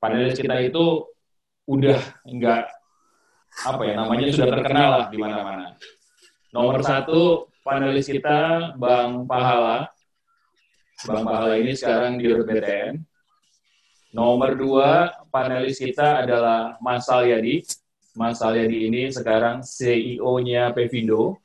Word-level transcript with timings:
panelis 0.00 0.40
kita 0.40 0.56
itu 0.64 1.04
udah 1.68 2.00
enggak 2.24 2.66
apa 3.62 3.82
ya 3.84 3.94
namanya 4.00 4.26
sudah 4.32 4.48
terkenal 4.56 4.88
lah 4.96 5.06
di 5.12 5.18
mana-mana. 5.20 5.76
Nomor 6.50 6.82
satu 6.82 7.46
panelis 7.62 8.08
kita 8.08 8.72
Bang 8.80 9.28
Pahala. 9.28 9.86
Bang 11.06 11.22
Pahala 11.22 11.54
ini 11.60 11.76
sekarang 11.76 12.16
di 12.16 12.26
BTN. 12.26 12.98
Nomor 14.10 14.58
dua 14.58 15.14
panelis 15.30 15.78
kita 15.78 16.26
adalah 16.26 16.74
Mas 16.82 17.06
Salyadi. 17.06 17.62
Mas 18.18 18.42
Salyadi 18.42 18.90
ini 18.90 19.06
sekarang 19.12 19.62
CEO-nya 19.62 20.74
Pevindo. 20.74 21.38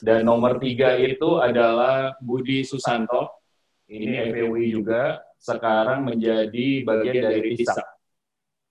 Dan 0.00 0.24
nomor 0.26 0.56
tiga 0.58 0.96
itu 0.96 1.36
adalah 1.38 2.16
Budi 2.18 2.64
Susanto. 2.64 3.44
Ini 3.86 4.32
FPUI 4.34 4.74
juga, 4.74 5.22
sekarang 5.46 6.02
menjadi 6.02 6.82
bagian 6.82 7.22
dari 7.30 7.54
TISA, 7.54 7.86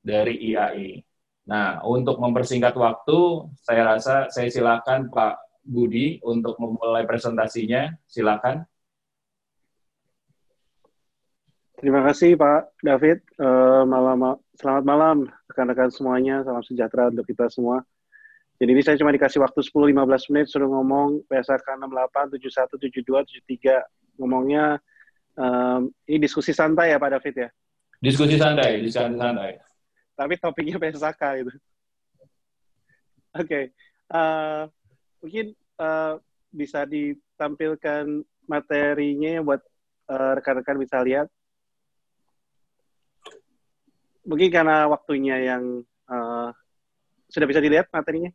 dari 0.04 0.36
IAI. 0.52 1.00
Nah, 1.48 1.80
untuk 1.88 2.20
mempersingkat 2.20 2.76
waktu, 2.76 3.48
saya 3.64 3.96
rasa 3.96 4.28
saya 4.28 4.52
silakan 4.52 5.08
Pak 5.08 5.64
Budi 5.64 6.20
untuk 6.20 6.60
memulai 6.60 7.08
presentasinya. 7.08 7.96
Silakan. 8.04 8.68
Terima 11.80 12.02
kasih 12.08 12.36
Pak 12.36 12.82
David. 12.84 13.24
Uh, 13.40 13.84
malam, 13.88 14.36
selamat 14.60 14.84
malam 14.84 15.18
rekan-rekan 15.48 15.92
semuanya. 15.94 16.44
Salam 16.44 16.66
sejahtera 16.66 17.14
untuk 17.14 17.24
kita 17.30 17.48
semua. 17.48 17.86
Jadi 18.56 18.72
ini 18.72 18.82
saya 18.84 18.96
cuma 18.96 19.12
dikasih 19.12 19.44
waktu 19.44 19.60
10-15 19.60 20.32
menit 20.32 20.48
suruh 20.48 20.72
ngomong 20.72 21.28
PSK 21.28 21.76
68, 21.76 22.40
71, 22.40 22.80
72, 22.80 23.44
73. 23.44 23.84
Ngomongnya 24.16 24.80
um, 25.36 25.92
ini 26.08 26.20
diskusi 26.24 26.52
santai 26.56 26.92
ya 26.92 26.98
Pak 26.98 27.20
David 27.20 27.36
ya? 27.48 27.50
Diskusi 28.00 28.36
santai, 28.36 28.84
diskusi 28.84 29.16
santai 29.16 29.60
tapi 30.16 30.34
topiknya 30.40 30.80
PSK 30.80 31.24
itu. 31.44 31.52
Oke, 33.36 33.44
okay. 33.44 33.64
uh, 34.16 34.16
eh, 34.16 34.62
mungkin 35.20 35.46
uh, 35.76 36.16
bisa 36.56 36.88
ditampilkan 36.88 38.24
materinya 38.48 39.44
buat 39.44 39.62
uh, 40.08 40.40
rekan-rekan 40.40 40.80
bisa 40.80 41.04
lihat. 41.04 41.28
Mungkin 44.24 44.50
karena 44.50 44.88
waktunya 44.88 45.38
yang 45.52 45.84
uh, 46.08 46.50
sudah 47.28 47.46
bisa 47.46 47.60
dilihat 47.60 47.92
materinya. 47.92 48.32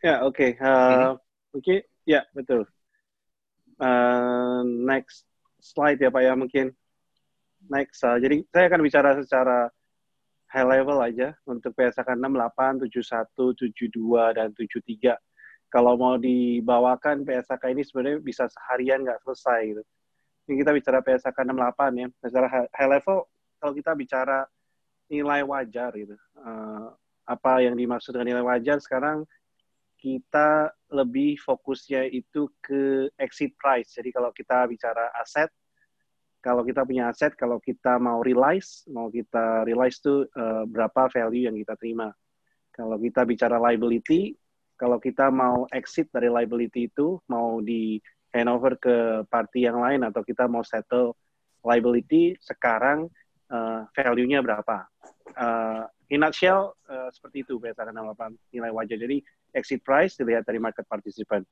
Ya, 0.00 0.24
oke. 0.24 0.32
Okay. 0.32 0.50
Uh, 0.56 1.20
Oke, 1.50 1.60
okay. 1.60 1.78
ya 2.08 2.24
betul. 2.32 2.64
Uh, 3.76 4.64
next 4.64 5.28
slide 5.60 6.00
ya 6.00 6.08
Pak 6.08 6.22
ya 6.24 6.32
mungkin. 6.32 6.72
Next. 7.68 8.00
Uh, 8.00 8.16
jadi 8.16 8.40
saya 8.48 8.72
akan 8.72 8.80
bicara 8.80 9.10
secara 9.20 9.68
high 10.48 10.64
level 10.64 11.04
aja 11.04 11.36
untuk 11.44 11.76
PSK 11.76 12.16
68, 12.16 12.88
71, 12.88 13.76
72, 13.76 14.38
dan 14.40 14.48
73. 14.56 15.20
Kalau 15.68 15.94
mau 16.00 16.16
dibawakan 16.16 17.22
PSK 17.28 17.62
ini 17.70 17.84
sebenarnya 17.84 18.18
bisa 18.24 18.48
seharian 18.48 19.04
nggak 19.04 19.20
selesai 19.20 19.60
gitu. 19.74 19.82
Ini 20.48 20.64
kita 20.64 20.72
bicara 20.72 20.98
PSK 21.04 21.36
68 21.44 22.00
ya. 22.00 22.08
Secara 22.24 22.46
high 22.72 22.90
level, 22.90 23.28
kalau 23.60 23.72
kita 23.76 23.92
bicara 23.92 24.48
nilai 25.12 25.44
wajar 25.44 25.92
gitu. 25.92 26.16
Uh, 26.40 26.88
apa 27.28 27.62
yang 27.62 27.76
dimaksud 27.76 28.16
dengan 28.16 28.38
nilai 28.38 28.44
wajar 28.46 28.82
sekarang 28.82 29.28
kita 30.00 30.72
lebih 30.88 31.36
fokusnya 31.44 32.08
itu 32.08 32.48
ke 32.64 33.12
exit 33.20 33.52
price. 33.60 33.92
Jadi 33.94 34.10
kalau 34.10 34.32
kita 34.32 34.64
bicara 34.64 35.12
aset, 35.20 35.52
kalau 36.40 36.64
kita 36.64 36.88
punya 36.88 37.12
aset, 37.12 37.36
kalau 37.36 37.60
kita 37.60 38.00
mau 38.00 38.24
realize, 38.24 38.88
mau 38.88 39.12
kita 39.12 39.68
realize 39.68 40.00
itu 40.00 40.24
uh, 40.32 40.64
berapa 40.64 41.12
value 41.12 41.52
yang 41.52 41.56
kita 41.60 41.76
terima. 41.76 42.08
Kalau 42.72 42.96
kita 42.96 43.28
bicara 43.28 43.60
liability, 43.60 44.32
kalau 44.80 44.96
kita 44.96 45.28
mau 45.28 45.68
exit 45.68 46.08
dari 46.08 46.32
liability 46.32 46.88
itu, 46.88 47.20
mau 47.28 47.60
di 47.60 48.00
handover 48.32 48.80
ke 48.80 49.28
party 49.28 49.68
yang 49.68 49.84
lain 49.84 50.00
atau 50.00 50.24
kita 50.24 50.48
mau 50.48 50.64
settle 50.64 51.12
liability, 51.60 52.32
sekarang 52.40 53.12
uh, 53.52 53.84
value-nya 53.92 54.40
berapa. 54.40 54.88
Uh, 55.36 55.84
in 56.08 56.24
nutshell, 56.24 56.72
uh, 56.88 57.12
seperti 57.12 57.44
itu 57.44 57.60
berdasarkan 57.60 58.00
nilai 58.48 58.72
wajar. 58.72 58.96
Jadi 58.96 59.20
exit 59.54 59.82
price 59.82 60.16
dilihat 60.16 60.46
dari 60.46 60.58
market 60.62 60.86
participant. 60.86 61.46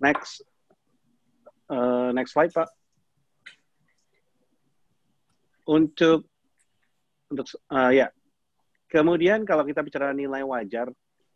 Next, 0.00 0.42
uh, 1.70 2.10
next 2.12 2.36
slide 2.36 2.52
Pak. 2.52 2.68
Untuk 5.64 6.28
untuk 7.32 7.46
uh, 7.72 7.88
ya, 7.88 8.12
kemudian 8.92 9.48
kalau 9.48 9.64
kita 9.64 9.80
bicara 9.80 10.12
nilai 10.12 10.44
wajar 10.44 10.92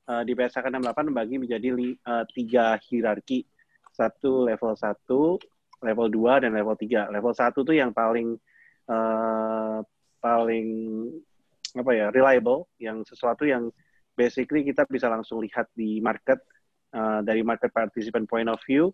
uh, 0.08 0.22
di 0.22 0.36
PSK 0.36 0.68
68 0.68 1.08
membagi 1.08 1.36
menjadi 1.40 1.68
li, 1.72 1.96
uh, 2.04 2.28
tiga 2.36 2.76
hierarki, 2.76 3.48
satu 3.96 4.44
level 4.44 4.76
satu, 4.76 5.40
level 5.80 6.08
2 6.12 6.44
dan 6.44 6.52
level 6.52 6.76
3. 6.76 7.08
Level 7.14 7.32
1 7.32 7.64
itu 7.64 7.72
yang 7.72 7.90
paling 7.96 8.36
uh, 8.90 9.80
paling 10.18 10.66
apa 11.76 11.90
ya 11.94 12.06
reliable, 12.10 12.66
yang 12.80 13.00
sesuatu 13.06 13.44
yang 13.48 13.70
basically 14.18 14.66
kita 14.66 14.82
bisa 14.90 15.06
langsung 15.06 15.38
lihat 15.38 15.70
di 15.78 16.02
market 16.02 16.42
uh, 16.90 17.22
dari 17.22 17.46
market 17.46 17.70
participant 17.70 18.26
point 18.26 18.50
of 18.50 18.58
view 18.66 18.90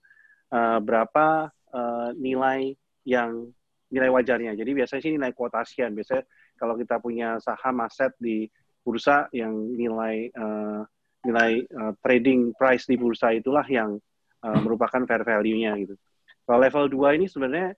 uh, 0.52 0.78
berapa 0.84 1.48
uh, 1.72 2.10
nilai 2.20 2.76
yang 3.08 3.48
nilai 3.88 4.10
wajarnya. 4.12 4.52
Jadi 4.58 4.70
biasanya 4.76 5.00
sih 5.00 5.14
nilai 5.16 5.32
kuotasian. 5.32 5.96
Biasanya 5.96 6.28
kalau 6.60 6.76
kita 6.76 7.00
punya 7.00 7.40
saham 7.40 7.80
aset 7.80 8.12
di 8.20 8.44
bursa 8.84 9.32
yang 9.32 9.54
nilai 9.72 10.28
uh, 10.36 10.84
nilai 11.24 11.64
uh, 11.72 11.92
trading 12.04 12.52
price 12.52 12.84
di 12.84 13.00
bursa 13.00 13.32
itulah 13.32 13.64
yang 13.64 13.96
uh, 14.44 14.58
merupakan 14.60 15.00
fair 15.08 15.24
value-nya 15.24 15.72
gitu. 15.80 15.96
Kalau 16.44 16.60
level 16.60 16.84
2 16.92 17.16
ini 17.16 17.26
sebenarnya 17.30 17.72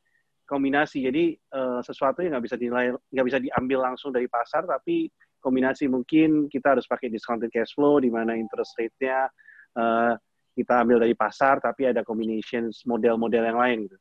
kombinasi. 0.47 1.07
Jadi 1.07 1.35
uh, 1.55 1.79
sesuatu 1.83 2.27
yang 2.27 2.39
nggak 2.39 2.45
bisa 2.51 2.57
dinilai 2.59 2.91
nggak 2.91 3.27
bisa 3.27 3.39
diambil 3.39 3.93
langsung 3.93 4.11
dari 4.11 4.27
pasar 4.27 4.67
tapi 4.67 5.07
kombinasi 5.41 5.87
mungkin 5.87 6.51
kita 6.51 6.77
harus 6.77 6.89
pakai 6.89 7.13
discounted 7.13 7.53
cash 7.53 7.75
flow 7.77 8.03
di 8.03 8.11
mana 8.11 8.35
interest 8.35 8.75
rate-nya 8.77 9.31
uh, 9.79 10.13
kita 10.57 10.73
ambil 10.83 11.05
dari 11.05 11.13
pasar 11.13 11.61
tapi 11.61 11.89
ada 11.89 12.01
combinations 12.01 12.83
model-model 12.89 13.45
yang 13.45 13.59
lain 13.61 13.79
gitu. 13.87 13.97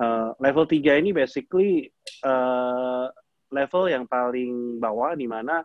Uh, 0.00 0.32
level 0.40 0.64
3 0.64 1.04
ini 1.04 1.12
basically 1.12 1.92
uh, 2.24 3.12
level 3.52 3.84
yang 3.92 4.08
paling 4.08 4.80
bawah 4.80 5.12
di 5.12 5.28
mana 5.28 5.60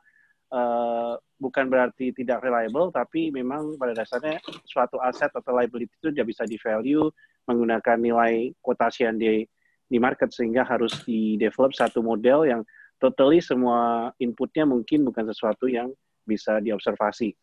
uh, 0.52 1.16
bukan 1.40 1.72
berarti 1.72 2.12
tidak 2.12 2.44
reliable 2.44 2.92
tapi 2.92 3.32
memang 3.32 3.80
pada 3.80 3.96
dasarnya 3.96 4.42
suatu 4.68 5.00
aset 5.00 5.32
atau 5.32 5.56
liability 5.56 5.94
itu 6.02 6.12
tidak 6.12 6.28
bisa 6.34 6.44
di 6.44 6.60
value 6.60 7.08
menggunakan 7.48 7.98
nilai 7.98 8.52
quotation 8.60 9.16
di 9.16 9.48
di 9.88 9.98
market 10.04 10.36
sehingga 10.36 10.68
harus 10.68 10.92
di 11.08 11.40
develop 11.40 11.72
satu 11.72 12.04
model 12.04 12.44
yang 12.44 12.62
totally 12.98 13.42
semua 13.42 14.12
inputnya 14.18 14.66
mungkin 14.66 15.06
bukan 15.06 15.26
sesuatu 15.30 15.70
yang 15.70 15.94
bisa 16.28 16.60
diobservasi. 16.60 17.34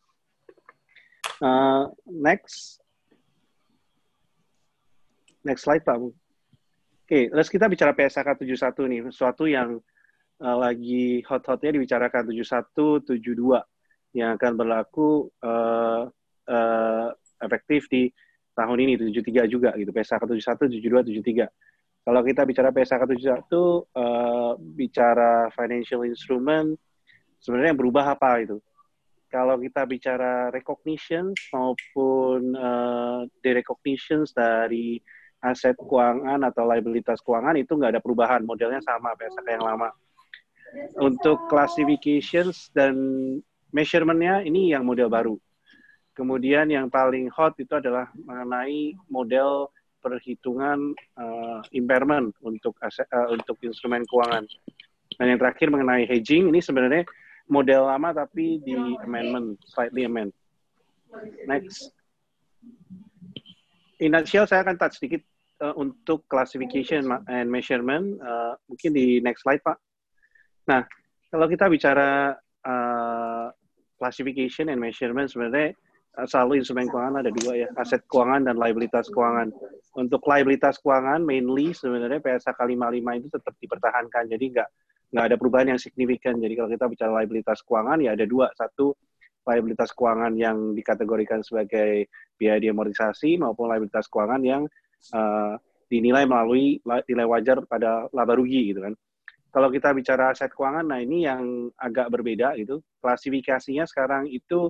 Uh, 1.41 1.91
next. 2.07 2.79
Next 5.45 5.65
slide, 5.65 5.85
Pak. 5.85 5.99
Oke, 6.01 6.15
okay, 7.05 7.25
let's 7.33 7.53
kita 7.53 7.69
bicara 7.69 7.93
PSK 7.93 8.49
71 8.49 8.89
nih, 8.89 9.01
sesuatu 9.13 9.45
yang 9.45 9.77
uh, 10.41 10.57
lagi 10.57 11.21
hot-hotnya 11.29 11.77
dibicarakan 11.77 12.33
71, 12.33 13.05
72 13.05 13.61
yang 14.17 14.41
akan 14.41 14.53
berlaku 14.57 15.29
uh, 15.45 16.09
uh, 16.49 17.09
efektif 17.45 17.93
di 17.93 18.09
tahun 18.57 18.79
ini 18.89 18.93
73 19.13 19.53
juga 19.53 19.77
gitu. 19.77 19.93
PSK 19.93 20.25
71, 20.25 20.81
72, 20.81 21.45
73 21.45 21.45
kalau 22.05 22.21
kita 22.21 22.45
bicara 22.45 22.69
PSK 22.69 23.01
71 23.01 23.49
uh, 23.49 24.53
bicara 24.61 25.49
financial 25.57 26.05
instrument 26.05 26.77
sebenarnya 27.41 27.73
yang 27.73 27.81
berubah 27.81 28.13
apa 28.13 28.45
itu? 28.45 28.61
Kalau 29.33 29.57
kita 29.57 29.89
bicara 29.89 30.53
recognition 30.53 31.33
maupun 31.51 32.55
uh, 32.55 33.25
derecognitions 33.41 34.37
dari 34.37 35.01
aset 35.41 35.75
keuangan 35.81 36.45
atau 36.45 36.69
liabilitas 36.69 37.25
keuangan 37.25 37.57
itu 37.57 37.73
nggak 37.73 37.97
ada 37.97 38.03
perubahan, 38.05 38.45
modelnya 38.45 38.85
sama 38.85 39.17
PSK 39.17 39.45
yang 39.49 39.65
lama. 39.65 39.89
Untuk 41.01 41.49
classifications 41.49 42.69
dan 42.77 42.95
measurementnya 43.73 44.45
ini 44.45 44.77
yang 44.77 44.85
model 44.85 45.09
baru. 45.09 45.37
Kemudian 46.15 46.71
yang 46.71 46.87
paling 46.93 47.27
hot 47.33 47.59
itu 47.59 47.75
adalah 47.75 48.07
mengenai 48.15 48.95
model 49.11 49.73
perhitungan 50.05 50.93
uh, 51.17 51.65
impairment 51.73 52.37
untuk 52.45 52.77
aset, 52.85 53.09
uh, 53.09 53.33
untuk 53.33 53.57
instrumen 53.65 54.05
keuangan. 54.05 54.45
Dan 55.17 55.33
yang 55.33 55.41
terakhir 55.41 55.73
mengenai 55.73 56.05
hedging 56.05 56.53
ini 56.53 56.61
sebenarnya 56.61 57.09
model 57.49 57.89
lama 57.89 58.13
tapi 58.13 58.61
di 58.61 58.77
amendment, 59.01 59.57
slightly 59.65 60.05
amend. 60.05 60.37
Next. 61.49 61.89
In 64.03 64.13
nutshell, 64.13 64.45
saya 64.45 64.67
akan 64.67 64.77
touch 64.77 65.01
sedikit 65.01 65.25
uh, 65.65 65.73
untuk 65.81 66.27
classification 66.29 67.09
and 67.31 67.49
measurement. 67.49 68.19
Uh, 68.21 68.59
mungkin 68.69 68.91
di 68.93 69.23
next 69.25 69.47
slide, 69.47 69.63
Pak. 69.65 69.79
Nah, 70.69 70.83
kalau 71.31 71.47
kita 71.47 71.71
bicara 71.71 72.35
uh, 72.67 73.47
classification 73.97 74.69
and 74.69 74.83
measurement, 74.83 75.31
sebenarnya 75.31 75.73
selalu 76.23 76.63
instrumen 76.63 76.87
keuangan 76.87 77.27
ada 77.27 77.31
dua 77.35 77.67
ya, 77.67 77.69
aset 77.75 78.07
keuangan 78.07 78.47
dan 78.47 78.55
liabilitas 78.55 79.11
keuangan. 79.11 79.51
Untuk 79.99 80.23
liabilitas 80.27 80.79
keuangan, 80.79 81.27
mainly 81.27 81.75
sebenarnya 81.75 82.23
PSAK 82.23 82.59
55 82.59 83.19
itu 83.19 83.29
tetap 83.31 83.55
dipertahankan, 83.59 84.25
jadi 84.31 84.45
nggak 84.55 84.69
nggak 85.15 85.25
ada 85.31 85.37
perubahan 85.39 85.67
yang 85.75 85.81
signifikan. 85.83 86.39
Jadi 86.39 86.55
kalau 86.55 86.71
kita 86.71 86.87
bicara 86.91 87.11
liabilitas 87.23 87.63
keuangan, 87.67 87.99
ya 88.03 88.15
ada 88.15 88.27
dua. 88.27 88.51
Satu, 88.55 88.95
liabilitas 89.45 89.91
keuangan 89.95 90.33
yang 90.35 90.73
dikategorikan 90.73 91.43
sebagai 91.43 92.09
biaya 92.39 92.59
diamortisasi 92.59 93.39
maupun 93.39 93.71
liabilitas 93.71 94.07
keuangan 94.11 94.43
yang 94.43 94.63
uh, 95.15 95.55
dinilai 95.87 96.25
melalui 96.25 96.81
nilai 96.83 97.27
wajar 97.29 97.63
pada 97.69 98.09
laba 98.11 98.35
rugi 98.35 98.75
gitu 98.75 98.83
kan. 98.83 98.95
Kalau 99.55 99.71
kita 99.71 99.95
bicara 99.95 100.35
aset 100.35 100.51
keuangan, 100.51 100.83
nah 100.83 100.99
ini 100.99 101.31
yang 101.31 101.71
agak 101.79 102.11
berbeda 102.11 102.59
gitu. 102.59 102.83
Klasifikasinya 102.99 103.87
sekarang 103.87 104.27
itu 104.27 104.67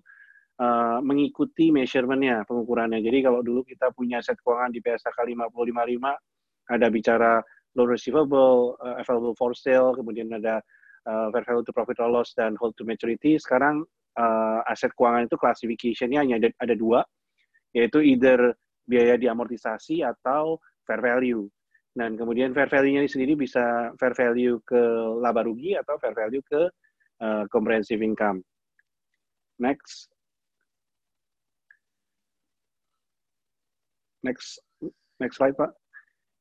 uh, 0.60 0.98
mengikuti 1.02 1.74
measurementnya, 1.74 2.46
pengukurannya. 2.46 3.02
Jadi 3.02 3.18
kalau 3.24 3.40
dulu 3.42 3.66
kita 3.66 3.90
punya 3.94 4.22
aset 4.22 4.38
keuangan 4.42 4.70
di 4.70 4.78
PSAK 4.78 5.18
5055, 5.18 6.74
ada 6.74 6.86
bicara 6.88 7.32
loan 7.74 7.88
receivable, 7.90 8.78
uh, 8.78 8.96
available 9.02 9.34
for 9.34 9.52
sale, 9.52 9.94
kemudian 9.98 10.30
ada 10.30 10.62
uh, 11.10 11.28
fair 11.34 11.44
value 11.44 11.66
to 11.66 11.72
profit 11.74 11.98
or 11.98 12.10
loss, 12.10 12.32
dan 12.38 12.54
hold 12.58 12.74
to 12.78 12.86
maturity. 12.86 13.34
Sekarang 13.36 13.82
uh, 14.16 14.60
aset 14.70 14.94
keuangan 14.94 15.26
itu 15.26 15.36
klasifikasinya 15.36 16.22
hanya 16.22 16.38
ada, 16.38 16.48
ada 16.62 16.74
dua, 16.78 17.00
yaitu 17.74 18.00
either 18.04 18.54
biaya 18.86 19.18
diamortisasi 19.18 20.06
atau 20.06 20.62
fair 20.86 21.02
value. 21.02 21.50
Dan 21.94 22.18
kemudian 22.18 22.50
fair 22.50 22.66
value-nya 22.66 23.06
sendiri 23.06 23.38
bisa 23.38 23.94
fair 24.02 24.14
value 24.18 24.58
ke 24.66 24.82
laba 25.22 25.46
rugi 25.46 25.78
atau 25.78 25.94
fair 26.02 26.14
value 26.14 26.42
ke 26.42 26.66
uh, 27.22 27.44
comprehensive 27.50 28.02
income. 28.02 28.42
Next. 29.62 30.13
Next, 34.24 34.58
next 35.20 35.36
slide, 35.36 35.54
Pak. 35.54 35.70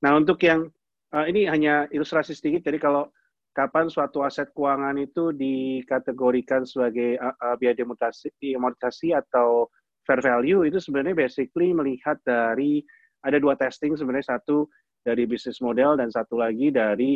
Nah, 0.02 0.16
untuk 0.16 0.40
yang 0.44 0.72
uh, 1.14 1.26
ini 1.28 1.46
hanya 1.46 1.86
ilustrasi 1.92 2.34
sedikit. 2.34 2.66
Jadi 2.66 2.80
kalau 2.80 3.12
kapan 3.54 3.86
suatu 3.88 4.26
aset 4.26 4.50
keuangan 4.58 4.98
itu 4.98 5.30
dikategorikan 5.36 6.66
sebagai 6.66 7.22
uh, 7.22 7.56
biaya 7.62 7.78
amortisasi 7.86 9.14
atau 9.14 9.70
fair 10.04 10.20
value 10.20 10.66
itu 10.68 10.82
sebenarnya 10.82 11.16
basically 11.16 11.72
melihat 11.72 12.18
dari 12.26 12.84
ada 13.24 13.40
dua 13.40 13.56
testing 13.56 13.96
sebenarnya 13.96 14.36
satu 14.36 14.68
dari 15.06 15.24
bisnis 15.24 15.64
model 15.64 15.96
dan 15.96 16.12
satu 16.12 16.42
lagi 16.42 16.74
dari 16.74 17.16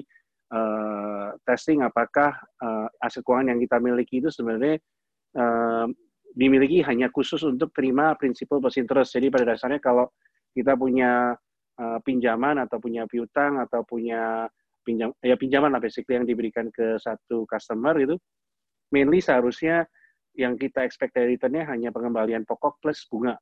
uh, 0.53 1.35
testing 1.43 1.83
apakah 1.83 2.31
uh, 2.63 2.87
aset 3.03 3.25
keuangan 3.25 3.55
yang 3.55 3.59
kita 3.59 3.77
miliki 3.81 4.23
itu 4.23 4.29
sebenarnya 4.31 4.79
uh, 5.35 5.89
dimiliki 6.37 6.85
hanya 6.85 7.09
khusus 7.09 7.41
untuk 7.43 7.73
terima 7.73 8.13
prinsipal 8.13 8.61
plus 8.61 8.77
interest. 8.77 9.17
Jadi 9.17 9.33
pada 9.33 9.57
dasarnya 9.57 9.81
kalau 9.81 10.05
kita 10.57 10.73
punya 10.73 11.37
uh, 11.77 11.99
pinjaman 12.01 12.57
atau 12.65 12.81
punya 12.81 13.05
piutang 13.05 13.61
atau 13.61 13.85
punya 13.85 14.49
pinjam 14.81 15.13
ya 15.21 15.37
pinjaman 15.37 15.69
lah 15.69 15.81
basically 15.83 16.17
yang 16.17 16.25
diberikan 16.25 16.73
ke 16.73 16.97
satu 16.97 17.45
customer 17.45 17.93
itu 18.01 18.17
mainly 18.89 19.21
seharusnya 19.21 19.85
yang 20.37 20.55
kita 20.57 20.81
expect 20.85 21.13
dari 21.13 21.35
returnnya 21.35 21.65
hanya 21.69 21.89
pengembalian 21.89 22.45
pokok 22.45 22.77
plus 22.81 23.03
bunga. 23.09 23.35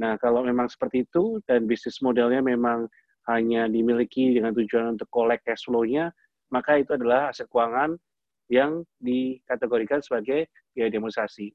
Nah 0.00 0.20
kalau 0.20 0.44
memang 0.44 0.68
seperti 0.68 1.08
itu 1.08 1.40
dan 1.48 1.64
bisnis 1.64 1.98
modelnya 2.04 2.44
memang 2.44 2.86
hanya 3.26 3.66
dimiliki 3.66 4.36
dengan 4.36 4.54
tujuan 4.54 4.94
untuk 4.94 5.08
collect 5.10 5.42
cash 5.48 5.66
flow-nya, 5.66 6.12
maka 6.54 6.78
itu 6.78 6.94
adalah 6.94 7.32
aset 7.32 7.48
keuangan 7.50 7.98
yang 8.46 8.86
dikategorikan 9.02 9.98
sebagai 9.98 10.46
biaya 10.70 10.92
demonstrasi. 10.92 11.50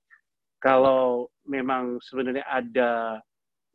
Kalau 0.60 1.32
memang 1.48 2.02
sebenarnya 2.04 2.44
ada 2.44 3.22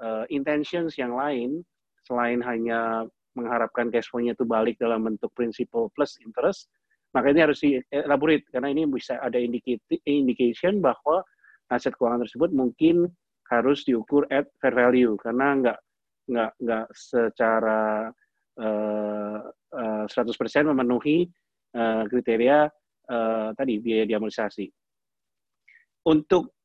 uh, 0.03 0.25
intentions 0.29 0.97
yang 1.01 1.15
lain 1.15 1.65
selain 2.07 2.39
hanya 2.43 3.05
mengharapkan 3.37 3.93
cash 3.93 4.09
flow-nya 4.09 4.33
itu 4.33 4.49
balik 4.49 4.81
dalam 4.81 5.05
bentuk 5.05 5.29
principal 5.37 5.93
plus 5.93 6.17
interest, 6.25 6.73
maka 7.13 7.31
ini 7.31 7.45
harus 7.45 7.61
dielaborate 7.61 8.49
karena 8.49 8.73
ini 8.73 8.89
bisa 8.89 9.21
ada 9.21 9.37
indication 10.09 10.81
bahwa 10.81 11.21
aset 11.69 11.93
keuangan 11.99 12.25
tersebut 12.25 12.51
mungkin 12.57 13.11
harus 13.53 13.85
diukur 13.85 14.27
at 14.33 14.49
fair 14.59 14.75
value 14.75 15.15
karena 15.21 15.55
nggak 15.61 15.79
nggak 16.27 16.53
nggak 16.59 16.87
secara 16.97 18.11
uh, 18.59 19.39
uh, 19.77 20.05
100% 20.09 20.73
memenuhi 20.73 21.29
uh, 21.77 22.03
kriteria 22.11 22.67
uh, 23.11 23.49
tadi 23.55 23.79
biaya 23.79 24.09
diamortisasi. 24.09 24.67
Untuk 26.07 26.56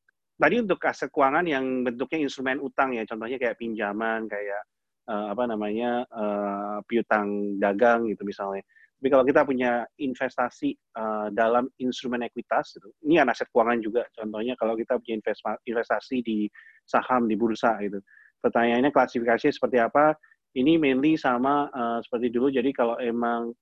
tadi 0.42 0.58
untuk 0.58 0.82
aset 0.82 1.06
keuangan 1.14 1.46
yang 1.46 1.86
bentuknya 1.86 2.26
instrumen 2.26 2.58
utang 2.58 2.90
ya, 2.98 3.06
contohnya 3.06 3.38
kayak 3.38 3.54
pinjaman, 3.62 4.26
kayak 4.26 4.62
uh, 5.06 5.30
apa 5.30 5.46
namanya 5.46 6.02
uh, 6.10 6.82
piutang 6.90 7.54
dagang 7.62 8.10
gitu 8.10 8.26
misalnya. 8.26 8.66
Tapi 8.98 9.08
kalau 9.10 9.22
kita 9.26 9.42
punya 9.46 9.86
investasi 10.02 10.74
uh, 10.98 11.30
dalam 11.30 11.70
instrumen 11.78 12.26
ekuitas, 12.26 12.74
gitu, 12.74 12.90
ini 13.06 13.22
kan 13.22 13.30
aset 13.30 13.46
keuangan 13.54 13.78
juga. 13.78 14.02
Contohnya 14.14 14.58
kalau 14.58 14.74
kita 14.74 14.98
punya 14.98 15.22
investasi 15.62 16.22
di 16.26 16.50
saham 16.86 17.30
di 17.30 17.38
bursa 17.38 17.78
gitu. 17.82 18.02
Pertanyaannya 18.42 18.90
klasifikasi 18.90 19.46
seperti 19.54 19.78
apa? 19.78 20.18
Ini 20.58 20.74
mainly 20.78 21.14
sama 21.14 21.70
uh, 21.70 21.98
seperti 22.02 22.34
dulu. 22.34 22.50
Jadi 22.50 22.70
kalau 22.74 22.98
emang 22.98 23.54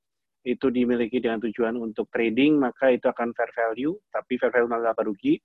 itu 0.49 0.73
dimiliki 0.73 1.21
dengan 1.21 1.41
tujuan 1.45 1.77
untuk 1.77 2.09
trading, 2.09 2.57
maka 2.57 2.89
itu 2.89 3.05
akan 3.05 3.37
fair 3.37 3.53
value, 3.53 3.93
tapi 4.09 4.41
fair 4.41 4.49
value 4.49 4.73
laba 4.73 5.05
rugi. 5.05 5.37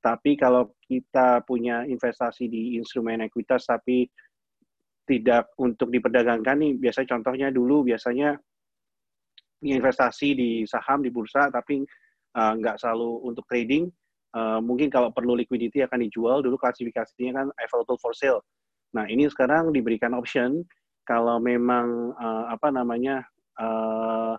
Tapi 0.00 0.36
kalau 0.40 0.72
kita 0.80 1.44
punya 1.44 1.84
investasi 1.84 2.48
di 2.48 2.80
instrumen 2.80 3.20
ekuitas, 3.28 3.68
tapi 3.68 4.08
tidak 5.04 5.52
untuk 5.60 5.92
diperdagangkan 5.92 6.56
nih 6.56 6.72
biasanya 6.78 7.08
contohnya 7.18 7.48
dulu 7.50 7.82
biasanya 7.82 8.38
investasi 9.60 10.28
di 10.38 10.50
saham 10.64 11.02
di 11.02 11.10
bursa 11.10 11.50
tapi 11.50 11.82
uh, 12.38 12.52
nggak 12.54 12.78
selalu 12.78 13.26
untuk 13.26 13.44
trading 13.50 13.90
uh, 14.38 14.62
mungkin 14.62 14.88
kalau 14.88 15.10
perlu 15.12 15.36
liquidity 15.36 15.84
akan 15.84 16.06
dijual. 16.06 16.40
Dulu 16.40 16.56
klasifikasinya 16.56 17.32
kan 17.36 17.46
available 17.60 17.98
for 18.00 18.16
sale. 18.16 18.40
Nah 18.96 19.06
ini 19.06 19.28
sekarang 19.28 19.74
diberikan 19.74 20.16
option 20.16 20.64
kalau 21.04 21.42
memang 21.42 22.14
uh, 22.16 22.48
apa 22.48 22.70
namanya 22.70 23.26
uh, 23.58 24.34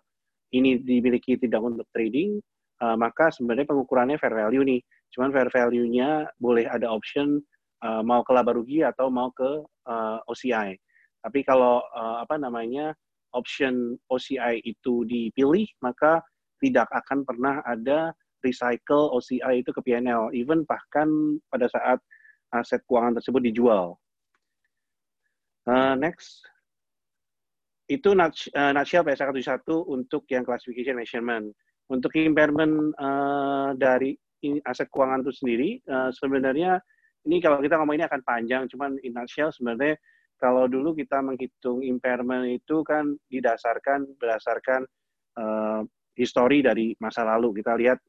ini 0.51 0.79
dimiliki 0.81 1.39
tidak 1.39 1.63
untuk 1.63 1.87
trading 1.95 2.39
uh, 2.83 2.95
maka 2.99 3.31
sebenarnya 3.31 3.67
pengukurannya 3.67 4.17
fair 4.19 4.35
value 4.35 4.63
nih 4.65 4.81
cuman 5.11 5.29
fair 5.35 5.49
value-nya 5.51 6.27
boleh 6.39 6.65
ada 6.67 6.87
option 6.87 7.39
uh, 7.83 8.01
mau 8.01 8.21
ke 8.23 8.31
laba 8.31 8.55
rugi 8.55 8.85
atau 8.85 9.09
mau 9.09 9.29
ke 9.33 9.65
uh, 9.89 10.17
eh, 10.21 10.31
OCI. 10.31 10.69
Tapi 11.21 11.39
kalau 11.45 11.81
uh, 11.93 12.23
apa 12.23 12.37
namanya 12.37 12.93
option 13.33 13.97
OCI 14.09 14.61
itu 14.65 15.05
dipilih, 15.05 15.67
maka 15.85 16.21
tidak 16.61 16.89
akan 16.93 17.25
pernah 17.25 17.61
ada 17.65 18.13
recycle 18.41 19.13
OCI 19.13 19.61
itu 19.61 19.69
ke 19.69 19.81
PNL, 19.85 20.33
even 20.33 20.65
bahkan 20.65 21.37
pada 21.53 21.69
saat 21.69 22.01
aset 22.53 22.81
keuangan 22.89 23.21
tersebut 23.21 23.41
dijual. 23.45 23.97
Uh, 25.69 25.93
next, 25.93 26.41
itu 27.85 28.17
nutshell 28.17 29.05
PSK 29.05 29.29
71 29.29 29.61
untuk 29.85 30.25
yang 30.31 30.41
classification 30.41 30.97
measurement. 30.97 31.53
Untuk 31.91 32.15
impairment 32.15 32.95
uh, 32.97 33.75
dari 33.75 34.15
aset 34.65 34.89
keuangan 34.89 35.21
itu 35.21 35.33
sendiri, 35.33 35.69
uh, 35.87 36.09
sebenarnya 36.09 36.81
ini 37.29 37.37
kalau 37.37 37.61
kita 37.61 37.77
ngomong 37.77 38.01
ini 38.01 38.05
akan 38.09 38.21
panjang, 38.25 38.65
cuman 38.65 38.97
in 39.05 39.13
nutshell 39.13 39.53
sebenarnya 39.53 39.97
kalau 40.41 40.65
dulu 40.65 40.97
kita 40.97 41.21
menghitung 41.21 41.85
impairment 41.85 42.49
itu 42.49 42.81
kan 42.81 43.13
didasarkan 43.29 44.09
berdasarkan 44.17 44.81
uh, 45.37 45.85
histori 46.17 46.65
dari 46.65 46.97
masa 46.97 47.21
lalu. 47.21 47.61
Kita 47.61 47.77
lihat 47.77 48.01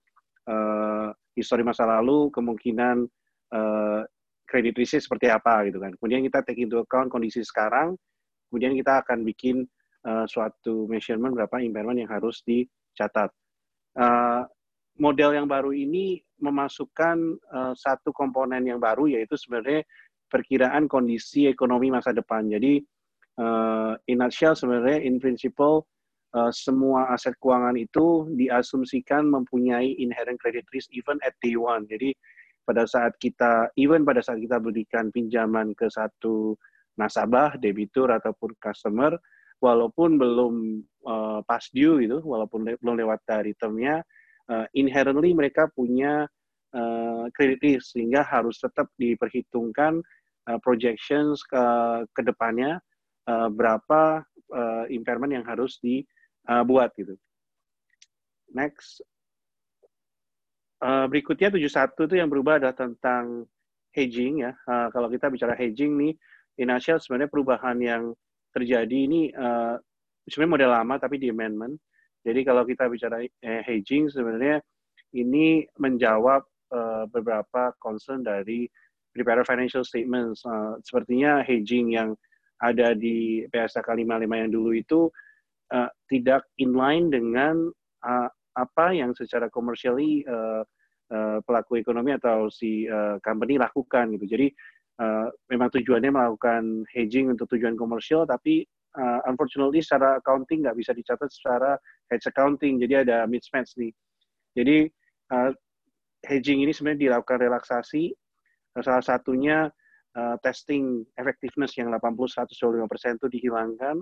uh, 0.48 1.12
histori 1.36 1.60
masa 1.60 1.84
lalu, 1.84 2.32
kemungkinan 2.32 3.04
uh, 3.52 4.00
credit 4.48 4.74
risk 4.80 5.04
seperti 5.04 5.28
apa 5.28 5.68
gitu 5.68 5.76
kan. 5.76 5.92
Kemudian 6.00 6.24
kita 6.24 6.40
take 6.44 6.64
into 6.64 6.80
account 6.80 7.12
kondisi 7.12 7.44
sekarang, 7.44 8.00
kemudian 8.48 8.72
kita 8.80 9.04
akan 9.04 9.28
bikin 9.28 9.68
uh, 10.08 10.24
suatu 10.24 10.88
measurement 10.88 11.36
berapa 11.36 11.60
impairment 11.60 12.00
yang 12.00 12.10
harus 12.10 12.40
dicatat. 12.48 13.28
Uh, 13.92 14.48
model 15.00 15.32
yang 15.36 15.48
baru 15.48 15.72
ini 15.72 16.20
memasukkan 16.42 17.16
uh, 17.48 17.72
satu 17.72 18.12
komponen 18.12 18.66
yang 18.66 18.82
baru 18.82 19.08
yaitu 19.08 19.38
sebenarnya 19.38 19.86
perkiraan 20.28 20.88
kondisi 20.88 21.48
ekonomi 21.48 21.92
masa 21.92 22.12
depan. 22.12 22.48
Jadi 22.48 22.82
uh, 23.40 23.94
in 24.08 24.20
nutshell 24.20 24.56
sebenarnya 24.56 25.00
in 25.04 25.20
principle 25.20 25.88
uh, 26.36 26.52
semua 26.52 27.12
aset 27.12 27.36
keuangan 27.40 27.76
itu 27.76 28.28
diasumsikan 28.36 29.28
mempunyai 29.28 29.96
inherent 30.00 30.40
credit 30.40 30.64
risk 30.72 30.88
even 30.92 31.16
at 31.24 31.36
day 31.40 31.56
one. 31.56 31.84
Jadi 31.88 32.12
pada 32.62 32.86
saat 32.86 33.18
kita, 33.18 33.70
even 33.74 34.06
pada 34.06 34.22
saat 34.22 34.38
kita 34.38 34.62
berikan 34.62 35.10
pinjaman 35.10 35.74
ke 35.74 35.90
satu 35.90 36.54
nasabah, 36.94 37.58
debitur 37.58 38.12
ataupun 38.12 38.54
customer, 38.62 39.18
walaupun 39.58 40.18
belum 40.18 40.54
uh, 41.06 41.40
pas 41.42 41.62
due 41.74 42.06
gitu, 42.06 42.22
walaupun 42.22 42.66
le 42.66 42.72
belum 42.78 43.02
lewat 43.02 43.20
dari 43.26 43.52
termnya, 43.58 44.02
uh, 44.52 44.66
inherently 44.76 45.32
mereka 45.32 45.72
punya 45.72 46.28
uh, 46.76 47.24
sehingga 47.80 48.20
harus 48.28 48.60
tetap 48.60 48.92
diperhitungkan 49.00 50.04
uh, 50.52 50.58
projections 50.60 51.40
ke, 51.48 51.64
ke 52.12 52.20
depannya 52.20 52.76
uh, 53.28 53.48
berapa 53.48 54.20
uh, 54.52 54.84
impairment 54.92 55.32
yang 55.32 55.44
harus 55.48 55.80
dibuat 55.80 56.92
gitu. 57.00 57.16
Next. 58.52 59.00
Uh, 60.82 61.06
berikutnya 61.06 61.54
71 61.54 61.94
itu 62.10 62.14
yang 62.18 62.26
berubah 62.26 62.58
adalah 62.58 62.74
tentang 62.74 63.46
hedging 63.94 64.42
ya. 64.42 64.52
Uh, 64.66 64.90
kalau 64.90 65.06
kita 65.06 65.30
bicara 65.30 65.54
hedging 65.54 65.94
nih, 65.94 66.12
Initial 66.60 67.00
sebenarnya 67.00 67.32
perubahan 67.32 67.78
yang 67.80 68.02
terjadi 68.52 68.92
ini 69.08 69.32
uh, 69.32 69.80
sebenarnya 70.28 70.52
model 70.52 70.70
lama 70.76 70.94
tapi 71.00 71.16
di 71.16 71.32
amendment. 71.32 71.80
Jadi 72.22 72.40
kalau 72.46 72.62
kita 72.62 72.86
bicara 72.86 73.22
eh, 73.22 73.62
hedging 73.66 74.06
sebenarnya 74.06 74.62
ini 75.12 75.66
menjawab 75.76 76.46
uh, 76.72 77.04
beberapa 77.10 77.76
concern 77.76 78.24
dari 78.24 78.64
prepare 79.12 79.44
financial 79.44 79.84
statements. 79.84 80.40
Uh, 80.46 80.80
sepertinya 80.80 81.44
hedging 81.44 81.92
yang 81.92 82.16
ada 82.62 82.96
di 82.96 83.44
PSK 83.50 83.84
55 83.84 84.06
yang 84.24 84.50
dulu 84.50 84.70
itu 84.72 85.10
uh, 85.74 85.90
tidak 86.08 86.48
inline 86.62 87.10
dengan 87.12 87.68
uh, 88.06 88.28
apa 88.56 88.86
yang 88.94 89.12
secara 89.12 89.50
commercially 89.52 90.24
uh, 90.24 90.64
uh, 91.12 91.38
pelaku 91.44 91.80
ekonomi 91.80 92.14
atau 92.16 92.48
si 92.48 92.88
uh, 92.88 93.18
company 93.20 93.60
lakukan 93.60 94.14
gitu. 94.16 94.24
Jadi 94.24 94.48
uh, 95.02 95.28
memang 95.50 95.68
tujuannya 95.72 96.10
melakukan 96.12 96.88
hedging 96.92 97.32
untuk 97.32 97.48
tujuan 97.52 97.76
komersial, 97.76 98.24
tapi 98.24 98.64
uh, 98.98 99.20
unfortunately 99.28 99.80
secara 99.80 100.20
accounting 100.20 100.64
nggak 100.64 100.76
bisa 100.76 100.92
dicatat 100.92 101.28
secara 101.32 101.76
hedge 102.12 102.26
accounting, 102.28 102.80
jadi 102.80 103.06
ada 103.06 103.24
mismatch 103.24 103.76
nih. 103.80 103.92
Jadi 104.52 104.88
uh, 105.32 105.50
hedging 106.26 106.62
ini 106.64 106.72
sebenarnya 106.72 107.10
dilakukan 107.10 107.40
relaksasi, 107.40 108.12
salah 108.80 109.04
satunya 109.04 109.68
uh, 110.16 110.36
testing 110.44 111.04
effectiveness 111.16 111.76
yang 111.76 111.92
80-125% 111.96 113.18
itu 113.20 113.28
dihilangkan, 113.28 113.96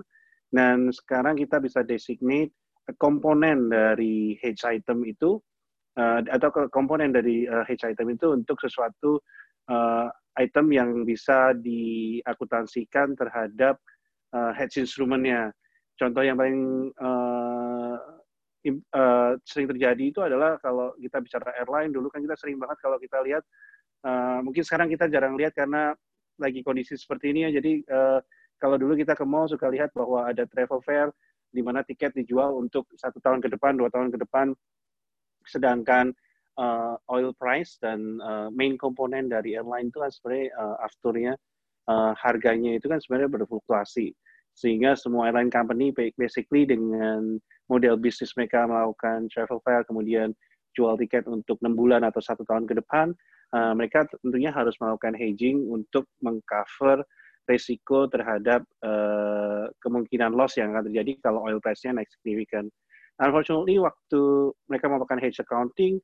dan 0.51 0.91
sekarang 0.91 1.39
kita 1.39 1.63
bisa 1.63 1.81
designate 1.87 2.51
komponen 2.99 3.71
dari 3.71 4.35
hedge 4.43 4.67
item 4.67 5.07
itu, 5.07 5.39
uh, 5.95 6.19
atau 6.27 6.51
komponen 6.69 7.15
dari 7.15 7.47
uh, 7.47 7.63
hedge 7.63 7.87
item 7.87 8.11
itu 8.11 8.35
untuk 8.35 8.59
sesuatu 8.59 9.19
uh, 9.71 10.11
item 10.39 10.71
yang 10.71 10.89
bisa 11.03 11.51
diakuntansikan 11.59 13.15
terhadap 13.15 13.79
uh, 14.33 14.51
hedge 14.55 14.81
instrumennya. 14.81 15.51
Contoh 15.99 16.23
yang 16.25 16.39
paling 16.39 16.89
uh, 16.97 17.97
uh, 18.95 19.31
sering 19.45 19.67
terjadi 19.69 20.03
itu 20.03 20.19
adalah 20.21 20.57
kalau 20.57 20.93
kita 20.97 21.21
bicara 21.21 21.53
airline 21.61 21.93
dulu 21.93 22.09
kan 22.09 22.25
kita 22.25 22.35
sering 22.37 22.57
banget 22.57 22.77
kalau 22.81 22.97
kita 22.97 23.21
lihat 23.21 23.43
uh, 24.05 24.39
mungkin 24.41 24.63
sekarang 24.65 24.89
kita 24.89 25.09
jarang 25.09 25.37
lihat 25.37 25.53
karena 25.53 25.93
lagi 26.41 26.65
kondisi 26.65 26.97
seperti 26.97 27.33
ini 27.35 27.49
ya. 27.49 27.61
Jadi 27.61 27.85
uh, 27.89 28.19
kalau 28.57 28.77
dulu 28.77 28.93
kita 28.97 29.17
ke 29.17 29.25
mall 29.25 29.49
suka 29.49 29.69
lihat 29.69 29.93
bahwa 29.93 30.29
ada 30.29 30.45
travel 30.45 30.81
fair 30.81 31.09
di 31.51 31.59
mana 31.61 31.83
tiket 31.83 32.15
dijual 32.15 32.55
untuk 32.55 32.87
satu 32.95 33.19
tahun 33.19 33.43
ke 33.43 33.51
depan, 33.51 33.75
dua 33.75 33.91
tahun 33.91 34.07
ke 34.13 34.23
depan, 34.23 34.55
sedangkan 35.43 36.15
uh, 36.55 36.95
oil 37.11 37.35
price 37.35 37.75
dan 37.81 38.21
uh, 38.23 38.47
main 38.53 38.79
komponen 38.79 39.27
dari 39.27 39.59
airline 39.59 39.91
itu 39.91 39.99
kan 39.99 40.11
sebenarnya 40.13 40.47
uh, 40.55 40.77
afturnya 40.85 41.33
uh, 41.89 42.13
harganya 42.19 42.77
itu 42.77 42.85
kan 42.91 42.99
sebenarnya 42.99 43.41
berfluktuasi 43.41 44.13
sehingga 44.51 44.99
semua 44.99 45.31
airline 45.31 45.49
company 45.49 45.95
basically 46.19 46.67
dengan 46.67 47.39
model 47.71 47.95
bisnis 47.95 48.35
mereka 48.35 48.67
melakukan 48.67 49.31
travel 49.31 49.63
fair 49.63 49.87
kemudian 49.87 50.35
jual 50.75 50.99
tiket 50.99 51.23
untuk 51.25 51.55
enam 51.63 51.79
bulan 51.79 52.03
atau 52.03 52.19
satu 52.19 52.43
tahun 52.43 52.67
ke 52.67 52.77
depan 52.83 53.15
uh, 53.55 53.73
mereka 53.75 54.07
tentunya 54.19 54.51
harus 54.51 54.75
melakukan 54.79 55.15
hedging 55.15 55.63
untuk 55.71 56.07
mengcover 56.19 57.03
resiko 57.49 58.07
terhadap 58.07 58.63
uh, 58.85 59.67
kemungkinan 59.81 60.31
loss 60.31 60.55
yang 60.55 60.71
akan 60.71 60.87
terjadi 60.87 61.17
kalau 61.19 61.43
oil 61.43 61.59
price-nya 61.59 61.97
naik 61.99 62.07
signifikan. 62.07 62.69
Unfortunately, 63.21 63.77
waktu 63.81 64.21
mereka 64.71 64.85
melakukan 64.89 65.19
hedge 65.21 65.41
accounting, 65.41 65.99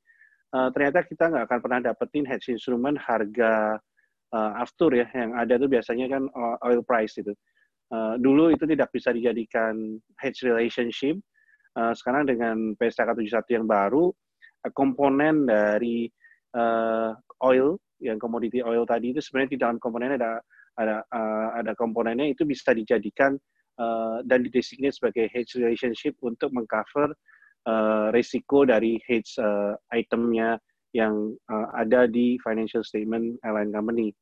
uh, 0.54 0.70
ternyata 0.74 1.06
kita 1.06 1.30
nggak 1.30 1.46
akan 1.50 1.60
pernah 1.62 1.80
dapetin 1.82 2.26
hedge 2.28 2.52
instrument 2.52 2.98
harga 3.00 3.80
uh, 4.34 4.52
aftur 4.60 4.96
ya, 4.96 5.08
yang 5.14 5.36
ada 5.38 5.60
tuh 5.60 5.70
biasanya 5.70 6.08
kan 6.12 6.24
oil 6.66 6.82
price 6.84 7.20
itu. 7.20 7.32
Uh, 7.88 8.20
dulu 8.20 8.52
itu 8.52 8.68
tidak 8.68 8.92
bisa 8.92 9.16
dijadikan 9.16 10.00
hedge 10.20 10.44
relationship. 10.44 11.16
Uh, 11.78 11.94
sekarang 11.96 12.28
dengan 12.28 12.76
PSK 12.76 13.06
71 13.16 13.58
yang 13.62 13.66
baru, 13.70 14.12
komponen 14.74 15.48
dari 15.48 16.10
uh, 16.58 17.16
oil, 17.46 17.80
yang 18.02 18.22
komoditi 18.22 18.62
oil 18.62 18.86
tadi 18.86 19.14
itu 19.14 19.22
sebenarnya 19.22 19.52
di 19.54 19.60
dalam 19.60 19.78
komponennya 19.82 20.18
ada 20.22 20.34
ada 20.78 20.98
uh, 21.10 21.50
ada 21.58 21.74
komponennya 21.74 22.30
itu 22.30 22.46
bisa 22.46 22.74
dijadikan 22.74 23.34
uh, 23.82 24.22
dan 24.26 24.46
didesignate 24.46 24.94
sebagai 24.94 25.26
hedge 25.34 25.58
relationship 25.58 26.14
untuk 26.22 26.54
mengcover 26.54 27.14
uh, 27.66 28.14
resiko 28.14 28.66
dari 28.70 29.02
hedge 29.10 29.34
uh, 29.42 29.74
itemnya 29.90 30.62
yang 30.96 31.36
uh, 31.52 31.68
ada 31.76 32.08
di 32.08 32.40
financial 32.40 32.84
statement 32.84 33.40
airline 33.44 33.74
company. 33.74 34.14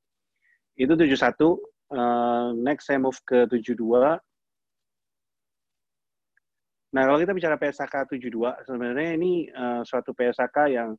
Itu 0.76 0.98
71. 0.98 1.60
Uh, 1.86 2.58
next 2.58 2.90
saya 2.90 2.98
move 2.98 3.18
ke 3.28 3.46
72. 3.48 3.78
Nah, 6.96 7.04
kalau 7.04 7.20
kita 7.20 7.36
bicara 7.36 7.56
PSK 7.60 8.08
72, 8.08 8.66
sebenarnya 8.66 9.10
ini 9.20 9.52
uh, 9.52 9.84
suatu 9.84 10.16
PSK 10.16 10.58
yang 10.72 10.96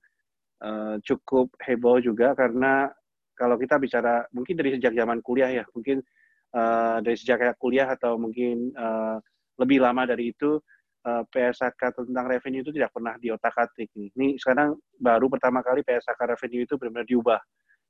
uh, 0.60 1.00
cukup 1.00 1.48
heboh 1.64 1.98
juga 2.04 2.36
karena 2.36 2.92
kalau 3.36 3.56
kita 3.56 3.80
bicara 3.80 4.24
mungkin 4.32 4.60
dari 4.60 4.76
sejak 4.76 4.92
zaman 4.92 5.24
kuliah 5.24 5.60
ya, 5.60 5.64
mungkin 5.72 6.04
uh, 6.52 7.00
dari 7.00 7.16
sejak 7.16 7.56
kuliah 7.56 7.88
atau 7.88 8.20
mungkin 8.20 8.72
uh, 8.76 9.20
lebih 9.56 9.80
lama 9.80 10.04
dari 10.04 10.36
itu 10.36 10.60
eh, 11.06 11.22
PSK 11.30 12.02
tentang 12.02 12.26
revenue 12.26 12.66
itu 12.66 12.74
tidak 12.74 12.90
pernah 12.90 13.14
diotak-atik. 13.16 13.88
Ini 13.94 14.36
sekarang 14.42 14.74
baru 14.98 15.30
pertama 15.30 15.62
kali 15.62 15.86
PSK 15.86 16.18
revenue 16.18 16.66
itu 16.66 16.74
benar-benar 16.74 17.06
diubah. 17.06 17.40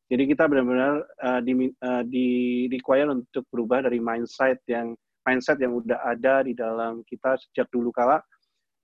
Jadi 0.07 0.23
kita 0.31 0.47
benar-benar 0.47 1.03
uh, 1.03 1.41
di, 1.43 1.67
uh, 1.83 2.07
di 2.07 2.29
require 2.71 3.11
untuk 3.11 3.43
berubah 3.51 3.91
dari 3.91 3.99
mindset 3.99 4.63
yang 4.71 4.95
mindset 5.27 5.59
yang 5.59 5.75
udah 5.75 5.99
ada 6.07 6.47
di 6.47 6.55
dalam 6.55 7.03
kita 7.03 7.35
sejak 7.43 7.67
dulu 7.75 7.91
kala 7.91 8.23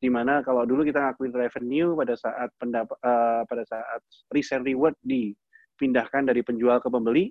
di 0.02 0.10
mana 0.10 0.42
kalau 0.42 0.66
dulu 0.66 0.82
kita 0.82 0.98
ngakuin 0.98 1.30
revenue 1.30 1.94
pada 1.94 2.18
saat 2.18 2.50
pendapat 2.58 2.98
uh, 3.06 3.46
pada 3.46 3.62
saat 3.70 4.02
and 4.34 4.66
reward 4.66 4.98
di 4.98 5.30
pindahkan 5.78 6.26
dari 6.26 6.42
penjual 6.42 6.82
ke 6.82 6.90
pembeli. 6.90 7.30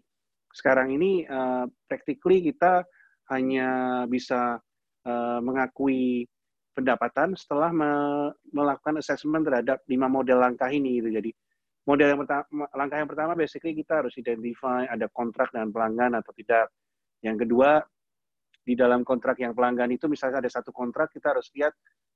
Sekarang 0.55 0.96
ini 0.96 1.27
uh, 1.27 1.67
practically 1.91 2.39
kita 2.39 2.88
hanya 3.27 4.03
bisa 4.08 4.55
uh, 5.03 5.39
mengakui 5.43 6.24
pendapatan 6.81 7.38
setelah 7.38 7.69
me 7.69 7.91
melakukan 8.51 8.97
assessment 9.00 9.45
terhadap 9.45 9.81
lima 9.88 10.09
model 10.09 10.41
langkah 10.41 10.67
ini 10.67 11.00
gitu. 11.00 11.13
Jadi 11.13 11.31
model 11.85 12.07
yang 12.13 12.19
pertama 12.25 12.65
langkah 12.73 12.97
yang 12.97 13.09
pertama 13.09 13.33
basically 13.38 13.73
kita 13.77 14.01
harus 14.03 14.13
identify 14.17 14.85
ada 14.89 15.05
kontrak 15.13 15.53
dengan 15.53 15.69
pelanggan 15.69 16.17
atau 16.17 16.31
tidak. 16.33 16.73
Yang 17.21 17.47
kedua 17.47 17.79
di 18.61 18.73
dalam 18.73 19.05
kontrak 19.05 19.38
yang 19.41 19.53
pelanggan 19.53 19.89
itu 19.93 20.09
misalnya 20.09 20.41
ada 20.41 20.50
satu 20.50 20.73
kontrak 20.73 21.13
kita 21.13 21.38
harus 21.38 21.50
lihat 21.53 21.73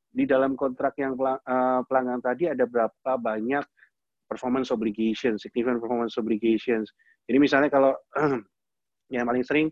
di 0.10 0.26
dalam 0.26 0.58
kontrak 0.58 0.98
yang 0.98 1.14
eh, 1.18 1.82
pelanggan 1.86 2.22
tadi 2.22 2.50
ada 2.50 2.66
berapa 2.66 3.12
banyak 3.22 3.66
performance 4.26 4.74
obligations, 4.74 5.46
significant 5.46 5.78
performance 5.78 6.18
obligations. 6.18 6.90
Jadi 7.30 7.38
misalnya 7.38 7.70
kalau 7.70 7.94
yang 9.14 9.26
paling 9.30 9.46
sering 9.46 9.70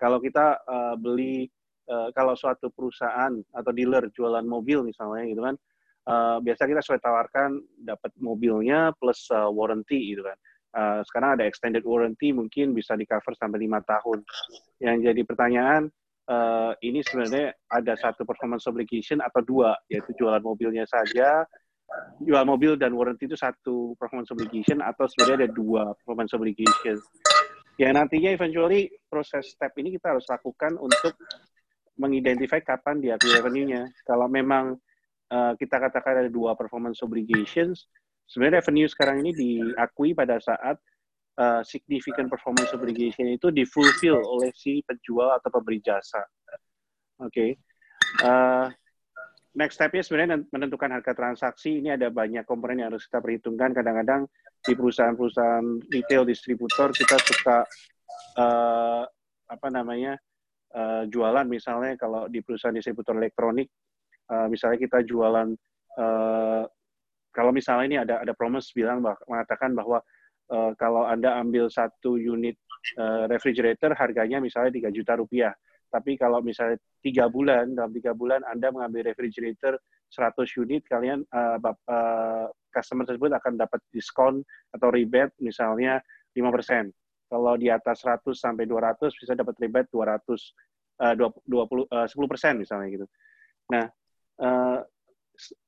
kalau 0.00 0.16
kita 0.16 0.56
uh, 0.64 0.96
beli 0.96 1.52
uh, 1.90 2.08
kalau 2.14 2.38
suatu 2.38 2.70
perusahaan 2.70 3.34
atau 3.50 3.70
dealer 3.74 4.06
jualan 4.14 4.46
mobil 4.46 4.86
misalnya 4.86 5.26
gitu 5.26 5.42
kan, 5.42 5.54
uh, 6.06 6.38
biasa 6.38 6.70
kita 6.70 6.80
sudah 6.80 7.00
tawarkan 7.02 7.58
dapat 7.82 8.14
mobilnya 8.22 8.94
plus 8.96 9.26
uh, 9.34 9.50
warranty 9.50 10.14
gitu 10.14 10.22
kan. 10.22 10.38
Uh, 10.70 11.02
sekarang 11.02 11.34
ada 11.34 11.44
extended 11.50 11.82
warranty 11.82 12.30
mungkin 12.30 12.70
bisa 12.70 12.94
di 12.94 13.02
cover 13.02 13.34
sampai 13.34 13.58
lima 13.66 13.82
tahun. 13.82 14.22
Yang 14.78 15.10
jadi 15.10 15.22
pertanyaan 15.26 15.82
uh, 16.30 16.72
ini 16.86 17.02
sebenarnya 17.02 17.58
ada 17.66 17.98
satu 17.98 18.22
performance 18.22 18.70
obligation 18.70 19.18
atau 19.18 19.42
dua 19.42 19.74
yaitu 19.90 20.14
jualan 20.14 20.40
mobilnya 20.40 20.86
saja 20.86 21.42
jual 22.22 22.44
mobil 22.46 22.78
dan 22.78 22.94
warranty 22.94 23.26
itu 23.26 23.34
satu 23.34 23.98
performance 23.98 24.30
obligation 24.30 24.78
atau 24.78 25.10
sebenarnya 25.10 25.46
ada 25.46 25.50
dua 25.50 25.82
performance 25.98 26.32
obligation. 26.36 26.96
Ya 27.80 27.90
nantinya 27.96 28.36
eventually 28.36 28.92
proses 29.08 29.56
step 29.56 29.72
ini 29.80 29.96
kita 29.96 30.12
harus 30.12 30.28
lakukan 30.28 30.76
untuk 30.76 31.16
mengidentify 31.98 32.60
kapan 32.62 33.02
diakui 33.02 33.30
revenue-nya. 33.34 33.88
Kalau 34.06 34.30
memang 34.30 34.78
uh, 35.30 35.52
kita 35.56 35.80
katakan 35.80 36.26
ada 36.26 36.30
dua 36.30 36.54
performance 36.54 37.00
obligations, 37.00 37.88
sebenarnya 38.30 38.62
revenue 38.62 38.88
sekarang 38.88 39.26
ini 39.26 39.30
diakui 39.34 40.14
pada 40.14 40.38
saat 40.38 40.78
uh, 41.40 41.62
significant 41.64 42.28
performance 42.28 42.70
obligation 42.76 43.26
itu 43.30 43.48
difulfill 43.48 44.20
oleh 44.20 44.52
si 44.54 44.84
penjual 44.86 45.34
atau 45.34 45.48
pemberi 45.50 45.80
jasa. 45.80 46.22
Oke. 47.20 47.30
Okay. 47.30 47.50
Uh, 48.24 48.66
next 49.54 49.78
step-nya 49.78 50.02
sebenarnya 50.02 50.46
menentukan 50.50 50.90
harga 50.90 51.12
transaksi. 51.14 51.82
Ini 51.82 51.98
ada 51.98 52.08
banyak 52.10 52.46
komponen 52.46 52.82
yang 52.82 52.94
harus 52.94 53.06
kita 53.06 53.18
perhitungkan. 53.18 53.74
Kadang-kadang 53.74 54.30
di 54.60 54.72
perusahaan-perusahaan 54.76 55.66
retail 55.88 56.22
distributor 56.28 56.92
kita 56.92 57.16
suka 57.18 57.64
uh, 58.36 59.02
apa 59.50 59.68
namanya 59.72 60.20
uh, 60.74 61.02
jualan 61.08 61.46
misalnya 61.46 61.96
kalau 61.96 62.26
di 62.26 62.40
perusahaan 62.44 62.74
distributor 62.74 63.16
elektronik 63.16 63.70
uh, 64.30 64.46
misalnya 64.46 64.78
kita 64.78 65.02
jualan 65.06 65.54
uh, 65.98 66.64
kalau 67.30 67.50
misalnya 67.54 67.84
ini 67.86 67.96
ada 67.98 68.14
ada 68.22 68.32
promise 68.34 68.74
bilang 68.74 69.02
bah, 69.02 69.14
mengatakan 69.30 69.74
bahwa 69.74 70.02
uh, 70.50 70.72
kalau 70.74 71.06
anda 71.06 71.38
ambil 71.38 71.70
satu 71.70 72.18
unit 72.18 72.58
uh, 72.98 73.30
refrigerator 73.30 73.94
harganya 73.94 74.42
misalnya 74.42 74.90
3 74.90 74.96
juta 74.96 75.14
rupiah 75.18 75.54
tapi 75.90 76.14
kalau 76.14 76.38
misalnya 76.38 76.78
tiga 77.02 77.26
bulan 77.26 77.74
dalam 77.74 77.90
tiga 77.90 78.14
bulan 78.14 78.46
anda 78.46 78.70
mengambil 78.70 79.10
refrigerator 79.10 79.74
100 80.10 80.62
unit 80.62 80.82
kalian 80.86 81.22
uh, 81.30 81.58
uh, 81.62 82.46
customer 82.70 83.06
tersebut 83.06 83.30
akan 83.34 83.58
dapat 83.58 83.78
diskon 83.90 84.42
atau 84.74 84.90
rebate 84.90 85.34
misalnya 85.42 86.02
5%. 86.34 86.90
Kalau 87.30 87.54
di 87.54 87.70
atas 87.70 88.02
100 88.02 88.26
sampai 88.34 88.66
200 88.66 89.14
bisa 89.14 89.32
dapat 89.38 89.54
rebate 89.62 89.86
200 89.94 90.26
uh, 90.98 91.14
20 91.14 91.86
uh, 91.86 92.06
10% 92.10 92.58
misalnya 92.58 92.88
gitu. 92.90 93.06
Nah, 93.70 93.86
uh, 94.42 94.78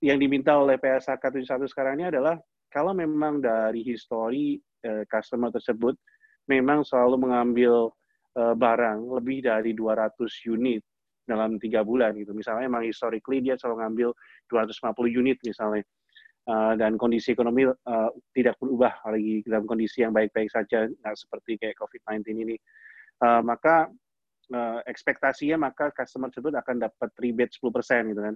yang 0.03 0.19
diminta 0.19 0.59
oleh 0.59 0.77
PSAK 0.77 1.23
71 1.41 1.71
sekarang 1.71 2.03
ini 2.03 2.11
adalah 2.11 2.37
kalau 2.69 2.93
memang 2.93 3.39
dari 3.39 3.87
histori 3.87 4.59
uh, 4.85 5.07
customer 5.07 5.55
tersebut 5.55 5.95
memang 6.51 6.83
selalu 6.83 7.31
mengambil 7.31 7.95
uh, 8.37 8.55
barang 8.59 9.07
lebih 9.23 9.47
dari 9.47 9.73
200 9.73 10.19
unit 10.51 10.83
dalam 11.23 11.57
tiga 11.63 11.87
bulan 11.87 12.19
gitu. 12.19 12.35
Misalnya 12.35 12.67
memang 12.67 12.83
historically 12.83 13.39
dia 13.39 13.55
selalu 13.55 13.87
ngambil 13.87 14.09
250 14.51 15.21
unit 15.23 15.39
misalnya. 15.47 15.87
Uh, 16.43 16.75
dan 16.75 16.99
kondisi 16.99 17.39
ekonomi 17.39 17.71
uh, 17.71 18.11
tidak 18.35 18.59
berubah 18.59 18.99
lagi 19.07 19.47
dalam 19.47 19.63
kondisi 19.63 20.03
yang 20.03 20.11
baik-baik 20.11 20.51
saja, 20.51 20.91
nggak 20.91 21.15
seperti 21.15 21.55
kayak 21.55 21.79
COVID-19 21.79 22.35
ini. 22.35 22.57
Uh, 23.23 23.39
maka 23.47 23.87
uh, 24.51 24.83
ekspektasinya 24.83 25.71
maka 25.71 25.95
customer 25.95 26.35
tersebut 26.35 26.51
akan 26.59 26.83
dapat 26.83 27.11
rebate 27.23 27.55
10% 27.55 28.11
gitu 28.11 28.23
kan. 28.27 28.35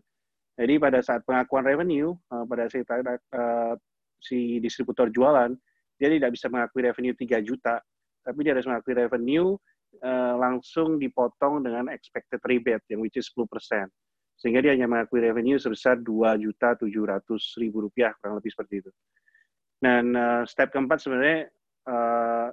Jadi 0.57 0.75
pada 0.79 1.03
saat 1.03 1.27
pengakuan 1.27 1.67
revenue, 1.67 2.15
uh, 2.31 2.47
pada 2.47 2.71
saat 2.71 2.87
uh, 3.35 3.75
si 4.23 4.63
distributor 4.63 5.11
jualan, 5.11 5.51
dia 5.99 6.07
tidak 6.07 6.31
bisa 6.31 6.47
mengakui 6.47 6.87
revenue 6.87 7.13
3 7.19 7.43
juta, 7.43 7.83
tapi 8.23 8.39
dia 8.47 8.55
harus 8.55 8.71
mengakui 8.71 8.95
revenue 8.95 9.59
uh, 10.07 10.35
langsung 10.39 11.03
dipotong 11.03 11.65
dengan 11.65 11.91
expected 11.91 12.39
rebate 12.47 12.87
yang 12.87 13.03
which 13.03 13.19
is 13.19 13.27
10% 13.35 13.51
sehingga 14.37 14.61
dia 14.61 14.77
hanya 14.77 14.85
mengakui 14.85 15.25
revenue 15.25 15.57
sebesar 15.57 15.97
dua 16.01 16.37
juta 16.37 16.77
tujuh 16.77 17.09
ratus 17.09 17.57
ribu 17.57 17.89
rupiah 17.89 18.13
kurang 18.21 18.37
lebih 18.39 18.53
seperti 18.53 18.85
itu. 18.85 18.91
Dan 19.81 20.13
uh, 20.13 20.43
step 20.45 20.73
keempat 20.73 21.01
sebenarnya 21.01 21.49
uh, 21.89 22.49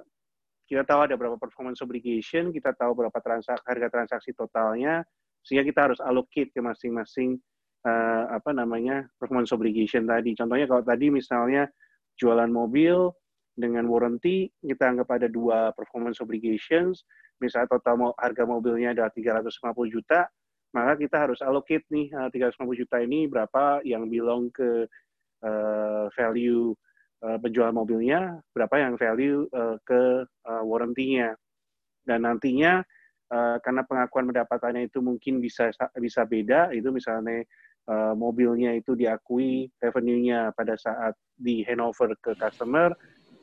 kita 0.64 0.82
tahu 0.88 1.04
ada 1.04 1.14
berapa 1.16 1.36
performance 1.36 1.84
obligation, 1.84 2.48
kita 2.48 2.72
tahu 2.72 3.04
berapa 3.04 3.18
transak 3.20 3.60
harga 3.68 3.88
transaksi 3.92 4.32
totalnya, 4.32 5.04
sehingga 5.44 5.64
kita 5.64 5.80
harus 5.92 6.00
allocate 6.00 6.48
ke 6.56 6.60
masing-masing 6.64 7.36
uh, 7.84 8.32
apa 8.32 8.56
namanya 8.56 9.04
performance 9.20 9.52
obligation 9.52 10.08
tadi. 10.08 10.32
Contohnya 10.32 10.64
kalau 10.64 10.80
tadi 10.80 11.12
misalnya 11.12 11.68
jualan 12.16 12.48
mobil 12.48 13.12
dengan 13.54 13.86
warranty, 13.86 14.50
kita 14.64 14.88
anggap 14.88 15.08
ada 15.14 15.28
dua 15.28 15.70
performance 15.76 16.18
obligations, 16.24 17.04
misalnya 17.38 17.76
total 17.76 18.16
harga 18.16 18.44
mobilnya 18.48 18.96
adalah 18.96 19.12
350 19.12 19.94
juta, 19.94 20.26
maka 20.74 20.98
kita 20.98 21.16
harus 21.22 21.38
allocate 21.38 21.86
nih 21.94 22.10
350 22.10 22.34
eh, 22.34 22.76
juta 22.82 22.96
ini 22.98 23.30
berapa 23.30 23.78
yang 23.86 24.10
belong 24.10 24.50
ke 24.50 24.90
uh, 25.46 26.10
value 26.18 26.74
uh, 27.22 27.38
penjual 27.38 27.70
mobilnya, 27.70 28.42
berapa 28.50 28.82
yang 28.82 28.98
value 28.98 29.46
uh, 29.54 29.78
ke 29.86 30.26
uh, 30.26 30.62
warranty-nya. 30.66 31.38
Dan 32.02 32.26
nantinya 32.26 32.82
uh, 33.30 33.56
karena 33.62 33.86
pengakuan 33.86 34.28
pendapatannya 34.34 34.90
itu 34.90 34.98
mungkin 34.98 35.38
bisa 35.38 35.70
bisa 35.94 36.26
beda, 36.26 36.74
itu 36.74 36.90
misalnya 36.90 37.46
uh, 37.86 38.18
mobilnya 38.18 38.74
itu 38.74 38.98
diakui 38.98 39.70
revenue-nya 39.78 40.50
pada 40.58 40.74
saat 40.74 41.14
di 41.38 41.62
handover 41.62 42.18
ke 42.18 42.34
customer, 42.34 42.90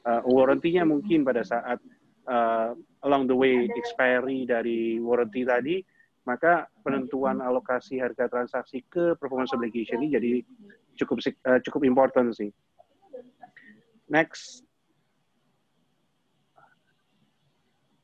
uh, 0.03 0.21
warranty-nya 0.27 0.83
mungkin 0.83 1.23
pada 1.23 1.47
saat 1.47 1.79
uh, 2.27 2.75
along 3.07 3.31
the 3.31 3.37
way 3.37 3.71
expiry 3.79 4.43
dari 4.43 4.99
warranty 4.99 5.47
tadi 5.47 5.79
maka 6.21 6.69
penentuan 6.85 7.41
alokasi 7.41 7.97
harga 7.97 8.29
transaksi 8.29 8.85
ke 8.85 9.17
performance 9.17 9.49
obligation 9.57 10.01
ini 10.05 10.13
jadi 10.13 10.31
cukup 11.01 11.17
uh, 11.49 11.59
cukup 11.65 11.81
important 11.87 12.33
sih. 12.37 12.53
Next. 14.11 14.61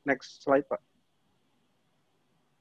Next 0.08 0.40
slide, 0.40 0.64
Pak. 0.72 0.80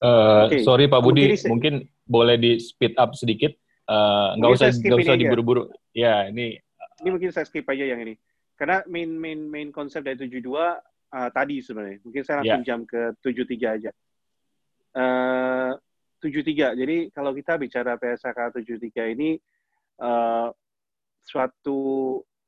Uh, 0.03 0.11
eh, 0.11 0.41
okay. 0.51 0.61
Sorry 0.67 0.91
Pak 0.91 1.01
Budi, 1.01 1.31
mungkin, 1.31 1.49
mungkin 1.49 1.75
boleh 2.05 2.37
di 2.37 2.59
speed 2.59 2.99
up 2.99 3.15
sedikit. 3.15 3.55
Uh, 3.87 4.35
nggak 4.35 4.51
usah 4.51 4.69
nggak 4.75 4.99
usah 4.99 5.15
diburu-buru. 5.15 5.71
Ya, 5.95 6.27
ini. 6.27 6.59
Ini 7.01 7.09
mungkin 7.15 7.31
saya 7.31 7.47
skip 7.47 7.65
aja 7.71 7.87
yang 7.87 8.03
ini. 8.03 8.19
Karena 8.59 8.83
main 8.91 9.15
main 9.15 9.47
main 9.47 9.69
konsep 9.71 10.03
dari 10.03 10.19
72 10.19 10.43
uh, 10.43 11.31
tadi 11.31 11.63
sebenarnya. 11.63 12.03
Mungkin 12.03 12.23
saya 12.27 12.43
langsung 12.43 12.63
yeah. 12.67 12.69
jam 12.69 12.81
ke 12.83 13.15
73 13.23 13.77
aja. 13.79 13.91
Eh, 14.97 15.03
uh, 15.03 15.73
73. 16.17 16.73
Jadi 16.73 17.13
kalau 17.13 17.37
kita 17.37 17.61
bicara 17.61 18.01
PSK 18.01 18.65
73 18.65 19.13
ini 19.13 19.37
uh, 20.01 20.49
suatu 21.21 21.79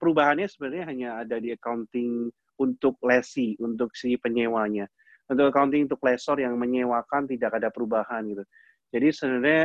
perubahannya 0.01 0.49
sebenarnya 0.49 0.85
hanya 0.89 1.09
ada 1.21 1.37
di 1.37 1.53
accounting 1.53 2.33
untuk 2.57 2.97
lesi, 3.05 3.53
untuk 3.61 3.93
si 3.93 4.17
penyewanya. 4.17 4.89
Untuk 5.29 5.53
accounting 5.53 5.85
untuk 5.85 6.01
lesor 6.01 6.41
yang 6.41 6.57
menyewakan 6.57 7.29
tidak 7.29 7.61
ada 7.61 7.69
perubahan 7.69 8.25
gitu. 8.33 8.45
Jadi 8.89 9.09
sebenarnya 9.13 9.65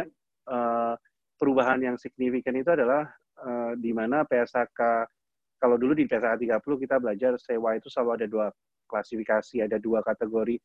uh, 0.51 0.93
perubahan 1.39 1.79
yang 1.79 1.95
signifikan 1.95 2.59
itu 2.59 2.67
adalah 2.67 3.07
uh, 3.39 3.71
di 3.79 3.95
mana 3.95 4.27
PSK 4.27 5.07
kalau 5.55 5.79
dulu 5.79 5.95
di 5.95 6.03
PSK 6.03 6.43
30 6.43 6.83
kita 6.83 6.99
belajar 6.99 7.39
sewa 7.39 7.79
itu 7.79 7.87
selalu 7.87 8.11
ada 8.19 8.27
dua 8.27 8.47
klasifikasi, 8.91 9.63
ada 9.63 9.79
dua 9.79 10.03
kategori 10.03 10.59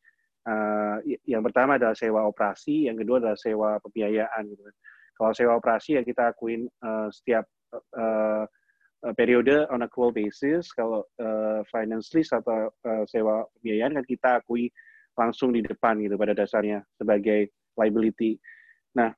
uh, 0.47 0.97
yang 1.27 1.43
pertama 1.43 1.75
adalah 1.75 1.97
sewa 1.97 2.23
operasi, 2.27 2.87
yang 2.87 2.95
kedua 2.95 3.19
adalah 3.19 3.37
sewa 3.39 3.81
pembiayaan. 3.83 4.43
Gitu. 4.47 4.61
Kan. 4.63 4.75
Kalau 5.19 5.31
sewa 5.35 5.53
operasi 5.59 5.99
ya 5.99 6.01
kita 6.05 6.31
akuin 6.31 6.69
uh, 6.85 7.11
setiap 7.11 7.43
uh, 7.97 8.45
periode 9.15 9.67
on 9.71 9.83
accrual 9.83 10.11
basis. 10.11 10.71
Kalau 10.71 11.03
uh, 11.19 11.59
finance 11.67 12.11
lease 12.15 12.31
atau 12.31 12.71
uh, 12.71 13.03
sewa 13.07 13.43
pembiayaan 13.59 13.99
kan 13.99 14.05
kita 14.07 14.29
akui 14.43 14.71
langsung 15.19 15.51
di 15.51 15.59
depan 15.59 15.99
gitu 15.99 16.15
pada 16.15 16.31
dasarnya 16.31 16.79
sebagai 16.95 17.51
liability. 17.75 18.39
Nah, 18.95 19.11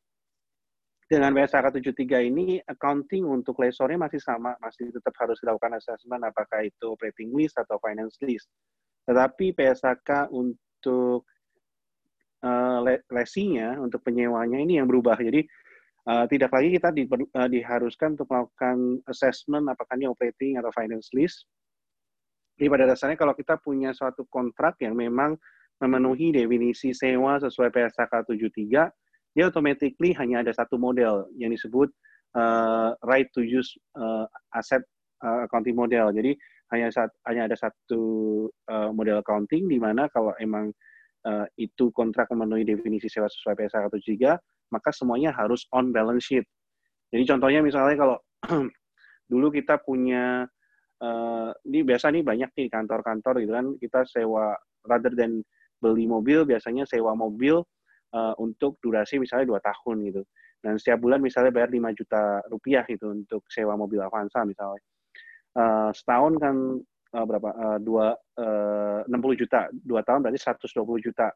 dengan 1.12 1.36
BSAK 1.36 1.84
73 1.84 2.32
ini 2.32 2.58
accounting 2.64 3.28
untuk 3.28 3.60
lesornya 3.60 4.00
masih 4.00 4.24
sama, 4.24 4.56
masih 4.64 4.90
tetap 4.96 5.12
harus 5.20 5.38
dilakukan 5.44 5.76
assessment 5.76 6.24
apakah 6.24 6.64
itu 6.64 6.88
operating 6.88 7.36
lease 7.36 7.54
atau 7.60 7.76
finance 7.84 8.16
lease. 8.24 8.48
Tetapi 9.06 9.52
PSAK 9.52 10.32
untuk 10.32 10.56
untuk 10.82 11.30
uh, 12.42 12.82
lesinya, 13.14 13.78
untuk 13.78 14.02
penyewanya 14.02 14.58
ini 14.58 14.82
yang 14.82 14.90
berubah. 14.90 15.22
Jadi 15.22 15.46
uh, 16.10 16.26
tidak 16.26 16.50
lagi 16.50 16.70
kita 16.74 16.90
di, 16.90 17.06
uh, 17.06 17.50
diharuskan 17.50 18.18
untuk 18.18 18.28
melakukan 18.34 19.06
assessment 19.06 19.70
apakah 19.70 19.94
ini 20.02 20.10
operating 20.10 20.58
atau 20.58 20.74
finance 20.74 21.14
lease. 21.14 21.46
Jadi 22.58 22.68
pada 22.68 22.86
dasarnya 22.90 23.18
kalau 23.18 23.34
kita 23.38 23.58
punya 23.62 23.94
suatu 23.94 24.26
kontrak 24.30 24.78
yang 24.82 24.98
memang 24.98 25.38
memenuhi 25.82 26.30
definisi 26.30 26.94
sewa 26.94 27.42
sesuai 27.42 27.74
PSK 27.74 28.30
73, 28.30 29.34
dia 29.34 29.44
automatically 29.48 30.14
hanya 30.14 30.46
ada 30.46 30.54
satu 30.54 30.78
model 30.78 31.26
yang 31.42 31.50
disebut 31.50 31.90
uh, 32.38 32.94
right 33.02 33.26
to 33.34 33.42
use 33.42 33.74
uh, 33.98 34.30
asset 34.54 34.86
uh, 35.26 35.50
accounting 35.50 35.74
model. 35.74 36.14
Jadi 36.14 36.38
hanya 36.72 36.88
saat, 36.92 37.12
hanya 37.28 37.52
ada 37.52 37.56
satu 37.60 38.04
uh, 38.72 38.90
model 38.96 39.20
accounting 39.20 39.68
di 39.68 39.78
mana 39.78 40.08
kalau 40.10 40.32
emang 40.40 40.72
uh, 41.28 41.46
itu 41.60 41.92
kontrak 41.92 42.32
memenuhi 42.32 42.64
definisi 42.64 43.12
sewa 43.12 43.28
sesuai 43.28 43.56
PSA 43.60 43.92
atau 43.92 44.00
3, 44.00 44.40
maka 44.72 44.90
semuanya 44.96 45.36
harus 45.36 45.68
on 45.76 45.92
balance 45.92 46.32
sheet. 46.32 46.48
Jadi 47.12 47.24
contohnya 47.28 47.60
misalnya 47.60 47.96
kalau 48.00 48.18
dulu 49.32 49.52
kita 49.52 49.84
punya 49.84 50.48
uh, 51.04 51.50
ini 51.68 51.84
biasa 51.84 52.12
nih 52.12 52.24
banyak 52.24 52.50
nih 52.56 52.68
kantor-kantor 52.72 53.44
gitu 53.44 53.52
kan 53.52 53.68
kita 53.80 54.00
sewa 54.08 54.56
rather 54.88 55.12
than 55.12 55.44
beli 55.82 56.08
mobil 56.08 56.48
biasanya 56.48 56.88
sewa 56.88 57.12
mobil 57.18 57.60
uh, 58.16 58.34
untuk 58.40 58.78
durasi 58.80 59.20
misalnya 59.20 59.58
dua 59.58 59.60
tahun 59.60 60.08
gitu. 60.08 60.24
Dan 60.62 60.78
setiap 60.78 61.02
bulan 61.02 61.26
misalnya 61.26 61.50
bayar 61.50 61.74
5 61.74 61.98
juta 61.98 62.38
rupiah 62.46 62.86
gitu 62.86 63.10
untuk 63.10 63.42
sewa 63.50 63.74
mobil 63.74 63.98
Avanza 63.98 64.46
misalnya. 64.46 64.86
Uh, 65.52 65.92
setahun 65.92 66.34
kan 66.40 66.56
uh, 67.16 67.26
berapa? 67.28 67.50
Uh, 67.52 67.80
dua, 67.84 68.16
uh, 68.40 69.02
60 69.08 69.42
juta. 69.42 69.68
Dua 69.72 70.02
tahun 70.04 70.24
berarti 70.24 70.40
120 70.40 71.06
juta. 71.06 71.28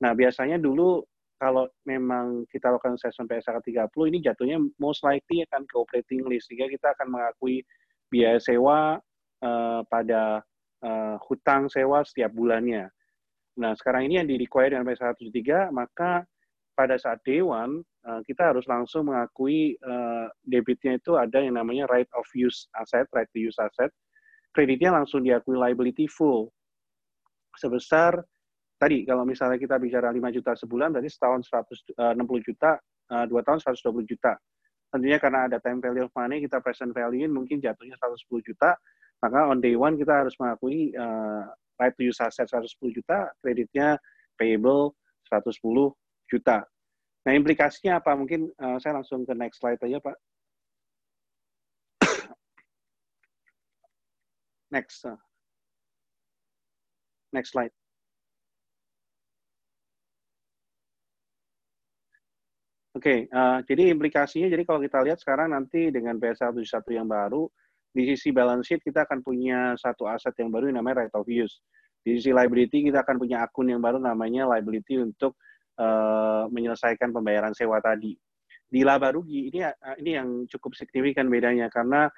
Nah, 0.00 0.12
biasanya 0.14 0.56
dulu 0.56 1.02
kalau 1.38 1.70
memang 1.86 2.42
kita 2.50 2.74
lakukan 2.74 2.98
assessment 2.98 3.30
PSK 3.30 3.62
30, 3.62 4.10
ini 4.10 4.18
jatuhnya 4.18 4.58
most 4.82 5.06
likely 5.06 5.46
akan 5.46 5.62
ke 5.68 5.74
operating 5.78 6.26
list. 6.26 6.50
Sehingga 6.50 6.66
kita 6.66 6.96
akan 6.98 7.14
mengakui 7.14 7.62
biaya 8.10 8.42
sewa 8.42 8.98
uh, 9.44 9.80
pada 9.86 10.42
uh, 10.82 11.16
hutang 11.28 11.70
sewa 11.70 12.02
setiap 12.02 12.34
bulannya. 12.34 12.90
Nah, 13.58 13.74
sekarang 13.74 14.06
ini 14.06 14.22
yang 14.22 14.28
di-require 14.30 14.74
dengan 14.74 14.86
PSK 14.86 15.18
103, 15.28 15.74
maka 15.74 16.22
pada 16.78 16.94
saat 16.94 17.18
Dewan, 17.26 17.82
uh, 18.06 18.22
kita 18.22 18.54
harus 18.54 18.62
langsung 18.70 19.10
mengakui 19.10 19.74
uh, 19.82 20.30
debitnya 20.46 21.02
itu 21.02 21.18
ada 21.18 21.42
yang 21.42 21.58
namanya 21.58 21.90
right 21.90 22.06
of 22.14 22.22
use 22.38 22.70
asset, 22.78 23.10
right 23.10 23.26
to 23.34 23.42
use 23.42 23.58
asset. 23.58 23.90
Kreditnya 24.54 24.94
langsung 24.94 25.26
diakui 25.26 25.58
liability 25.58 26.06
full. 26.06 26.54
Sebesar, 27.58 28.22
tadi 28.78 29.02
kalau 29.02 29.26
misalnya 29.26 29.58
kita 29.58 29.74
bicara 29.82 30.14
5 30.14 30.22
juta 30.30 30.54
sebulan, 30.54 30.94
berarti 30.94 31.10
setahun 31.10 31.50
160 31.50 31.98
uh, 31.98 32.38
juta, 32.46 32.78
dua 33.26 33.42
tahun 33.42 33.58
120 33.58 34.06
juta. 34.06 34.38
Tentunya 34.94 35.18
karena 35.18 35.50
ada 35.50 35.58
time 35.58 35.82
value 35.82 36.06
of 36.06 36.14
money, 36.14 36.46
kita 36.46 36.62
present 36.62 36.94
value 36.94 37.26
mungkin 37.26 37.58
jatuhnya 37.58 37.98
110 37.98 38.22
juta, 38.46 38.78
maka 39.18 39.50
on 39.50 39.58
day 39.58 39.74
one 39.74 39.98
kita 39.98 40.22
harus 40.22 40.38
mengakui 40.38 40.94
uh, 40.94 41.50
right 41.82 41.92
to 41.98 42.06
use 42.06 42.22
asset 42.22 42.46
110 42.46 42.70
juta, 42.94 43.34
kreditnya 43.42 43.98
payable 44.38 44.94
110 45.26 45.58
juta. 46.28 46.64
Nah, 47.26 47.32
implikasinya 47.34 48.00
apa? 48.00 48.14
Mungkin 48.16 48.52
uh, 48.56 48.78
saya 48.80 49.00
langsung 49.00 49.26
ke 49.26 49.34
next 49.34 49.60
slide 49.60 49.80
aja, 49.82 49.98
Pak. 50.00 50.16
next. 54.74 55.04
Uh. 55.04 55.18
Next 57.32 57.52
slide. 57.52 57.72
Oke, 62.96 63.04
okay, 63.04 63.30
uh, 63.30 63.62
jadi 63.62 63.94
implikasinya, 63.94 64.50
jadi 64.50 64.66
kalau 64.66 64.82
kita 64.82 64.98
lihat 65.06 65.22
sekarang 65.22 65.54
nanti 65.54 65.86
dengan 65.94 66.18
BSA 66.18 66.50
71 66.50 66.98
yang 66.98 67.06
baru, 67.06 67.46
di 67.94 68.10
sisi 68.10 68.34
balance 68.34 68.66
sheet 68.66 68.82
kita 68.82 69.06
akan 69.06 69.22
punya 69.22 69.78
satu 69.78 70.10
aset 70.10 70.34
yang 70.40 70.50
baru 70.50 70.66
yang 70.72 70.82
namanya 70.82 71.06
right 71.06 71.14
of 71.14 71.28
use. 71.30 71.62
Di 72.02 72.18
sisi 72.18 72.34
liability 72.34 72.90
kita 72.90 73.06
akan 73.06 73.22
punya 73.22 73.46
akun 73.46 73.70
yang 73.70 73.78
baru 73.78 74.02
namanya 74.02 74.50
liability 74.50 74.98
untuk 74.98 75.38
uh, 75.78 76.44
menyelesaikan 76.50 77.14
pembayaran 77.14 77.54
sewa 77.54 77.78
tadi. 77.78 78.14
Di 78.68 78.84
laba 78.84 79.14
rugi 79.14 79.48
ini 79.48 79.64
uh, 79.64 79.96
ini 79.96 80.10
yang 80.18 80.28
cukup 80.50 80.76
signifikan 80.76 81.30
bedanya 81.30 81.72
karena 81.72 82.10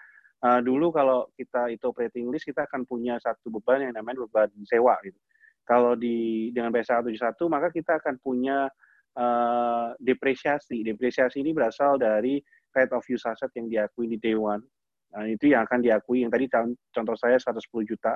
uh, 0.43 0.61
dulu 0.65 0.91
kalau 0.91 1.29
kita 1.39 1.71
itu 1.71 1.85
operating 1.87 2.33
list 2.33 2.49
kita 2.49 2.67
akan 2.67 2.89
punya 2.89 3.21
satu 3.23 3.53
beban 3.53 3.87
yang 3.87 3.95
namanya 3.95 4.27
beban 4.27 4.51
sewa 4.67 4.99
gitu. 5.05 5.17
Kalau 5.63 5.95
di 5.95 6.51
dengan 6.51 6.75
BSA 6.75 7.05
71 7.07 7.39
maka 7.47 7.71
kita 7.71 8.03
akan 8.03 8.19
punya 8.19 8.67
uh, 9.15 9.95
depresiasi. 10.03 10.83
Depresiasi 10.83 11.45
ini 11.45 11.55
berasal 11.55 12.01
dari 12.01 12.43
right 12.75 12.91
of 12.91 13.07
use 13.07 13.23
asset 13.29 13.53
yang 13.55 13.71
diakui 13.71 14.11
di 14.11 14.19
day 14.19 14.35
one. 14.35 14.65
Nah, 15.11 15.27
itu 15.27 15.51
yang 15.51 15.67
akan 15.67 15.83
diakui 15.83 16.23
yang 16.23 16.31
tadi 16.31 16.47
contoh 16.95 17.19
saya 17.19 17.35
110 17.39 17.67
juta 17.83 18.15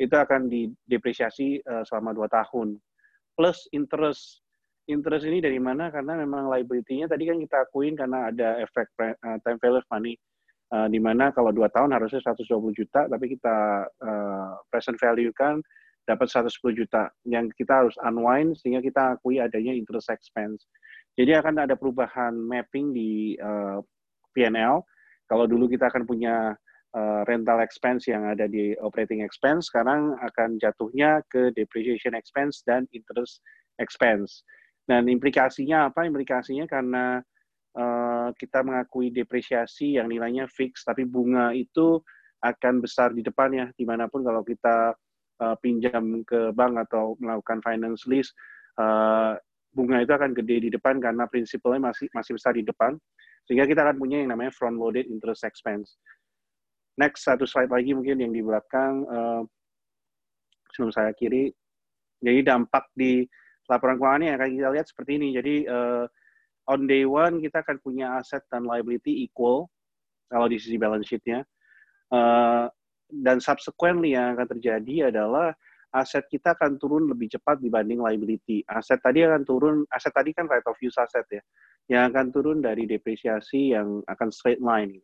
itu 0.00 0.16
akan 0.16 0.48
didepresiasi 0.48 1.60
uh, 1.68 1.84
selama 1.84 2.16
dua 2.16 2.28
tahun 2.32 2.80
plus 3.36 3.68
interest 3.72 4.41
interest 4.92 5.24
ini 5.24 5.40
dari 5.40 5.56
mana? 5.56 5.88
Karena 5.88 6.20
memang 6.20 6.52
liability-nya 6.52 7.08
tadi 7.08 7.24
kan 7.24 7.40
kita 7.40 7.66
akuin 7.66 7.96
karena 7.96 8.28
ada 8.28 8.60
efek 8.60 8.92
uh, 9.00 9.38
time 9.42 9.58
value 9.58 9.80
of 9.80 9.88
money. 9.90 10.14
Uh, 10.72 10.88
di 10.88 10.96
mana 10.96 11.28
kalau 11.36 11.52
dua 11.52 11.68
tahun 11.68 11.92
harusnya 11.92 12.24
120 12.24 12.48
juta, 12.72 13.04
tapi 13.04 13.36
kita 13.36 13.84
uh, 13.84 14.56
present 14.72 14.96
value 14.96 15.28
kan 15.36 15.60
dapat 16.08 16.28
110 16.32 16.52
juta. 16.72 17.12
Yang 17.28 17.52
kita 17.60 17.84
harus 17.84 17.96
unwind 18.00 18.56
sehingga 18.56 18.80
kita 18.80 19.20
akui 19.20 19.36
adanya 19.36 19.76
interest 19.76 20.08
expense. 20.08 20.64
Jadi 21.12 21.36
akan 21.36 21.68
ada 21.68 21.76
perubahan 21.76 22.32
mapping 22.32 22.96
di 22.96 23.36
uh, 23.36 23.84
P&L. 24.32 24.80
Kalau 25.28 25.44
dulu 25.44 25.68
kita 25.68 25.92
akan 25.92 26.08
punya 26.08 26.56
uh, 26.96 27.20
rental 27.28 27.60
expense 27.60 28.08
yang 28.08 28.24
ada 28.24 28.48
di 28.48 28.72
operating 28.80 29.20
expense, 29.20 29.68
sekarang 29.68 30.16
akan 30.24 30.56
jatuhnya 30.56 31.20
ke 31.28 31.52
depreciation 31.52 32.16
expense 32.16 32.64
dan 32.64 32.88
interest 32.96 33.44
expense. 33.80 34.44
Dan 34.82 35.06
implikasinya 35.06 35.90
apa? 35.90 36.04
Implikasinya 36.04 36.66
karena 36.66 37.22
uh, 37.78 38.28
kita 38.34 38.66
mengakui 38.66 39.14
depresiasi 39.14 39.96
yang 39.96 40.10
nilainya 40.10 40.50
fix, 40.50 40.82
tapi 40.82 41.06
bunga 41.06 41.54
itu 41.54 42.02
akan 42.42 42.82
besar 42.82 43.14
di 43.14 43.22
depannya. 43.22 43.70
Di 43.78 43.86
mana 43.86 44.10
pun 44.10 44.26
kalau 44.26 44.42
kita 44.42 44.94
uh, 45.42 45.56
pinjam 45.62 46.26
ke 46.26 46.50
bank 46.52 46.82
atau 46.90 47.14
melakukan 47.22 47.62
finance 47.62 48.04
lease, 48.10 48.34
uh, 48.82 49.38
bunga 49.72 50.02
itu 50.02 50.12
akan 50.12 50.34
gede 50.34 50.68
di 50.68 50.70
depan 50.74 50.98
karena 50.98 51.24
prinsipnya 51.30 51.78
masih 51.78 52.10
masih 52.12 52.32
besar 52.34 52.52
di 52.58 52.66
depan. 52.66 52.98
Sehingga 53.46 53.66
kita 53.66 53.86
akan 53.86 53.96
punya 53.98 54.22
yang 54.22 54.34
namanya 54.34 54.54
front 54.54 54.78
loaded 54.78 55.06
interest 55.06 55.46
expense. 55.46 55.98
Next, 56.98 57.24
satu 57.24 57.48
slide 57.48 57.72
lagi 57.72 57.96
mungkin 57.96 58.20
yang 58.20 58.30
di 58.34 58.44
belakang, 58.44 59.02
uh, 59.08 59.42
sebelum 60.74 60.92
saya 60.92 61.12
kiri. 61.16 61.52
Jadi 62.22 62.40
dampak 62.46 62.86
di 62.94 63.26
laporan 63.70 63.98
keuangannya 63.98 64.34
akan 64.34 64.48
kita 64.58 64.68
lihat 64.74 64.86
seperti 64.88 65.10
ini. 65.18 65.28
Jadi 65.36 65.54
uh, 65.66 66.04
on 66.70 66.86
day 66.86 67.02
one 67.06 67.42
kita 67.42 67.62
akan 67.62 67.78
punya 67.82 68.18
aset 68.18 68.42
dan 68.50 68.66
liability 68.66 69.26
equal 69.26 69.70
kalau 70.30 70.46
di 70.48 70.56
sisi 70.56 70.80
balance 70.80 71.06
sheet-nya. 71.06 71.44
Uh, 72.12 72.68
dan 73.12 73.40
subsequently 73.40 74.16
yang 74.16 74.32
akan 74.36 74.48
terjadi 74.56 75.12
adalah 75.12 75.52
aset 75.92 76.24
kita 76.32 76.56
akan 76.56 76.80
turun 76.80 77.04
lebih 77.12 77.36
cepat 77.36 77.60
dibanding 77.60 78.00
liability. 78.00 78.64
Aset 78.64 79.04
tadi 79.04 79.20
akan 79.28 79.44
turun, 79.44 79.84
aset 79.92 80.12
tadi 80.16 80.32
kan 80.32 80.48
right 80.48 80.64
of 80.64 80.76
use 80.80 80.96
asset 80.96 81.28
ya, 81.28 81.44
yang 81.92 82.08
akan 82.08 82.32
turun 82.32 82.64
dari 82.64 82.88
depresiasi 82.88 83.76
yang 83.76 84.00
akan 84.08 84.28
straight 84.32 84.64
line. 84.64 84.96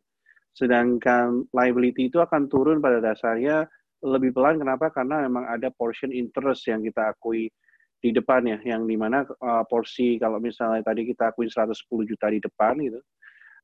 Sedangkan 0.57 1.45
liability 1.53 2.09
itu 2.09 2.19
akan 2.25 2.49
turun 2.49 2.81
pada 2.81 3.05
dasarnya 3.05 3.69
lebih 4.01 4.33
pelan. 4.33 4.57
Kenapa? 4.57 4.89
Karena 4.89 5.29
memang 5.29 5.45
ada 5.45 5.69
portion 5.69 6.09
interest 6.09 6.67
yang 6.73 6.81
kita 6.81 7.13
akui 7.13 7.53
di 7.99 8.15
depan 8.15 8.47
ya, 8.47 8.59
yang 8.63 8.87
di 8.87 8.95
mana 8.95 9.27
uh, 9.27 9.65
porsi 9.67 10.17
kalau 10.23 10.39
misalnya 10.39 10.87
tadi 10.87 11.03
kita 11.11 11.35
akuin 11.35 11.51
110 11.51 11.75
juta 12.07 12.27
di 12.31 12.39
depan 12.39 12.79
gitu, 12.79 13.01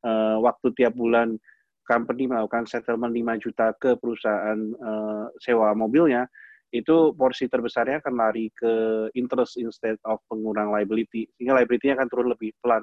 uh, 0.02 0.42
waktu 0.42 0.74
tiap 0.74 0.98
bulan 0.98 1.38
company 1.86 2.26
melakukan 2.26 2.66
settlement 2.66 3.14
5 3.14 3.44
juta 3.44 3.70
ke 3.78 3.94
perusahaan 3.94 4.58
uh, 4.82 5.30
sewa 5.38 5.70
mobilnya, 5.78 6.26
itu 6.74 7.14
porsi 7.14 7.46
terbesarnya 7.46 8.02
akan 8.02 8.14
lari 8.18 8.50
ke 8.50 9.06
interest 9.14 9.62
instead 9.62 9.94
of 10.02 10.18
pengurang 10.26 10.74
liability, 10.74 11.30
sehingga 11.38 11.54
liability-nya 11.62 11.94
akan 11.94 12.08
turun 12.10 12.28
lebih 12.34 12.50
pelan. 12.58 12.82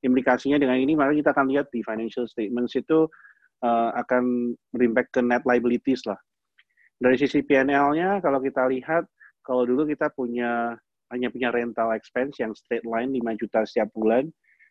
Implikasinya 0.00 0.56
dengan 0.56 0.80
ini, 0.80 0.96
maka 0.96 1.12
kita 1.12 1.36
akan 1.36 1.52
lihat 1.52 1.68
di 1.68 1.84
financial 1.84 2.24
statements 2.24 2.72
itu 2.72 3.04
uh, 3.60 3.90
akan 4.00 4.54
berimpact 4.72 5.12
ke 5.12 5.20
net 5.20 5.44
liabilities 5.44 6.06
lah. 6.08 6.16
Dari 6.98 7.20
sisi 7.20 7.44
PNL-nya, 7.44 8.24
kalau 8.24 8.40
kita 8.40 8.64
lihat 8.70 9.04
kalau 9.48 9.64
dulu 9.64 9.88
kita 9.88 10.12
punya 10.12 10.76
hanya 11.08 11.32
punya 11.32 11.48
rental 11.48 11.96
expense 11.96 12.36
yang 12.36 12.52
straight 12.52 12.84
line 12.84 13.08
5 13.16 13.40
juta 13.40 13.64
setiap 13.64 13.88
bulan, 13.96 14.28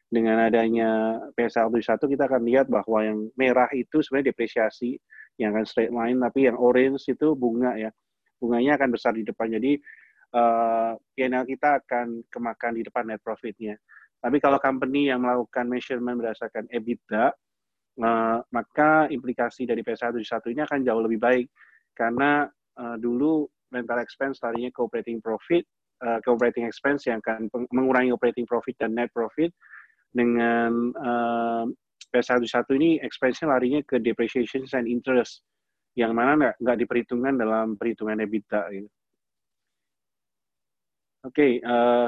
dengan 0.08 0.40
adanya 0.40 1.20
PSL 1.36 1.68
1 1.68 2.00
kita 2.00 2.24
akan 2.32 2.42
lihat 2.48 2.72
bahwa 2.72 3.04
yang 3.04 3.28
merah 3.36 3.68
itu 3.76 4.00
sebenarnya 4.00 4.32
depresiasi 4.32 4.96
yang 5.36 5.52
akan 5.52 5.66
straight 5.68 5.92
line, 5.92 6.18
tapi 6.24 6.48
yang 6.48 6.56
orange 6.56 7.12
itu 7.12 7.36
bunga 7.36 7.76
ya. 7.76 7.92
Bunganya 8.40 8.80
akan 8.80 8.90
besar 8.96 9.18
di 9.18 9.28
depan. 9.28 9.52
Jadi 9.52 9.76
uh, 10.38 10.94
eh, 10.94 10.94
PNL 11.18 11.44
kita 11.44 11.84
akan 11.84 12.24
kemakan 12.32 12.72
di 12.80 12.82
depan 12.88 13.04
net 13.10 13.20
profitnya. 13.20 13.76
Tapi 14.18 14.38
kalau 14.42 14.58
company 14.58 15.12
yang 15.12 15.22
melakukan 15.22 15.68
measurement 15.68 16.18
berdasarkan 16.18 16.66
EBITDA, 16.72 17.34
uh, 18.02 18.40
maka 18.50 19.12
implikasi 19.12 19.68
dari 19.68 19.84
PSL 19.84 20.24
1 20.24 20.54
ini 20.54 20.62
akan 20.64 20.80
jauh 20.88 21.02
lebih 21.04 21.20
baik. 21.20 21.48
Karena 21.92 22.48
uh, 22.80 22.96
dulu 22.98 23.46
rental 23.72 24.00
expense 24.00 24.40
larinya 24.44 24.72
ke 24.72 24.80
operating 24.80 25.20
profit, 25.20 25.64
uh, 26.04 26.20
ke 26.24 26.28
operating 26.32 26.66
expense 26.66 27.08
yang 27.08 27.20
akan 27.24 27.52
mengurangi 27.72 28.12
operating 28.14 28.48
profit 28.48 28.76
dan 28.80 28.96
net 28.96 29.12
profit. 29.12 29.52
Dengan 30.12 30.72
uh, 30.96 31.66
PS11 32.10 32.66
ini 32.80 32.90
expense-nya 33.04 33.52
larinya 33.52 33.84
ke 33.84 34.00
depreciation 34.00 34.64
and 34.74 34.88
interest, 34.88 35.44
yang 36.00 36.16
mana 36.16 36.40
nggak, 36.40 36.56
nggak 36.64 36.78
diperhitungkan 36.86 37.36
dalam 37.36 37.76
perhitungan 37.76 38.24
EBITDA. 38.24 38.62
Gitu. 38.72 38.90
Oke, 41.28 41.36
okay, 41.36 41.52
uh, 41.60 42.08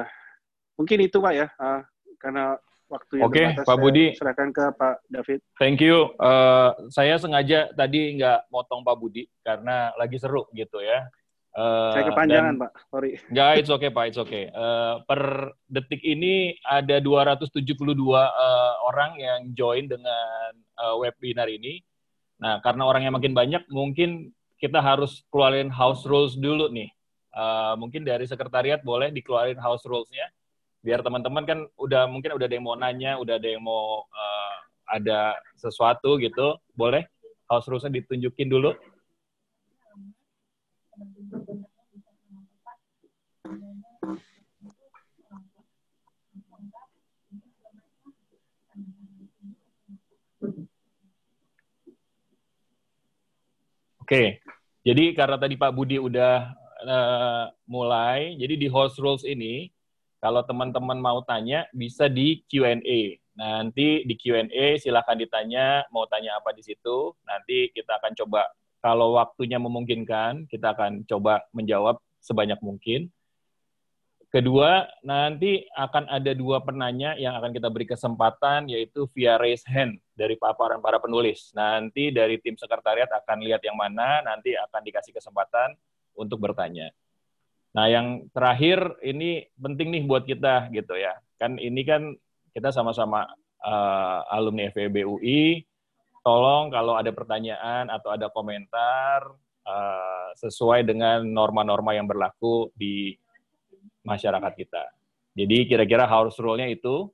mungkin 0.80 0.98
itu 1.04 1.20
Pak 1.20 1.34
ya, 1.36 1.46
uh, 1.60 1.84
karena 2.16 2.56
waktu 2.90 3.12
yang 3.22 3.28
Oke, 3.30 3.42
okay, 3.42 3.46
Pak 3.62 3.76
Budi. 3.78 4.06
Silakan 4.16 4.50
ke 4.50 4.64
Pak 4.74 4.96
David. 5.06 5.40
Thank 5.60 5.78
you. 5.84 6.10
Uh, 6.18 6.74
saya 6.90 7.20
sengaja 7.20 7.70
tadi 7.76 8.18
nggak 8.18 8.50
motong 8.50 8.82
Pak 8.82 8.96
Budi 8.98 9.28
karena 9.46 9.94
lagi 9.94 10.18
seru 10.18 10.50
gitu 10.56 10.82
ya. 10.82 11.06
Uh, 11.50 11.90
Saya 11.90 12.04
kepanjangan, 12.14 12.54
dan, 12.54 12.62
Pak. 12.62 12.70
Sorry. 12.94 13.10
Enggak, 13.26 13.50
it's 13.58 13.72
okay, 13.74 13.90
Pak. 13.90 14.04
It's 14.14 14.20
okay. 14.22 14.44
Uh, 14.54 15.02
per 15.02 15.50
detik 15.66 15.98
ini 16.06 16.54
ada 16.62 17.02
272 17.02 17.58
uh, 17.90 18.74
orang 18.86 19.18
yang 19.18 19.40
join 19.58 19.90
dengan 19.90 20.54
uh, 20.78 20.94
webinar 21.02 21.50
ini. 21.50 21.82
Nah, 22.38 22.62
karena 22.62 22.86
orang 22.86 23.02
yang 23.02 23.14
makin 23.18 23.34
banyak, 23.34 23.66
mungkin 23.66 24.30
kita 24.62 24.78
harus 24.78 25.26
keluarin 25.32 25.72
house 25.72 26.06
rules 26.06 26.38
dulu 26.38 26.70
nih. 26.70 26.88
Uh, 27.34 27.74
mungkin 27.78 28.06
dari 28.06 28.30
sekretariat 28.30 28.82
boleh 28.86 29.10
dikeluarin 29.10 29.58
house 29.58 29.82
rules-nya. 29.88 30.30
Biar 30.80 31.02
teman-teman 31.02 31.44
kan 31.44 31.58
udah 31.76 32.06
mungkin 32.06 32.38
udah 32.38 32.46
ada 32.46 32.54
yang 32.54 32.66
mau 32.66 32.78
nanya, 32.78 33.18
udah 33.18 33.36
ada 33.36 33.48
yang 33.48 33.62
mau 33.66 34.06
uh, 34.06 34.56
ada 34.86 35.34
sesuatu 35.58 36.14
gitu. 36.22 36.54
Boleh 36.78 37.10
house 37.50 37.66
rules-nya 37.66 37.98
ditunjukin 37.98 38.46
dulu. 38.46 38.70
Oke, 54.10 54.42
jadi 54.82 55.14
karena 55.14 55.38
tadi 55.38 55.54
Pak 55.54 55.70
Budi 55.70 56.02
udah 56.02 56.50
uh, 56.82 57.46
mulai, 57.70 58.34
jadi 58.34 58.58
di 58.58 58.66
host 58.66 58.98
rules 58.98 59.22
ini, 59.22 59.70
kalau 60.18 60.42
teman-teman 60.42 60.98
mau 60.98 61.22
tanya, 61.22 61.70
bisa 61.70 62.10
di 62.10 62.42
Q&A. 62.50 63.22
Nanti 63.38 64.02
di 64.02 64.14
Q&A 64.18 64.82
silahkan 64.82 65.14
ditanya, 65.14 65.86
mau 65.94 66.10
tanya 66.10 66.42
apa 66.42 66.50
di 66.50 66.66
situ, 66.66 67.14
nanti 67.22 67.70
kita 67.70 68.02
akan 68.02 68.18
coba 68.18 68.50
kalau 68.80 69.20
waktunya 69.20 69.60
memungkinkan, 69.60 70.48
kita 70.48 70.72
akan 70.72 71.04
coba 71.04 71.44
menjawab 71.52 72.00
sebanyak 72.20 72.60
mungkin. 72.64 73.12
Kedua, 74.30 74.86
nanti 75.02 75.66
akan 75.74 76.06
ada 76.06 76.30
dua 76.38 76.62
penanya 76.62 77.18
yang 77.18 77.34
akan 77.34 77.50
kita 77.50 77.66
beri 77.66 77.82
kesempatan, 77.84 78.70
yaitu 78.70 79.10
via 79.10 79.34
raise 79.34 79.66
hand 79.66 79.98
dari 80.14 80.38
paparan 80.38 80.78
para 80.78 81.02
penulis. 81.02 81.50
Nanti 81.50 82.14
dari 82.14 82.38
tim 82.38 82.54
sekretariat 82.54 83.10
akan 83.10 83.42
lihat 83.42 83.58
yang 83.66 83.74
mana, 83.74 84.22
nanti 84.22 84.54
akan 84.54 84.86
dikasih 84.86 85.10
kesempatan 85.18 85.74
untuk 86.14 86.38
bertanya. 86.38 86.94
Nah, 87.74 87.90
yang 87.90 88.30
terakhir 88.30 89.02
ini 89.02 89.50
penting 89.58 89.94
nih 89.98 90.02
buat 90.06 90.22
kita 90.22 90.70
gitu 90.74 90.94
ya. 90.94 91.18
Kan 91.34 91.58
ini 91.58 91.82
kan 91.82 92.14
kita 92.54 92.70
sama-sama 92.70 93.26
uh, 93.62 94.20
alumni 94.30 94.70
FEB 94.70 95.06
UI, 95.06 95.66
tolong 96.20 96.68
kalau 96.72 96.96
ada 96.96 97.12
pertanyaan 97.12 97.88
atau 97.88 98.12
ada 98.12 98.28
komentar 98.32 99.24
uh, 99.64 100.28
sesuai 100.36 100.84
dengan 100.84 101.24
norma-norma 101.24 101.96
yang 101.96 102.08
berlaku 102.08 102.72
di 102.76 103.16
masyarakat 104.04 104.52
kita. 104.56 104.84
Jadi 105.36 105.68
kira-kira 105.68 106.08
house 106.08 106.40
rule-nya 106.42 106.66
itu 106.68 107.08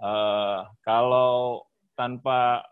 uh, 0.00 0.68
kalau 0.84 1.64
tanpa 1.96 2.64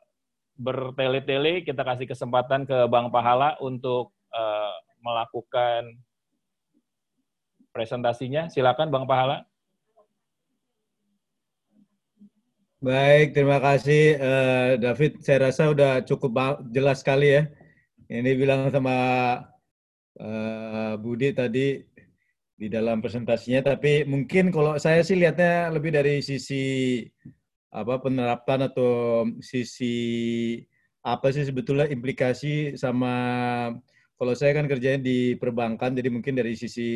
bertele-tele 0.58 1.62
kita 1.62 1.86
kasih 1.86 2.06
kesempatan 2.10 2.66
ke 2.66 2.88
Bang 2.90 3.08
Pahala 3.14 3.54
untuk 3.62 4.12
uh, 4.34 4.74
melakukan 5.02 5.96
presentasinya. 7.72 8.50
Silakan 8.50 8.90
Bang 8.90 9.06
Pahala. 9.06 9.47
Baik, 12.78 13.34
terima 13.34 13.58
kasih 13.58 14.14
uh, 14.22 14.70
David. 14.78 15.18
Saya 15.26 15.50
rasa 15.50 15.74
udah 15.74 15.98
cukup 16.06 16.62
jelas 16.70 17.02
sekali 17.02 17.34
ya. 17.34 17.50
Ini 18.06 18.38
bilang 18.38 18.70
sama 18.70 18.94
uh, 20.22 20.94
Budi 21.02 21.34
tadi 21.34 21.82
di 22.54 22.66
dalam 22.70 23.02
presentasinya, 23.02 23.74
tapi 23.74 24.06
mungkin 24.06 24.54
kalau 24.54 24.78
saya 24.78 25.02
sih 25.02 25.18
lihatnya 25.18 25.74
lebih 25.74 25.90
dari 25.90 26.22
sisi 26.22 27.02
apa 27.74 27.98
penerapan 27.98 28.70
atau 28.70 29.26
sisi 29.42 29.94
apa 31.02 31.34
sih 31.34 31.50
sebetulnya 31.50 31.90
implikasi 31.90 32.78
sama 32.78 33.10
kalau 34.14 34.38
saya 34.38 34.54
kan 34.54 34.70
kerjanya 34.70 35.02
di 35.02 35.34
perbankan, 35.34 35.98
jadi 35.98 36.14
mungkin 36.14 36.38
dari 36.38 36.54
sisi 36.54 36.90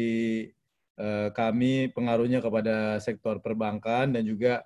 uh, 1.03 1.35
kami 1.35 1.91
pengaruhnya 1.91 2.39
kepada 2.39 3.03
sektor 3.03 3.43
perbankan 3.43 4.15
dan 4.15 4.23
juga 4.23 4.63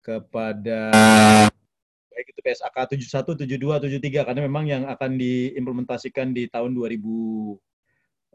kepada 0.00 0.90
baik 2.10 2.36
itu 2.36 2.40
PSAK 2.44 2.76
71, 3.00 3.48
72, 3.48 4.00
73 4.00 4.26
karena 4.28 4.40
memang 4.44 4.64
yang 4.68 4.84
akan 4.84 5.16
diimplementasikan 5.16 6.36
di 6.36 6.48
tahun 6.52 6.76
2020 6.76 7.60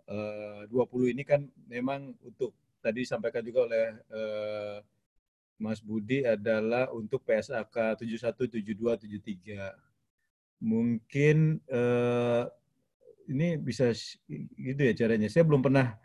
eh, 0.10 1.12
ini 1.14 1.24
kan 1.26 1.46
memang 1.70 2.18
untuk 2.26 2.58
tadi 2.82 3.02
disampaikan 3.02 3.42
juga 3.42 3.66
oleh 3.66 3.86
uh, 4.14 4.78
Mas 5.58 5.82
Budi 5.82 6.22
adalah 6.22 6.94
untuk 6.94 7.26
PSAK 7.26 8.02
71, 8.06 8.62
72, 8.62 9.10
73. 9.26 9.74
Mungkin 10.62 11.58
uh, 11.66 12.46
ini 13.26 13.58
bisa 13.58 13.90
gitu 14.54 14.82
ya 14.82 14.94
caranya. 14.94 15.32
Saya 15.32 15.48
belum 15.48 15.66
pernah 15.66 15.98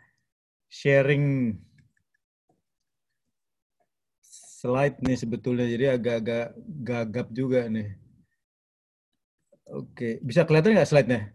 sharing 0.71 1.53
slide 4.61 5.01
nih 5.01 5.17
sebetulnya, 5.17 5.65
jadi 5.65 5.97
agak-agak 5.97 6.53
gagap 6.85 7.27
juga 7.33 7.65
nih. 7.65 7.97
Oke, 9.73 10.21
bisa 10.21 10.45
kelihatan 10.45 10.77
nggak 10.77 10.89
slide-nya? 10.89 11.33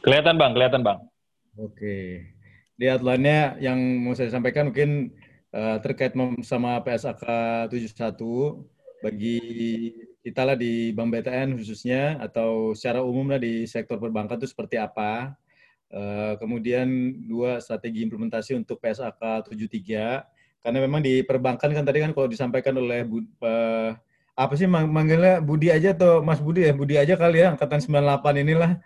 Kelihatan 0.00 0.40
bang, 0.40 0.52
kelihatan 0.56 0.80
bang. 0.80 0.98
Oke, 1.60 2.24
di 2.80 2.84
outline-nya 2.88 3.60
yang 3.60 3.76
mau 4.00 4.16
saya 4.16 4.32
sampaikan 4.32 4.72
mungkin 4.72 5.12
uh, 5.52 5.76
terkait 5.84 6.16
sama 6.40 6.80
PSAK 6.80 7.20
71 7.68 8.16
bagi 9.04 9.40
kita 10.24 10.48
lah 10.48 10.56
di 10.56 10.96
Bank 10.96 11.12
BTN 11.12 11.60
khususnya 11.60 12.16
atau 12.24 12.72
secara 12.72 13.04
umum 13.04 13.28
lah 13.28 13.40
di 13.40 13.68
sektor 13.68 14.00
perbankan 14.00 14.40
itu 14.40 14.48
seperti 14.48 14.80
apa. 14.80 15.36
Uh, 15.90 16.38
kemudian 16.38 16.86
dua 17.26 17.58
strategi 17.60 18.06
implementasi 18.06 18.56
untuk 18.56 18.80
PSAK 18.80 19.52
73 19.52 20.39
karena 20.60 20.78
memang 20.84 21.00
di 21.00 21.24
perbankan 21.24 21.72
kan 21.72 21.84
tadi 21.84 22.04
kan 22.04 22.12
kalau 22.12 22.28
disampaikan 22.28 22.76
oleh 22.76 23.04
uh, 23.40 23.96
apa 24.36 24.52
sih 24.56 24.68
mang 24.68 24.88
manggilnya 24.88 25.40
Budi 25.40 25.68
aja 25.72 25.92
atau 25.92 26.20
Mas 26.20 26.40
Budi 26.40 26.68
ya 26.68 26.72
Budi 26.72 26.96
aja 26.96 27.16
kali 27.16 27.44
ya 27.44 27.56
angkatan 27.56 27.80
98 27.80 28.44
inilah 28.44 28.80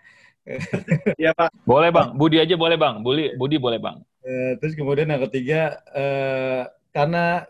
Iya 1.21 1.33
Pak. 1.33 1.65
Boleh 1.65 1.89
Bang, 1.89 2.13
Budi 2.15 2.37
aja 2.37 2.55
boleh 2.55 2.77
Bang, 2.77 3.01
Budi, 3.01 3.33
Budi 3.35 3.57
boleh 3.57 3.79
Bang. 3.81 4.05
Uh, 4.25 4.57
terus 4.61 4.73
kemudian 4.73 5.09
yang 5.09 5.21
ketiga, 5.29 5.81
uh, 5.93 6.69
karena 6.93 7.43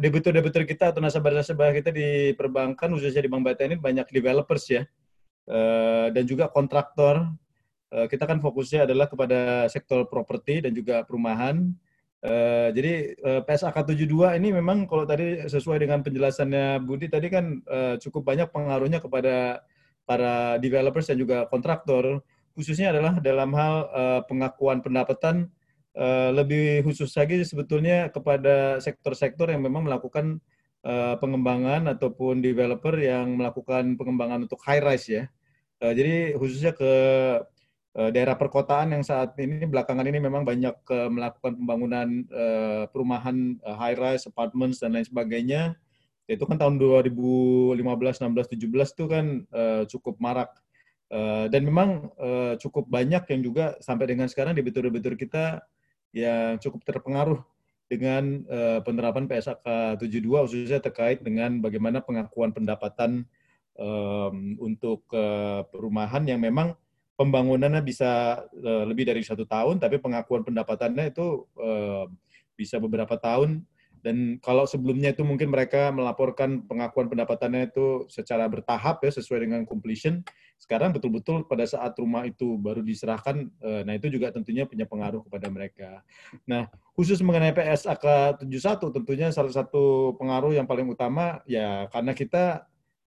debitur-debitur 0.00 0.64
kita 0.64 0.90
atau 0.94 1.02
nasabah-nasabah 1.02 1.76
kita 1.76 1.90
di 1.92 2.32
perbankan, 2.34 2.94
khususnya 2.94 3.26
di 3.26 3.30
Bank 3.30 3.44
BTN 3.44 3.76
ini 3.76 3.78
banyak 3.78 4.06
developers 4.10 4.64
ya, 4.70 4.82
uh, 5.50 6.08
dan 6.10 6.24
juga 6.24 6.48
kontraktor. 6.50 7.26
Uh, 7.86 8.06
kita 8.10 8.26
kan 8.26 8.42
fokusnya 8.42 8.86
adalah 8.86 9.06
kepada 9.06 9.70
sektor 9.70 10.06
properti 10.10 10.62
dan 10.62 10.74
juga 10.74 11.06
perumahan. 11.06 11.70
Uh, 12.24 12.72
jadi 12.72 13.12
uh, 13.22 13.40
PSAK 13.44 13.92
72 13.92 14.40
ini 14.40 14.48
memang 14.48 14.88
kalau 14.88 15.04
tadi 15.04 15.46
sesuai 15.46 15.84
dengan 15.84 16.00
penjelasannya 16.00 16.80
Budi 16.82 17.12
tadi 17.12 17.28
kan 17.28 17.60
uh, 17.68 18.00
cukup 18.00 18.24
banyak 18.24 18.48
pengaruhnya 18.50 19.04
kepada 19.04 19.60
para 20.08 20.56
developers 20.56 21.12
dan 21.12 21.20
juga 21.20 21.44
kontraktor 21.52 22.24
khususnya 22.56 22.90
adalah 22.90 23.20
dalam 23.20 23.52
hal 23.52 23.74
uh, 23.92 24.20
pengakuan 24.24 24.80
pendapatan 24.80 25.52
uh, 25.92 26.32
lebih 26.32 26.88
khusus 26.88 27.12
lagi 27.16 27.44
sebetulnya 27.44 28.08
kepada 28.08 28.80
sektor-sektor 28.80 29.52
yang 29.52 29.60
memang 29.60 29.84
melakukan 29.84 30.40
uh, 30.88 31.20
pengembangan 31.20 31.84
ataupun 31.92 32.40
developer 32.40 32.96
yang 32.96 33.36
melakukan 33.36 34.00
pengembangan 34.00 34.48
untuk 34.48 34.60
high 34.64 34.80
rise 34.80 35.08
ya. 35.08 35.24
Uh, 35.84 35.92
jadi 35.92 36.32
khususnya 36.40 36.72
ke 36.72 36.92
daerah 37.96 38.36
perkotaan 38.36 38.92
yang 38.92 39.00
saat 39.00 39.32
ini 39.40 39.64
belakangan 39.64 40.04
ini 40.04 40.20
memang 40.20 40.44
banyak 40.44 40.76
uh, 40.92 41.08
melakukan 41.08 41.56
pembangunan 41.56 42.08
uh, 42.28 42.84
perumahan 42.92 43.56
uh, 43.64 43.76
high 43.80 43.96
rise 43.96 44.28
apartments 44.28 44.84
dan 44.84 44.92
lain 44.92 45.08
sebagainya. 45.08 45.72
Itu 46.28 46.44
kan 46.44 46.60
tahun 46.60 46.76
2015 46.76 47.80
16 47.80 48.52
17 48.52 48.68
itu 48.68 49.04
kan 49.08 49.26
uh, 49.48 49.82
cukup 49.88 50.20
marak. 50.20 50.52
Uh, 51.06 51.46
dan 51.48 51.62
memang 51.62 52.10
uh, 52.18 52.58
cukup 52.58 52.90
banyak 52.90 53.22
yang 53.30 53.40
juga 53.40 53.78
sampai 53.78 54.10
dengan 54.10 54.26
sekarang 54.26 54.58
debitur-debitur 54.58 55.14
kita 55.14 55.62
yang 56.10 56.58
cukup 56.58 56.82
terpengaruh 56.82 57.40
dengan 57.86 58.42
uh, 58.50 58.82
penerapan 58.82 59.30
PSAK 59.30 59.62
72 60.02 60.26
khususnya 60.26 60.82
terkait 60.82 61.22
dengan 61.22 61.62
bagaimana 61.62 62.02
pengakuan 62.02 62.50
pendapatan 62.50 63.22
um, 63.78 64.58
untuk 64.58 65.06
uh, 65.14 65.62
perumahan 65.70 66.26
yang 66.26 66.42
memang 66.42 66.74
pembangunannya 67.16 67.80
bisa 67.80 68.44
uh, 68.44 68.84
lebih 68.84 69.08
dari 69.08 69.24
satu 69.24 69.48
tahun, 69.48 69.80
tapi 69.80 69.96
pengakuan 69.98 70.44
pendapatannya 70.44 71.10
itu 71.10 71.48
uh, 71.56 72.06
bisa 72.56 72.80
beberapa 72.80 73.16
tahun 73.20 73.64
Dan 74.06 74.38
kalau 74.38 74.70
sebelumnya 74.70 75.10
itu 75.10 75.26
mungkin 75.26 75.50
mereka 75.50 75.90
melaporkan 75.90 76.62
pengakuan 76.62 77.10
pendapatannya 77.10 77.74
itu 77.74 78.06
secara 78.06 78.46
bertahap 78.46 79.02
ya 79.02 79.10
sesuai 79.10 79.50
dengan 79.50 79.66
completion. 79.66 80.22
Sekarang 80.62 80.94
betul-betul 80.94 81.42
pada 81.50 81.66
saat 81.66 81.90
rumah 81.98 82.22
itu 82.22 82.54
baru 82.54 82.86
diserahkan, 82.86 83.50
eh, 83.50 83.82
nah 83.82 83.98
itu 83.98 84.06
juga 84.06 84.30
tentunya 84.30 84.62
punya 84.62 84.86
pengaruh 84.86 85.26
kepada 85.26 85.50
mereka. 85.50 85.90
Nah, 86.46 86.70
khusus 86.94 87.18
mengenai 87.18 87.50
PSAK 87.50 88.46
71 88.46 88.94
tentunya 88.94 89.34
salah 89.34 89.50
satu 89.50 90.14
pengaruh 90.22 90.54
yang 90.54 90.70
paling 90.70 90.86
utama 90.86 91.42
ya 91.42 91.90
karena 91.90 92.14
kita 92.14 92.62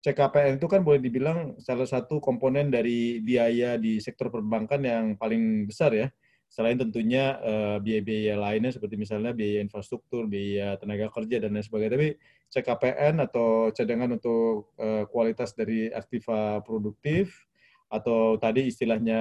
CKPN 0.02 0.58
itu 0.58 0.66
kan 0.66 0.82
boleh 0.82 0.98
dibilang 0.98 1.54
salah 1.62 1.86
satu 1.86 2.18
komponen 2.18 2.74
dari 2.74 3.22
biaya 3.22 3.78
di 3.78 4.02
sektor 4.02 4.34
perbankan 4.34 4.82
yang 4.82 5.04
paling 5.14 5.70
besar 5.70 5.94
ya 5.94 6.10
selain 6.52 6.76
tentunya 6.76 7.40
uh, 7.40 7.80
biaya-biaya 7.80 8.36
lainnya 8.36 8.76
seperti 8.76 9.00
misalnya 9.00 9.32
biaya 9.32 9.64
infrastruktur, 9.64 10.28
biaya 10.28 10.76
tenaga 10.76 11.08
kerja 11.08 11.40
dan 11.40 11.56
lain 11.56 11.64
sebagainya. 11.64 11.96
Tapi 11.96 12.08
CKPN 12.52 13.24
atau 13.24 13.72
cadangan 13.72 14.20
untuk 14.20 14.76
uh, 14.76 15.08
kualitas 15.08 15.56
dari 15.56 15.88
aktiva 15.88 16.60
produktif 16.60 17.48
atau 17.88 18.36
tadi 18.36 18.68
istilahnya 18.68 19.20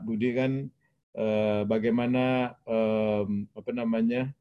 Budi 0.00 0.32
kan 0.32 0.72
uh, 1.20 1.68
bagaimana 1.68 2.56
apa 3.52 3.70
namanya 3.76 4.32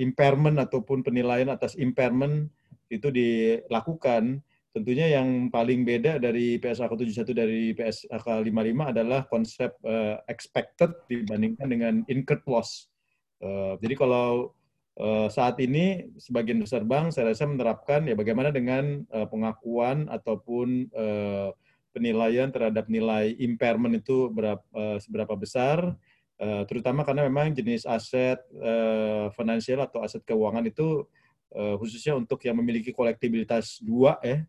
impairment 0.00 0.56
ataupun 0.56 1.04
penilaian 1.04 1.52
atas 1.52 1.76
impairment 1.76 2.48
itu 2.88 3.12
dilakukan 3.12 4.40
Tentunya 4.76 5.16
yang 5.16 5.48
paling 5.48 5.88
beda 5.88 6.20
dari 6.20 6.60
PSAK 6.60 6.92
71 7.00 7.32
dari 7.32 7.72
PSAK 7.72 8.44
55 8.44 8.92
adalah 8.92 9.24
konsep 9.24 9.72
uh, 9.88 10.20
expected 10.28 10.92
dibandingkan 11.08 11.64
dengan 11.64 11.94
incurred 12.12 12.44
loss. 12.44 12.92
Uh, 13.40 13.80
jadi 13.80 13.96
kalau 13.96 14.52
uh, 15.00 15.32
saat 15.32 15.56
ini 15.64 16.12
sebagian 16.20 16.60
besar 16.60 16.84
bank 16.84 17.16
saya 17.16 17.32
rasa 17.32 17.48
menerapkan 17.48 18.04
ya 18.04 18.12
bagaimana 18.12 18.52
dengan 18.52 19.00
uh, 19.16 19.24
pengakuan 19.24 20.12
ataupun 20.12 20.92
uh, 20.92 21.56
penilaian 21.96 22.52
terhadap 22.52 22.84
nilai 22.92 23.32
impairment 23.40 23.96
itu 23.96 24.28
berapa, 24.28 24.60
uh, 24.76 25.00
seberapa 25.00 25.32
besar, 25.40 25.96
uh, 26.36 26.62
terutama 26.68 27.00
karena 27.00 27.24
memang 27.24 27.56
jenis 27.56 27.88
aset 27.88 28.44
uh, 28.60 29.32
finansial 29.32 29.88
atau 29.88 30.04
aset 30.04 30.20
keuangan 30.28 30.68
itu 30.68 31.08
khususnya 31.52 32.18
untuk 32.18 32.42
yang 32.44 32.58
memiliki 32.58 32.90
kolektibilitas 32.90 33.78
dua 33.80 34.18
ya. 34.20 34.42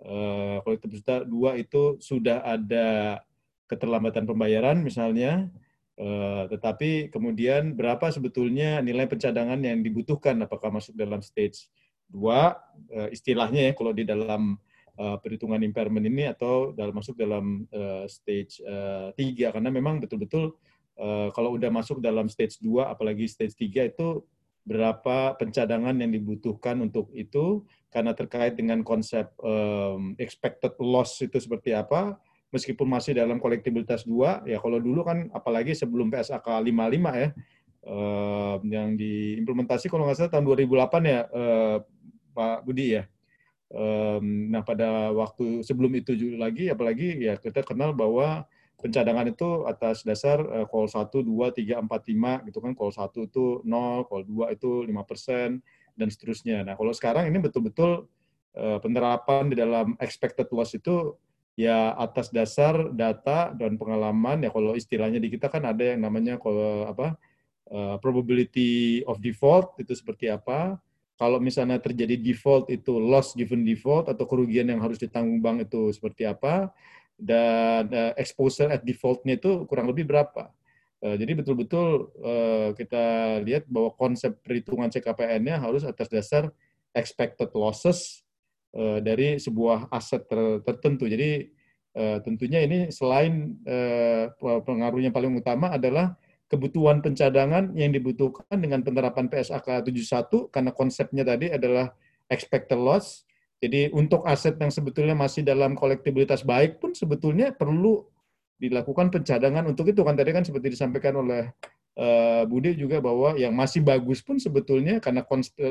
Uh, 0.00 0.64
kolektibilitas 0.64 1.28
dua 1.28 1.60
itu 1.60 2.00
sudah 2.00 2.40
ada 2.40 3.20
keterlambatan 3.68 4.24
pembayaran 4.24 4.80
misalnya. 4.80 5.48
Uh, 6.00 6.48
tetapi 6.48 7.12
kemudian 7.12 7.76
berapa 7.76 8.08
sebetulnya 8.08 8.80
nilai 8.80 9.04
pencadangan 9.04 9.60
yang 9.60 9.84
dibutuhkan? 9.84 10.40
Apakah 10.40 10.72
masuk 10.72 10.96
dalam 10.96 11.20
stage 11.20 11.68
dua? 12.08 12.56
Uh, 12.88 13.12
istilahnya 13.12 13.70
ya 13.70 13.72
kalau 13.76 13.92
di 13.92 14.08
dalam 14.08 14.56
uh, 15.00 15.16
perhitungan 15.20 15.60
impairment 15.64 16.04
ini 16.08 16.28
atau 16.28 16.72
dalam 16.76 16.96
masuk 16.96 17.16
dalam 17.16 17.64
uh, 17.72 18.08
stage 18.08 18.60
uh, 18.64 19.12
karena 19.16 19.68
memang 19.68 20.00
betul-betul 20.00 20.56
uh, 21.00 21.28
kalau 21.32 21.56
udah 21.56 21.72
masuk 21.72 21.98
dalam 22.04 22.28
stage 22.28 22.60
2 22.60 22.84
apalagi 22.84 23.24
stage 23.24 23.56
3 23.56 23.96
itu 23.96 24.24
berapa 24.64 25.34
pencadangan 25.40 25.96
yang 25.96 26.12
dibutuhkan 26.12 26.78
untuk 26.84 27.08
itu 27.16 27.64
karena 27.88 28.12
terkait 28.12 28.54
dengan 28.54 28.84
konsep 28.86 29.32
um, 29.40 30.14
expected 30.20 30.76
loss 30.78 31.18
itu 31.24 31.40
seperti 31.40 31.74
apa 31.74 32.20
meskipun 32.52 32.86
masih 32.86 33.16
dalam 33.16 33.40
kolektibilitas 33.40 34.04
dua 34.04 34.42
ya 34.44 34.60
kalau 34.60 34.78
dulu 34.78 35.06
kan 35.06 35.30
apalagi 35.32 35.72
sebelum 35.72 36.10
PSAK 36.12 36.44
55 36.44 37.22
ya 37.22 37.28
uh, 37.86 38.56
yang 38.66 38.98
diimplementasi 38.98 39.88
kalau 39.88 40.04
nggak 40.04 40.18
salah 40.18 40.32
tahun 40.34 40.44
2008 40.44 41.08
ya 41.08 41.20
uh, 41.30 41.76
Pak 42.30 42.58
Budi 42.66 43.00
ya. 43.00 43.04
Um, 43.70 44.50
nah 44.50 44.66
pada 44.66 45.14
waktu 45.14 45.62
sebelum 45.62 45.94
itu 45.94 46.18
lagi 46.34 46.66
apalagi 46.74 47.22
ya 47.22 47.38
kita 47.38 47.62
kenal 47.62 47.94
bahwa 47.94 48.42
pencadangan 48.80 49.28
itu 49.28 49.68
atas 49.68 50.02
dasar 50.02 50.40
uh, 50.40 50.66
call 50.66 50.88
1, 50.88 51.12
2, 51.12 51.28
3, 51.28 51.84
4, 51.84 51.86
5 51.86 52.48
gitu 52.48 52.58
kan. 52.64 52.72
Call 52.74 52.92
1 52.92 53.28
itu 53.28 53.44
0, 53.62 54.08
call 54.08 54.22
2 54.24 54.56
itu 54.56 54.70
5%, 54.88 55.60
dan 56.00 56.08
seterusnya. 56.08 56.64
Nah, 56.64 56.74
kalau 56.80 56.92
sekarang 56.96 57.28
ini 57.28 57.38
betul-betul 57.38 58.08
uh, 58.56 58.78
penerapan 58.80 59.52
di 59.52 59.56
dalam 59.60 59.94
expected 60.00 60.48
loss 60.50 60.72
itu 60.72 61.14
ya 61.58 61.92
atas 61.98 62.32
dasar 62.32 62.88
data 62.94 63.52
dan 63.52 63.76
pengalaman 63.76 64.40
ya 64.40 64.48
kalau 64.48 64.72
istilahnya 64.72 65.20
di 65.20 65.28
kita 65.28 65.52
kan 65.52 65.66
ada 65.68 65.92
yang 65.92 66.00
namanya 66.00 66.40
kalau 66.40 66.88
apa 66.88 67.20
uh, 67.68 68.00
probability 68.00 69.04
of 69.04 69.20
default 69.20 69.76
itu 69.76 69.92
seperti 69.92 70.32
apa 70.32 70.80
kalau 71.20 71.36
misalnya 71.36 71.76
terjadi 71.76 72.16
default 72.16 72.72
itu 72.72 72.96
loss 72.96 73.36
given 73.36 73.60
default 73.60 74.08
atau 74.08 74.24
kerugian 74.24 74.72
yang 74.72 74.80
harus 74.80 74.96
ditanggung 74.96 75.44
bank 75.44 75.68
itu 75.68 75.92
seperti 75.92 76.24
apa 76.24 76.72
dan 77.20 77.86
uh, 77.92 78.12
exposure 78.16 78.72
at 78.72 78.80
default-nya 78.80 79.36
itu 79.36 79.68
kurang 79.68 79.92
lebih 79.92 80.08
berapa. 80.08 80.48
Uh, 81.00 81.16
jadi 81.16 81.32
betul-betul 81.36 82.12
uh, 82.20 82.72
kita 82.72 83.38
lihat 83.44 83.68
bahwa 83.68 83.92
konsep 83.96 84.40
perhitungan 84.40 84.88
CKPN-nya 84.88 85.60
harus 85.60 85.84
atas 85.84 86.08
dasar 86.08 86.48
expected 86.96 87.52
losses 87.52 88.24
uh, 88.74 88.98
dari 89.04 89.36
sebuah 89.36 89.92
aset 89.92 90.24
ter 90.24 90.64
tertentu. 90.64 91.06
Jadi 91.06 91.52
uh, 91.94 92.18
tentunya 92.24 92.64
ini 92.64 92.88
selain 92.88 93.60
uh, 93.68 94.32
pengaruhnya 94.40 95.12
paling 95.12 95.36
utama 95.36 95.76
adalah 95.76 96.16
kebutuhan 96.50 96.98
pencadangan 96.98 97.78
yang 97.78 97.94
dibutuhkan 97.94 98.58
dengan 98.58 98.82
penerapan 98.82 99.30
PSAK 99.30 99.86
71 99.86 100.50
karena 100.50 100.74
konsepnya 100.74 101.22
tadi 101.22 101.46
adalah 101.46 101.94
expected 102.26 102.74
loss 102.74 103.22
jadi 103.60 103.92
untuk 103.92 104.24
aset 104.24 104.56
yang 104.56 104.72
sebetulnya 104.72 105.12
masih 105.12 105.44
dalam 105.44 105.76
kolektibilitas 105.76 106.40
baik 106.48 106.80
pun 106.80 106.96
sebetulnya 106.96 107.52
perlu 107.52 108.08
dilakukan 108.56 109.12
pencadangan 109.12 109.68
untuk 109.68 109.92
itu 109.92 110.00
kan 110.00 110.16
tadi 110.16 110.32
kan 110.32 110.44
seperti 110.44 110.72
disampaikan 110.72 111.20
oleh 111.20 111.52
uh, 112.00 112.42
Budi 112.48 112.72
juga 112.76 113.04
bahwa 113.04 113.36
yang 113.36 113.52
masih 113.52 113.84
bagus 113.84 114.24
pun 114.24 114.40
sebetulnya 114.40 114.96
karena 115.00 115.24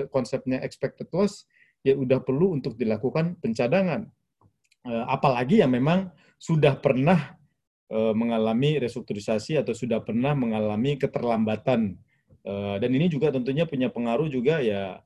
konsepnya 0.10 0.62
expected 0.62 1.10
loss 1.10 1.49
ya 1.82 1.97
udah 1.97 2.21
perlu 2.21 2.54
untuk 2.54 2.75
dilakukan 2.75 3.39
pencadangan. 3.41 4.06
Uh, 4.86 5.06
apalagi 5.10 5.60
yang 5.65 5.73
memang 5.73 6.13
sudah 6.39 6.78
pernah 6.78 7.36
uh, 7.91 8.13
mengalami 8.15 8.80
restrukturisasi 8.80 9.60
atau 9.60 9.73
sudah 9.75 9.99
pernah 9.99 10.32
mengalami 10.38 10.95
keterlambatan 10.95 11.99
uh, 12.47 12.75
dan 12.80 12.89
ini 12.93 13.12
juga 13.12 13.34
tentunya 13.34 13.67
punya 13.67 13.91
pengaruh 13.91 14.32
juga 14.32 14.63
ya 14.63 15.04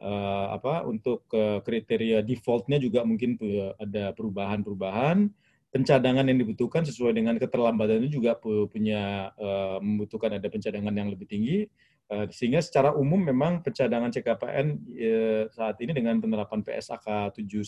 uh, 0.00 0.46
apa 0.54 0.82
untuk 0.88 1.28
uh, 1.34 1.60
kriteria 1.62 2.24
defaultnya 2.24 2.80
juga 2.80 3.06
mungkin 3.06 3.38
ada 3.78 4.10
perubahan-perubahan 4.16 5.30
pencadangan 5.74 6.30
yang 6.30 6.38
dibutuhkan 6.38 6.86
sesuai 6.86 7.18
dengan 7.18 7.34
keterlambatan 7.34 8.06
itu 8.06 8.22
juga 8.22 8.38
punya 8.42 9.34
uh, 9.34 9.82
membutuhkan 9.82 10.38
ada 10.38 10.46
pencadangan 10.46 10.94
yang 10.94 11.10
lebih 11.10 11.26
tinggi 11.26 11.66
uh, 12.14 12.30
sehingga 12.30 12.62
secara 12.62 12.94
umum 12.94 13.18
memang 13.18 13.58
pencadangan 13.66 14.14
CKPN 14.14 14.66
uh, 14.78 15.42
saat 15.50 15.76
ini 15.82 15.90
dengan 15.90 16.22
penerapan 16.22 16.62
PSAK 16.62 17.34
71 17.34 17.66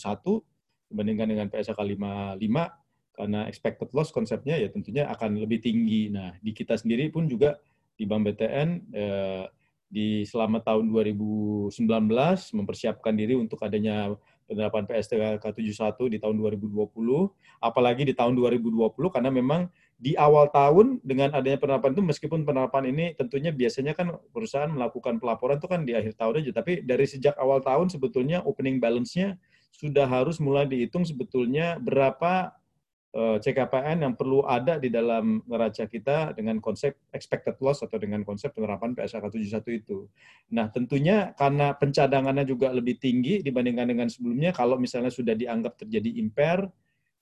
dibandingkan 0.87 1.27
dengan 1.27 1.47
PSAK 1.51 1.79
55 1.83 2.39
karena 3.17 3.49
expected 3.49 3.89
loss 3.91 4.13
konsepnya 4.13 4.55
ya 4.61 4.69
tentunya 4.69 5.09
akan 5.09 5.41
lebih 5.41 5.57
tinggi. 5.57 6.13
Nah, 6.13 6.37
di 6.37 6.53
kita 6.53 6.77
sendiri 6.77 7.09
pun 7.09 7.25
juga 7.25 7.57
di 7.97 8.05
Bank 8.05 8.29
BTN 8.29 8.69
uh, 8.93 9.45
di 9.87 10.27
selama 10.27 10.59
tahun 10.59 10.91
2019 10.91 11.71
mempersiapkan 12.51 13.15
diri 13.15 13.39
untuk 13.39 13.63
adanya 13.63 14.11
penerapan 14.47 14.87
PSTK 14.87 15.39
71 15.43 16.11
di 16.11 16.17
tahun 16.19 16.35
2020, 16.39 16.87
apalagi 17.59 18.07
di 18.07 18.15
tahun 18.15 18.35
2020 18.35 18.95
karena 19.11 19.31
memang 19.31 19.67
di 19.99 20.13
awal 20.15 20.47
tahun 20.53 21.03
dengan 21.03 21.33
adanya 21.35 21.59
penerapan 21.59 21.91
itu 21.97 22.03
meskipun 22.05 22.47
penerapan 22.47 22.83
ini 22.93 23.05
tentunya 23.17 23.51
biasanya 23.51 23.97
kan 23.97 24.15
perusahaan 24.31 24.69
melakukan 24.69 25.19
pelaporan 25.19 25.59
itu 25.59 25.67
kan 25.67 25.83
di 25.83 25.95
akhir 25.95 26.15
tahun 26.15 26.43
aja, 26.43 26.51
tapi 26.55 26.83
dari 26.83 27.05
sejak 27.07 27.35
awal 27.35 27.59
tahun 27.59 27.91
sebetulnya 27.91 28.43
opening 28.47 28.79
balance-nya 28.79 29.35
sudah 29.75 30.07
harus 30.07 30.39
mulai 30.39 30.63
dihitung 30.65 31.03
sebetulnya 31.03 31.77
berapa 31.77 32.55
CKPN 33.15 34.03
yang 34.03 34.13
perlu 34.13 34.45
ada 34.45 34.77
di 34.77 34.91
dalam 34.93 35.41
neraca 35.47 35.89
kita 35.89 36.37
dengan 36.37 36.61
konsep 36.61 36.93
expected 37.15 37.57
loss 37.63 37.81
atau 37.81 37.97
dengan 37.97 38.21
konsep 38.21 38.53
penerapan 38.53 38.93
PSAK 38.93 39.31
71 39.31 39.79
itu. 39.79 40.05
Nah, 40.53 40.69
tentunya 40.69 41.33
karena 41.33 41.73
pencadangannya 41.73 42.45
juga 42.45 42.69
lebih 42.69 43.01
tinggi 43.01 43.41
dibandingkan 43.41 43.89
dengan 43.89 44.07
sebelumnya, 44.11 44.53
kalau 44.53 44.77
misalnya 44.77 45.09
sudah 45.09 45.33
dianggap 45.33 45.81
terjadi 45.81 46.19
impair, 46.19 46.67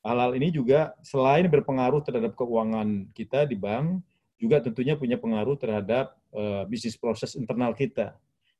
hal-hal 0.03 0.35
ini 0.35 0.51
juga 0.51 0.97
selain 0.99 1.47
berpengaruh 1.47 2.03
terhadap 2.03 2.35
keuangan 2.35 3.07
kita 3.15 3.47
di 3.47 3.55
bank, 3.55 4.03
juga 4.35 4.59
tentunya 4.59 4.99
punya 4.99 5.15
pengaruh 5.15 5.55
terhadap 5.55 6.17
uh, 6.35 6.67
bisnis 6.67 6.99
proses 6.99 7.39
internal 7.39 7.71
kita. 7.71 8.17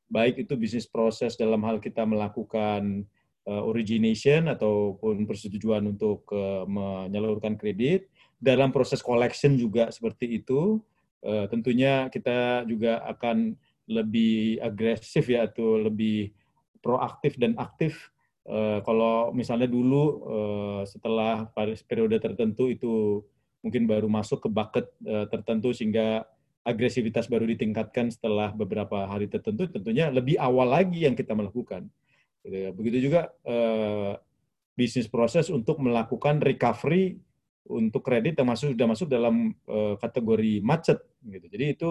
Baik 0.07 0.45
itu 0.45 0.53
bisnis 0.55 0.87
proses 0.87 1.35
dalam 1.35 1.59
hal 1.65 1.81
kita 1.81 2.05
melakukan 2.05 3.03
uh, 3.47 3.63
origination 3.65 4.49
ataupun 4.51 5.25
persetujuan 5.25 5.85
untuk 5.85 6.27
uh, 6.33 6.65
menyalurkan 6.67 7.57
kredit. 7.57 8.09
Dalam 8.35 8.69
proses 8.69 8.99
collection 8.99 9.55
juga 9.55 9.89
seperti 9.89 10.43
itu. 10.43 10.81
Uh, 11.25 11.49
tentunya 11.49 12.05
kita 12.13 12.69
juga 12.69 13.01
akan 13.09 13.57
lebih 13.89 14.61
agresif 14.61 15.25
ya 15.29 15.49
atau 15.49 15.81
lebih 15.81 16.33
proaktif 16.81 17.37
dan 17.41 17.57
aktif. 17.57 18.13
Uh, 18.45 18.77
kalau 18.85 19.33
misalnya 19.33 19.65
dulu 19.65 20.21
uh, 20.21 20.81
setelah 20.85 21.49
periode 21.89 22.21
tertentu 22.21 22.69
itu 22.69 23.25
mungkin 23.65 23.89
baru 23.89 24.05
masuk 24.05 24.45
ke 24.45 24.49
bucket 24.53 24.85
uh, 25.09 25.25
tertentu 25.25 25.73
sehingga 25.73 26.29
agresivitas 26.65 27.25
baru 27.29 27.45
ditingkatkan 27.49 28.09
setelah 28.09 28.49
beberapa 28.53 29.05
hari 29.05 29.29
tertentu, 29.29 29.69
tentunya 29.69 30.09
lebih 30.09 30.37
awal 30.41 30.69
lagi 30.69 31.05
yang 31.05 31.13
kita 31.13 31.37
melakukan. 31.37 31.89
Gitu 32.45 32.57
ya. 32.61 32.69
Begitu 32.69 32.97
juga 33.09 33.33
uh, 33.41 34.21
bisnis 34.77 35.09
proses 35.09 35.49
untuk 35.49 35.81
melakukan 35.81 36.37
recovery 36.37 37.17
untuk 37.65 38.05
kredit 38.05 38.37
yang 38.37 38.53
masuk 38.53 38.77
sudah 38.77 38.87
masuk 38.87 39.07
dalam 39.09 39.57
uh, 39.65 39.97
kategori 39.97 40.61
macet 40.61 41.01
gitu. 41.25 41.45
Jadi 41.49 41.65
itu 41.73 41.89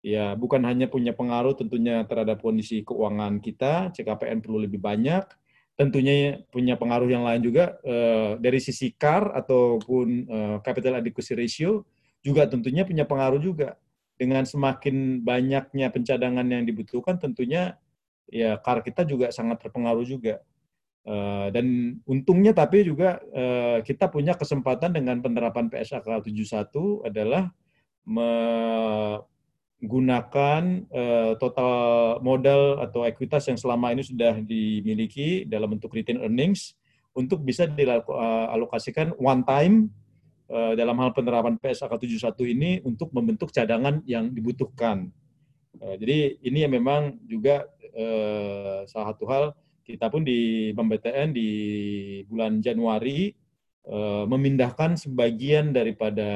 ya 0.00 0.32
bukan 0.32 0.64
hanya 0.64 0.88
punya 0.88 1.12
pengaruh 1.12 1.52
tentunya 1.52 2.02
terhadap 2.08 2.40
kondisi 2.40 2.80
keuangan 2.82 3.38
kita, 3.38 3.92
CKPN 3.92 4.40
perlu 4.40 4.64
lebih 4.64 4.80
banyak, 4.80 5.28
tentunya 5.76 6.40
punya 6.48 6.80
pengaruh 6.80 7.12
yang 7.12 7.28
lain 7.28 7.44
juga 7.44 7.76
uh, 7.84 8.40
dari 8.40 8.58
sisi 8.58 8.96
CAR 8.96 9.36
ataupun 9.36 10.06
uh, 10.26 10.56
capital 10.64 11.04
adequacy 11.04 11.36
ratio 11.36 11.84
juga 12.24 12.48
tentunya 12.48 12.88
punya 12.88 13.04
pengaruh 13.04 13.42
juga. 13.42 13.76
Dengan 14.12 14.46
semakin 14.46 15.18
banyaknya 15.26 15.90
pencadangan 15.90 16.46
yang 16.46 16.62
dibutuhkan 16.62 17.18
tentunya 17.18 17.74
ya 18.32 18.56
CAR 18.56 18.80
kita 18.80 19.04
juga 19.04 19.28
sangat 19.28 19.60
terpengaruh 19.60 20.08
juga. 20.08 20.40
Uh, 21.02 21.50
dan 21.50 21.98
untungnya 22.06 22.54
tapi 22.54 22.86
juga 22.86 23.18
uh, 23.34 23.82
kita 23.82 24.06
punya 24.06 24.38
kesempatan 24.38 24.94
dengan 24.94 25.18
penerapan 25.18 25.66
PSAK 25.66 26.06
71 26.06 26.70
adalah 27.02 27.50
me 28.06 28.30
gunakan 29.82 30.62
uh, 30.94 31.34
total 31.42 31.74
modal 32.22 32.78
atau 32.86 33.02
ekuitas 33.02 33.50
yang 33.50 33.58
selama 33.58 33.90
ini 33.90 34.06
sudah 34.06 34.38
dimiliki 34.38 35.42
dalam 35.42 35.74
bentuk 35.74 35.90
retain 35.90 36.22
earnings 36.22 36.78
untuk 37.18 37.42
bisa 37.42 37.66
dialokasikan 37.66 39.10
one 39.18 39.42
time 39.42 39.90
uh, 40.46 40.78
dalam 40.78 40.94
hal 41.02 41.10
penerapan 41.10 41.58
PSAK 41.58 41.98
71 41.98 42.54
ini 42.54 42.70
untuk 42.86 43.10
membentuk 43.10 43.50
cadangan 43.50 43.98
yang 44.06 44.30
dibutuhkan. 44.30 45.10
Uh, 45.82 45.98
jadi 45.98 46.38
ini 46.46 46.58
yang 46.62 46.72
memang 46.78 47.18
juga 47.26 47.66
uh, 47.96 48.84
salah 48.88 49.14
satu 49.14 49.24
hal 49.28 49.44
kita 49.82 50.06
pun 50.08 50.22
di 50.22 50.70
BTN 50.70 51.34
di 51.34 51.50
bulan 52.30 52.62
Januari 52.62 53.34
uh, 53.90 54.24
memindahkan 54.28 54.94
sebagian 54.94 55.74
daripada 55.74 56.30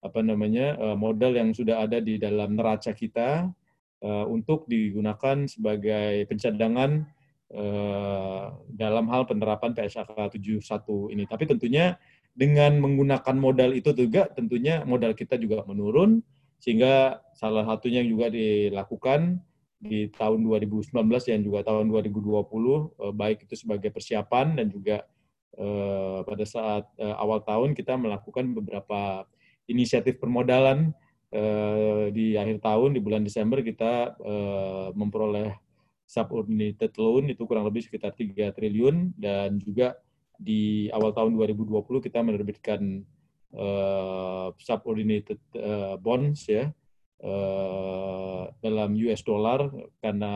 apa 0.00 0.20
namanya 0.22 0.78
uh, 0.78 0.96
modal 0.96 1.34
yang 1.34 1.50
sudah 1.50 1.82
ada 1.82 1.98
di 1.98 2.16
dalam 2.20 2.54
neraca 2.54 2.92
kita 2.94 3.50
untuk 4.06 4.68
digunakan 4.70 5.48
sebagai 5.50 6.28
pencadangan 6.30 7.10
dalam 8.70 9.04
hal 9.08 9.26
penerapan 9.26 9.72
PSAK 9.72 10.36
71 10.36 10.62
ini. 11.10 11.24
Tapi 11.26 11.48
tentunya 11.48 11.96
dengan 12.36 12.76
menggunakan 12.78 13.34
modal 13.34 13.72
itu 13.72 13.96
juga 13.96 14.28
tentunya 14.30 14.84
modal 14.84 15.16
kita 15.16 15.40
juga 15.40 15.64
menurun 15.64 16.20
sehingga 16.60 17.24
salah 17.32 17.64
satunya 17.64 18.04
yang 18.04 18.12
juga 18.12 18.28
dilakukan 18.28 19.40
di 19.76 20.08
tahun 20.08 20.40
2019 20.40 20.88
dan 21.04 21.40
juga 21.44 21.60
tahun 21.60 21.92
2020 21.92 22.40
baik 23.12 23.44
itu 23.44 23.54
sebagai 23.60 23.92
persiapan 23.92 24.56
dan 24.56 24.66
juga 24.72 25.04
pada 26.24 26.44
saat 26.48 26.84
awal 26.96 27.44
tahun 27.44 27.76
kita 27.76 27.96
melakukan 27.96 28.56
beberapa 28.56 29.24
inisiatif 29.68 30.16
permodalan 30.16 30.96
di 32.12 32.36
akhir 32.40 32.64
tahun 32.64 32.96
di 32.96 33.00
bulan 33.04 33.20
Desember 33.24 33.60
kita 33.60 34.16
memperoleh 34.96 35.52
subordinated 36.08 36.94
loan 36.96 37.28
itu 37.28 37.44
kurang 37.44 37.68
lebih 37.68 37.84
sekitar 37.84 38.14
3 38.16 38.56
triliun 38.56 39.12
dan 39.18 39.60
juga 39.60 39.98
di 40.40 40.88
awal 40.92 41.12
tahun 41.12 41.36
2020 41.36 41.82
kita 42.00 42.24
menerbitkan 42.24 43.04
subordinated 44.60 45.40
bonds 46.00 46.48
ya 46.48 46.72
dalam 48.60 48.92
US 48.92 49.24
dollar 49.24 49.72
karena 50.04 50.32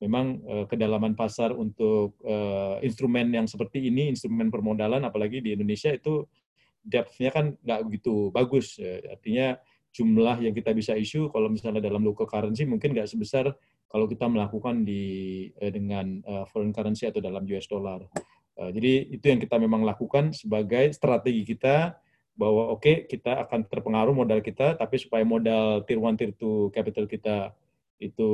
memang 0.00 0.40
uh, 0.48 0.64
kedalaman 0.64 1.12
pasar 1.12 1.52
untuk 1.52 2.16
uh, 2.24 2.80
instrumen 2.80 3.28
yang 3.30 3.44
seperti 3.44 3.92
ini 3.92 4.08
instrumen 4.08 4.48
permodalan 4.48 5.04
apalagi 5.04 5.44
di 5.44 5.52
Indonesia 5.52 5.92
itu 5.92 6.24
depth-nya 6.80 7.30
kan 7.30 7.46
nggak 7.60 7.80
begitu 7.84 8.32
bagus. 8.32 8.80
Ya. 8.80 9.12
Artinya 9.12 9.60
jumlah 9.92 10.40
yang 10.40 10.56
kita 10.56 10.72
bisa 10.72 10.96
isu 10.96 11.28
kalau 11.28 11.52
misalnya 11.52 11.84
dalam 11.84 12.00
local 12.00 12.24
currency 12.24 12.64
mungkin 12.64 12.96
nggak 12.96 13.12
sebesar 13.12 13.52
kalau 13.90 14.08
kita 14.08 14.24
melakukan 14.24 14.86
di 14.86 15.02
eh, 15.60 15.68
dengan 15.68 16.24
foreign 16.48 16.72
currency 16.72 17.04
atau 17.10 17.20
dalam 17.20 17.44
US 17.44 17.68
dollar. 17.68 18.00
Jadi 18.60 19.16
itu 19.16 19.24
yang 19.24 19.40
kita 19.40 19.56
memang 19.56 19.88
lakukan 19.88 20.36
sebagai 20.36 20.92
strategi 20.92 21.48
kita 21.48 21.96
bahwa 22.40 22.72
oke 22.72 22.80
okay, 22.80 22.96
kita 23.04 23.44
akan 23.44 23.68
terpengaruh 23.68 24.16
modal 24.16 24.40
kita 24.40 24.72
tapi 24.80 24.96
supaya 24.96 25.20
modal 25.28 25.84
tier 25.84 26.00
1 26.00 26.16
tier 26.16 26.32
2 26.32 26.72
capital 26.72 27.04
kita 27.04 27.52
itu 28.00 28.30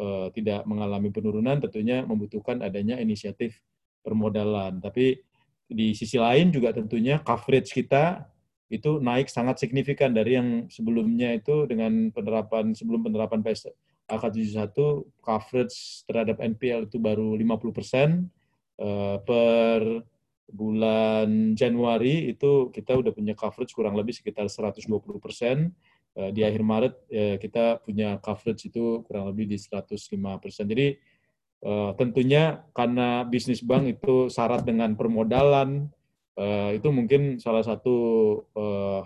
uh, 0.00 0.32
tidak 0.32 0.64
mengalami 0.64 1.12
penurunan 1.12 1.60
tentunya 1.60 2.00
membutuhkan 2.00 2.64
adanya 2.64 2.96
inisiatif 2.96 3.60
permodalan. 4.00 4.80
Tapi 4.80 5.20
di 5.68 5.92
sisi 5.92 6.16
lain 6.16 6.48
juga 6.48 6.72
tentunya 6.72 7.20
coverage 7.20 7.76
kita 7.76 8.24
itu 8.72 9.04
naik 9.04 9.28
sangat 9.28 9.60
signifikan 9.60 10.16
dari 10.16 10.40
yang 10.40 10.48
sebelumnya 10.72 11.36
itu 11.36 11.68
dengan 11.68 12.08
penerapan 12.08 12.72
sebelum 12.72 13.04
penerapan 13.04 13.44
PS 13.44 13.68
AK71 14.08 14.72
coverage 15.20 16.08
terhadap 16.08 16.40
NPL 16.40 16.88
itu 16.88 16.96
baru 16.96 17.36
50 17.36 17.76
persen 17.76 18.32
uh, 18.80 19.20
per 19.20 20.08
bulan 20.50 21.54
Januari 21.54 22.32
itu 22.34 22.72
kita 22.74 22.98
udah 22.98 23.12
punya 23.14 23.32
coverage 23.36 23.72
kurang 23.72 23.94
lebih 23.94 24.16
sekitar 24.16 24.50
120 24.50 24.88
persen. 25.22 25.70
Uh, 26.12 26.28
di 26.28 26.44
akhir 26.44 26.60
Maret 26.60 26.94
uh, 27.08 27.36
kita 27.40 27.80
punya 27.80 28.20
coverage 28.20 28.68
itu 28.68 29.00
kurang 29.08 29.32
lebih 29.32 29.48
di 29.48 29.56
105 29.56 29.96
persen. 30.42 30.66
Jadi 30.68 30.98
Uh, 31.62 31.94
tentunya 31.94 32.66
karena 32.74 33.22
bisnis 33.22 33.62
bank 33.62 33.86
itu 33.86 34.26
syarat 34.26 34.66
dengan 34.66 34.98
permodalan, 34.98 35.86
uh, 36.34 36.74
itu 36.74 36.90
mungkin 36.90 37.38
salah 37.38 37.62
satu 37.62 37.94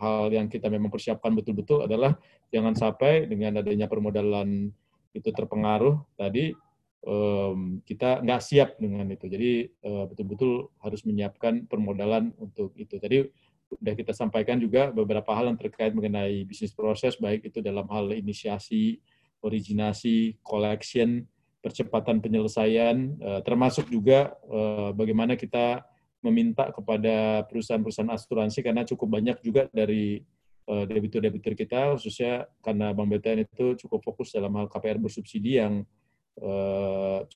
hal 0.00 0.32
yang 0.32 0.48
kita 0.48 0.72
memang 0.72 0.88
persiapkan 0.88 1.36
betul-betul 1.36 1.84
adalah 1.84 2.16
jangan 2.48 2.72
sampai 2.72 3.28
dengan 3.28 3.60
adanya 3.60 3.84
permodalan 3.92 4.72
itu 5.12 5.28
terpengaruh 5.36 6.00
tadi 6.16 6.56
um, 7.04 7.82
kita 7.84 8.22
nggak 8.22 8.42
siap 8.42 8.68
dengan 8.80 9.06
itu. 9.10 9.26
Jadi 9.28 9.50
betul-betul 9.82 10.52
uh, 10.66 10.84
harus 10.86 11.02
menyiapkan 11.04 11.68
permodalan 11.68 12.32
untuk 12.40 12.72
itu. 12.78 12.96
Tadi 12.96 13.26
sudah 13.66 13.94
kita 13.98 14.14
sampaikan 14.14 14.62
juga 14.62 14.94
beberapa 14.94 15.34
hal 15.34 15.50
yang 15.50 15.58
terkait 15.58 15.90
mengenai 15.90 16.46
bisnis 16.46 16.70
proses, 16.72 17.18
baik 17.18 17.50
itu 17.50 17.58
dalam 17.58 17.86
hal 17.90 18.14
inisiasi, 18.14 19.02
originasi, 19.42 20.38
collection, 20.46 21.26
percepatan 21.60 22.22
penyelesaian, 22.22 23.18
uh, 23.18 23.40
termasuk 23.42 23.90
juga 23.90 24.34
uh, 24.46 24.94
bagaimana 24.94 25.34
kita 25.34 25.82
meminta 26.22 26.70
kepada 26.74 27.46
perusahaan-perusahaan 27.46 28.10
asuransi 28.10 28.58
karena 28.62 28.82
cukup 28.82 29.20
banyak 29.20 29.38
juga 29.46 29.70
dari 29.70 30.24
debitur-debitur 30.66 31.54
kita, 31.54 31.94
khususnya 31.94 32.50
karena 32.58 32.90
Bank 32.90 33.14
BTN 33.14 33.46
itu 33.46 33.86
cukup 33.86 34.02
fokus 34.02 34.34
dalam 34.34 34.50
hal 34.58 34.66
KPR 34.66 34.98
bersubsidi 34.98 35.62
yang 35.62 35.86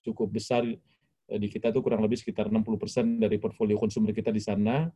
cukup 0.04 0.28
besar 0.28 0.60
di 1.30 1.46
kita 1.46 1.70
itu 1.70 1.80
kurang 1.80 2.02
lebih 2.02 2.18
sekitar 2.18 2.50
60% 2.50 3.22
dari 3.22 3.38
portfolio 3.38 3.78
konsumer 3.78 4.10
kita 4.10 4.34
di 4.34 4.42
sana. 4.42 4.90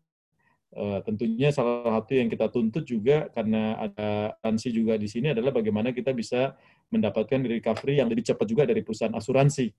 Uh, 0.75 0.99
tentunya 1.07 1.55
salah 1.55 2.03
satu 2.03 2.19
yang 2.19 2.27
kita 2.27 2.51
tuntut 2.51 2.83
juga 2.83 3.31
karena 3.31 3.79
ada 3.79 4.35
asuransi 4.43 4.69
juga 4.75 4.99
di 4.99 5.07
sini 5.07 5.31
adalah 5.31 5.55
bagaimana 5.55 5.95
kita 5.95 6.11
bisa 6.11 6.59
mendapatkan 6.91 7.47
recovery 7.47 8.03
yang 8.03 8.11
lebih 8.11 8.27
cepat 8.27 8.43
juga 8.43 8.67
dari 8.67 8.83
perusahaan 8.83 9.15
asuransi. 9.15 9.71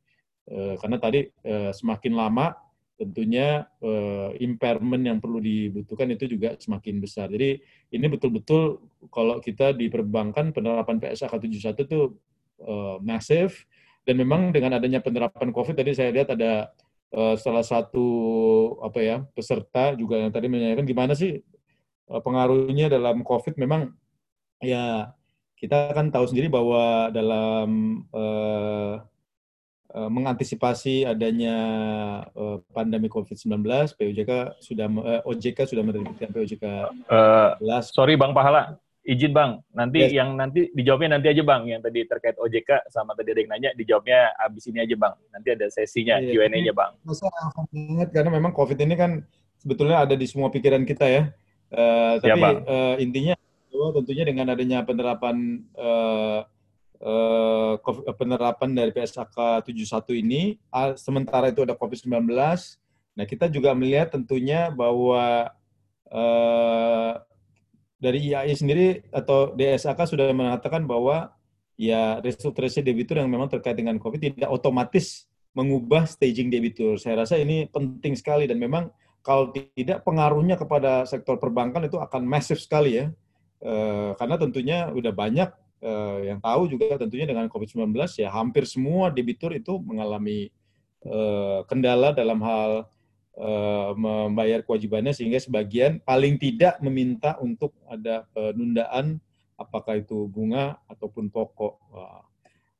Uh, 0.48 0.80
karena 0.80 0.96
tadi 0.96 1.28
uh, 1.28 1.76
semakin 1.76 2.16
lama 2.16 2.56
tentunya 2.96 3.68
uh, 3.84 4.32
impairment 4.40 5.04
yang 5.04 5.20
perlu 5.20 5.44
dibutuhkan 5.44 6.08
itu 6.16 6.32
juga 6.32 6.56
semakin 6.56 7.04
besar. 7.04 7.28
Jadi 7.28 7.60
ini 7.92 8.06
betul-betul 8.08 8.80
kalau 9.12 9.44
kita 9.44 9.76
di 9.76 9.92
perbankan 9.92 10.56
penerapan 10.56 11.04
PSAK 11.04 11.44
71 11.44 11.76
itu 11.76 12.16
uh, 12.64 13.04
masif 13.04 13.68
dan 14.06 14.16
memang 14.22 14.54
dengan 14.54 14.78
adanya 14.78 15.02
penerapan 15.02 15.50
COVID 15.50 15.74
tadi 15.74 15.98
saya 15.98 16.14
lihat 16.14 16.30
ada 16.38 16.70
uh, 17.12 17.36
salah 17.36 17.66
satu 17.66 18.08
apa 18.86 19.00
ya 19.02 19.18
peserta 19.34 19.98
juga 19.98 20.22
yang 20.22 20.30
tadi 20.30 20.46
menanyakan 20.46 20.86
gimana 20.86 21.14
sih 21.18 21.42
uh, 22.14 22.22
pengaruhnya 22.22 22.88
dalam 22.88 23.26
COVID. 23.26 23.58
Memang 23.58 23.92
ya 24.62 25.10
kita 25.58 25.92
kan 25.98 26.14
tahu 26.14 26.30
sendiri 26.30 26.54
bahwa 26.54 27.10
dalam 27.10 27.70
uh, 28.14 29.02
uh, 29.96 30.10
mengantisipasi 30.12 31.10
adanya 31.10 31.58
uh, 32.38 32.62
pandemi 32.76 33.10
COVID-19, 33.10 33.64
POJK 33.98 34.62
sudah 34.62 34.88
uh, 35.02 35.22
OJK 35.26 35.66
sudah 35.66 35.82
menerbitkan 35.82 36.30
POJK 36.30 36.64
uh, 37.10 37.82
Sorry 37.82 38.20
Bang 38.20 38.38
Pahala, 38.38 38.78
izin 39.06 39.32
bang, 39.38 39.62
nanti 39.70 40.02
yes. 40.02 40.12
yang 40.18 40.34
nanti 40.34 40.74
dijawabnya 40.74 41.22
nanti 41.22 41.30
aja 41.30 41.44
bang, 41.46 41.62
yang 41.70 41.82
tadi 41.86 42.10
terkait 42.10 42.36
OJK 42.42 42.90
sama 42.90 43.14
tadi 43.14 43.38
ada 43.38 43.40
yang 43.46 43.52
nanya 43.54 43.70
dijawabnya 43.78 44.34
abis 44.42 44.66
ini 44.74 44.82
aja 44.82 44.96
bang. 44.98 45.14
Nanti 45.30 45.48
ada 45.54 45.66
sesinya 45.70 46.18
yeah. 46.18 46.50
Q&A-nya 46.50 46.74
bang. 46.74 46.92
Masa 47.06 47.30
banget 47.70 48.10
karena 48.10 48.30
memang 48.34 48.52
COVID 48.58 48.78
ini 48.82 48.96
kan 48.98 49.22
sebetulnya 49.62 50.02
ada 50.10 50.18
di 50.18 50.26
semua 50.26 50.50
pikiran 50.50 50.82
kita 50.90 51.06
ya. 51.06 51.24
Uh, 51.70 52.18
tapi 52.18 52.42
ya, 52.42 52.52
uh, 52.66 52.96
intinya 52.98 53.34
tentunya 53.94 54.24
dengan 54.26 54.50
adanya 54.50 54.82
penerapan 54.82 55.62
uh, 55.78 56.42
uh, 57.06 57.74
penerapan 58.18 58.70
dari 58.74 58.90
PSAK 58.90 59.70
71 59.70 60.22
ini, 60.22 60.58
uh, 60.74 60.98
sementara 60.98 61.54
itu 61.54 61.62
ada 61.62 61.78
COVID-19. 61.78 62.26
Nah 63.16 63.26
kita 63.30 63.48
juga 63.54 63.72
melihat 63.78 64.12
tentunya 64.12 64.74
bahwa 64.74 65.54
uh, 66.10 67.14
dari 68.00 68.32
IAI 68.32 68.54
sendiri 68.56 69.08
atau 69.10 69.56
DSAK 69.56 70.00
sudah 70.06 70.28
mengatakan 70.36 70.84
bahwa 70.84 71.32
ya 71.76 72.20
restrukturisasi 72.24 72.84
debitur 72.84 73.20
yang 73.20 73.32
memang 73.32 73.52
terkait 73.52 73.76
dengan 73.76 74.00
COVID 74.00 74.20
tidak 74.20 74.50
otomatis 74.52 75.28
mengubah 75.56 76.04
staging 76.04 76.52
debitur. 76.52 77.00
Saya 77.00 77.24
rasa 77.24 77.40
ini 77.40 77.68
penting 77.72 78.16
sekali 78.20 78.44
dan 78.48 78.60
memang 78.60 78.92
kalau 79.24 79.50
tidak 79.56 80.04
pengaruhnya 80.04 80.60
kepada 80.60 81.08
sektor 81.08 81.40
perbankan 81.40 81.88
itu 81.88 81.98
akan 81.98 82.28
masif 82.28 82.60
sekali 82.60 83.00
ya. 83.00 83.06
E, 83.64 83.74
karena 84.20 84.36
tentunya 84.36 84.78
udah 84.92 85.14
banyak 85.16 85.50
e, 85.80 85.92
yang 86.28 86.44
tahu 86.44 86.68
juga 86.68 87.00
tentunya 87.00 87.24
dengan 87.24 87.48
COVID-19 87.48 87.96
ya 88.20 88.30
hampir 88.30 88.68
semua 88.68 89.10
debitur 89.10 89.56
itu 89.56 89.80
mengalami 89.80 90.52
e, 91.02 91.20
kendala 91.72 92.12
dalam 92.12 92.44
hal 92.44 92.86
Eh, 93.36 93.92
membayar 94.00 94.64
kewajibannya 94.64 95.12
sehingga 95.12 95.36
sebagian 95.44 96.00
paling 96.08 96.40
tidak 96.40 96.80
meminta 96.80 97.36
untuk 97.44 97.76
ada 97.84 98.24
penundaan 98.32 99.20
apakah 99.60 100.00
itu 100.00 100.32
bunga 100.32 100.80
ataupun 100.88 101.28
pokok. 101.28 101.76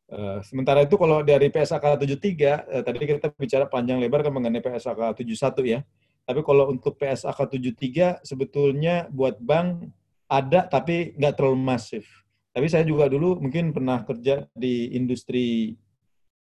Uh, 0.06 0.40
sementara 0.48 0.86
itu 0.86 0.96
kalau 0.96 1.26
dari 1.26 1.52
PSAK 1.52 1.98
73 1.98 2.72
uh, 2.72 2.84
tadi 2.88 3.04
kita 3.04 3.36
bicara 3.36 3.66
panjang 3.68 4.00
lebar 4.00 4.24
kan 4.24 4.32
mengenai 4.32 4.64
PSAK 4.64 5.20
71 5.28 5.60
ya. 5.68 5.80
Tapi 6.24 6.40
kalau 6.40 6.72
untuk 6.72 6.96
PSAK 6.96 7.36
73 7.36 8.24
sebetulnya 8.24 9.12
buat 9.12 9.36
bank 9.44 9.92
ada 10.32 10.72
tapi 10.72 11.20
nggak 11.20 11.36
terlalu 11.36 11.60
masif. 11.60 12.08
Tapi 12.56 12.72
saya 12.72 12.88
juga 12.88 13.12
dulu 13.12 13.44
mungkin 13.44 13.76
pernah 13.76 14.08
kerja 14.08 14.48
di 14.56 14.96
industri 14.96 15.76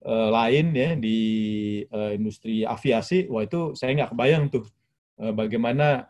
uh, 0.04 0.28
lain 0.30 0.70
ya 0.76 0.90
di 0.94 1.18
uh, 1.88 2.12
industri 2.12 2.62
aviasi, 2.62 3.26
wah 3.32 3.42
itu 3.42 3.72
saya 3.72 3.96
nggak 3.96 4.12
kebayang 4.12 4.44
tuh 4.52 4.64
uh, 5.20 5.32
bagaimana 5.32 6.08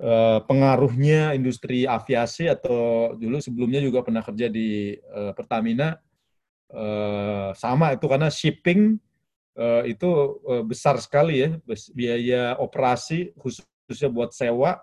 uh, 0.00 0.44
pengaruhnya 0.44 1.32
industri 1.32 1.88
aviasi 1.88 2.46
atau 2.46 3.12
dulu 3.16 3.40
sebelumnya 3.40 3.80
juga 3.80 4.04
pernah 4.04 4.22
kerja 4.22 4.46
di 4.52 4.94
uh, 5.12 5.32
Pertamina 5.32 5.96
uh, 6.72 7.50
sama 7.56 7.96
itu 7.96 8.06
karena 8.06 8.28
shipping 8.28 9.00
uh, 9.56 9.82
itu 9.88 10.40
uh, 10.46 10.64
besar 10.64 11.00
sekali 11.00 11.42
ya 11.42 11.48
biaya 11.96 12.56
operasi 12.60 13.32
khususnya 13.36 14.12
buat 14.12 14.32
sewa 14.36 14.78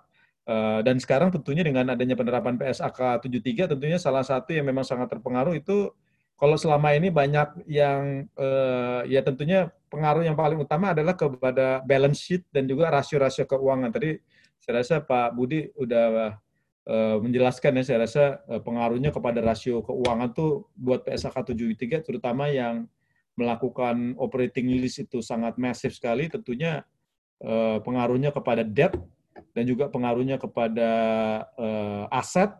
Uh, 0.48 0.80
dan 0.80 0.96
sekarang 0.96 1.28
tentunya 1.28 1.60
dengan 1.60 1.92
adanya 1.92 2.16
penerapan 2.16 2.56
PSAK 2.56 3.20
73 3.20 3.68
tentunya 3.68 4.00
salah 4.00 4.24
satu 4.24 4.56
yang 4.56 4.64
memang 4.64 4.88
sangat 4.88 5.12
terpengaruh 5.12 5.60
itu 5.60 5.92
kalau 6.38 6.54
selama 6.54 6.94
ini 6.94 7.10
banyak 7.10 7.66
yang 7.66 8.30
uh, 8.38 9.02
ya 9.10 9.26
tentunya 9.26 9.74
pengaruh 9.90 10.22
yang 10.22 10.38
paling 10.38 10.62
utama 10.62 10.94
adalah 10.94 11.18
kepada 11.18 11.82
balance 11.82 12.22
sheet 12.22 12.46
dan 12.54 12.70
juga 12.70 12.94
rasio-rasio 12.94 13.50
keuangan. 13.50 13.90
Tadi 13.90 14.22
saya 14.62 14.86
rasa 14.86 14.96
Pak 15.02 15.34
Budi 15.34 15.66
udah 15.74 16.38
uh, 16.86 17.18
menjelaskan 17.26 17.82
ya, 17.82 17.84
saya 17.84 18.00
rasa 18.06 18.24
uh, 18.46 18.62
pengaruhnya 18.62 19.10
kepada 19.10 19.42
rasio 19.42 19.82
keuangan 19.82 20.30
tuh 20.38 20.70
buat 20.78 21.02
PSAK 21.10 21.58
73 21.58 22.06
terutama 22.06 22.54
yang 22.54 22.86
melakukan 23.38 24.18
operating 24.22 24.70
list 24.78 25.10
itu 25.10 25.22
sangat 25.22 25.58
masif 25.62 25.94
sekali 25.98 26.30
tentunya 26.30 26.86
uh, 27.42 27.82
pengaruhnya 27.82 28.30
kepada 28.30 28.62
debt 28.62 28.94
dan 29.54 29.66
juga 29.66 29.90
pengaruhnya 29.90 30.38
kepada 30.38 30.92
uh, 31.58 32.06
aset. 32.14 32.54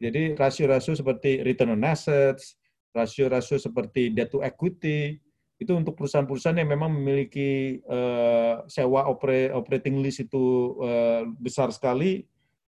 Jadi 0.00 0.32
rasio-rasio 0.32 0.96
seperti 0.96 1.44
return 1.44 1.76
on 1.76 1.84
assets, 1.84 2.56
rasio-rasio 2.90 3.56
seperti 3.58 4.10
debt 4.10 4.30
to 4.34 4.42
equity 4.42 5.18
itu 5.60 5.76
untuk 5.76 5.92
perusahaan-perusahaan 6.00 6.56
yang 6.56 6.72
memang 6.72 6.88
memiliki 6.88 7.84
uh, 7.84 8.64
sewa 8.64 9.04
operating 9.52 10.00
list 10.00 10.24
itu 10.24 10.72
uh, 10.80 11.28
besar 11.36 11.68
sekali, 11.68 12.24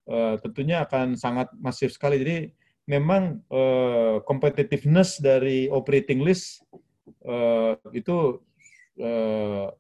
uh, 0.05 0.37
tentunya 0.45 0.85
akan 0.85 1.17
sangat 1.17 1.49
masif 1.57 1.97
sekali. 1.97 2.21
Jadi 2.21 2.53
memang 2.85 3.41
uh, 3.49 4.21
competitiveness 4.29 5.17
dari 5.17 5.73
operating 5.73 6.21
list 6.21 6.61
uh, 7.25 7.73
itu 7.97 8.45
uh, 9.01 9.73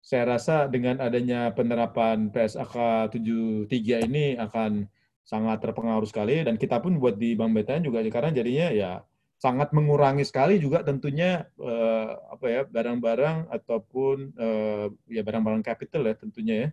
saya 0.00 0.24
rasa 0.24 0.72
dengan 0.72 1.04
adanya 1.04 1.52
penerapan 1.52 2.32
PSAK 2.32 3.12
73 3.12 4.08
ini 4.08 4.40
akan 4.40 4.88
sangat 5.20 5.60
terpengaruh 5.60 6.08
sekali 6.08 6.40
dan 6.40 6.56
kita 6.56 6.80
pun 6.80 6.96
buat 6.96 7.20
di 7.20 7.36
Bank 7.36 7.52
BTN 7.52 7.84
juga 7.84 8.00
sekarang 8.00 8.32
jadinya 8.32 8.72
ya 8.72 8.92
sangat 9.38 9.70
mengurangi 9.70 10.26
sekali 10.26 10.58
juga 10.58 10.82
tentunya 10.82 11.46
uh, 11.62 12.34
apa 12.34 12.46
ya 12.50 12.62
barang-barang 12.66 13.46
ataupun 13.54 14.34
uh, 14.34 14.86
ya 15.06 15.22
barang-barang 15.22 15.62
capital 15.62 16.10
ya 16.10 16.14
tentunya 16.18 16.54
ya 16.66 16.68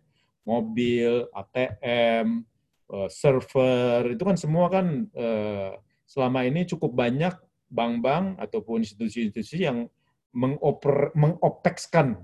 mobil, 0.45 1.25
ATM, 1.33 2.45
uh, 2.93 3.05
eh, 3.05 3.09
server 3.09 4.13
itu 4.13 4.21
kan 4.21 4.37
semua 4.37 4.69
kan 4.69 5.09
uh, 5.17 5.73
selama 6.05 6.45
ini 6.45 6.69
cukup 6.69 6.93
banyak 6.93 7.33
bank-bank 7.65 8.37
ataupun 8.37 8.85
institusi-institusi 8.85 9.65
yang 9.65 9.89
mengoper 10.37 11.09
mengopekskan 11.17 12.21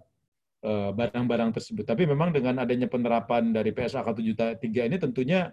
barang-barang 0.94 1.58
tersebut. 1.58 1.90
Tapi 1.90 2.06
memang 2.06 2.30
dengan 2.30 2.62
adanya 2.62 2.86
penerapan 2.86 3.50
dari 3.50 3.74
PSAK 3.74 4.14
73 4.14 4.62
ini 4.94 5.02
tentunya 5.02 5.50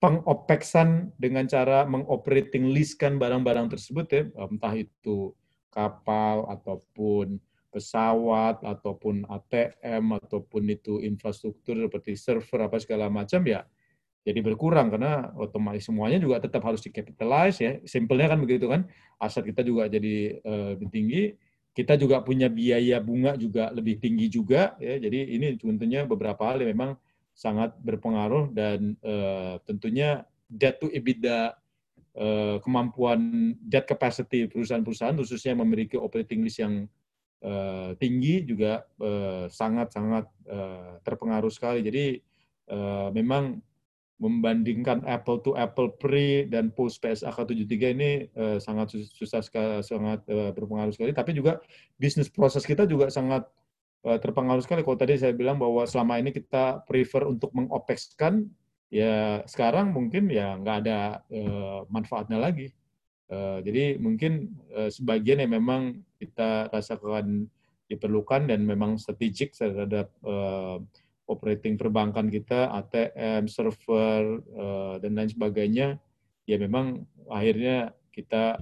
pengopeksan 0.00 1.12
dengan 1.20 1.44
cara 1.44 1.84
mengoperating 1.84 2.72
listkan 2.72 3.20
barang-barang 3.20 3.76
tersebut 3.76 4.06
ya, 4.08 4.22
entah 4.34 4.74
itu 4.74 5.36
kapal 5.68 6.48
ataupun 6.48 7.38
pesawat 7.70 8.64
ataupun 8.66 9.22
ATM 9.30 10.18
ataupun 10.18 10.66
itu 10.66 10.98
infrastruktur 10.98 11.78
seperti 11.86 12.18
server 12.18 12.66
apa 12.66 12.82
segala 12.82 13.06
macam 13.06 13.46
ya 13.46 13.62
jadi 14.20 14.44
berkurang 14.44 14.92
karena 14.92 15.32
otomatis 15.32 15.88
semuanya 15.88 16.20
juga 16.20 16.44
tetap 16.44 16.60
harus 16.68 16.84
dicapitalize 16.84 17.56
ya. 17.56 17.72
Simpelnya 17.88 18.36
kan 18.36 18.38
begitu 18.44 18.68
kan 18.68 18.84
aset 19.16 19.48
kita 19.48 19.64
juga 19.64 19.88
jadi 19.88 20.44
uh, 20.44 20.76
tinggi 20.92 21.40
kita 21.72 21.96
juga 21.96 22.20
punya 22.20 22.50
biaya 22.52 23.00
bunga 23.00 23.38
juga 23.40 23.72
lebih 23.72 23.96
tinggi 23.96 24.28
juga 24.28 24.76
ya. 24.76 25.00
Jadi 25.00 25.40
ini 25.40 25.56
tentunya 25.56 26.04
beberapa 26.04 26.52
hal 26.52 26.60
yang 26.60 26.76
memang 26.76 26.90
sangat 27.40 27.72
berpengaruh 27.80 28.52
dan 28.52 29.00
uh, 29.00 29.56
tentunya 29.64 30.28
debt 30.52 30.76
to 30.76 30.92
EBITDA 30.92 31.56
uh, 32.20 32.60
kemampuan 32.60 33.56
debt 33.64 33.88
capacity 33.88 34.44
perusahaan-perusahaan 34.44 35.16
khususnya 35.16 35.56
yang 35.56 35.64
memiliki 35.64 35.96
operating 35.96 36.44
list 36.44 36.60
yang 36.60 36.84
uh, 37.40 37.96
tinggi 37.96 38.44
juga 38.44 38.84
sangat-sangat 39.48 40.28
uh, 40.52 41.00
terpengaruh 41.00 41.48
sekali. 41.48 41.80
Jadi 41.80 42.20
uh, 42.68 43.08
memang 43.16 43.56
membandingkan 44.20 45.00
apple 45.08 45.40
to 45.40 45.56
apple 45.56 45.96
pre 45.96 46.44
dan 46.44 46.68
post 46.76 47.00
PSAK 47.00 47.40
73 47.40 47.96
ini 47.96 48.10
uh, 48.36 48.60
sangat 48.60 48.92
susah 49.16 49.40
sekali, 49.40 49.80
sangat 49.80 50.20
uh, 50.28 50.52
berpengaruh 50.52 50.92
sekali. 50.92 51.16
Tapi 51.16 51.32
juga 51.32 51.56
bisnis 51.96 52.28
proses 52.28 52.68
kita 52.68 52.84
juga 52.84 53.08
sangat 53.08 53.48
terpengaruh 54.00 54.64
sekali. 54.64 54.80
Kalau 54.80 54.96
tadi 54.96 55.20
saya 55.20 55.36
bilang 55.36 55.60
bahwa 55.60 55.84
selama 55.84 56.16
ini 56.16 56.32
kita 56.32 56.84
prefer 56.88 57.28
untuk 57.28 57.52
mengopexkan, 57.52 58.48
ya 58.88 59.44
sekarang 59.44 59.92
mungkin 59.92 60.32
ya 60.32 60.56
nggak 60.56 60.76
ada 60.86 61.20
uh, 61.28 61.84
manfaatnya 61.92 62.40
lagi. 62.40 62.72
Uh, 63.30 63.62
jadi 63.62 63.94
mungkin 64.00 64.56
sebagian 64.90 65.38
yang 65.38 65.54
memang 65.54 66.02
kita 66.18 66.72
rasakan 66.72 67.46
diperlukan 67.86 68.48
dan 68.50 68.64
memang 68.66 68.98
strategik 68.98 69.54
terhadap 69.54 70.10
operating 71.30 71.78
perbankan 71.78 72.26
kita, 72.26 72.70
ATM, 72.74 73.46
server, 73.46 74.42
dan 74.98 75.14
lain 75.14 75.30
sebagainya, 75.30 75.98
ya 76.42 76.56
memang 76.58 77.06
akhirnya 77.30 77.94
kita 78.10 78.58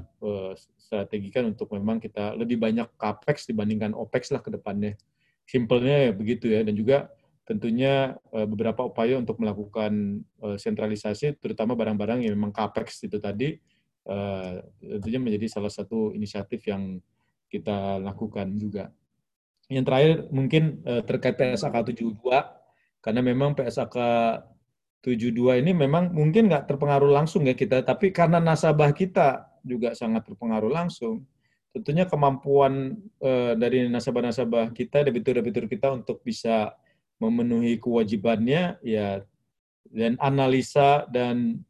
strategikan 0.76 1.48
untuk 1.48 1.72
memang 1.72 1.96
kita 2.00 2.36
lebih 2.36 2.60
banyak 2.60 2.88
capex 3.00 3.48
dibandingkan 3.48 3.96
opex 3.96 4.32
lah 4.32 4.44
ke 4.44 4.52
depannya 4.52 4.96
simpelnya 5.48 5.96
ya 6.08 6.10
begitu 6.12 6.52
ya 6.52 6.60
dan 6.60 6.76
juga 6.76 7.08
tentunya 7.48 8.12
uh, 8.36 8.44
beberapa 8.44 8.84
upaya 8.84 9.16
untuk 9.16 9.40
melakukan 9.40 10.20
uh, 10.44 10.60
sentralisasi 10.60 11.40
terutama 11.40 11.72
barang-barang 11.72 12.28
yang 12.28 12.36
memang 12.36 12.52
capex 12.52 13.00
itu 13.08 13.16
tadi 13.16 13.56
uh, 14.04 14.60
tentunya 14.84 15.16
menjadi 15.16 15.48
salah 15.48 15.72
satu 15.72 16.12
inisiatif 16.12 16.60
yang 16.68 17.00
kita 17.48 17.96
lakukan 18.04 18.52
juga. 18.60 18.92
Yang 19.72 19.84
terakhir 19.88 20.12
mungkin 20.32 20.80
terkait 21.04 21.36
PSAK 21.36 21.92
72 21.92 22.24
karena 23.04 23.20
memang 23.20 23.52
PSAK 23.52 23.96
72 25.00 25.60
ini 25.64 25.72
memang 25.72 26.10
mungkin 26.10 26.50
nggak 26.50 26.68
terpengaruh 26.68 27.08
langsung 27.08 27.46
ya 27.46 27.56
kita, 27.56 27.84
tapi 27.86 28.10
karena 28.10 28.42
nasabah 28.42 28.90
kita 28.90 29.48
juga 29.62 29.94
sangat 29.94 30.26
terpengaruh 30.26 30.72
langsung, 30.72 31.22
tentunya 31.78 32.04
kemampuan 32.10 32.98
uh, 33.22 33.54
dari 33.54 33.86
nasabah-nasabah 33.86 34.74
kita, 34.74 35.06
debitur-debitur 35.06 35.70
kita 35.70 35.94
untuk 35.94 36.20
bisa 36.26 36.74
memenuhi 37.22 37.78
kewajibannya, 37.78 38.82
ya 38.82 39.22
dan 39.88 40.20
analisa 40.20 41.08
dan 41.08 41.64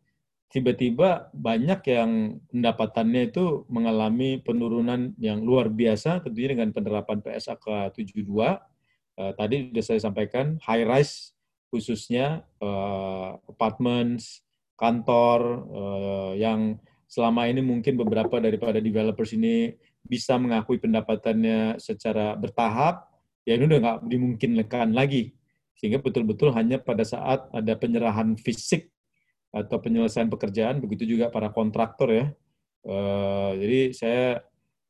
tiba-tiba 0.49 1.29
banyak 1.37 1.81
yang 1.87 2.41
pendapatannya 2.49 3.31
itu 3.31 3.69
mengalami 3.69 4.41
penurunan 4.41 5.13
yang 5.21 5.45
luar 5.45 5.69
biasa, 5.69 6.25
tentunya 6.25 6.57
dengan 6.57 6.73
penerapan 6.73 7.21
PSAK 7.21 7.93
72. 7.95 8.25
Uh, 9.19 9.33
tadi 9.37 9.69
sudah 9.71 9.85
saya 9.85 10.01
sampaikan, 10.01 10.57
high 10.65 10.89
rise 10.89 11.37
khususnya 11.69 12.49
uh, 12.65 13.37
apartments, 13.45 14.41
kantor 14.81 15.69
uh, 15.69 16.33
yang 16.39 16.81
selama 17.11 17.49
ini 17.51 17.61
mungkin 17.61 17.99
beberapa 17.99 18.39
daripada 18.39 18.79
developers 18.79 19.35
ini 19.35 19.75
bisa 20.05 20.37
mengakui 20.37 20.79
pendapatannya 20.79 21.81
secara 21.83 22.37
bertahap, 22.39 23.09
ya 23.43 23.57
ini 23.59 23.65
udah 23.67 23.79
nggak 23.81 23.99
dimungkinkan 24.07 24.95
lagi. 24.95 25.35
Sehingga 25.79 26.03
betul-betul 26.03 26.51
hanya 26.55 26.83
pada 26.83 27.07
saat 27.07 27.47
ada 27.55 27.73
penyerahan 27.79 28.35
fisik 28.39 28.91
atau 29.55 29.79
penyelesaian 29.81 30.29
pekerjaan, 30.29 30.83
begitu 30.83 31.09
juga 31.17 31.31
para 31.33 31.49
kontraktor 31.49 32.13
ya. 32.13 32.27
Uh, 32.87 33.59
jadi 33.59 33.81
saya 33.91 34.25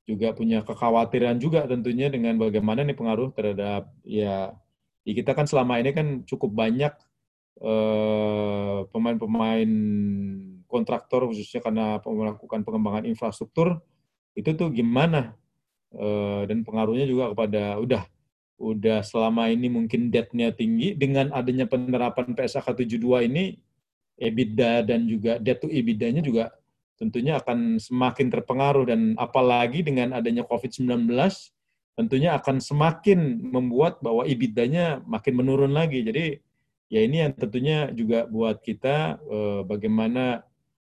juga 0.08 0.32
punya 0.32 0.64
kekhawatiran 0.64 1.36
juga 1.36 1.68
tentunya 1.68 2.08
dengan 2.08 2.40
bagaimana 2.40 2.80
nih 2.84 2.96
pengaruh 2.96 3.28
terhadap 3.36 3.92
ya 4.04 4.56
Ya, 5.08 5.16
kita 5.16 5.32
kan 5.32 5.48
selama 5.48 5.80
ini 5.80 5.96
kan 5.96 6.06
cukup 6.28 6.52
banyak 6.52 6.92
eh, 7.64 8.78
pemain-pemain 8.92 9.70
kontraktor 10.68 11.32
khususnya 11.32 11.64
karena 11.64 11.96
melakukan 12.04 12.60
pengembangan 12.60 13.08
infrastruktur 13.08 13.80
itu 14.38 14.54
tuh 14.54 14.70
gimana 14.70 15.34
uh, 15.98 16.46
dan 16.46 16.62
pengaruhnya 16.62 17.10
juga 17.10 17.34
kepada 17.34 17.82
udah 17.82 18.02
udah 18.58 19.02
selama 19.02 19.50
ini 19.50 19.66
mungkin 19.66 20.14
debt-nya 20.14 20.54
tinggi 20.54 20.94
dengan 20.94 21.34
adanya 21.34 21.66
penerapan 21.66 22.34
PSAK 22.38 22.86
72 22.86 23.26
ini 23.26 23.58
EBITDA 24.18 24.86
dan 24.86 25.06
juga 25.06 25.38
debt 25.38 25.62
to 25.62 25.70
EBITDA-nya 25.70 26.22
juga 26.22 26.54
tentunya 26.98 27.38
akan 27.38 27.78
semakin 27.78 28.26
terpengaruh 28.26 28.90
dan 28.90 29.14
apalagi 29.14 29.86
dengan 29.86 30.10
adanya 30.18 30.42
COVID-19 30.42 31.06
tentunya 31.98 32.34
akan 32.38 32.62
semakin 32.62 33.42
membuat 33.42 33.98
bahwa 33.98 34.22
EBITDA-nya 34.22 35.02
makin 35.02 35.34
menurun 35.34 35.74
lagi. 35.74 36.02
Jadi 36.06 36.38
ya 36.90 37.00
ini 37.02 37.26
yang 37.26 37.34
tentunya 37.34 37.90
juga 37.90 38.26
buat 38.30 38.62
kita 38.62 39.18
eh, 39.18 39.60
bagaimana 39.66 40.46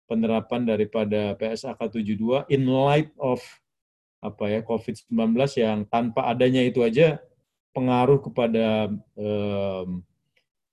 penerapan 0.07 0.63
daripada 0.63 1.35
PSAK 1.35 1.77
72 1.99 2.47
in 2.49 2.63
light 2.65 3.11
of 3.19 3.43
apa 4.23 4.49
ya 4.49 4.59
COVID-19 4.65 5.13
yang 5.61 5.85
tanpa 5.85 6.25
adanya 6.25 6.65
itu 6.65 6.81
aja 6.81 7.21
pengaruh 7.75 8.17
kepada 8.23 8.89
eh, 9.13 9.85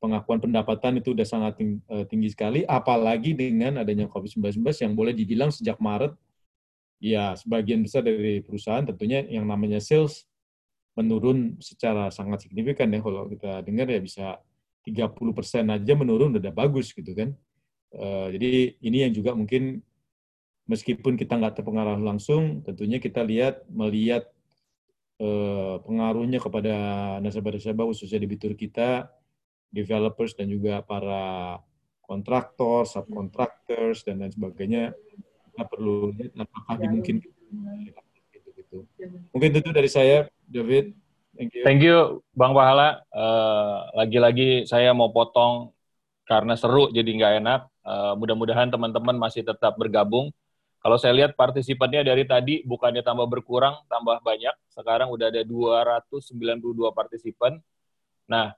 pengakuan 0.01 0.41
pendapatan 0.41 1.01
itu 1.01 1.13
sudah 1.13 1.29
sangat 1.29 1.61
eh, 1.61 2.05
tinggi 2.09 2.33
sekali, 2.33 2.65
apalagi 2.65 3.37
dengan 3.37 3.85
adanya 3.85 4.09
COVID-19 4.09 4.65
yang 4.65 4.93
boleh 4.97 5.13
dibilang 5.13 5.53
sejak 5.53 5.77
Maret 5.77 6.17
ya 7.05 7.37
sebagian 7.37 7.85
besar 7.85 8.01
dari 8.01 8.41
perusahaan 8.41 8.81
tentunya 8.81 9.21
yang 9.29 9.45
namanya 9.45 9.77
sales 9.77 10.25
menurun 10.97 11.59
secara 11.61 12.09
sangat 12.09 12.49
signifikan 12.49 12.89
ya 12.89 13.03
kalau 13.03 13.29
kita 13.29 13.61
dengar 13.67 13.91
ya 13.91 14.01
bisa 14.01 14.27
30 14.89 15.13
persen 15.37 15.69
aja 15.69 15.93
menurun 15.93 16.39
udah 16.41 16.53
bagus 16.55 16.93
gitu 16.97 17.13
kan. 17.13 17.37
Uh, 17.95 18.29
jadi 18.35 18.75
ini 18.83 19.07
yang 19.07 19.13
juga 19.15 19.39
mungkin 19.39 19.79
meskipun 20.67 21.15
kita 21.15 21.39
nggak 21.39 21.63
terpengaruh 21.63 22.03
langsung, 22.03 22.67
tentunya 22.67 22.99
kita 22.99 23.23
lihat 23.23 23.63
melihat 23.71 24.27
uh, 25.23 25.79
pengaruhnya 25.87 26.43
kepada 26.43 26.75
nasabah-nasabah 27.23 27.87
khususnya 27.87 28.19
debitur 28.19 28.59
kita, 28.59 29.07
developers 29.71 30.35
dan 30.35 30.51
juga 30.51 30.83
para 30.83 31.59
kontraktor, 32.03 32.85
subcontractors 32.85 34.03
dan 34.03 34.21
lain 34.21 34.35
sebagainya 34.35 34.93
kita 35.55 35.65
perlu 35.71 36.11
lihat 36.19 36.35
apakah 36.35 36.75
dimungkinkan 36.83 37.31
gitu, 38.35 38.49
gitu. 38.59 38.79
Mungkin 39.31 39.51
itu 39.55 39.71
dari 39.71 39.87
saya, 39.87 40.27
David. 40.51 40.99
Thank 41.35 41.51
you. 41.55 41.63
Thank 41.63 41.81
you, 41.83 41.99
Bang 42.35 42.55
Pahala. 42.55 43.03
Uh, 43.11 43.91
lagi-lagi 44.03 44.67
saya 44.67 44.91
mau 44.95 45.15
potong 45.15 45.75
karena 46.27 46.55
seru 46.59 46.91
jadi 46.91 47.07
nggak 47.07 47.35
enak. 47.43 47.61
Uh, 47.85 48.17
mudah-mudahan 48.17 48.73
teman-teman 48.73 49.15
masih 49.21 49.45
tetap 49.45 49.77
bergabung. 49.77 50.33
Kalau 50.81 50.97
saya 51.01 51.17
lihat 51.17 51.37
partisipannya 51.37 52.05
dari 52.05 52.25
tadi 52.29 52.61
bukannya 52.65 53.01
tambah 53.01 53.29
berkurang, 53.29 53.81
tambah 53.89 54.21
banyak. 54.21 54.53
Sekarang 54.73 55.09
udah 55.13 55.33
ada 55.33 55.41
292 55.45 56.93
partisipan. 56.93 57.57
Nah, 58.29 58.53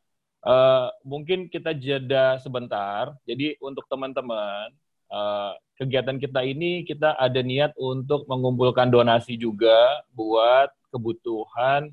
uh, 0.47 0.91
mungkin 1.07 1.47
kita 1.47 1.74
jeda 1.74 2.39
sebentar. 2.43 3.14
Jadi 3.27 3.59
untuk 3.62 3.87
teman-teman, 3.87 4.74
uh, 5.11 5.55
kegiatan 5.79 6.16
kita 6.16 6.41
ini 6.43 6.83
kita 6.83 7.14
ada 7.14 7.41
niat 7.45 7.77
untuk 7.79 8.24
mengumpulkan 8.27 8.89
donasi 8.89 9.37
juga 9.37 10.03
buat 10.16 10.72
kebutuhan 10.91 11.93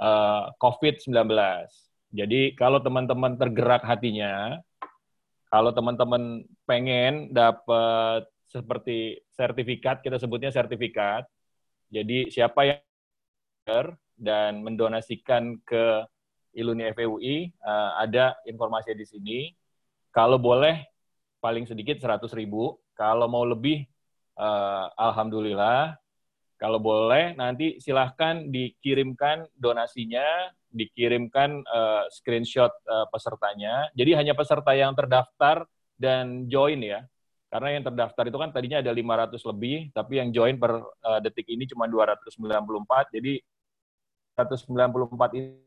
uh, 0.00 0.06
eh, 0.06 0.44
COVID-19. 0.56 1.12
Jadi 2.14 2.54
kalau 2.56 2.80
teman-teman 2.80 3.36
tergerak 3.36 3.84
hatinya, 3.84 4.56
kalau 5.54 5.70
teman-teman 5.70 6.42
pengen 6.66 7.30
dapat 7.30 8.26
seperti 8.50 9.22
sertifikat, 9.30 10.02
kita 10.02 10.18
sebutnya 10.18 10.50
sertifikat. 10.50 11.30
Jadi 11.94 12.26
siapa 12.26 12.66
yang 12.66 12.82
dan 14.18 14.66
mendonasikan 14.66 15.62
ke 15.62 16.02
Iluni 16.58 16.90
FEUI, 16.90 17.54
uh, 17.62 17.70
eh, 17.70 17.90
ada 18.02 18.34
informasi 18.50 18.98
di 18.98 19.06
sini. 19.06 19.40
Kalau 20.10 20.42
boleh 20.42 20.90
paling 21.38 21.70
sedikit 21.70 22.02
100 22.02 22.34
ribu. 22.34 22.74
Kalau 22.98 23.30
mau 23.30 23.46
lebih, 23.46 23.86
uh, 24.34 24.90
alhamdulillah. 24.98 25.94
Kalau 26.58 26.82
boleh, 26.82 27.38
nanti 27.38 27.78
silahkan 27.78 28.50
dikirimkan 28.50 29.46
donasinya, 29.54 30.50
dikirimkan 30.74 31.62
uh, 31.64 32.04
screenshot 32.10 32.74
uh, 32.90 33.06
pesertanya. 33.08 33.88
Jadi 33.94 34.10
hanya 34.18 34.34
peserta 34.34 34.74
yang 34.74 34.92
terdaftar 34.98 35.64
dan 35.94 36.50
join 36.50 36.82
ya. 36.82 37.06
Karena 37.46 37.78
yang 37.78 37.86
terdaftar 37.86 38.26
itu 38.26 38.34
kan 38.34 38.50
tadinya 38.50 38.82
ada 38.82 38.90
500 38.90 39.38
lebih, 39.54 39.94
tapi 39.94 40.18
yang 40.18 40.34
join 40.34 40.58
per 40.58 40.74
uh, 40.82 41.20
detik 41.22 41.46
ini 41.46 41.70
cuma 41.70 41.86
294. 41.86 43.14
Jadi 43.14 43.38
194 44.34 45.38
ini 45.38 45.62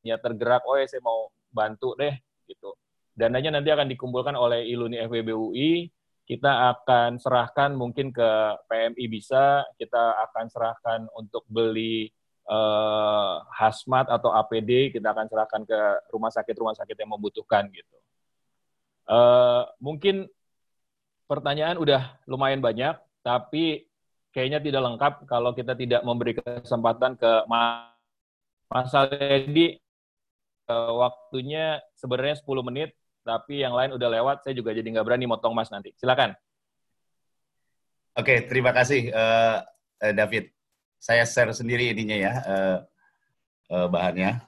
ya 0.00 0.16
tergerak, 0.16 0.64
oh 0.64 0.80
ya 0.80 0.88
saya 0.88 1.04
mau 1.04 1.28
bantu 1.52 1.92
deh 2.00 2.16
gitu 2.48 2.72
dananya 3.20 3.60
nanti 3.60 3.68
akan 3.68 3.88
dikumpulkan 3.92 4.32
oleh 4.32 4.64
Iluni 4.64 4.96
FWBUI. 5.04 5.92
Kita 6.24 6.70
akan 6.72 7.18
serahkan 7.18 7.74
mungkin 7.74 8.14
ke 8.14 8.30
PMI 8.70 9.04
bisa, 9.10 9.66
kita 9.74 10.14
akan 10.30 10.46
serahkan 10.46 11.00
untuk 11.18 11.42
beli 11.50 12.06
uh, 12.50 13.46
hazmat 13.54 14.10
atau 14.10 14.34
APD, 14.34 14.90
kita 14.90 15.14
akan 15.14 15.30
serahkan 15.30 15.62
ke 15.62 15.78
rumah 16.10 16.34
sakit-rumah 16.34 16.74
sakit 16.74 16.98
yang 16.98 17.10
membutuhkan 17.14 17.70
gitu. 17.70 17.96
Uh, 19.06 19.66
mungkin 19.78 20.26
pertanyaan 21.30 21.78
udah 21.78 22.18
lumayan 22.26 22.58
banyak, 22.58 22.98
tapi 23.22 23.86
kayaknya 24.34 24.58
tidak 24.58 24.82
lengkap 24.82 25.12
kalau 25.30 25.54
kita 25.54 25.78
tidak 25.78 26.02
memberi 26.02 26.34
kesempatan 26.34 27.14
ke 27.14 27.32
Mas 27.46 28.92
Aledi. 28.94 29.78
Uh, 30.70 31.02
waktunya 31.02 31.82
sebenarnya 31.98 32.38
10 32.38 32.46
menit, 32.62 32.94
tapi 33.26 33.58
yang 33.58 33.74
lain 33.74 33.90
udah 33.90 34.06
lewat, 34.06 34.46
saya 34.46 34.54
juga 34.54 34.70
jadi 34.70 34.86
nggak 34.86 35.02
berani 35.02 35.26
motong 35.26 35.50
Mas 35.50 35.66
nanti. 35.66 35.90
Silakan. 35.98 36.34
Oke, 38.14 38.46
terima 38.46 38.70
kasih 38.70 39.10
uh, 39.10 39.66
David. 40.14 40.59
Saya 41.00 41.24
share 41.24 41.56
sendiri 41.56 41.96
ininya 41.96 42.12
ya, 42.12 42.32
uh, 42.44 42.78
uh, 43.72 43.88
bahannya. 43.88 44.44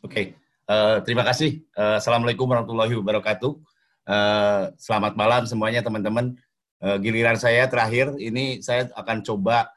Oke, 0.00 0.40
uh, 0.72 1.04
terima 1.04 1.20
kasih. 1.28 1.60
Uh, 1.76 2.00
Assalamualaikum 2.00 2.48
warahmatullahi 2.48 2.96
wabarakatuh. 2.96 3.52
Uh, 4.08 4.72
selamat 4.80 5.12
malam 5.20 5.44
semuanya 5.44 5.84
teman-teman. 5.84 6.32
Uh, 6.80 6.96
giliran 6.96 7.36
saya 7.36 7.68
terakhir, 7.68 8.16
ini 8.16 8.64
saya 8.64 8.88
akan 8.96 9.20
coba 9.20 9.68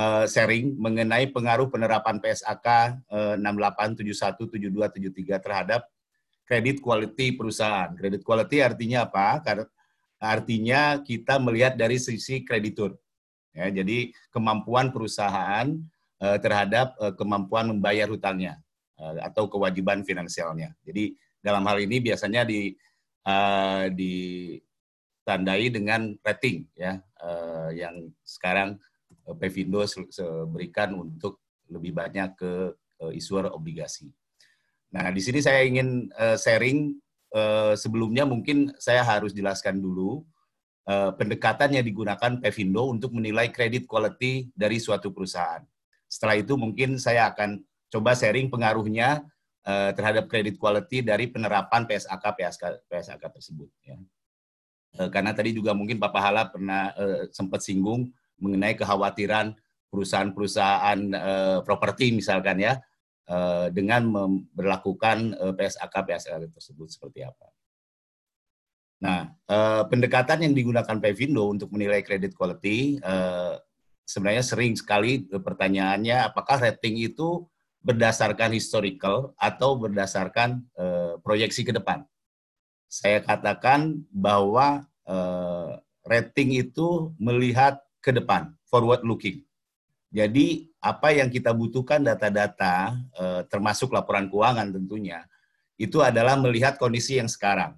uh, 0.00 0.24
sharing 0.24 0.80
mengenai 0.80 1.28
pengaruh 1.28 1.68
penerapan 1.68 2.24
PSAK 2.24 2.66
uh, 3.12 3.36
68, 3.36 4.00
71, 4.00 4.48
72, 4.48 5.36
73 5.36 5.44
terhadap 5.44 5.92
kredit 6.44 6.80
quality 6.80 7.32
perusahaan. 7.34 7.90
Kredit 7.96 8.22
quality 8.22 8.60
artinya 8.60 9.08
apa? 9.08 9.42
Artinya 10.20 11.00
kita 11.04 11.36
melihat 11.40 11.76
dari 11.76 12.00
sisi 12.00 12.44
kreditur. 12.44 12.96
Ya, 13.54 13.70
jadi 13.70 14.10
kemampuan 14.34 14.90
perusahaan 14.90 15.78
uh, 16.18 16.38
terhadap 16.42 16.98
uh, 16.98 17.14
kemampuan 17.14 17.70
membayar 17.70 18.10
hutangnya 18.10 18.58
uh, 18.98 19.14
atau 19.22 19.46
kewajiban 19.46 20.02
finansialnya. 20.02 20.74
Jadi 20.82 21.14
dalam 21.38 21.62
hal 21.68 21.78
ini 21.82 22.00
biasanya 22.00 22.44
di 22.48 22.74
ditandai 23.96 25.72
dengan 25.72 26.12
rating 26.20 26.68
ya 26.76 27.00
yang 27.72 28.12
sekarang 28.20 28.76
uh, 29.24 29.32
Pevindo 29.32 29.80
berikan 30.52 30.92
untuk 30.92 31.40
lebih 31.72 31.96
banyak 31.96 32.36
ke 32.36 32.52
issuer 33.16 33.48
obligasi. 33.48 34.12
Nah, 34.94 35.10
di 35.10 35.18
sini 35.18 35.42
saya 35.42 35.66
ingin 35.66 36.06
uh, 36.14 36.38
sharing 36.38 36.94
uh, 37.34 37.74
sebelumnya 37.74 38.22
mungkin 38.22 38.70
saya 38.78 39.02
harus 39.02 39.34
jelaskan 39.34 39.82
dulu 39.82 40.22
uh, 40.86 41.10
pendekatan 41.18 41.74
yang 41.74 41.82
digunakan 41.82 42.38
Pevindo 42.38 42.86
untuk 42.86 43.10
menilai 43.10 43.50
kredit 43.50 43.90
quality 43.90 44.54
dari 44.54 44.78
suatu 44.78 45.10
perusahaan. 45.10 45.66
Setelah 46.06 46.38
itu 46.38 46.54
mungkin 46.54 47.02
saya 47.02 47.34
akan 47.34 47.58
coba 47.90 48.14
sharing 48.14 48.46
pengaruhnya 48.46 49.26
uh, 49.66 49.90
terhadap 49.98 50.30
kredit 50.30 50.62
quality 50.62 51.02
dari 51.02 51.26
penerapan 51.26 51.90
PSAK 51.90 52.24
PSK 52.38 52.62
PSAK 52.86 53.22
tersebut 53.34 53.66
ya. 53.82 53.98
Uh, 54.94 55.10
karena 55.10 55.34
tadi 55.34 55.50
juga 55.58 55.74
mungkin 55.74 55.98
Pak 55.98 56.12
Pahala 56.14 56.46
pernah 56.46 56.94
uh, 56.94 57.26
sempat 57.34 57.66
singgung 57.66 58.14
mengenai 58.38 58.78
kekhawatiran 58.78 59.58
perusahaan-perusahaan 59.90 60.98
uh, 61.18 61.58
properti 61.66 62.14
misalkan 62.14 62.62
ya 62.62 62.78
Eh, 63.24 63.68
dengan 63.72 64.04
memperlakukan 64.04 65.32
eh, 65.32 65.54
PSAK 65.56 65.94
PSAK 65.96 66.44
tersebut 66.52 66.92
seperti 66.92 67.24
apa. 67.24 67.48
Nah, 69.00 69.32
eh, 69.48 69.82
pendekatan 69.88 70.44
yang 70.44 70.52
digunakan 70.52 71.00
Pevindo 71.00 71.48
untuk 71.48 71.72
menilai 71.72 72.04
kredit 72.04 72.36
quality 72.36 73.00
sebenarnya 74.04 74.44
sering 74.44 74.76
sekali 74.76 75.24
pertanyaannya 75.24 76.28
apakah 76.28 76.60
rating 76.68 77.00
itu 77.00 77.48
berdasarkan 77.80 78.52
historical 78.52 79.32
atau 79.40 79.80
berdasarkan 79.80 80.68
proyeksi 81.24 81.64
ke 81.64 81.72
depan. 81.72 82.04
Saya 82.84 83.24
katakan 83.24 84.04
bahwa 84.12 84.84
rating 86.04 86.60
itu 86.60 87.16
melihat 87.16 87.80
ke 88.04 88.12
depan, 88.12 88.52
forward 88.68 89.00
looking. 89.08 89.40
Jadi 90.14 90.70
apa 90.78 91.10
yang 91.10 91.26
kita 91.26 91.50
butuhkan 91.50 91.98
data-data, 92.06 92.94
eh, 93.18 93.42
termasuk 93.50 93.90
laporan 93.90 94.30
keuangan 94.30 94.70
tentunya, 94.70 95.26
itu 95.74 95.98
adalah 95.98 96.38
melihat 96.38 96.78
kondisi 96.78 97.18
yang 97.18 97.26
sekarang. 97.26 97.74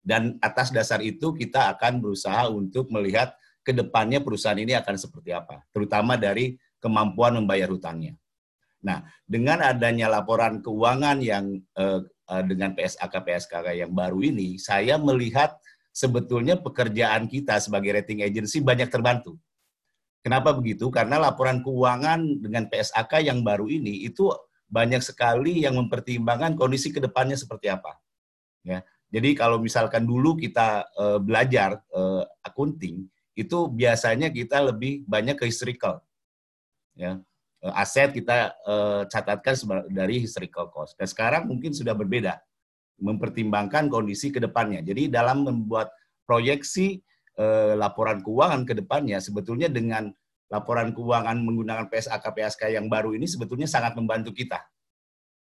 Dan 0.00 0.40
atas 0.40 0.72
dasar 0.72 1.04
itu 1.04 1.36
kita 1.36 1.68
akan 1.76 2.00
berusaha 2.00 2.48
untuk 2.48 2.88
melihat 2.88 3.36
ke 3.60 3.76
depannya 3.76 4.24
perusahaan 4.24 4.56
ini 4.56 4.72
akan 4.72 4.96
seperti 4.96 5.36
apa, 5.36 5.60
terutama 5.68 6.16
dari 6.16 6.56
kemampuan 6.80 7.36
membayar 7.44 7.68
hutangnya. 7.68 8.16
Nah, 8.82 9.04
dengan 9.28 9.62
adanya 9.62 10.08
laporan 10.08 10.64
keuangan 10.64 11.20
yang 11.20 11.60
eh, 11.76 12.00
eh 12.08 12.44
dengan 12.48 12.72
PSAK 12.72 13.14
PSKK 13.20 13.84
yang 13.84 13.92
baru 13.92 14.32
ini, 14.32 14.56
saya 14.56 14.96
melihat 14.96 15.60
sebetulnya 15.92 16.56
pekerjaan 16.56 17.28
kita 17.28 17.60
sebagai 17.60 18.00
rating 18.00 18.24
agency 18.24 18.64
banyak 18.64 18.88
terbantu 18.88 19.36
Kenapa 20.22 20.54
begitu? 20.54 20.86
Karena 20.86 21.18
laporan 21.18 21.66
keuangan 21.66 22.22
dengan 22.38 22.70
PSAK 22.70 23.26
yang 23.26 23.42
baru 23.42 23.66
ini 23.66 24.06
itu 24.06 24.30
banyak 24.70 25.02
sekali 25.02 25.66
yang 25.66 25.74
mempertimbangkan 25.76 26.54
kondisi 26.54 26.94
ke 26.94 27.02
depannya 27.02 27.34
seperti 27.34 27.68
apa. 27.68 27.98
Ya, 28.62 28.86
jadi 29.10 29.34
kalau 29.34 29.58
misalkan 29.58 30.06
dulu 30.06 30.38
kita 30.38 30.88
uh, 30.94 31.18
belajar 31.18 31.82
uh, 31.92 32.22
akunting, 32.40 33.10
itu 33.34 33.68
biasanya 33.68 34.32
kita 34.32 34.62
lebih 34.72 35.04
banyak 35.04 35.36
ke 35.36 35.44
historical. 35.44 36.00
Ya, 36.94 37.20
uh, 37.60 37.74
aset 37.76 38.16
kita 38.16 38.56
uh, 38.64 39.02
catatkan 39.10 39.58
dari 39.92 40.22
historical 40.22 40.72
cost. 40.72 40.96
Dan 40.96 41.10
sekarang 41.10 41.50
mungkin 41.50 41.76
sudah 41.76 41.92
berbeda, 41.92 42.40
mempertimbangkan 43.02 43.92
kondisi 43.92 44.32
ke 44.32 44.40
depannya. 44.40 44.80
Jadi 44.80 45.12
dalam 45.12 45.44
membuat 45.44 45.92
proyeksi 46.24 47.02
eh, 47.38 47.74
laporan 47.78 48.20
keuangan 48.20 48.66
ke 48.68 48.76
depannya 48.76 49.18
sebetulnya 49.22 49.70
dengan 49.72 50.12
laporan 50.52 50.92
keuangan 50.92 51.40
menggunakan 51.40 51.88
PSAK 51.88 52.24
PSK 52.36 52.62
yang 52.76 52.92
baru 52.92 53.16
ini 53.16 53.24
sebetulnya 53.24 53.64
sangat 53.64 53.96
membantu 53.96 54.36
kita 54.36 54.60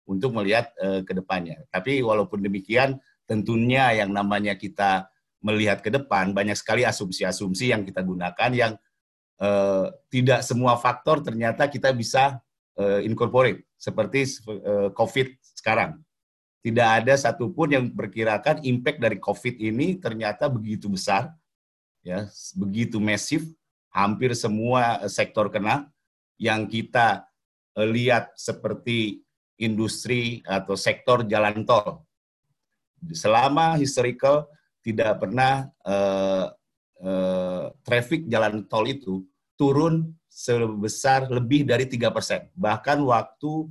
untuk 0.05 0.33
melihat 0.37 0.69
eh, 0.77 1.01
ke 1.01 1.13
depannya. 1.17 1.65
Tapi 1.73 2.05
walaupun 2.05 2.41
demikian 2.41 3.01
tentunya 3.25 3.95
yang 3.97 4.13
namanya 4.13 4.53
kita 4.53 5.09
melihat 5.41 5.81
ke 5.81 5.89
depan 5.89 6.37
banyak 6.37 6.53
sekali 6.53 6.85
asumsi-asumsi 6.85 7.73
yang 7.73 7.81
kita 7.81 8.05
gunakan 8.05 8.51
yang 8.53 8.73
eh, 9.41 9.85
tidak 10.13 10.45
semua 10.45 10.77
faktor 10.77 11.25
ternyata 11.25 11.65
kita 11.65 11.89
bisa 11.97 12.37
eh, 12.77 13.01
incorporate 13.05 13.65
seperti 13.73 14.29
eh, 14.45 14.89
COVID 14.93 15.27
sekarang. 15.57 15.97
Tidak 16.61 16.89
ada 17.01 17.17
satupun 17.17 17.73
yang 17.73 17.89
berkirakan 17.89 18.61
impact 18.61 19.01
dari 19.01 19.17
COVID 19.17 19.57
ini 19.57 19.97
ternyata 19.97 20.45
begitu 20.45 20.93
besar 20.93 21.33
ya 22.01 22.29
begitu 22.57 22.97
masif, 22.97 23.45
hampir 23.93 24.33
semua 24.37 25.01
eh, 25.01 25.11
sektor 25.11 25.49
kena. 25.49 25.89
Yang 26.41 26.61
kita 26.73 27.25
eh, 27.77 27.87
lihat 27.87 28.33
seperti 28.33 29.21
industri 29.61 30.41
atau 30.43 30.73
sektor 30.73 31.21
jalan 31.29 31.61
tol. 31.61 32.01
Selama 33.13 33.77
historical 33.77 34.49
tidak 34.81 35.21
pernah 35.21 35.69
uh, 35.85 36.49
uh, 37.01 37.69
traffic 37.85 38.25
jalan 38.25 38.65
tol 38.65 38.85
itu 38.89 39.25
turun 39.57 40.17
sebesar 40.25 41.29
lebih 41.29 41.65
dari 41.65 41.85
tiga 41.85 42.09
persen. 42.09 42.49
Bahkan 42.57 42.97
waktu 43.05 43.69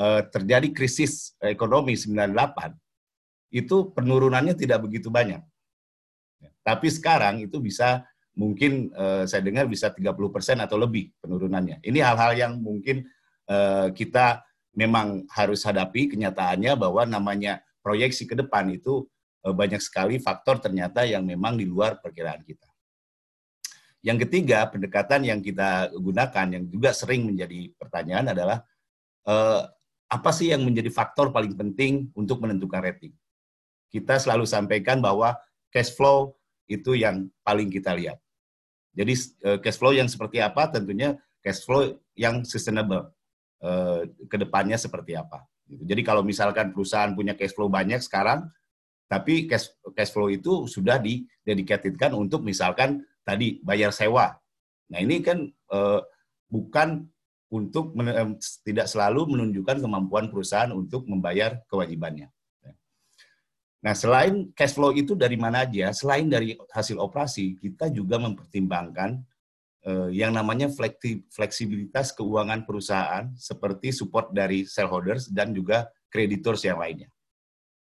uh, 0.00 0.22
terjadi 0.32 0.72
krisis 0.72 1.36
ekonomi 1.44 1.92
98, 1.92 2.72
itu 3.52 3.92
penurunannya 3.92 4.56
tidak 4.56 4.84
begitu 4.88 5.12
banyak. 5.12 5.40
Tapi 6.66 6.90
sekarang 6.90 7.46
itu 7.46 7.62
bisa 7.62 8.02
mungkin 8.34 8.90
uh, 8.98 9.22
saya 9.22 9.46
dengar 9.46 9.70
bisa 9.70 9.94
30% 9.94 10.10
atau 10.58 10.74
lebih 10.74 11.14
penurunannya. 11.22 11.78
Ini 11.86 11.98
hal-hal 12.02 12.34
yang 12.34 12.52
mungkin 12.58 13.06
uh, 13.46 13.94
kita 13.94 14.42
memang 14.74 15.24
harus 15.30 15.62
hadapi 15.62 16.10
kenyataannya 16.10 16.74
bahwa 16.74 17.06
namanya 17.06 17.62
proyeksi 17.80 18.26
ke 18.26 18.34
depan 18.34 18.66
itu 18.74 19.06
uh, 19.46 19.54
banyak 19.54 19.78
sekali 19.78 20.18
faktor 20.18 20.58
ternyata 20.58 21.06
yang 21.06 21.22
memang 21.22 21.54
di 21.54 21.64
luar 21.64 22.02
perkiraan 22.02 22.42
kita. 22.42 22.66
Yang 24.04 24.28
ketiga, 24.28 24.68
pendekatan 24.68 25.24
yang 25.24 25.40
kita 25.40 25.90
gunakan 25.96 26.46
yang 26.50 26.64
juga 26.68 26.92
sering 26.92 27.26
menjadi 27.26 27.72
pertanyaan 27.74 28.36
adalah 28.36 28.58
uh, 29.26 29.64
apa 30.06 30.30
sih 30.30 30.52
yang 30.52 30.62
menjadi 30.62 30.92
faktor 30.92 31.32
paling 31.34 31.56
penting 31.56 32.12
untuk 32.14 32.44
menentukan 32.44 32.84
rating? 32.84 33.16
Kita 33.90 34.20
selalu 34.20 34.44
sampaikan 34.44 35.00
bahwa 35.00 35.34
cash 35.72 35.90
flow 35.96 36.35
itu 36.66 36.98
yang 36.98 37.30
paling 37.46 37.70
kita 37.70 37.94
lihat. 37.94 38.18
Jadi 38.96 39.12
eh, 39.44 39.58
cash 39.62 39.78
flow 39.78 39.92
yang 39.94 40.10
seperti 40.10 40.42
apa 40.42 40.72
tentunya 40.72 41.14
cash 41.44 41.62
flow 41.62 41.94
yang 42.18 42.42
sustainable 42.42 43.12
eh, 43.62 44.10
ke 44.26 44.36
depannya 44.36 44.80
seperti 44.80 45.14
apa. 45.14 45.46
Gitu. 45.66 45.82
Jadi 45.86 46.02
kalau 46.06 46.22
misalkan 46.22 46.70
perusahaan 46.70 47.12
punya 47.12 47.34
cash 47.34 47.54
flow 47.54 47.70
banyak 47.70 48.00
sekarang, 48.00 48.48
tapi 49.06 49.46
cash, 49.46 49.70
cash 49.94 50.10
flow 50.10 50.32
itu 50.32 50.66
sudah 50.66 50.98
didedikatkan 50.98 52.10
untuk 52.14 52.42
misalkan 52.42 53.06
tadi 53.22 53.62
bayar 53.62 53.94
sewa. 53.94 54.34
Nah 54.90 54.98
ini 54.98 55.22
kan 55.22 55.44
eh, 55.46 56.00
bukan 56.50 57.06
untuk 57.46 57.94
tidak 58.66 58.90
selalu 58.90 59.38
menunjukkan 59.38 59.78
kemampuan 59.78 60.26
perusahaan 60.26 60.72
untuk 60.74 61.06
membayar 61.06 61.62
kewajibannya. 61.70 62.26
Nah, 63.84 63.92
selain 63.92 64.50
cash 64.56 64.72
flow 64.72 64.90
itu 64.96 65.12
dari 65.12 65.36
mana 65.36 65.68
aja, 65.68 65.92
selain 65.92 66.26
dari 66.26 66.56
hasil 66.72 66.96
operasi, 66.96 67.60
kita 67.60 67.92
juga 67.92 68.16
mempertimbangkan 68.16 69.20
eh, 69.84 70.08
yang 70.16 70.32
namanya 70.32 70.72
fleksibilitas 71.30 72.16
keuangan 72.16 72.64
perusahaan 72.64 73.30
seperti 73.36 73.92
support 73.92 74.32
dari 74.32 74.64
shareholders 74.64 75.28
dan 75.28 75.52
juga 75.52 75.86
kreditors 76.08 76.64
yang 76.64 76.80
lainnya. 76.80 77.12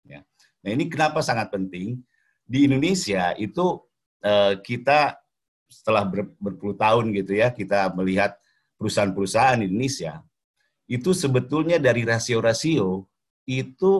Ya. 0.02 0.24
Nah, 0.64 0.70
ini 0.72 0.88
kenapa 0.88 1.20
sangat 1.20 1.52
penting? 1.52 2.00
Di 2.42 2.66
Indonesia 2.66 3.36
itu 3.38 3.84
eh, 4.24 4.58
kita 4.64 5.20
setelah 5.68 6.04
ber, 6.04 6.28
berpuluh 6.36 6.76
tahun 6.76 7.12
gitu 7.16 7.36
ya, 7.36 7.48
kita 7.52 7.92
melihat 7.96 8.36
perusahaan-perusahaan 8.76 9.62
Indonesia 9.62 10.20
itu 10.90 11.14
sebetulnya 11.16 11.80
dari 11.80 12.04
rasio-rasio 12.04 13.06
itu 13.46 13.92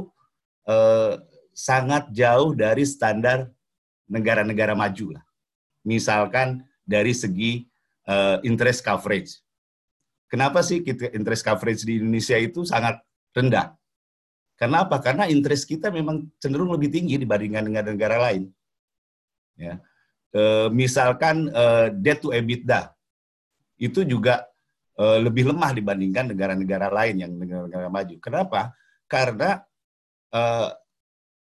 eh, 0.66 1.14
sangat 1.53 2.09
jauh 2.12 2.57
dari 2.57 2.82
standar 2.84 3.48
negara-negara 4.09 4.76
maju 4.76 5.16
lah. 5.20 5.24
Misalkan 5.84 6.64
dari 6.82 7.12
segi 7.12 7.64
uh, 8.09 8.42
interest 8.42 8.82
coverage. 8.82 9.38
Kenapa 10.32 10.64
sih 10.64 10.80
kita 10.80 11.12
interest 11.12 11.44
coverage 11.44 11.84
di 11.84 12.00
Indonesia 12.00 12.36
itu 12.40 12.64
sangat 12.64 13.05
rendah? 13.36 13.76
Kenapa? 14.57 14.96
Karena 15.05 15.28
interest 15.28 15.68
kita 15.68 15.92
memang 15.92 16.24
cenderung 16.40 16.72
lebih 16.72 16.88
tinggi 16.88 17.20
dibandingkan 17.20 17.68
dengan 17.68 17.84
negara 17.84 18.16
lain. 18.16 18.48
Ya. 19.61 19.76
E, 20.32 20.72
misalkan 20.72 21.53
e, 21.53 21.64
debt 22.00 22.24
to 22.24 22.32
EBITDA 22.32 22.96
itu 23.76 24.07
juga 24.07 24.46
uh, 24.98 25.18
lebih 25.18 25.50
lemah 25.50 25.74
dibandingkan 25.74 26.30
negara-negara 26.30 26.86
lain 26.92 27.16
yang 27.26 27.32
negara-negara 27.34 27.88
maju. 27.90 28.14
Kenapa? 28.22 28.61
Karena 29.11 29.59
uh, 30.30 30.68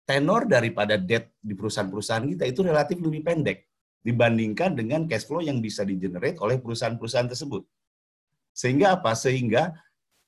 tenor 0.09 0.49
daripada 0.49 0.97
debt 0.97 1.37
di 1.37 1.53
perusahaan-perusahaan 1.53 2.25
kita 2.33 2.49
itu 2.49 2.65
relatif 2.65 2.97
lebih 2.97 3.21
pendek 3.21 3.69
dibandingkan 4.01 4.73
dengan 4.73 5.05
cash 5.05 5.29
flow 5.29 5.45
yang 5.45 5.61
bisa 5.61 5.85
di-generate 5.85 6.41
oleh 6.41 6.57
perusahaan-perusahaan 6.57 7.29
tersebut. 7.29 7.61
Sehingga 8.49 8.97
apa? 8.97 9.13
Sehingga 9.13 9.69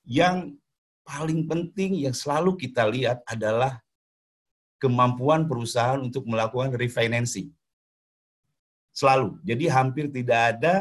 yang 0.06 0.54
paling 1.02 1.50
penting 1.50 2.06
yang 2.06 2.14
selalu 2.14 2.62
kita 2.62 2.86
lihat 2.86 3.26
adalah 3.26 3.82
kemampuan 4.78 5.50
perusahaan 5.50 5.98
untuk 5.98 6.30
melakukan 6.30 6.78
refinancing. 6.78 7.50
Selalu. 8.94 9.42
Jadi 9.42 9.66
hampir 9.66 10.14
tidak 10.14 10.40
ada 10.58 10.74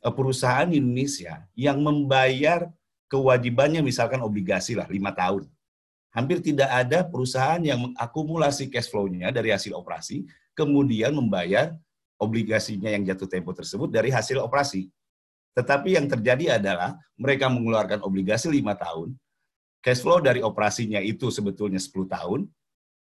eh, 0.00 0.14
perusahaan 0.14 0.72
di 0.72 0.80
Indonesia 0.80 1.44
yang 1.52 1.84
membayar 1.84 2.64
kewajibannya 3.12 3.84
misalkan 3.84 4.24
obligasi 4.24 4.72
lah 4.72 4.88
lima 4.88 5.12
tahun. 5.12 5.44
Hampir 6.12 6.44
tidak 6.44 6.68
ada 6.68 7.08
perusahaan 7.08 7.60
yang 7.64 7.88
mengakumulasi 7.88 8.68
cash 8.68 8.92
flow-nya 8.92 9.32
dari 9.32 9.48
hasil 9.48 9.72
operasi, 9.72 10.28
kemudian 10.52 11.16
membayar 11.16 11.72
obligasinya 12.20 12.92
yang 12.92 13.02
jatuh 13.08 13.26
tempo 13.26 13.56
tersebut 13.56 13.88
dari 13.88 14.12
hasil 14.12 14.36
operasi. 14.44 14.92
Tetapi 15.56 15.96
yang 15.96 16.06
terjadi 16.08 16.60
adalah 16.60 17.00
mereka 17.16 17.48
mengeluarkan 17.48 18.04
obligasi 18.04 18.52
lima 18.52 18.76
tahun, 18.76 19.16
cash 19.82 20.00
flow 20.00 20.22
dari 20.22 20.40
operasinya 20.40 21.02
itu 21.02 21.28
sebetulnya 21.28 21.82
10 21.82 22.06
tahun, 22.08 22.40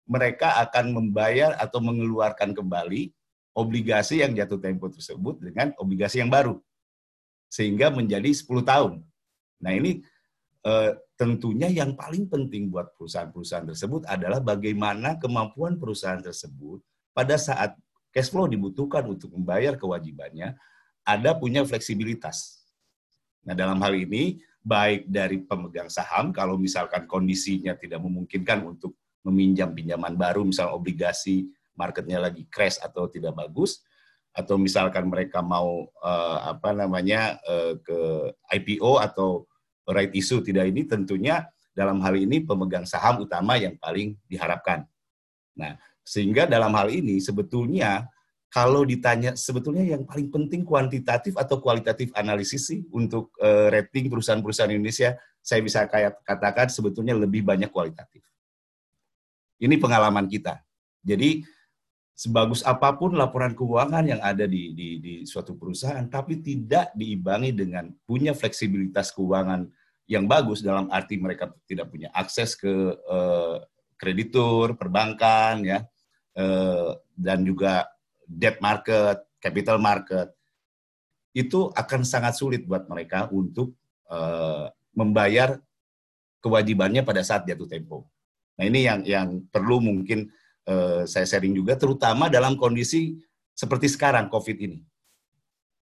mereka 0.09 0.59
akan 0.67 0.97
membayar 0.97 1.55
atau 1.61 1.79
mengeluarkan 1.79 2.57
kembali 2.57 3.13
obligasi 3.53 4.25
yang 4.25 4.33
jatuh 4.33 4.59
tempo 4.59 4.89
tersebut 4.89 5.39
dengan 5.39 5.71
obligasi 5.79 6.25
yang 6.25 6.33
baru. 6.33 6.59
Sehingga 7.53 7.93
menjadi 7.93 8.33
10 8.33 8.65
tahun. 8.65 8.93
Nah 9.63 9.73
ini 9.77 10.01
eh, 10.65 10.91
tentunya 11.23 11.71
yang 11.71 11.95
paling 11.95 12.27
penting 12.27 12.67
buat 12.67 12.99
perusahaan-perusahaan 12.99 13.71
tersebut 13.71 14.03
adalah 14.11 14.43
bagaimana 14.43 15.23
kemampuan 15.23 15.79
perusahaan 15.79 16.19
tersebut 16.19 16.83
pada 17.15 17.39
saat 17.39 17.79
cash 18.11 18.27
flow 18.35 18.51
dibutuhkan 18.51 19.07
untuk 19.07 19.31
membayar 19.31 19.79
kewajibannya, 19.79 20.59
ada 21.07 21.31
punya 21.39 21.63
fleksibilitas. 21.63 22.67
Nah, 23.47 23.55
dalam 23.55 23.79
hal 23.79 23.95
ini, 23.95 24.43
baik 24.67 25.07
dari 25.07 25.47
pemegang 25.47 25.87
saham, 25.87 26.35
kalau 26.35 26.59
misalkan 26.59 27.07
kondisinya 27.07 27.79
tidak 27.79 28.03
memungkinkan 28.03 28.67
untuk 28.67 28.99
meminjam 29.23 29.71
pinjaman 29.71 30.19
baru, 30.19 30.43
misalnya 30.43 30.75
obligasi 30.75 31.47
marketnya 31.79 32.19
lagi 32.19 32.51
crash 32.51 32.83
atau 32.83 33.07
tidak 33.07 33.39
bagus, 33.39 33.87
atau 34.35 34.59
misalkan 34.59 35.07
mereka 35.07 35.39
mau 35.39 35.87
uh, 36.03 36.39
apa 36.51 36.75
namanya 36.75 37.39
uh, 37.47 37.79
ke 37.79 37.99
IPO 38.59 38.99
atau 38.99 39.47
right 39.89 40.13
issue 40.15 40.45
tidak 40.45 40.71
ini, 40.71 40.87
tentunya 40.87 41.47
dalam 41.73 41.99
hal 42.05 42.15
ini 42.15 42.45
pemegang 42.45 42.85
saham 42.85 43.25
utama 43.25 43.57
yang 43.57 43.75
paling 43.81 44.15
diharapkan. 44.29 44.85
Nah, 45.57 45.77
sehingga 46.05 46.45
dalam 46.45 46.73
hal 46.77 46.93
ini 46.93 47.23
sebetulnya 47.23 48.07
kalau 48.53 48.85
ditanya 48.85 49.33
sebetulnya 49.33 49.97
yang 49.97 50.05
paling 50.05 50.29
penting 50.29 50.61
kuantitatif 50.61 51.33
atau 51.41 51.57
kualitatif 51.57 52.13
analisis 52.13 52.69
sih 52.69 52.85
untuk 52.93 53.33
uh, 53.41 53.73
rating 53.73 54.13
perusahaan-perusahaan 54.13 54.69
Indonesia, 54.69 55.17
saya 55.41 55.65
bisa 55.65 55.89
kayak 55.89 56.21
katakan 56.21 56.69
sebetulnya 56.69 57.17
lebih 57.17 57.41
banyak 57.41 57.73
kualitatif. 57.73 58.21
Ini 59.57 59.81
pengalaman 59.81 60.29
kita. 60.29 60.61
Jadi 61.01 61.41
sebagus 62.13 62.63
apa 62.63 62.95
pun 62.95 63.17
laporan 63.17 63.57
keuangan 63.57 64.05
yang 64.07 64.21
ada 64.21 64.45
di, 64.45 64.77
di, 64.77 64.89
di 65.01 65.15
suatu 65.25 65.57
perusahaan, 65.57 66.05
tapi 66.07 66.45
tidak 66.45 66.93
diimbangi 66.95 67.51
dengan 67.57 67.91
punya 68.05 68.37
fleksibilitas 68.37 69.11
keuangan 69.17 69.67
yang 70.07 70.29
bagus 70.29 70.61
dalam 70.61 70.93
arti 70.93 71.17
mereka 71.17 71.51
tidak 71.65 71.89
punya 71.89 72.13
akses 72.13 72.55
ke 72.59 72.71
uh, 73.09 73.59
kreditur, 73.97 74.77
perbankan, 74.77 75.63
ya, 75.63 75.81
Eh, 76.33 76.91
dan 77.13 77.45
juga 77.45 77.93
debt 78.25 78.57
market, 78.65 79.21
capital 79.37 79.77
market, 79.77 80.33
itu 81.37 81.69
akan 81.77 82.09
sangat 82.09 82.41
sulit 82.41 82.65
buat 82.65 82.89
mereka 82.89 83.29
untuk 83.33 83.77
uh, 84.09 84.69
membayar 84.93 85.61
kewajibannya 86.45 87.05
pada 87.05 87.21
saat 87.25 87.45
jatuh 87.49 87.69
tempo. 87.69 88.09
Nah 88.57 88.65
ini 88.69 88.85
yang 88.85 89.01
yang 89.05 89.29
perlu 89.49 89.81
mungkin 89.81 90.29
uh, 90.69 91.03
saya 91.09 91.27
sharing 91.27 91.55
juga, 91.57 91.75
terutama 91.79 92.31
dalam 92.31 92.55
kondisi 92.59 93.19
seperti 93.53 93.91
sekarang 93.91 94.29
COVID 94.33 94.59
ini. 94.59 94.81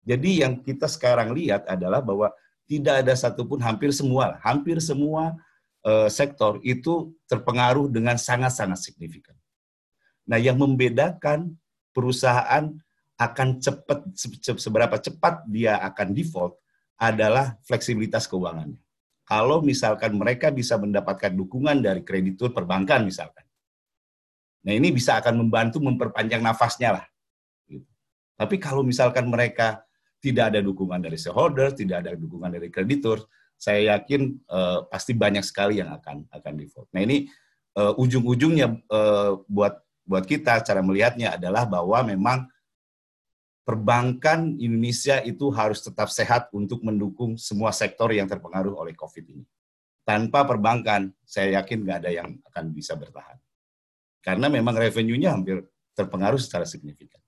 Jadi 0.05 0.45
yang 0.45 0.61
kita 0.61 0.85
sekarang 0.85 1.33
lihat 1.33 1.65
adalah 1.65 2.05
bahwa 2.05 2.29
tidak 2.69 3.05
ada 3.05 3.15
satupun 3.17 3.61
hampir 3.61 3.93
semua, 3.93 4.37
hampir 4.45 4.81
semua 4.81 5.37
uh, 5.85 6.09
sektor 6.09 6.61
itu 6.65 7.13
terpengaruh 7.29 7.89
dengan 7.89 8.17
sangat-sangat 8.21 8.81
signifikan. 8.81 9.37
Nah, 10.25 10.41
yang 10.41 10.57
membedakan 10.57 11.57
perusahaan 11.93 12.73
akan 13.15 13.49
cepat 13.63 14.11
seberapa 14.59 14.97
cepat 14.99 15.47
dia 15.47 15.79
akan 15.79 16.17
default 16.17 16.59
adalah 16.99 17.55
fleksibilitas 17.63 18.27
keuangannya. 18.27 18.81
Kalau 19.25 19.65
misalkan 19.65 20.19
mereka 20.21 20.53
bisa 20.53 20.77
mendapatkan 20.77 21.33
dukungan 21.33 21.81
dari 21.81 22.05
kreditur 22.05 22.53
perbankan 22.53 23.09
misalkan. 23.09 23.44
Nah, 24.65 24.73
ini 24.73 24.89
bisa 24.91 25.21
akan 25.21 25.45
membantu 25.45 25.79
memperpanjang 25.85 26.41
nafasnya 26.41 27.01
lah. 27.01 27.05
Gitu. 27.69 27.85
Tapi 28.35 28.57
kalau 28.57 28.81
misalkan 28.81 29.29
mereka 29.29 29.85
tidak 30.25 30.57
ada 30.57 30.65
dukungan 30.65 31.05
dari 31.05 31.21
shareholder, 31.21 31.77
tidak 31.77 32.09
ada 32.09 32.17
dukungan 32.17 32.49
dari 32.49 32.73
kreditur, 32.73 33.29
saya 33.61 33.97
yakin 33.97 34.41
uh, 34.49 34.89
pasti 34.89 35.13
banyak 35.13 35.45
sekali 35.45 35.85
yang 35.85 35.93
akan 35.93 36.25
akan 36.33 36.53
default. 36.57 36.89
Nah 36.97 37.05
ini 37.05 37.29
uh, 37.77 37.93
ujung-ujungnya 38.01 38.73
uh, 38.89 39.41
buat 39.47 39.85
buat 40.05 40.25
kita 40.25 40.61
cara 40.65 40.81
melihatnya 40.85 41.37
adalah 41.37 41.65
bahwa 41.65 42.01
memang 42.05 42.39
perbankan 43.65 44.61
Indonesia 44.61 45.25
itu 45.25 45.49
harus 45.49 45.81
tetap 45.81 46.13
sehat 46.13 46.53
untuk 46.53 46.85
mendukung 46.85 47.41
semua 47.41 47.73
sektor 47.73 48.13
yang 48.13 48.29
terpengaruh 48.29 48.77
oleh 48.77 48.93
COVID 48.93 49.25
ini. 49.33 49.45
Tanpa 50.05 50.45
perbankan, 50.45 51.09
saya 51.25 51.61
yakin 51.61 51.81
nggak 51.81 51.99
ada 52.05 52.11
yang 52.13 52.29
akan 52.53 52.65
bisa 52.77 52.93
bertahan. 52.93 53.41
Karena 54.25 54.49
memang 54.49 54.73
revenue-nya 54.73 55.37
hampir 55.37 55.61
terpengaruh 55.93 56.41
secara 56.41 56.65
signifikan. 56.65 57.21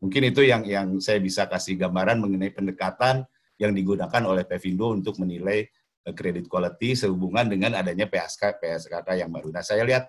Mungkin 0.00 0.32
itu 0.32 0.40
yang 0.44 0.64
yang 0.64 0.96
saya 1.04 1.20
bisa 1.20 1.44
kasih 1.44 1.76
gambaran 1.76 2.16
mengenai 2.16 2.48
pendekatan 2.52 3.28
yang 3.60 3.76
digunakan 3.76 4.22
oleh 4.24 4.48
Pevindo 4.48 4.90
untuk 4.90 5.20
menilai 5.20 5.68
kredit 6.12 6.44
eh, 6.44 6.50
quality 6.50 6.92
sehubungan 6.96 7.48
dengan 7.48 7.76
adanya 7.76 8.04
PSK 8.08 8.60
PSKK 8.60 9.20
yang 9.20 9.30
baru. 9.32 9.52
Nah, 9.52 9.64
saya 9.64 9.84
lihat 9.84 10.08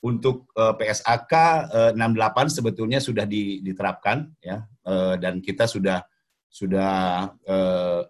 untuk 0.00 0.48
uh, 0.56 0.72
PSAK 0.76 1.32
uh, 1.68 1.92
68 1.92 2.56
sebetulnya 2.56 3.04
sudah 3.04 3.28
diterapkan 3.28 4.32
ya 4.40 4.64
dan 5.20 5.44
kita 5.44 5.68
sudah 5.68 6.02
sudah 6.50 7.30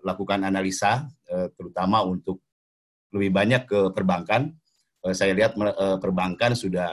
lakukan 0.01 0.49
analisa 0.49 1.05
terutama 1.59 2.01
untuk 2.01 2.41
lebih 3.13 3.37
banyak 3.37 3.69
ke 3.69 3.81
perbankan. 3.93 4.57
Saya 5.13 5.37
lihat 5.37 5.61
perbankan 6.01 6.57
sudah 6.57 6.89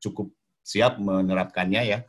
cukup 0.00 0.32
siap 0.64 1.00
menerapkannya 1.00 1.82
ya. 1.84 2.00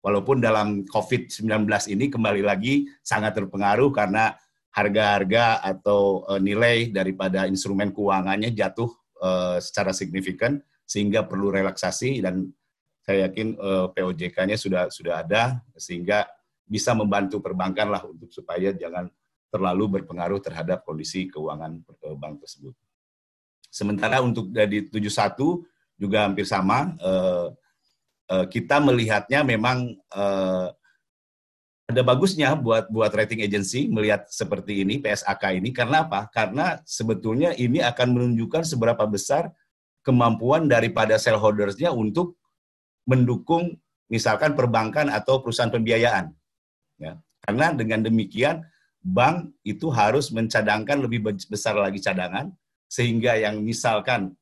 Walaupun 0.00 0.38
dalam 0.38 0.86
COVID-19 0.86 1.66
ini 1.90 2.06
kembali 2.06 2.46
lagi 2.46 2.86
sangat 3.02 3.34
terpengaruh 3.36 3.90
karena 3.90 4.38
harga-harga 4.70 5.64
atau 5.64 6.22
uh, 6.28 6.38
nilai 6.38 6.92
daripada 6.92 7.48
instrumen 7.48 7.90
keuangannya 7.90 8.52
jatuh 8.52 8.92
uh, 9.24 9.56
secara 9.58 9.96
signifikan 9.96 10.60
sehingga 10.86 11.26
perlu 11.26 11.50
relaksasi 11.50 12.22
dan 12.22 12.46
saya 13.06 13.30
yakin 13.30 13.54
eh, 13.54 13.86
POJK-nya 13.94 14.58
sudah 14.58 14.90
sudah 14.90 15.22
ada 15.22 15.62
sehingga 15.78 16.26
bisa 16.66 16.90
membantu 16.90 17.38
perbankan 17.38 17.86
lah 17.86 18.02
untuk 18.02 18.34
supaya 18.34 18.74
jangan 18.74 19.06
terlalu 19.46 19.98
berpengaruh 19.98 20.42
terhadap 20.42 20.82
kondisi 20.82 21.30
keuangan 21.30 21.86
bank 22.18 22.42
tersebut. 22.42 22.74
Sementara 23.70 24.18
untuk 24.18 24.50
dari 24.50 24.90
71 24.90 24.98
juga 25.96 26.28
hampir 26.28 26.44
sama, 26.44 26.92
uh, 27.00 27.52
uh, 28.28 28.46
kita 28.48 28.78
melihatnya 28.80 29.42
memang 29.42 29.96
uh, 30.12 30.68
ada 31.86 32.02
bagusnya 32.02 32.52
buat 32.58 32.90
buat 32.90 33.14
rating 33.14 33.46
agency 33.46 33.86
melihat 33.86 34.26
seperti 34.26 34.82
ini 34.82 34.98
PSAK 34.98 35.62
ini 35.62 35.70
karena 35.70 36.04
apa? 36.04 36.26
Karena 36.34 36.82
sebetulnya 36.82 37.54
ini 37.54 37.78
akan 37.78 38.10
menunjukkan 38.10 38.66
seberapa 38.66 39.06
besar 39.06 39.54
kemampuan 40.02 40.66
daripada 40.66 41.14
shareholdersnya 41.14 41.94
untuk 41.94 42.34
mendukung 43.06 43.78
misalkan 44.10 44.58
perbankan 44.58 45.10
atau 45.10 45.38
perusahaan 45.38 45.70
pembiayaan. 45.70 46.34
Ya. 46.98 47.22
Karena 47.46 47.70
dengan 47.70 48.02
demikian 48.02 48.66
bank 48.98 49.54
itu 49.62 49.86
harus 49.94 50.34
mencadangkan 50.34 50.98
lebih 50.98 51.22
besar 51.46 51.78
lagi 51.78 52.02
cadangan 52.02 52.50
sehingga 52.90 53.38
yang 53.38 53.62
misalkan 53.62 54.34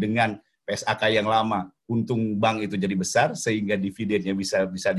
dengan 0.00 0.40
PSAK 0.68 1.16
yang 1.16 1.24
lama 1.24 1.72
untung 1.88 2.36
bank 2.36 2.68
itu 2.68 2.76
jadi 2.76 2.92
besar 2.92 3.32
sehingga 3.32 3.80
dividennya 3.80 4.36
bisa 4.36 4.68
bisa 4.68 4.92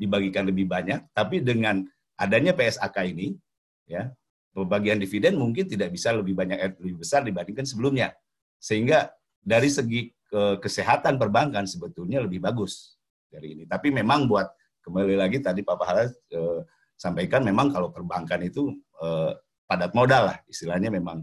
dibagikan 0.00 0.48
lebih 0.48 0.64
banyak 0.64 1.04
tapi 1.12 1.44
dengan 1.44 1.84
adanya 2.16 2.56
PSAK 2.56 2.96
ini 3.12 3.36
ya 3.84 4.08
pembagian 4.56 4.96
dividen 4.96 5.36
mungkin 5.36 5.68
tidak 5.68 5.92
bisa 5.92 6.16
lebih 6.16 6.32
banyak 6.32 6.56
eh, 6.56 6.72
lebih 6.80 7.04
besar 7.04 7.20
dibandingkan 7.26 7.68
sebelumnya. 7.68 8.16
Sehingga 8.56 9.12
dari 9.44 9.68
segi 9.68 10.08
kesehatan 10.34 11.14
perbankan 11.14 11.62
sebetulnya 11.62 12.18
lebih 12.18 12.42
bagus 12.42 12.98
dari 13.30 13.54
ini. 13.54 13.64
Tapi 13.70 13.94
memang 13.94 14.26
buat 14.26 14.50
kembali 14.82 15.14
lagi 15.14 15.38
tadi 15.38 15.62
Pak 15.62 15.76
Pahala 15.78 16.10
eh, 16.10 16.60
sampaikan 16.98 17.46
memang 17.46 17.70
kalau 17.70 17.94
perbankan 17.94 18.42
itu 18.42 18.74
eh, 19.02 19.32
padat 19.64 19.94
modal 19.94 20.34
lah 20.34 20.36
istilahnya 20.50 20.90
memang 20.90 21.22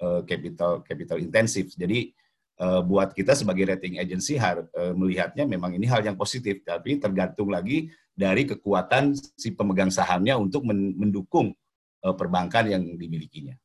eh, 0.00 0.20
capital 0.28 0.84
capital 0.84 1.18
intensif. 1.20 1.72
Jadi 1.72 2.12
eh, 2.60 2.80
buat 2.84 3.16
kita 3.16 3.32
sebagai 3.32 3.72
rating 3.72 3.96
agency 3.96 4.36
har, 4.36 4.68
eh, 4.68 4.92
melihatnya 4.92 5.48
memang 5.48 5.72
ini 5.72 5.88
hal 5.88 6.04
yang 6.04 6.14
positif, 6.14 6.60
tapi 6.60 7.00
tergantung 7.00 7.48
lagi 7.48 7.88
dari 8.12 8.44
kekuatan 8.44 9.16
si 9.16 9.56
pemegang 9.56 9.88
sahamnya 9.88 10.36
untuk 10.36 10.60
mendukung 10.68 11.56
uh, 12.04 12.12
perbankan 12.12 12.68
yang 12.68 12.84
dimilikinya. 13.00 13.56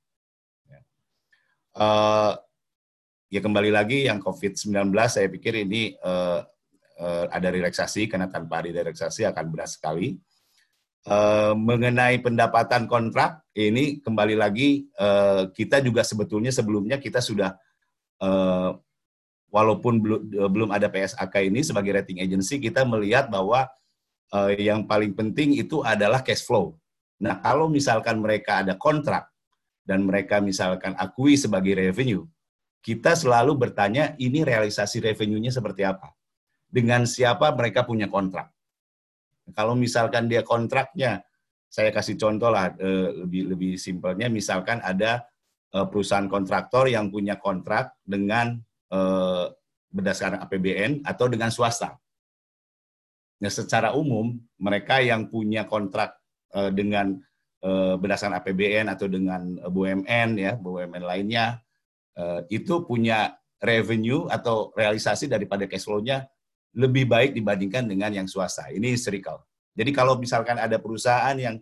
Ya. 0.72 0.80
Ya 3.28 3.40
kembali 3.44 3.68
lagi 3.76 4.08
yang 4.08 4.24
COVID-19 4.24 4.96
saya 5.12 5.28
pikir 5.28 5.68
ini 5.68 5.92
ada 7.28 7.48
relaksasi 7.52 8.08
karena 8.08 8.32
tanpa 8.32 8.64
ada 8.64 8.72
relaksasi 8.72 9.28
akan 9.28 9.46
berat 9.52 9.76
sekali. 9.76 10.16
Uh, 11.04 11.52
mengenai 11.54 12.18
pendapatan 12.18 12.88
kontrak 12.90 13.44
ini 13.54 14.02
kembali 14.02 14.40
lagi 14.40 14.90
uh, 14.98 15.54
kita 15.54 15.78
juga 15.78 16.02
sebetulnya 16.02 16.50
sebelumnya 16.50 16.98
kita 16.98 17.22
sudah 17.22 17.54
uh, 18.22 18.78
walaupun 19.50 20.00
belum 20.04 20.22
belum 20.52 20.70
ada 20.72 20.92
PSAK 20.92 21.48
ini 21.48 21.64
sebagai 21.64 21.96
rating 21.96 22.20
agency 22.20 22.60
kita 22.60 22.84
melihat 22.84 23.32
bahwa 23.32 23.68
uh, 24.36 24.52
yang 24.56 24.84
paling 24.84 25.16
penting 25.16 25.56
itu 25.56 25.80
adalah 25.82 26.20
cash 26.22 26.44
flow 26.44 26.76
Nah, 27.24 27.40
kalau 27.40 27.72
misalkan 27.72 28.20
mereka 28.20 28.60
ada 28.64 28.76
kontrak 28.76 29.32
dan 29.88 30.04
mereka 30.04 30.44
misalkan 30.44 30.98
akui 31.00 31.40
sebagai 31.40 31.78
revenue, 31.78 32.28
kita 32.84 33.16
selalu 33.16 33.56
bertanya 33.56 34.14
ini 34.20 34.44
realisasi 34.44 35.00
revenue-nya 35.00 35.54
seperti 35.54 35.88
apa? 35.88 36.12
Dengan 36.68 37.08
siapa 37.08 37.56
mereka 37.56 37.88
punya 37.88 38.12
kontrak? 38.12 38.52
Kalau 39.56 39.78
misalkan 39.78 40.28
dia 40.28 40.44
kontraknya, 40.44 41.24
saya 41.72 41.94
kasih 41.94 42.20
contoh 42.20 42.52
lah 42.52 42.74
eh, 42.76 43.10
lebih 43.24 43.56
lebih 43.56 43.72
simpelnya, 43.80 44.28
misalkan 44.28 44.84
ada 44.84 45.24
perusahaan 45.84 46.32
kontraktor 46.32 46.88
yang 46.88 47.12
punya 47.12 47.36
kontrak 47.36 48.00
dengan 48.08 48.56
eh, 48.96 49.46
berdasarkan 49.92 50.44
APBN 50.48 51.04
atau 51.04 51.28
dengan 51.28 51.52
swasta. 51.52 51.96
Nah, 53.40 53.52
secara 53.52 53.92
umum 53.96 54.36
mereka 54.60 55.04
yang 55.04 55.28
punya 55.28 55.68
kontrak 55.68 56.16
uh, 56.56 56.72
dengan 56.72 57.20
uh, 57.64 57.96
berdasarkan 58.00 58.40
APBN 58.40 58.88
atau 58.92 59.08
dengan 59.12 59.60
uh, 59.60 59.72
BUMN 59.72 60.30
ya 60.40 60.56
BUMN 60.56 61.04
lainnya 61.04 61.60
uh, 62.16 62.44
itu 62.48 62.88
punya 62.88 63.36
revenue 63.60 64.28
atau 64.32 64.72
realisasi 64.76 65.28
daripada 65.28 65.68
cash 65.68 65.84
flow-nya 65.84 66.28
lebih 66.76 67.08
baik 67.08 67.32
dibandingkan 67.36 67.88
dengan 67.88 68.12
yang 68.12 68.28
swasta. 68.28 68.72
Ini 68.72 69.00
serical. 69.00 69.44
Jadi 69.76 69.92
kalau 69.92 70.16
misalkan 70.20 70.60
ada 70.60 70.80
perusahaan 70.80 71.36
yang 71.36 71.60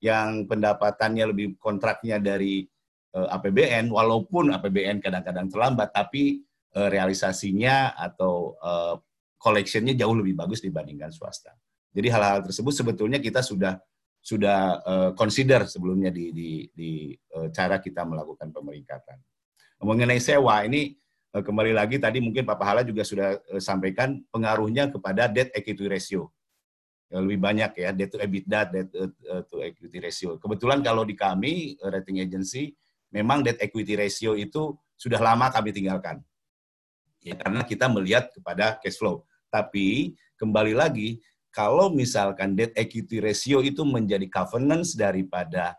yang 0.00 0.44
pendapatannya 0.44 1.24
lebih 1.32 1.46
kontraknya 1.56 2.20
dari 2.20 2.68
APBN, 3.14 3.94
walaupun 3.94 4.50
APBN 4.50 4.98
kadang-kadang 4.98 5.46
terlambat, 5.46 5.94
tapi 5.94 6.42
uh, 6.74 6.90
realisasinya 6.90 7.94
atau 7.94 8.58
uh, 8.58 8.98
collection-nya 9.38 9.94
jauh 9.94 10.18
lebih 10.18 10.34
bagus 10.34 10.58
dibandingkan 10.58 11.14
swasta. 11.14 11.54
Jadi 11.94 12.10
hal-hal 12.10 12.42
tersebut 12.42 12.74
sebetulnya 12.74 13.22
kita 13.22 13.38
sudah 13.38 13.78
sudah 14.24 14.80
consider 15.20 15.68
sebelumnya 15.68 16.08
di, 16.08 16.32
di, 16.32 16.64
di 16.72 17.12
cara 17.52 17.76
kita 17.76 18.08
melakukan 18.08 18.56
pemeringkatan. 18.56 19.20
Mengenai 19.84 20.16
sewa 20.16 20.64
ini 20.64 20.96
kembali 21.28 21.76
lagi 21.76 22.00
tadi 22.00 22.24
mungkin 22.24 22.48
Pak 22.48 22.56
Pahala 22.56 22.80
juga 22.88 23.04
sudah 23.04 23.36
sampaikan 23.60 24.24
pengaruhnya 24.32 24.88
kepada 24.88 25.28
debt 25.28 25.52
equity 25.52 25.84
ratio. 25.92 26.32
Ya, 27.12 27.20
lebih 27.20 27.36
banyak 27.36 27.76
ya 27.76 27.92
debt 27.92 28.16
to 28.16 28.18
EBITDA, 28.18 28.60
debt 28.72 28.88
to 29.52 29.60
equity 29.60 30.00
ratio. 30.00 30.40
Kebetulan 30.40 30.80
kalau 30.80 31.04
di 31.04 31.12
kami 31.12 31.76
rating 31.84 32.24
agency 32.24 32.72
memang 33.14 33.46
debt 33.46 33.62
equity 33.62 33.94
ratio 33.94 34.34
itu 34.34 34.74
sudah 34.98 35.22
lama 35.22 35.46
kami 35.54 35.70
tinggalkan. 35.70 36.18
Ya, 37.22 37.38
karena 37.38 37.62
kita 37.62 37.86
melihat 37.86 38.34
kepada 38.34 38.76
cash 38.82 38.98
flow. 38.98 39.22
Tapi 39.48 40.18
kembali 40.34 40.74
lagi 40.74 41.22
kalau 41.54 41.94
misalkan 41.94 42.58
debt 42.58 42.74
equity 42.74 43.22
ratio 43.22 43.62
itu 43.62 43.86
menjadi 43.86 44.26
governance 44.26 44.98
daripada 44.98 45.78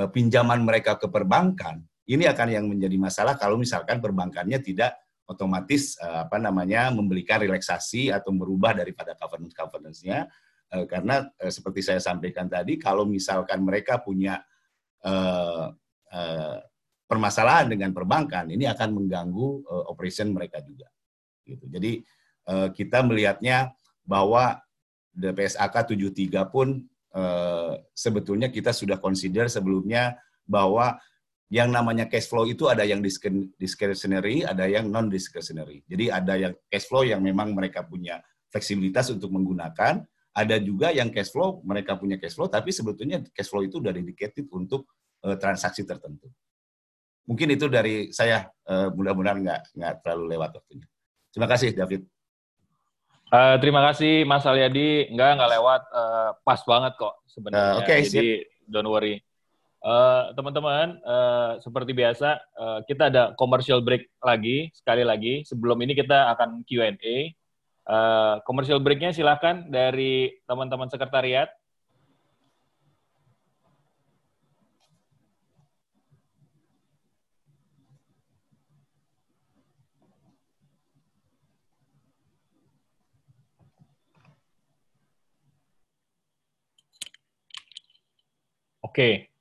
uh, 0.00 0.08
pinjaman 0.08 0.64
mereka 0.64 0.96
ke 0.96 1.06
perbankan, 1.12 1.84
ini 2.08 2.24
akan 2.24 2.48
yang 2.48 2.64
menjadi 2.66 2.96
masalah 2.96 3.36
kalau 3.36 3.60
misalkan 3.60 4.00
perbankannya 4.00 4.58
tidak 4.64 4.96
otomatis 5.28 6.00
uh, 6.00 6.24
apa 6.26 6.40
namanya 6.40 6.88
memberikan 6.90 7.38
relaksasi 7.44 8.08
atau 8.10 8.32
merubah 8.32 8.72
daripada 8.74 9.14
governance 9.14 9.54
governance-nya 9.54 10.26
uh, 10.74 10.84
karena 10.88 11.28
seperti 11.46 11.84
saya 11.84 12.00
sampaikan 12.02 12.50
tadi 12.50 12.80
kalau 12.80 13.06
misalkan 13.06 13.60
mereka 13.62 14.00
punya 14.00 14.40
uh, 16.12 16.60
permasalahan 17.08 17.68
dengan 17.68 17.92
perbankan 17.92 18.48
ini 18.48 18.64
akan 18.68 18.88
mengganggu 18.96 19.48
uh, 19.68 19.84
operation 19.92 20.32
mereka 20.32 20.60
juga 20.64 20.88
gitu. 21.44 21.66
Jadi 21.68 22.00
uh, 22.48 22.68
kita 22.72 23.02
melihatnya 23.04 23.74
bahwa 24.06 24.60
PSAK 25.12 25.92
73 25.92 26.32
pun 26.48 26.80
uh, 27.12 27.76
sebetulnya 27.92 28.48
kita 28.48 28.72
sudah 28.72 28.96
consider 28.96 29.52
sebelumnya 29.52 30.16
bahwa 30.48 30.96
yang 31.52 31.68
namanya 31.68 32.08
cash 32.08 32.32
flow 32.32 32.48
itu 32.48 32.64
ada 32.72 32.80
yang 32.80 33.04
discretionary, 33.60 34.40
ada 34.40 34.64
yang 34.64 34.88
non 34.88 35.12
discretionary. 35.12 35.84
Jadi 35.84 36.08
ada 36.08 36.32
yang 36.40 36.52
cash 36.72 36.88
flow 36.88 37.04
yang 37.04 37.20
memang 37.20 37.52
mereka 37.52 37.84
punya 37.84 38.24
fleksibilitas 38.48 39.12
untuk 39.12 39.28
menggunakan, 39.28 40.00
ada 40.32 40.56
juga 40.56 40.88
yang 40.96 41.12
cash 41.12 41.28
flow 41.28 41.60
mereka 41.60 42.00
punya 42.00 42.16
cash 42.16 42.32
flow 42.32 42.48
tapi 42.48 42.72
sebetulnya 42.72 43.20
cash 43.36 43.52
flow 43.52 43.60
itu 43.60 43.78
sudah 43.84 43.92
dedicated 43.92 44.48
untuk 44.48 44.88
uh, 45.24 45.36
transaksi 45.38 45.86
tertentu. 45.86 46.28
Mungkin 47.26 47.54
itu 47.54 47.70
dari 47.70 48.10
saya 48.10 48.50
uh, 48.66 48.90
mudah-mudahan 48.90 49.38
nggak 49.42 49.60
nggak 49.78 49.94
terlalu 50.02 50.24
lewat 50.36 50.50
waktunya. 50.58 50.86
Terima 51.32 51.48
kasih 51.48 51.70
David. 51.72 52.02
Uh, 53.32 53.56
terima 53.64 53.80
kasih 53.88 54.28
Mas 54.28 54.44
Aliadi. 54.44 55.08
Enggak, 55.08 55.40
enggak 55.40 55.52
lewat. 55.56 55.82
Uh, 55.88 56.30
pas 56.44 56.60
banget 56.68 56.92
kok 57.00 57.14
sebenarnya. 57.30 57.64
Uh, 57.64 57.80
Oke, 57.80 57.86
okay, 57.88 57.98
Jadi 58.04 58.28
don't 58.68 58.90
worry. 58.90 59.24
Uh, 59.82 60.30
teman-teman, 60.38 61.00
uh, 61.02 61.58
seperti 61.58 61.90
biasa, 61.90 62.38
uh, 62.54 62.78
kita 62.86 63.10
ada 63.10 63.34
commercial 63.34 63.82
break 63.82 64.06
lagi, 64.22 64.70
sekali 64.76 65.02
lagi. 65.02 65.42
Sebelum 65.42 65.74
ini 65.82 65.96
kita 65.96 66.30
akan 66.36 66.62
Q&A. 66.62 67.34
Uh, 67.82 68.38
commercial 68.46 68.78
breaknya 68.78 69.10
silahkan 69.10 69.66
dari 69.66 70.38
teman-teman 70.46 70.86
sekretariat. 70.86 71.50
Oke. 88.92 89.32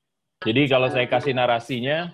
Jadi 0.47 0.61
kalau 0.71 0.87
saya 0.87 1.03
kasih 1.11 1.35
narasinya, 1.35 2.07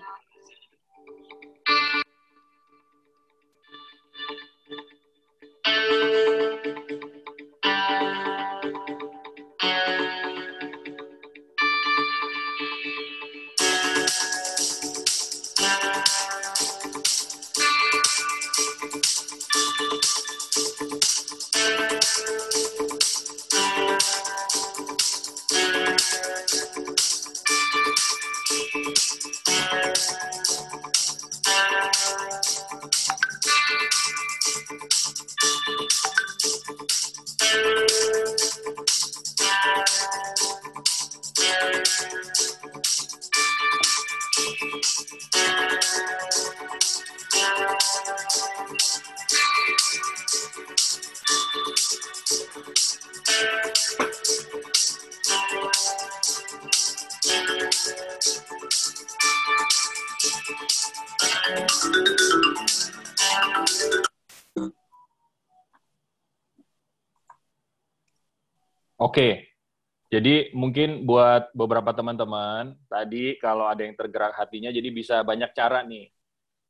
Thank 34.90 35.18
you. 37.92 37.97
Oke. 69.18 69.50
Jadi 70.14 70.54
mungkin 70.54 71.02
buat 71.02 71.50
beberapa 71.50 71.90
teman-teman 71.90 72.78
tadi 72.86 73.34
kalau 73.42 73.66
ada 73.66 73.82
yang 73.82 73.98
tergerak 73.98 74.30
hatinya 74.38 74.70
jadi 74.70 74.94
bisa 74.94 75.26
banyak 75.26 75.50
cara 75.58 75.82
nih. 75.82 76.06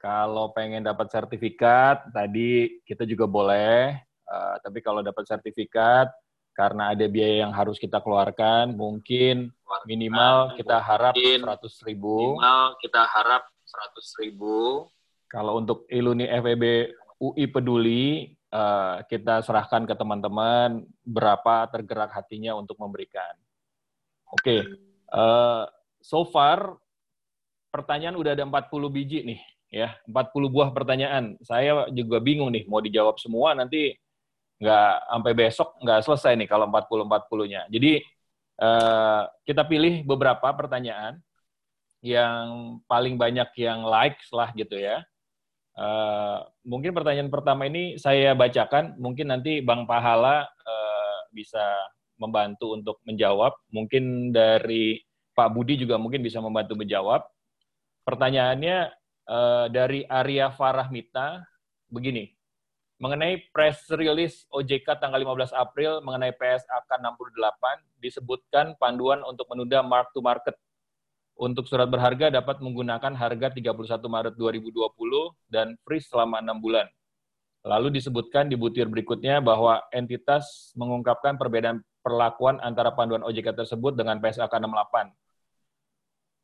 Kalau 0.01 0.57
pengen 0.57 0.80
dapat 0.80 1.12
sertifikat 1.12 2.09
tadi 2.09 2.80
kita 2.88 3.05
juga 3.05 3.28
boleh. 3.28 4.01
Uh, 4.24 4.57
tapi 4.64 4.80
kalau 4.80 5.05
dapat 5.05 5.28
sertifikat 5.28 6.09
karena 6.57 6.96
ada 6.96 7.05
biaya 7.05 7.44
yang 7.44 7.53
harus 7.53 7.76
kita 7.76 8.01
keluarkan, 8.01 8.72
mungkin 8.72 9.53
minimal 9.84 10.57
kita 10.57 10.80
harap 10.80 11.12
100 11.12 11.44
ribu. 11.84 12.32
Minimal 12.32 12.80
kita 12.80 13.05
harap 13.12 13.44
100 13.92 14.24
ribu. 14.24 14.88
Kalau 15.28 15.61
untuk 15.61 15.84
Iluni 15.92 16.24
FEB 16.24 16.64
UI 17.20 17.44
Peduli, 17.53 18.38
uh, 18.53 19.05
kita 19.09 19.44
serahkan 19.44 19.84
ke 19.84 19.94
teman-teman 19.96 20.84
berapa 21.05 21.68
tergerak 21.72 22.12
hatinya 22.12 22.57
untuk 22.57 22.76
memberikan. 22.80 23.34
Oke, 24.28 24.44
okay. 24.44 24.61
uh, 25.09 25.16
eh, 25.16 25.64
so 26.05 26.20
far 26.28 26.76
pertanyaan 27.72 28.16
udah 28.20 28.36
ada 28.36 28.44
40 28.44 28.68
biji 28.92 29.24
nih, 29.24 29.40
ya, 29.72 29.96
40 30.05 30.53
buah 30.53 30.68
pertanyaan. 30.68 31.40
Saya 31.40 31.88
juga 31.88 32.20
bingung 32.20 32.53
nih, 32.53 32.68
mau 32.68 32.84
dijawab 32.84 33.16
semua 33.16 33.57
nanti 33.57 33.96
nggak 34.59 34.94
sampai 35.07 35.32
besok 35.38 35.68
nggak 35.80 36.01
selesai 36.05 36.32
nih 36.44 36.49
kalau 36.51 36.68
40 36.68 37.09
40-nya. 37.09 37.62
Jadi 37.72 37.92
uh, 38.61 39.22
kita 39.49 39.64
pilih 39.64 40.05
beberapa 40.05 40.53
pertanyaan 40.53 41.16
yang 42.05 42.78
paling 42.86 43.16
banyak 43.16 43.49
yang 43.57 43.86
likes 43.86 44.28
lah 44.30 44.53
gitu 44.53 44.76
ya. 44.76 45.08
Uh, 45.79 46.43
mungkin 46.66 46.91
pertanyaan 46.91 47.31
pertama 47.31 47.70
ini 47.70 47.95
saya 48.03 48.35
bacakan, 48.35 48.99
mungkin 48.99 49.31
nanti 49.31 49.62
Bang 49.62 49.87
Pahala 49.87 50.43
uh, 50.43 51.18
bisa 51.31 51.62
membantu 52.18 52.74
untuk 52.74 52.99
menjawab. 53.07 53.55
Mungkin 53.70 54.35
dari 54.35 54.99
Pak 55.39 55.55
Budi 55.55 55.79
juga 55.79 55.95
mungkin 56.03 56.18
bisa 56.18 56.43
membantu 56.43 56.74
menjawab. 56.74 57.22
Pertanyaannya 58.03 58.91
uh, 59.31 59.66
dari 59.70 60.03
Arya 60.03 60.51
Farahmita 60.51 61.47
begini 61.87 62.26
mengenai 62.99 63.47
press 63.55 63.87
release 63.95 64.43
OJK 64.51 64.99
tanggal 64.99 65.22
15 65.22 65.55
April 65.55 66.03
mengenai 66.03 66.35
PSAK 66.35 66.99
68 66.99 68.03
disebutkan 68.03 68.74
panduan 68.83 69.22
untuk 69.22 69.47
menunda 69.47 69.87
mark 69.87 70.11
to 70.11 70.18
market. 70.18 70.59
Untuk 71.39 71.70
surat 71.70 71.86
berharga 71.86 72.34
dapat 72.34 72.59
menggunakan 72.59 73.14
harga 73.14 73.55
31 73.55 73.70
Maret 74.11 74.34
2020 74.34 74.74
dan 75.47 75.78
freeze 75.86 76.11
selama 76.11 76.43
6 76.43 76.59
bulan. 76.59 76.91
Lalu 77.62 78.03
disebutkan 78.03 78.51
di 78.51 78.59
butir 78.59 78.91
berikutnya 78.91 79.39
bahwa 79.39 79.78
entitas 79.95 80.74
mengungkapkan 80.74 81.39
perbedaan 81.39 81.78
perlakuan 82.03 82.59
antara 82.59 82.91
panduan 82.91 83.22
OJK 83.22 83.55
tersebut 83.55 83.95
dengan 83.95 84.18
PSAK 84.18 84.51
68 84.51 85.14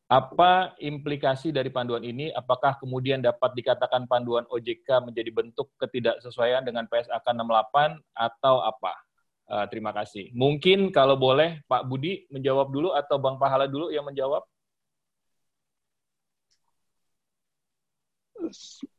apa 0.05 0.77
implikasi 0.77 1.49
dari 1.49 1.73
panduan 1.73 2.05
ini? 2.05 2.29
Apakah 2.29 2.77
kemudian 2.77 3.25
dapat 3.25 3.57
dikatakan 3.57 4.05
panduan 4.05 4.45
OJK 4.53 5.01
menjadi 5.01 5.33
bentuk 5.33 5.73
ketidaksesuaian 5.81 6.61
dengan 6.61 6.85
PSAK 6.85 7.25
68 7.25 7.97
atau 8.13 8.61
apa? 8.61 8.93
Uh, 9.45 9.65
terima 9.69 9.93
kasih. 9.93 10.29
Mungkin 10.33 10.89
kalau 10.93 11.17
boleh 11.17 11.61
Pak 11.65 11.89
Budi 11.89 12.25
menjawab 12.29 12.69
dulu 12.69 12.93
atau 12.93 13.17
Bang 13.17 13.41
Pahala 13.41 13.65
dulu 13.65 13.89
yang 13.89 14.05
menjawab? 14.05 14.45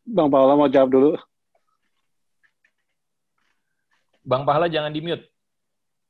Bang 0.07 0.28
Pahala 0.30 0.55
mau 0.55 0.70
jawab 0.70 0.90
dulu. 0.90 1.11
Bang 4.26 4.42
Pahala 4.42 4.66
jangan 4.66 4.90
di-mute. 4.90 5.26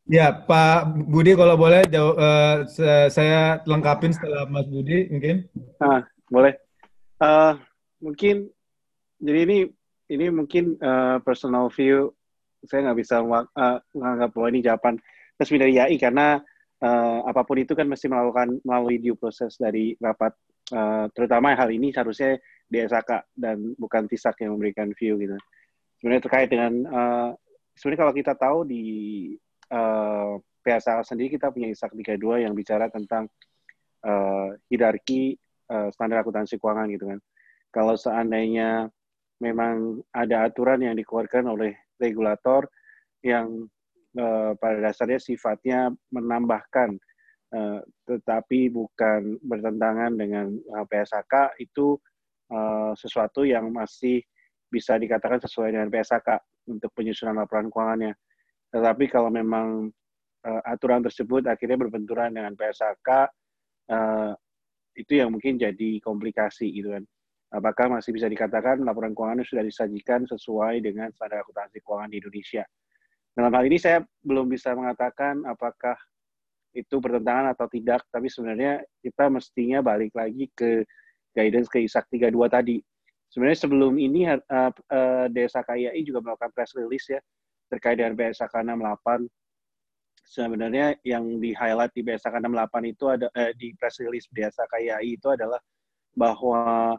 Ya, 0.06 0.30
Pak 0.30 1.02
Budi 1.10 1.34
kalau 1.34 1.58
boleh 1.58 1.82
jauh, 1.90 2.14
uh, 2.14 2.62
saya 3.10 3.58
lengkapin 3.66 4.14
setelah 4.14 4.46
Mas 4.46 4.70
Budi 4.70 5.10
mungkin. 5.10 5.50
Ah, 5.82 6.06
boleh. 6.30 6.54
Uh, 7.18 7.58
mungkin 7.98 8.46
jadi 9.18 9.48
ini 9.48 9.58
ini 10.12 10.26
mungkin 10.30 10.78
uh, 10.78 11.18
personal 11.24 11.72
view 11.72 12.12
saya 12.66 12.86
nggak 12.90 12.98
bisa 12.98 13.22
uh, 13.22 13.78
menganggap 13.94 14.30
bahwa 14.34 14.48
ini 14.52 14.60
jawaban 14.62 14.94
resmi 15.38 15.56
dari 15.58 15.78
YAI 15.78 15.96
karena 15.98 16.38
uh, 16.82 17.18
apa 17.26 17.42
pun 17.46 17.62
itu 17.62 17.72
kan 17.72 17.86
mesti 17.86 18.10
melakukan 18.10 18.60
melalui 18.62 18.98
due 18.98 19.16
proses 19.16 19.54
dari 19.56 19.94
rapat 19.98 20.34
uh, 20.74 21.06
terutama 21.14 21.54
hal 21.54 21.70
ini 21.70 21.94
seharusnya 21.94 22.36
DSAK 22.66 23.30
dan 23.38 23.74
bukan 23.78 24.10
TISAK 24.10 24.46
yang 24.46 24.58
memberikan 24.58 24.90
view 24.94 25.18
gitu. 25.22 25.36
Sebenarnya 26.00 26.22
terkait 26.26 26.48
dengan 26.50 26.72
uh, 26.86 27.30
sebenarnya 27.78 28.00
kalau 28.02 28.14
kita 28.14 28.32
tahu 28.34 28.58
di 28.66 28.84
uh, 29.72 30.36
eh, 30.36 30.74
PSA 30.78 31.06
sendiri 31.06 31.38
kita 31.38 31.54
punya 31.54 31.70
ISAK 31.70 31.94
32 31.94 32.44
yang 32.44 32.52
bicara 32.52 32.90
tentang 32.90 33.30
uh, 34.02 34.50
hierarki 34.66 35.38
uh, 35.70 35.88
standar 35.94 36.26
akuntansi 36.26 36.58
keuangan 36.58 36.90
gitu 36.90 37.06
kan. 37.06 37.20
Kalau 37.70 37.94
seandainya 37.94 38.90
memang 39.38 40.00
ada 40.10 40.48
aturan 40.48 40.80
yang 40.80 40.96
dikeluarkan 40.96 41.44
oleh 41.46 41.76
regulator 42.00 42.66
yang 43.20 43.68
uh, 44.16 44.52
pada 44.56 44.80
dasarnya 44.80 45.20
sifatnya 45.20 45.92
menambahkan 46.10 46.96
uh, 47.52 47.80
tetapi 48.08 48.72
bukan 48.72 49.36
bertentangan 49.44 50.12
dengan 50.16 50.56
uh, 50.72 50.84
PSAK 50.88 51.60
itu 51.60 52.00
uh, 52.50 52.92
sesuatu 52.94 53.42
yang 53.42 53.70
masih 53.70 54.22
bisa 54.66 54.98
dikatakan 54.98 55.38
sesuai 55.42 55.74
dengan 55.74 55.88
PSAK 55.90 56.42
untuk 56.70 56.90
penyusunan 56.94 57.38
laporan 57.38 57.70
keuangannya. 57.70 58.12
Tetapi 58.74 59.04
kalau 59.06 59.30
memang 59.30 59.88
uh, 60.46 60.62
aturan 60.66 61.02
tersebut 61.02 61.46
akhirnya 61.46 61.78
berbenturan 61.78 62.34
dengan 62.34 62.52
PSAK, 62.58 63.08
uh, 63.08 63.22
eh, 63.94 64.32
itu 64.98 65.12
yang 65.22 65.30
mungkin 65.30 65.60
jadi 65.60 66.02
komplikasi 66.02 66.72
gitu 66.74 66.94
kan. 66.96 67.04
Apakah 67.54 67.98
masih 67.98 68.10
bisa 68.10 68.26
dikatakan 68.26 68.82
laporan 68.82 69.14
keuangan 69.14 69.46
sudah 69.46 69.62
disajikan 69.62 70.26
sesuai 70.26 70.82
dengan 70.82 71.14
standar 71.14 71.46
akuntansi 71.46 71.78
keuangan 71.78 72.10
di 72.10 72.18
Indonesia? 72.18 72.66
Dalam 73.36 73.52
hal 73.52 73.64
ini 73.70 73.78
saya 73.78 74.02
belum 74.24 74.50
bisa 74.50 74.74
mengatakan 74.74 75.46
apakah 75.46 75.94
itu 76.76 77.00
bertentangan 77.00 77.56
atau 77.56 77.70
tidak, 77.70 78.04
tapi 78.12 78.28
sebenarnya 78.28 78.84
kita 79.00 79.32
mestinya 79.32 79.80
balik 79.80 80.12
lagi 80.12 80.50
ke 80.52 80.84
guidance 81.36 81.68
ke 81.68 81.84
ISAK 81.84 82.08
32 82.32 82.32
tadi. 82.48 82.80
Sebenarnya 83.28 83.58
sebelum 83.68 84.00
ini 84.00 84.24
uh, 84.32 84.40
uh, 84.72 85.26
Desa 85.28 85.60
KIAI 85.60 86.00
juga 86.08 86.24
melakukan 86.24 86.56
press 86.56 86.72
release 86.72 87.12
ya, 87.12 87.20
terkait 87.68 88.00
dengan 88.00 88.16
BSAK 88.16 88.64
68 88.64 89.28
sebenarnya 90.26 90.98
yang 91.06 91.38
di 91.38 91.54
highlight 91.54 91.94
di 91.94 92.02
BSAK 92.02 92.42
68 92.42 92.92
itu 92.92 93.04
ada 93.06 93.26
eh, 93.38 93.54
di 93.54 93.70
press 93.78 94.02
release 94.02 94.26
BSAK 94.34 94.66
KAI 94.74 95.14
itu 95.14 95.30
adalah 95.30 95.62
bahwa 96.18 96.94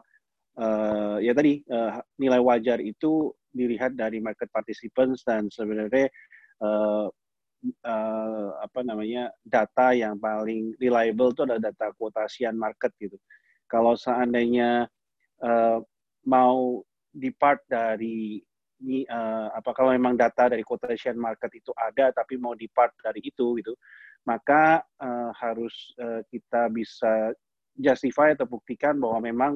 eh, 0.56 1.16
ya 1.28 1.32
tadi 1.36 1.60
eh, 1.60 1.92
nilai 2.16 2.40
wajar 2.40 2.80
itu 2.80 3.30
dilihat 3.52 3.94
dari 3.94 4.18
market 4.24 4.48
participants 4.48 5.22
dan 5.28 5.52
sebenarnya 5.52 6.08
eh, 6.64 7.06
eh, 7.84 8.48
apa 8.64 8.80
namanya 8.80 9.28
data 9.44 9.92
yang 9.92 10.16
paling 10.16 10.72
reliable 10.80 11.36
itu 11.36 11.44
adalah 11.44 11.62
data 11.68 11.92
kuotasian 12.00 12.56
market 12.56 12.90
gitu. 12.96 13.20
Kalau 13.68 13.94
seandainya 13.94 14.88
eh, 15.44 15.78
mau 16.26 16.82
depart 17.12 17.62
dari 17.68 18.40
ini 18.78 19.02
uh, 19.10 19.50
apa 19.58 19.74
kalau 19.74 19.90
memang 19.90 20.14
data 20.14 20.54
dari 20.54 20.62
quotation 20.62 21.18
market 21.18 21.50
itu 21.50 21.74
ada 21.74 22.14
tapi 22.14 22.38
mau 22.38 22.54
depart 22.54 22.94
dari 23.02 23.18
itu 23.26 23.58
gitu 23.58 23.74
maka 24.22 24.86
uh, 25.02 25.34
harus 25.34 25.90
uh, 25.98 26.22
kita 26.30 26.70
bisa 26.70 27.34
justify 27.74 28.38
atau 28.38 28.46
buktikan 28.46 28.94
bahwa 29.02 29.18
memang 29.18 29.52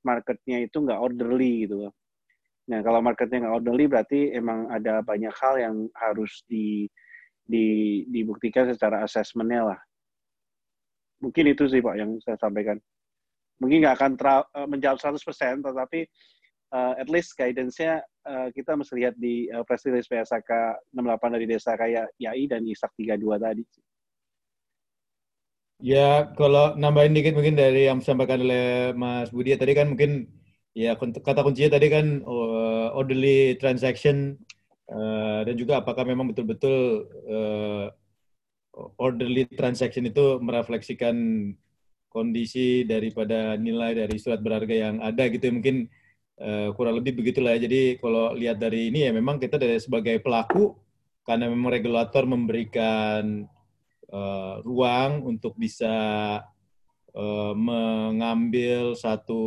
marketnya 0.00 0.64
itu 0.64 0.80
nggak 0.88 1.04
orderly 1.04 1.68
gitu 1.68 1.92
Nah 2.70 2.78
kalau 2.80 3.02
marketnya 3.02 3.48
nggak 3.48 3.56
orderly 3.58 3.84
berarti 3.90 4.30
emang 4.30 4.70
ada 4.70 5.02
banyak 5.02 5.34
hal 5.34 5.54
yang 5.58 5.76
harus 5.98 6.46
di, 6.46 6.86
di 7.42 7.66
dibuktikan 8.06 8.70
secara 8.70 9.02
asesmennya 9.02 9.74
lah. 9.74 9.80
Mungkin 11.22 11.54
itu 11.54 11.66
sih 11.66 11.82
Pak 11.82 11.94
yang 11.98 12.10
saya 12.22 12.38
sampaikan. 12.38 12.78
Mungkin 13.62 13.86
nggak 13.86 13.96
akan 14.02 14.12
tra- 14.18 14.50
menjawab 14.66 14.98
100%, 14.98 15.62
tetapi 15.62 16.10
uh, 16.72 16.92
at 16.96 17.08
least 17.12 17.36
guidance-nya 17.36 18.00
uh, 18.26 18.48
kita 18.50 18.74
mesti 18.74 18.92
lihat 18.96 19.14
di 19.20 19.46
uh, 19.52 19.62
press 19.62 19.84
release 19.84 20.08
PSAK 20.08 20.50
68 20.96 21.36
dari 21.36 21.46
Desa 21.46 21.76
Kaya 21.76 22.08
YAI 22.16 22.48
dan 22.48 22.64
ISAK 22.64 22.92
32 22.96 23.38
tadi. 23.38 23.64
Ya, 25.82 26.30
kalau 26.38 26.78
nambahin 26.78 27.12
dikit 27.12 27.34
mungkin 27.34 27.58
dari 27.58 27.90
yang 27.90 27.98
disampaikan 27.98 28.38
oleh 28.38 28.94
Mas 28.94 29.34
Budi 29.34 29.58
tadi 29.58 29.74
kan 29.74 29.90
mungkin 29.90 30.30
ya 30.72 30.94
kata 30.96 31.42
kuncinya 31.42 31.76
tadi 31.76 31.90
kan 31.90 32.22
uh, 32.22 32.94
orderly 32.94 33.58
transaction 33.58 34.38
uh, 34.88 35.42
dan 35.42 35.54
juga 35.58 35.82
apakah 35.82 36.06
memang 36.06 36.32
betul-betul 36.32 37.04
orderly 38.96 39.44
transaction 39.52 40.08
itu 40.08 40.40
merefleksikan 40.40 41.14
kondisi 42.12 42.84
daripada 42.84 43.56
nilai 43.56 43.96
dari 43.96 44.20
surat 44.20 44.44
berharga 44.44 44.76
yang 44.92 44.96
ada 45.00 45.24
gitu 45.32 45.48
ya 45.48 45.54
mungkin 45.56 45.88
Uh, 46.42 46.74
kurang 46.74 46.98
lebih 46.98 47.22
begitulah 47.22 47.54
ya. 47.54 47.70
Jadi 47.70 48.02
kalau 48.02 48.34
lihat 48.34 48.58
dari 48.58 48.90
ini 48.90 49.06
ya 49.06 49.14
memang 49.14 49.38
kita 49.38 49.62
dari 49.62 49.78
sebagai 49.78 50.18
pelaku 50.18 50.74
karena 51.22 51.46
memang 51.46 51.70
regulator 51.70 52.26
memberikan 52.26 53.46
uh, 54.10 54.58
ruang 54.66 55.22
untuk 55.22 55.54
bisa 55.54 55.94
uh, 57.14 57.54
mengambil 57.54 58.98
satu 58.98 59.44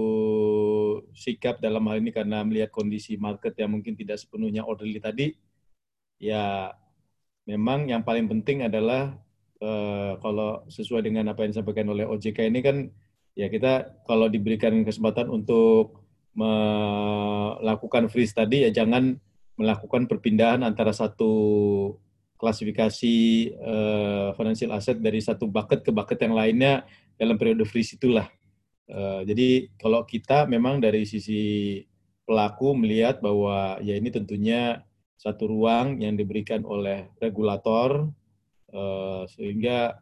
sikap 1.12 1.60
dalam 1.60 1.84
hal 1.90 2.00
ini 2.00 2.16
karena 2.16 2.48
melihat 2.48 2.72
kondisi 2.72 3.20
market 3.20 3.60
yang 3.60 3.76
mungkin 3.76 3.98
tidak 4.00 4.22
sepenuhnya 4.22 4.64
orderly 4.64 5.02
tadi, 5.04 5.36
ya 6.16 6.72
memang 7.44 7.92
yang 7.92 8.08
paling 8.08 8.30
penting 8.32 8.64
adalah 8.64 9.20
uh, 9.66 10.12
kalau 10.22 10.62
sesuai 10.70 11.02
dengan 11.02 11.34
apa 11.34 11.42
yang 11.42 11.58
disampaikan 11.58 11.90
oleh 11.90 12.06
OJK 12.06 12.46
ini 12.46 12.62
kan 12.62 12.78
ya 13.34 13.50
kita 13.50 14.06
kalau 14.06 14.30
diberikan 14.30 14.86
kesempatan 14.86 15.28
untuk 15.34 16.06
melakukan 16.36 18.12
freeze 18.12 18.36
tadi 18.36 18.68
ya 18.68 18.72
jangan 18.72 19.18
melakukan 19.56 20.06
perpindahan 20.06 20.62
antara 20.68 20.92
satu 20.92 21.34
klasifikasi 22.36 23.16
uh, 23.56 24.36
financial 24.36 24.76
asset 24.76 25.00
dari 25.00 25.24
satu 25.24 25.48
bucket 25.48 25.82
ke 25.82 25.92
bucket 25.96 26.20
yang 26.20 26.36
lainnya 26.36 26.84
dalam 27.16 27.40
periode 27.40 27.64
freeze 27.64 27.96
itulah. 27.96 28.28
Uh, 28.86 29.24
jadi 29.24 29.72
kalau 29.80 30.04
kita 30.04 30.44
memang 30.46 30.84
dari 30.84 31.08
sisi 31.08 31.82
pelaku 32.28 32.76
melihat 32.76 33.24
bahwa 33.24 33.80
ya 33.80 33.96
ini 33.96 34.12
tentunya 34.12 34.84
satu 35.16 35.48
ruang 35.48 36.04
yang 36.04 36.20
diberikan 36.20 36.68
oleh 36.68 37.08
regulator 37.24 38.12
sehingga 39.32 39.96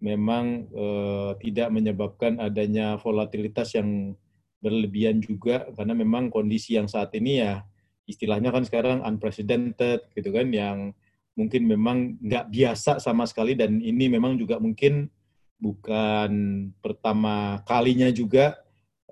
memang 0.00 0.68
uh, 0.76 1.32
tidak 1.40 1.72
menyebabkan 1.72 2.36
adanya 2.36 3.00
volatilitas 3.00 3.72
yang 3.76 4.12
berlebihan 4.60 5.20
juga. 5.24 5.68
Karena 5.72 5.96
memang 5.96 6.28
kondisi 6.28 6.76
yang 6.76 6.88
saat 6.88 7.12
ini 7.16 7.40
ya 7.40 7.64
istilahnya 8.06 8.54
kan 8.54 8.62
sekarang 8.62 9.02
unprecedented 9.02 10.06
gitu 10.14 10.30
kan 10.30 10.46
yang 10.54 10.94
mungkin 11.34 11.66
memang 11.66 12.20
nggak 12.20 12.52
biasa 12.52 13.00
sama 13.00 13.24
sekali. 13.24 13.56
Dan 13.56 13.80
ini 13.80 14.12
memang 14.12 14.36
juga 14.36 14.60
mungkin 14.60 15.08
bukan 15.56 16.32
pertama 16.84 17.64
kalinya 17.64 18.08
juga. 18.12 18.56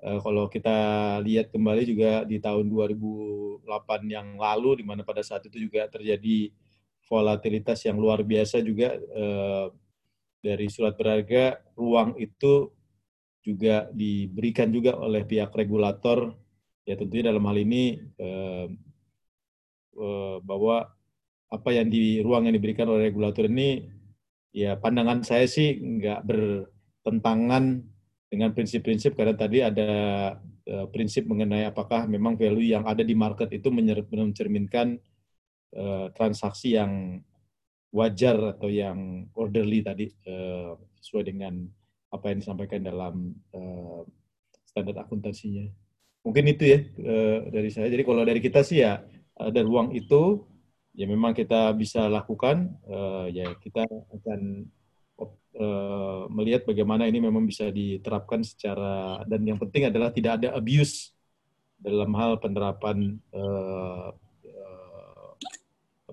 Uh, 0.05 0.21
kalau 0.21 0.45
kita 0.45 0.77
lihat 1.25 1.49
kembali 1.49 1.81
juga 1.87 2.11
di 2.29 2.37
tahun 2.37 2.69
2008 2.69 3.65
yang 4.05 4.37
lalu 4.37 4.83
di 4.83 4.85
mana 4.85 5.01
pada 5.01 5.25
saat 5.25 5.41
itu 5.49 5.57
juga 5.57 5.89
terjadi 5.89 6.53
volatilitas 7.05 7.85
yang 7.85 8.01
luar 8.01 8.25
biasa 8.25 8.61
juga 8.65 8.97
uh, 8.97 9.69
dari 10.45 10.69
surat 10.69 10.93
berharga 10.93 11.57
ruang 11.73 12.13
itu 12.21 12.69
juga 13.45 13.89
diberikan 13.93 14.69
juga 14.69 14.97
oleh 14.97 15.25
pihak 15.25 15.49
regulator. 15.53 16.37
Ya 16.85 16.93
tentunya 16.97 17.33
dalam 17.33 17.45
hal 17.49 17.57
ini 17.57 17.97
eh, 18.17 18.67
eh, 19.97 20.37
bahwa 20.41 20.85
apa 21.49 21.69
yang 21.73 21.89
di 21.89 22.21
ruang 22.21 22.45
yang 22.45 22.57
diberikan 22.57 22.89
oleh 22.89 23.09
regulator 23.09 23.49
ini 23.49 23.89
ya 24.53 24.77
pandangan 24.77 25.25
saya 25.25 25.49
sih 25.49 25.77
nggak 25.77 26.25
bertentangan 26.25 27.85
dengan 28.29 28.49
prinsip-prinsip 28.53 29.17
karena 29.17 29.33
tadi 29.33 29.65
ada 29.65 29.89
eh, 30.65 30.85
prinsip 30.93 31.25
mengenai 31.25 31.69
apakah 31.69 32.05
memang 32.05 32.37
value 32.37 32.69
yang 32.69 32.85
ada 32.85 33.01
di 33.01 33.17
market 33.17 33.49
itu 33.49 33.73
mencerminkan 33.73 35.01
eh, 35.73 36.07
transaksi 36.13 36.77
yang 36.77 37.23
wajar 37.95 38.35
atau 38.59 38.67
yang 38.67 39.23
orderly 39.39 39.79
tadi 39.79 40.11
uh, 40.27 40.75
sesuai 40.99 41.31
dengan 41.31 41.63
apa 42.11 42.27
yang 42.27 42.43
disampaikan 42.43 42.83
dalam 42.83 43.31
uh, 43.55 44.03
standar 44.67 44.99
akuntansinya. 44.99 45.63
Mungkin 46.27 46.51
itu 46.51 46.63
ya 46.67 46.79
dari 47.53 47.69
saya. 47.69 47.85
Jadi 47.85 48.01
kalau 48.01 48.25
dari 48.25 48.41
kita 48.41 48.65
sih 48.65 48.81
ya 48.81 48.97
ada 49.37 49.61
ruang 49.61 49.93
itu 49.93 50.41
ya 50.97 51.05
memang 51.05 51.37
kita 51.37 51.69
bisa 51.77 52.09
lakukan 52.09 52.73
ya 53.29 53.45
kita 53.61 53.85
akan 53.85 54.65
melihat 56.33 56.65
bagaimana 56.65 57.05
ini 57.05 57.21
memang 57.21 57.45
bisa 57.45 57.69
diterapkan 57.69 58.41
secara 58.41 59.21
dan 59.29 59.45
yang 59.45 59.61
penting 59.61 59.85
adalah 59.85 60.09
tidak 60.09 60.41
ada 60.41 60.57
abuse 60.57 61.13
dalam 61.77 62.09
hal 62.17 62.41
penerapan 62.41 63.21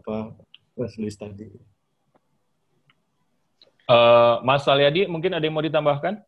apa 0.03 0.35
release 0.75 1.15
tadi. 1.15 1.47
Uh, 3.87 4.43
Mas 4.43 4.67
Salyadi, 4.67 5.07
mungkin 5.07 5.31
ada 5.35 5.43
yang 5.47 5.55
mau 5.55 5.63
ditambahkan? 5.63 6.19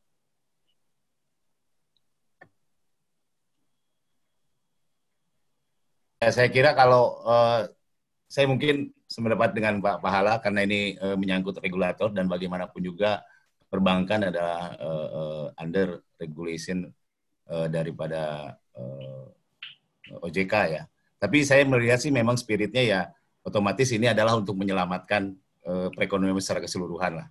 Ya, 6.23 6.31
saya 6.33 6.49
kira 6.49 6.73
kalau 6.73 7.21
uh, 7.27 7.69
saya 8.31 8.49
mungkin 8.49 8.95
sependapat 9.11 9.53
dengan 9.53 9.79
Pak 9.85 10.01
Pahala 10.01 10.41
karena 10.41 10.65
ini 10.65 10.97
uh, 10.97 11.19
menyangkut 11.21 11.61
regulator 11.61 12.09
dan 12.15 12.27
bagaimanapun 12.31 12.81
juga 12.81 13.21
perbankan 13.69 14.33
adalah 14.33 14.73
uh, 14.79 15.09
uh, 15.13 15.47
under 15.61 16.01
regulation 16.17 16.89
uh, 17.51 17.69
daripada 17.69 18.55
uh, 18.73 19.27
OJK 20.25 20.55
ya. 20.71 20.83
Tapi 21.21 21.45
saya 21.45 21.65
melihat 21.65 22.01
sih 22.01 22.13
memang 22.13 22.37
spiritnya 22.37 22.85
ya 22.85 23.01
otomatis 23.45 23.93
ini 23.93 24.09
adalah 24.09 24.35
untuk 24.35 24.57
menyelamatkan 24.57 25.37
uh, 25.69 25.89
perekonomian 25.93 26.41
secara 26.41 26.65
keseluruhan 26.65 27.23
lah. 27.23 27.29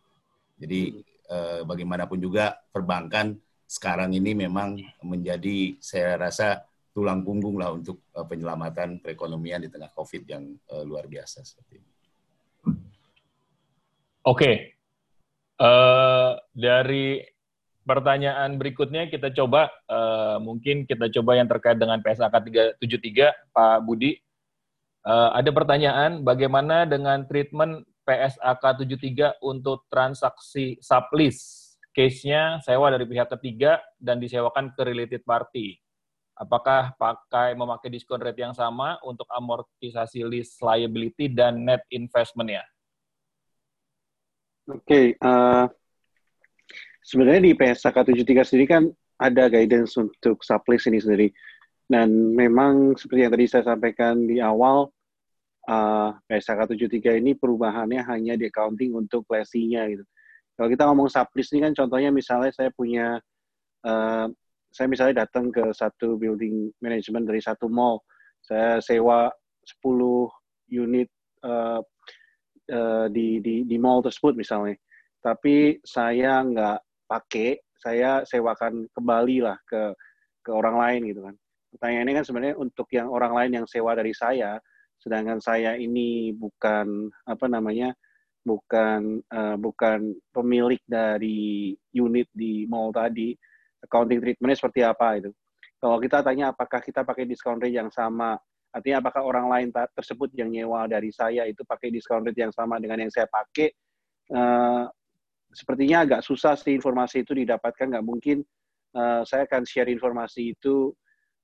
Jadi 0.58 1.04
eh, 1.28 1.62
bagaimanapun 1.66 2.20
juga 2.22 2.56
perbankan 2.72 3.36
sekarang 3.66 4.14
ini 4.14 4.38
memang 4.38 4.78
menjadi 5.02 5.76
saya 5.82 6.16
rasa 6.20 6.62
tulang 6.94 7.26
punggung 7.26 7.58
lah 7.58 7.74
untuk 7.74 8.06
eh, 8.14 8.26
penyelamatan 8.26 9.02
perekonomian 9.02 9.66
di 9.66 9.70
tengah 9.74 9.90
COVID 9.92 10.24
yang 10.30 10.44
eh, 10.54 10.84
luar 10.86 11.10
biasa 11.10 11.42
seperti 11.42 11.82
ini. 11.82 11.92
Oke, 14.24 14.40
okay. 14.40 14.56
uh, 15.60 16.40
dari 16.56 17.20
pertanyaan 17.84 18.56
berikutnya 18.56 19.12
kita 19.12 19.36
coba 19.36 19.68
uh, 19.92 20.40
mungkin 20.40 20.88
kita 20.88 21.12
coba 21.12 21.36
yang 21.36 21.52
terkait 21.52 21.76
dengan 21.76 22.00
PSAK 22.00 22.32
373 22.80 23.52
Pak 23.52 23.84
Budi. 23.84 24.16
Uh, 25.04 25.36
ada 25.36 25.52
pertanyaan 25.52 26.24
bagaimana 26.24 26.88
dengan 26.88 27.28
treatment 27.28 27.84
PSAK 28.08 28.88
73 28.88 29.44
untuk 29.44 29.84
transaksi 29.92 30.80
sublease. 30.80 31.76
Case-nya 31.92 32.64
sewa 32.64 32.90
dari 32.90 33.06
pihak 33.06 33.30
ketiga 33.38 33.84
dan 34.00 34.18
disewakan 34.18 34.72
ke 34.74 34.82
related 34.82 35.22
party. 35.28 35.78
Apakah 36.34 36.98
pakai 36.98 37.54
memakai 37.54 37.94
diskon 37.94 38.18
rate 38.18 38.42
yang 38.42 38.58
sama 38.58 38.98
untuk 39.06 39.30
amortisasi 39.30 40.26
lease 40.26 40.58
liability 40.58 41.30
dan 41.30 41.62
net 41.62 41.86
investment-nya? 41.94 42.66
Oke, 44.66 44.82
okay, 44.82 45.06
uh, 45.22 45.30
eh, 45.30 45.66
sebenarnya 47.06 47.52
di 47.52 47.54
PSAK 47.54 48.08
73 48.10 48.48
sendiri 48.48 48.66
kan 48.66 48.84
ada 49.22 49.52
guidance 49.52 49.94
untuk 50.00 50.42
sublease 50.42 50.90
ini 50.90 50.98
sendiri. 50.98 51.28
Dan 51.84 52.34
memang 52.34 52.96
seperti 52.96 53.28
yang 53.28 53.34
tadi 53.34 53.46
saya 53.46 53.64
sampaikan 53.76 54.24
di 54.24 54.40
awal, 54.40 54.90
uh, 55.68 56.10
PSK 56.28 56.76
73 56.76 57.20
ini 57.20 57.36
perubahannya 57.36 58.04
hanya 58.08 58.34
di 58.36 58.48
accounting 58.48 58.96
untuk 58.96 59.28
lesinya 59.32 59.88
gitu. 59.88 60.04
Kalau 60.54 60.70
kita 60.70 60.84
ngomong 60.86 61.10
sublease 61.10 61.52
ini 61.56 61.66
kan 61.66 61.74
contohnya 61.74 62.14
misalnya 62.14 62.54
saya 62.54 62.70
punya 62.70 63.18
uh, 63.86 64.28
saya 64.74 64.88
misalnya 64.90 65.26
datang 65.26 65.54
ke 65.54 65.70
satu 65.74 66.18
building 66.18 66.74
management 66.82 67.30
dari 67.30 67.42
satu 67.42 67.70
mall, 67.70 68.02
saya 68.42 68.82
sewa 68.82 69.30
10 69.86 69.86
unit 70.74 71.10
uh, 71.46 71.82
uh, 72.74 73.06
di, 73.10 73.38
di 73.38 73.70
di 73.70 73.78
mall 73.78 74.02
tersebut 74.02 74.34
misalnya, 74.34 74.74
tapi 75.22 75.78
saya 75.86 76.42
nggak 76.42 76.80
pakai, 77.06 77.62
saya 77.78 78.26
sewakan 78.26 78.90
kembali 78.98 79.46
lah 79.46 79.58
ke 79.70 79.94
ke 80.42 80.50
orang 80.50 80.76
lain 80.82 81.02
gitu 81.14 81.22
kan. 81.22 81.36
Pertanyaannya 81.74 82.14
kan 82.22 82.26
sebenarnya 82.26 82.56
untuk 82.62 82.88
yang 82.94 83.10
orang 83.10 83.34
lain 83.34 83.52
yang 83.62 83.66
sewa 83.66 83.98
dari 83.98 84.14
saya, 84.14 84.62
sedangkan 85.02 85.42
saya 85.42 85.74
ini 85.74 86.32
bukan 86.38 87.10
apa 87.26 87.46
namanya 87.50 87.98
bukan 88.44 89.24
uh, 89.32 89.56
bukan 89.56 90.14
pemilik 90.36 90.80
dari 90.84 91.74
unit 91.96 92.28
di 92.36 92.68
mall 92.68 92.92
tadi 92.92 93.34
accounting 93.82 94.20
treatmentnya 94.20 94.58
seperti 94.60 94.82
apa 94.84 95.08
itu. 95.18 95.32
Kalau 95.80 95.98
kita 96.00 96.24
tanya 96.24 96.56
apakah 96.56 96.80
kita 96.80 97.04
pakai 97.04 97.28
discount 97.28 97.60
rate 97.60 97.76
yang 97.76 97.92
sama 97.92 98.40
artinya 98.74 99.06
apakah 99.06 99.22
orang 99.22 99.48
lain 99.54 99.70
tersebut 99.70 100.34
yang 100.34 100.50
nyewa 100.50 100.90
dari 100.90 101.14
saya 101.14 101.46
itu 101.46 101.62
pakai 101.62 101.94
discount 101.94 102.26
rate 102.26 102.42
yang 102.42 102.54
sama 102.56 102.82
dengan 102.82 103.06
yang 103.06 103.12
saya 103.14 103.30
pakai 103.30 103.70
uh, 104.34 104.90
sepertinya 105.54 106.04
agak 106.04 106.22
susah 106.26 106.58
sih 106.58 106.74
informasi 106.74 107.22
itu 107.22 107.38
didapatkan. 107.38 107.86
Nggak 107.94 108.06
mungkin 108.06 108.38
uh, 108.98 109.22
saya 109.24 109.46
akan 109.46 109.64
share 109.64 109.92
informasi 109.92 110.58
itu 110.58 110.92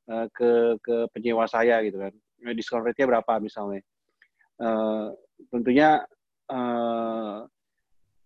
uh, 0.09 0.27
ke 0.33 0.75
ke 0.81 0.95
penyewa 1.13 1.45
saya 1.45 1.79
gitu 1.85 2.01
kan 2.01 2.13
Eh, 2.47 2.55
discount 2.55 2.87
rate-nya 2.87 3.07
berapa 3.07 3.33
misalnya. 3.43 3.83
Uh, 4.59 5.11
tentunya 5.51 6.03
uh, 6.51 7.43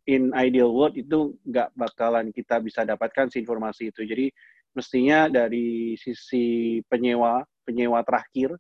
in 0.10 0.34
ideal 0.34 0.74
world 0.74 0.98
itu 0.98 1.38
nggak 1.46 1.74
bakalan 1.78 2.34
kita 2.34 2.62
bisa 2.62 2.86
dapatkan 2.86 3.30
si 3.34 3.42
informasi 3.42 3.90
itu. 3.90 4.06
Jadi 4.06 4.30
mestinya 4.74 5.30
dari 5.30 5.98
sisi 5.98 6.78
penyewa, 6.86 7.42
penyewa 7.66 8.02
terakhir, 8.06 8.54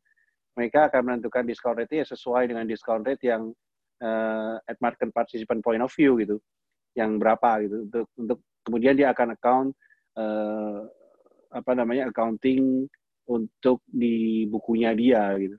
mereka 0.58 0.90
akan 0.90 1.02
menentukan 1.14 1.45
discount 1.45 1.78
rate-nya 1.82 2.06
sesuai 2.06 2.50
dengan 2.50 2.66
discount 2.66 3.06
rate 3.06 3.26
yang 3.26 3.54
uh, 4.02 4.58
at 4.66 4.78
market 4.82 5.10
participant 5.14 5.62
point 5.62 5.82
of 5.82 5.94
view 5.94 6.18
gitu. 6.22 6.38
yang 6.94 7.18
berapa 7.18 7.58
gitu 7.66 7.90
untuk 7.90 8.06
untuk 8.22 8.40
kemudian 8.62 8.94
dia 8.94 9.10
akan 9.10 9.34
account 9.34 9.74
uh, 10.14 10.86
apa 11.50 11.72
namanya 11.74 12.14
accounting 12.14 12.86
untuk 13.28 13.84
di 13.88 14.44
bukunya 14.50 14.91
dia 14.95 15.34
gitu. 15.40 15.58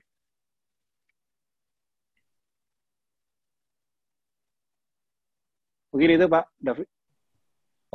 Mungkin 5.95 6.09
itu 6.19 6.25
Pak 6.27 6.45
David. 6.59 6.87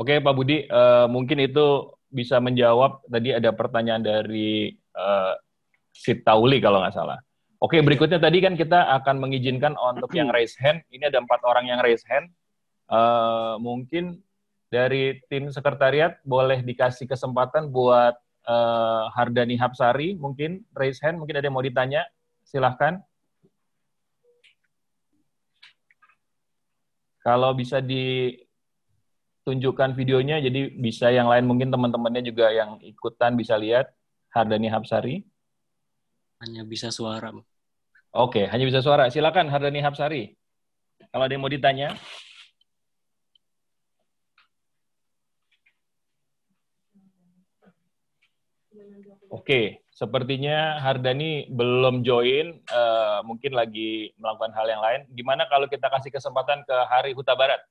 Oke 0.01 0.15
Pak 0.25 0.33
Budi, 0.33 0.65
uh, 0.65 1.05
mungkin 1.13 1.45
itu 1.45 1.93
bisa 2.09 2.41
menjawab 2.41 3.05
tadi 3.07 3.37
ada 3.37 3.53
pertanyaan 3.53 4.01
dari 4.01 4.73
uh, 4.97 5.37
Sitauli 5.93 6.59
kalau 6.59 6.81
nggak 6.81 6.97
salah. 6.97 7.21
Oke, 7.61 7.77
berikutnya 7.85 8.17
tadi 8.17 8.41
kan 8.41 8.57
kita 8.57 8.89
akan 9.03 9.21
mengizinkan 9.21 9.77
untuk 9.77 10.17
yang 10.17 10.33
raise 10.33 10.57
hand. 10.57 10.81
Ini 10.89 11.13
ada 11.13 11.21
empat 11.21 11.45
orang 11.45 11.69
yang 11.69 11.85
raise 11.85 12.01
hand. 12.09 12.33
Uh, 12.89 13.61
mungkin 13.61 14.25
dari 14.73 15.21
tim 15.29 15.53
sekretariat 15.53 16.17
boleh 16.25 16.65
dikasih 16.65 17.05
kesempatan 17.05 17.69
buat 17.69 18.17
uh, 18.51 19.15
Hardani 19.15 19.55
Hapsari, 19.55 20.19
mungkin 20.19 20.67
raise 20.75 20.99
hand, 20.99 21.23
mungkin 21.23 21.39
ada 21.39 21.47
yang 21.47 21.55
mau 21.55 21.63
ditanya. 21.63 22.03
Silahkan. 22.43 22.99
Kalau 27.21 27.53
bisa 27.55 27.85
ditunjukkan 27.85 29.93
videonya, 29.95 30.43
jadi 30.43 30.73
bisa 30.73 31.13
yang 31.15 31.29
lain 31.31 31.47
mungkin 31.47 31.71
teman-temannya 31.71 32.27
juga 32.27 32.51
yang 32.51 32.83
ikutan 32.83 33.39
bisa 33.39 33.55
lihat 33.61 33.93
Hardani 34.35 34.67
Hapsari. 34.73 35.23
Hanya 36.41 36.65
bisa 36.65 36.89
suara. 36.89 37.29
Oke, 38.11 38.49
hanya 38.49 38.65
bisa 38.67 38.83
suara. 38.83 39.07
Silakan 39.13 39.53
Hardani 39.53 39.85
Hapsari. 39.85 40.33
Kalau 41.13 41.29
ada 41.29 41.37
yang 41.37 41.45
mau 41.45 41.53
ditanya. 41.53 41.93
Oke, 49.31 49.87
sepertinya 49.95 50.83
Hardani 50.83 51.47
belum 51.55 52.03
join, 52.03 52.59
uh, 52.67 53.23
mungkin 53.23 53.55
lagi 53.55 54.11
melakukan 54.19 54.51
hal 54.59 54.67
yang 54.67 54.83
lain. 54.83 55.01
Gimana 55.15 55.47
kalau 55.47 55.71
kita 55.71 55.87
kasih 55.87 56.11
kesempatan 56.11 56.67
ke 56.67 56.75
Hari 56.91 57.15
Huta 57.15 57.39
Barat? 57.39 57.63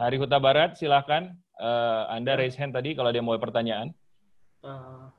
Hari 0.00 0.16
Huta 0.16 0.40
Barat, 0.40 0.80
silahkan. 0.80 1.36
Uh, 1.60 2.08
Anda 2.08 2.40
raise 2.40 2.56
hand 2.56 2.72
tadi 2.72 2.96
kalau 2.96 3.12
yang 3.12 3.28
mau 3.28 3.36
pertanyaan. 3.36 3.92
Uh, 4.64 5.12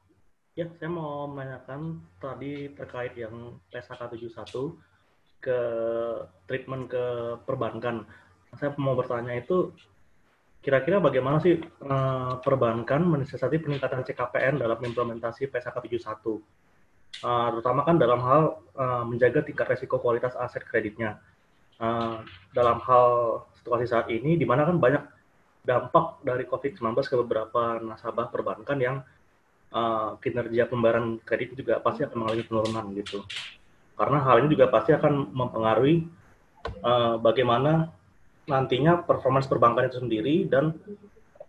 ya, 0.58 0.66
saya 0.82 0.90
mau 0.90 1.30
menanyakan 1.30 2.02
tadi 2.18 2.74
terkait 2.74 3.14
yang 3.14 3.62
PSAK 3.70 4.18
71 4.18 4.82
ke 5.46 5.60
treatment 6.50 6.90
ke 6.90 7.38
perbankan. 7.46 8.02
Saya 8.58 8.74
mau 8.82 8.98
bertanya 8.98 9.38
itu 9.38 9.70
kira-kira 10.66 10.98
bagaimana 10.98 11.38
sih 11.38 11.62
uh, 11.62 12.42
perbankan 12.42 13.06
mensiasati 13.06 13.62
peningkatan 13.62 14.02
CKPN 14.02 14.58
dalam 14.58 14.82
implementasi 14.82 15.46
PSAK 15.54 15.78
71? 15.78 16.26
Uh, 16.26 16.42
terutama 17.54 17.86
kan 17.86 18.02
dalam 18.02 18.18
hal 18.26 18.66
uh, 18.74 19.06
menjaga 19.06 19.46
tingkat 19.46 19.70
resiko 19.70 20.02
kualitas 20.02 20.34
aset 20.34 20.66
kreditnya. 20.66 21.22
Uh, 21.78 22.26
dalam 22.50 22.82
hal 22.82 23.06
situasi 23.62 23.86
saat 23.86 24.10
ini, 24.10 24.42
di 24.42 24.44
mana 24.50 24.66
kan 24.66 24.82
banyak 24.82 25.06
dampak 25.62 26.26
dari 26.26 26.50
COVID-19 26.50 26.82
ke 26.98 27.16
beberapa 27.22 27.78
nasabah 27.86 28.34
perbankan 28.34 28.78
yang 28.82 28.98
uh, 29.70 30.18
kinerja 30.18 30.66
pembayaran 30.66 31.22
kredit 31.22 31.54
juga 31.54 31.78
pasti 31.78 32.10
akan 32.10 32.26
mengalami 32.26 32.44
penurunan 32.46 32.86
gitu. 32.98 33.22
Karena 33.94 34.18
hal 34.26 34.42
ini 34.42 34.50
juga 34.50 34.74
pasti 34.74 34.98
akan 34.98 35.30
mempengaruhi 35.30 36.10
uh, 36.82 37.22
bagaimana 37.22 37.94
nantinya 38.46 39.02
performance 39.02 39.50
perbankan 39.50 39.90
itu 39.90 40.02
sendiri 40.02 40.46
dan 40.46 40.78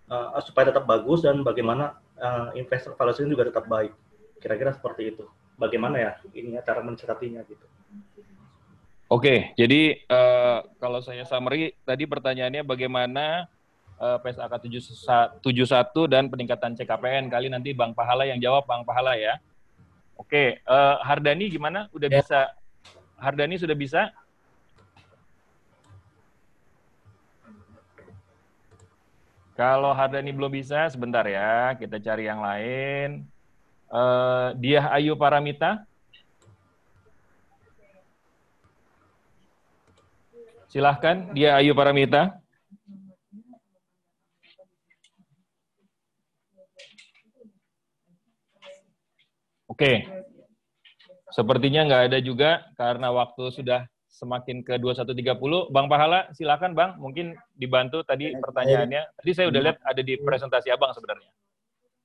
uh, 0.09 0.41
supaya 0.41 0.73
tetap 0.73 0.89
bagus 0.89 1.25
dan 1.25 1.45
bagaimana 1.45 1.97
uh, 2.21 2.53
investor 2.57 2.97
valuation 2.97 3.29
juga 3.29 3.49
tetap 3.49 3.69
baik. 3.69 3.93
Kira-kira 4.41 4.73
seperti 4.73 5.17
itu. 5.17 5.25
Bagaimana 5.57 5.97
ya 5.97 6.13
ini 6.37 6.61
cara 6.61 6.85
mencatatinya 6.85 7.41
gitu. 7.49 7.65
Oke, 9.07 9.55
jadi 9.55 10.03
uh, 10.11 10.67
kalau 10.83 10.99
saya 10.99 11.23
summary 11.23 11.79
tadi 11.87 12.11
pertanyaannya 12.11 12.67
bagaimana 12.67 13.47
uh, 14.03 14.19
PSAK 14.19 14.67
71 15.41 16.13
dan 16.13 16.27
peningkatan 16.27 16.75
CKPN 16.75 17.31
kali 17.31 17.47
nanti 17.47 17.71
Bang 17.71 17.95
Pahala 17.95 18.27
yang 18.27 18.43
jawab 18.43 18.67
Bang 18.67 18.83
Pahala 18.83 19.15
ya. 19.15 19.39
Oke, 20.19 20.59
uh, 20.67 20.99
Hardani 21.05 21.47
gimana? 21.53 21.87
Udah 21.95 22.09
ya. 22.09 22.19
bisa? 22.19 22.41
Hardani 23.15 23.57
sudah 23.63 23.77
bisa? 23.79 24.11
Kalau 29.57 29.89
Hardani 29.97 30.37
belum 30.37 30.53
bisa, 30.53 30.85
sebentar 30.93 31.25
ya, 31.25 31.73
kita 31.81 31.97
cari 31.97 32.29
yang 32.29 32.45
lain. 32.45 33.25
Uh, 33.89 34.53
Dia 34.61 34.85
Ayu 34.93 35.17
Paramita. 35.17 35.81
Silahkan, 40.69 41.33
Dia 41.33 41.57
Ayu 41.57 41.73
Paramita. 41.73 42.37
Oke. 49.73 50.05
Sepertinya 51.33 51.89
nggak 51.89 52.05
ada 52.13 52.19
juga 52.21 52.61
karena 52.77 53.09
waktu 53.09 53.45
sudah 53.57 53.89
semakin 54.17 54.65
ke 54.65 54.81
21.30. 54.81 55.69
Bang 55.69 55.93
Pahala, 55.93 56.33
silakan 56.33 56.73
Bang, 56.73 56.97
mungkin 56.97 57.37
dibantu 57.53 58.01
tadi 58.01 58.33
pertanyaannya. 58.33 59.21
Tadi 59.21 59.31
saya 59.37 59.53
udah 59.53 59.61
lihat 59.61 59.79
ada 59.85 60.01
di 60.01 60.17
presentasi 60.17 60.73
Abang 60.73 60.97
sebenarnya. 60.97 61.29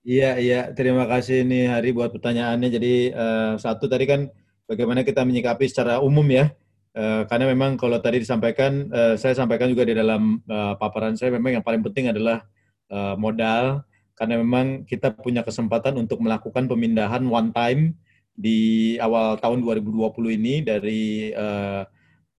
Iya, 0.04 0.32
iya. 0.44 0.62
Terima 0.76 1.08
kasih 1.08 1.48
nih 1.48 1.72
Hari 1.72 1.90
buat 1.96 2.12
pertanyaannya. 2.12 2.70
Jadi 2.74 2.94
uh, 3.16 3.56
satu 3.56 3.88
tadi 3.88 4.04
kan 4.04 4.28
bagaimana 4.68 5.08
kita 5.08 5.24
menyikapi 5.24 5.72
secara 5.72 6.04
umum 6.04 6.28
ya. 6.28 6.52
Uh, 6.92 7.24
karena 7.32 7.48
memang 7.48 7.80
kalau 7.80 7.96
tadi 8.04 8.20
disampaikan, 8.20 8.92
uh, 8.92 9.16
saya 9.16 9.32
sampaikan 9.32 9.72
juga 9.72 9.88
di 9.88 9.96
dalam 9.96 10.44
uh, 10.52 10.76
paparan 10.76 11.16
saya, 11.16 11.32
memang 11.32 11.56
yang 11.56 11.64
paling 11.64 11.80
penting 11.80 12.12
adalah 12.12 12.44
uh, 12.92 13.16
modal. 13.16 13.88
Karena 14.20 14.36
memang 14.36 14.84
kita 14.84 15.16
punya 15.16 15.48
kesempatan 15.48 15.96
untuk 15.96 16.20
melakukan 16.20 16.68
pemindahan 16.68 17.24
one 17.24 17.56
time 17.56 17.96
di 18.36 18.96
awal 19.00 19.40
tahun 19.40 19.64
2020 19.64 20.38
ini 20.40 20.56
dari 20.66 21.32
uh, 21.32 21.88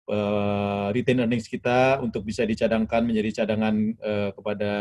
uh, 0.09 0.89
retain 0.91 1.19
earnings 1.19 1.47
kita 1.47 1.99
untuk 2.03 2.27
bisa 2.27 2.43
dicadangkan 2.43 3.03
menjadi 3.03 3.43
cadangan 3.43 3.75
uh, 4.03 4.29
kepada 4.35 4.71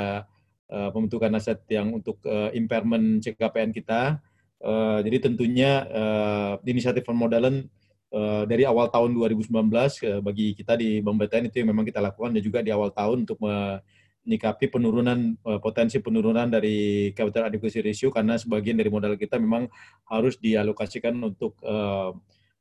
uh, 0.70 0.88
pembentukan 0.90 1.32
aset 1.38 1.60
yang 1.70 1.94
untuk 1.94 2.18
uh, 2.26 2.50
impairment 2.56 3.22
CKPN 3.22 3.70
kita. 3.70 4.18
Uh, 4.62 5.02
jadi 5.02 5.26
tentunya 5.30 5.86
uh, 5.90 6.54
inisiatif 6.62 7.02
permodalan 7.02 7.66
uh, 8.14 8.46
dari 8.46 8.62
awal 8.62 8.86
tahun 8.94 9.10
2019 9.18 9.50
uh, 9.50 10.20
bagi 10.22 10.54
kita 10.54 10.78
di 10.78 11.02
Bank 11.02 11.18
BTN 11.18 11.50
itu 11.50 11.56
yang 11.62 11.74
memang 11.74 11.82
kita 11.82 11.98
lakukan 11.98 12.30
dan 12.30 12.42
juga 12.42 12.62
di 12.62 12.70
awal 12.70 12.94
tahun 12.94 13.26
untuk 13.26 13.42
menyikapi 13.42 14.70
penurunan 14.70 15.34
uh, 15.42 15.58
potensi 15.58 15.98
penurunan 15.98 16.46
dari 16.46 17.10
capital 17.10 17.50
adequacy 17.50 17.82
ratio 17.82 18.14
karena 18.14 18.38
sebagian 18.38 18.78
dari 18.78 18.86
modal 18.86 19.18
kita 19.18 19.34
memang 19.34 19.66
harus 20.06 20.38
dialokasikan 20.38 21.18
untuk 21.18 21.58
uh, 21.66 22.14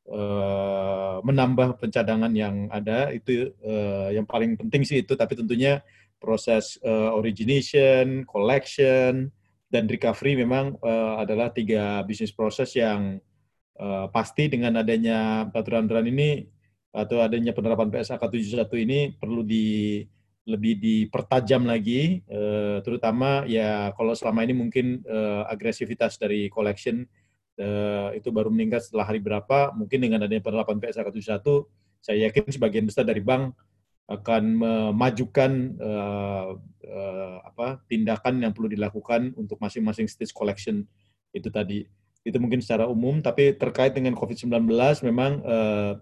uh, 0.09 1.21
menambah 1.21 1.77
pencadangan 1.77 2.33
yang 2.33 2.71
ada 2.73 3.13
itu 3.13 3.53
uh, 3.61 4.09
yang 4.09 4.25
paling 4.25 4.57
penting 4.57 4.81
sih 4.87 5.05
itu. 5.05 5.13
Tapi 5.13 5.37
tentunya 5.37 5.83
proses 6.21 6.77
uh, 6.85 7.13
origination, 7.17 8.25
collection 8.25 9.29
dan 9.71 9.87
recovery 9.87 10.37
memang 10.37 10.77
uh, 10.81 11.21
adalah 11.21 11.49
tiga 11.49 12.05
bisnis 12.05 12.33
proses 12.33 12.73
yang 12.77 13.17
uh, 13.79 14.07
pasti 14.13 14.51
dengan 14.51 14.79
adanya 14.81 15.49
aturan-aturan 15.49 16.07
ini 16.11 16.45
atau 16.91 17.23
adanya 17.23 17.55
penerapan 17.55 17.87
PSAK 17.87 18.19
71 18.19 18.67
ini 18.83 18.99
perlu 19.15 19.47
di 19.47 20.03
lebih 20.41 20.81
dipertajam 20.81 21.69
lagi, 21.69 22.25
uh, 22.27 22.81
terutama 22.81 23.45
ya 23.45 23.93
kalau 23.93 24.17
selama 24.17 24.41
ini 24.43 24.57
mungkin 24.57 25.05
uh, 25.05 25.45
agresivitas 25.47 26.17
dari 26.17 26.49
collection 26.49 27.05
uh, 27.61 28.09
itu 28.17 28.33
baru 28.33 28.49
meningkat 28.49 28.89
setelah 28.89 29.05
hari 29.05 29.21
berapa, 29.21 29.71
mungkin 29.77 30.01
dengan 30.01 30.25
adanya 30.25 30.41
penerapan 30.41 30.81
PSA 30.81 31.05
101, 31.05 31.45
saya 32.01 32.17
yakin 32.27 32.49
sebagian 32.49 32.89
besar 32.89 33.05
dari 33.05 33.21
bank 33.21 33.53
akan 34.09 34.43
memajukan 34.59 35.77
uh, 35.79 36.57
uh, 36.83 37.35
apa 37.47 37.79
tindakan 37.87 38.43
yang 38.43 38.51
perlu 38.51 38.67
dilakukan 38.67 39.31
untuk 39.39 39.61
masing-masing 39.61 40.09
stage 40.09 40.35
collection 40.35 40.83
itu 41.31 41.47
tadi. 41.47 41.87
Itu 42.25 42.37
mungkin 42.37 42.59
secara 42.59 42.89
umum, 42.89 43.23
tapi 43.23 43.55
terkait 43.55 43.95
dengan 43.95 44.17
COVID-19 44.17 44.67
memang 45.07 45.41
uh, 45.45 45.95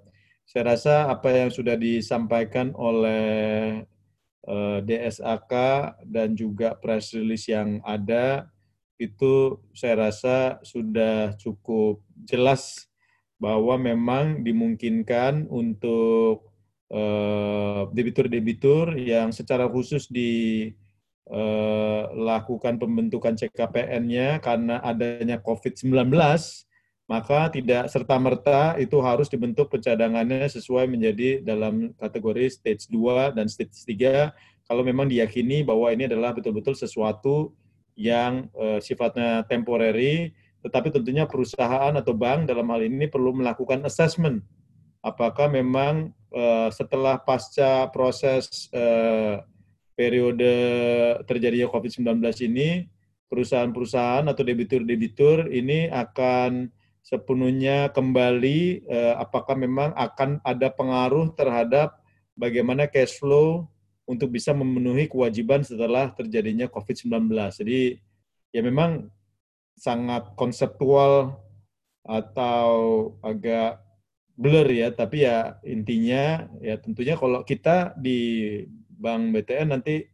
saya 0.50 0.64
rasa 0.74 0.96
apa 1.14 1.30
yang 1.30 1.54
sudah 1.54 1.78
disampaikan 1.78 2.74
oleh 2.74 3.86
uh, 4.50 4.82
DSAK 4.82 5.54
dan 6.10 6.34
juga 6.34 6.74
press 6.74 7.14
release 7.14 7.54
yang 7.54 7.78
ada 7.86 8.50
itu 9.00 9.64
saya 9.72 10.12
rasa 10.12 10.60
sudah 10.62 11.32
cukup 11.40 12.04
jelas 12.28 12.92
bahwa 13.40 13.80
memang 13.80 14.44
dimungkinkan 14.44 15.48
untuk 15.48 16.52
eh, 16.92 17.88
debitur-debitur 17.96 19.00
yang 19.00 19.32
secara 19.32 19.72
khusus 19.72 20.12
dilakukan 20.12 20.76
pembentukan 22.76 23.40
CKPN-nya 23.40 24.44
karena 24.44 24.84
adanya 24.84 25.40
COVID-19, 25.40 26.12
maka 27.08 27.50
tidak 27.50 27.88
serta-merta 27.90 28.76
itu 28.78 29.00
harus 29.00 29.32
dibentuk 29.32 29.72
pencadangannya 29.72 30.46
sesuai 30.52 30.92
menjadi 30.92 31.42
dalam 31.42 31.96
kategori 31.96 32.52
stage 32.52 32.92
2 32.92 33.34
dan 33.34 33.48
stage 33.50 33.82
3 33.88 34.30
kalau 34.70 34.86
memang 34.86 35.10
diyakini 35.10 35.66
bahwa 35.66 35.90
ini 35.90 36.06
adalah 36.06 36.30
betul-betul 36.38 36.78
sesuatu 36.78 37.58
yang 38.00 38.48
uh, 38.56 38.80
sifatnya 38.80 39.44
temporary, 39.52 40.32
tetapi 40.64 40.88
tentunya 40.96 41.28
perusahaan 41.28 41.92
atau 41.92 42.16
bank 42.16 42.48
dalam 42.48 42.72
hal 42.72 42.88
ini 42.88 43.12
perlu 43.12 43.36
melakukan 43.36 43.84
assessment. 43.84 44.40
Apakah 45.04 45.52
memang 45.52 46.16
uh, 46.32 46.72
setelah 46.72 47.20
pasca 47.20 47.92
proses 47.92 48.72
uh, 48.72 49.44
periode 50.00 50.56
terjadinya 51.28 51.68
COVID-19 51.68 52.24
ini 52.48 52.88
perusahaan-perusahaan 53.28 54.32
atau 54.32 54.44
debitur-debitur 54.48 55.52
ini 55.52 55.92
akan 55.92 56.72
sepenuhnya 57.04 57.92
kembali 57.92 58.86
eh, 58.86 59.16
apakah 59.18 59.60
memang 59.60 59.92
akan 59.98 60.40
ada 60.46 60.70
pengaruh 60.72 61.34
terhadap 61.34 62.00
bagaimana 62.38 62.88
cash 62.88 63.18
flow 63.18 63.68
untuk 64.10 64.34
bisa 64.34 64.58
memenuhi 64.58 65.06
kewajiban 65.06 65.62
setelah 65.62 66.10
terjadinya 66.18 66.66
COVID-19. 66.66 67.30
Jadi 67.30 68.02
ya 68.50 68.62
memang 68.66 69.06
sangat 69.78 70.34
konseptual 70.34 71.38
atau 72.02 72.70
agak 73.22 73.78
blur 74.34 74.66
ya, 74.66 74.90
tapi 74.90 75.30
ya 75.30 75.62
intinya 75.62 76.50
ya 76.58 76.82
tentunya 76.82 77.14
kalau 77.14 77.46
kita 77.46 77.94
di 78.02 78.18
Bank 78.90 79.30
BTN 79.30 79.78
nanti 79.78 80.10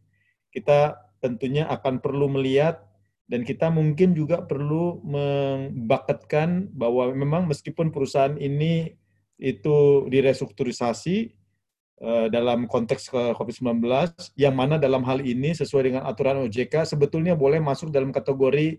kita 0.52 1.00
tentunya 1.24 1.64
akan 1.72 2.04
perlu 2.04 2.28
melihat 2.28 2.84
dan 3.26 3.42
kita 3.42 3.72
mungkin 3.72 4.14
juga 4.14 4.44
perlu 4.44 5.02
membaketkan 5.02 6.70
bahwa 6.70 7.10
memang 7.10 7.50
meskipun 7.50 7.90
perusahaan 7.90 8.38
ini 8.38 8.94
itu 9.40 10.06
direstrukturisasi 10.06 11.34
dalam 12.04 12.68
konteks 12.68 13.08
COVID-19, 13.08 13.80
yang 14.36 14.52
mana 14.52 14.76
dalam 14.76 15.00
hal 15.08 15.24
ini 15.24 15.56
sesuai 15.56 15.88
dengan 15.88 16.02
aturan 16.04 16.44
OJK 16.44 16.84
sebetulnya 16.84 17.32
boleh 17.32 17.56
masuk 17.56 17.88
dalam 17.88 18.12
kategori 18.12 18.76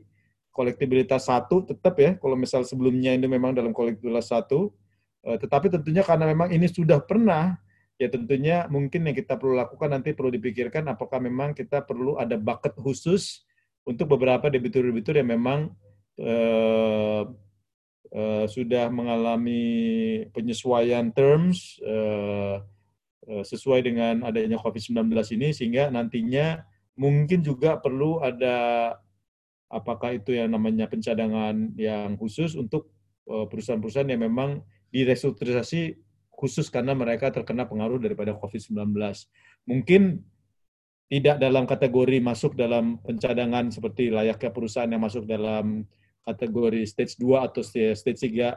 kolektibilitas 0.57 1.30
satu 1.30 1.61
tetap 1.61 1.94
ya, 2.02 2.18
kalau 2.18 2.34
misal 2.34 2.65
sebelumnya 2.65 3.14
ini 3.14 3.30
memang 3.30 3.53
dalam 3.53 3.69
kolektibilitas 3.69 4.34
satu, 4.34 4.73
uh, 5.22 5.38
tetapi 5.38 5.69
tentunya 5.69 6.02
karena 6.02 6.26
memang 6.26 6.49
ini 6.49 6.65
sudah 6.65 6.98
pernah, 6.98 7.61
ya 8.02 8.10
tentunya 8.10 8.65
mungkin 8.65 9.06
yang 9.06 9.14
kita 9.14 9.38
perlu 9.38 9.53
lakukan 9.53 9.94
nanti 9.94 10.18
perlu 10.18 10.34
dipikirkan 10.34 10.89
apakah 10.89 11.22
memang 11.22 11.53
kita 11.53 11.85
perlu 11.85 12.18
ada 12.18 12.38
bucket 12.38 12.73
khusus 12.77 13.45
untuk 13.85 14.18
beberapa 14.18 14.49
debitur-debitur 14.49 15.18
yang 15.22 15.30
memang 15.30 15.73
uh, 16.22 17.22
uh, 18.14 18.45
sudah 18.49 18.89
mengalami 18.89 20.26
penyesuaian 20.34 21.14
terms 21.14 21.77
uh, 21.85 22.65
sesuai 23.28 23.84
dengan 23.84 24.24
adanya 24.24 24.56
COVID-19 24.56 25.12
ini 25.36 25.52
sehingga 25.52 25.91
nantinya 25.91 26.64
mungkin 26.95 27.44
juga 27.44 27.76
perlu 27.76 28.24
ada 28.24 28.95
apakah 29.68 30.16
itu 30.16 30.32
yang 30.32 30.56
namanya 30.56 30.88
pencadangan 30.88 31.76
yang 31.76 32.16
khusus 32.16 32.56
untuk 32.56 32.88
perusahaan-perusahaan 33.28 34.08
yang 34.08 34.24
memang 34.24 34.64
direstrukturisasi 34.95 35.99
khusus 36.38 36.70
karena 36.70 36.94
mereka 36.94 37.34
terkena 37.34 37.66
pengaruh 37.66 37.98
daripada 37.98 38.38
COVID-19. 38.38 38.94
Mungkin 39.68 40.22
tidak 41.08 41.40
dalam 41.41 41.64
kategori 41.66 42.20
masuk 42.20 42.54
dalam 42.54 43.02
pencadangan 43.02 43.74
seperti 43.74 44.14
layaknya 44.14 44.52
perusahaan 44.54 44.91
yang 44.91 45.02
masuk 45.02 45.24
dalam 45.26 45.88
kategori 46.28 46.84
stage 46.84 47.16
2 47.18 47.48
atau 47.48 47.64
stage 47.64 48.28
3 48.28 48.28
uh, 48.28 48.52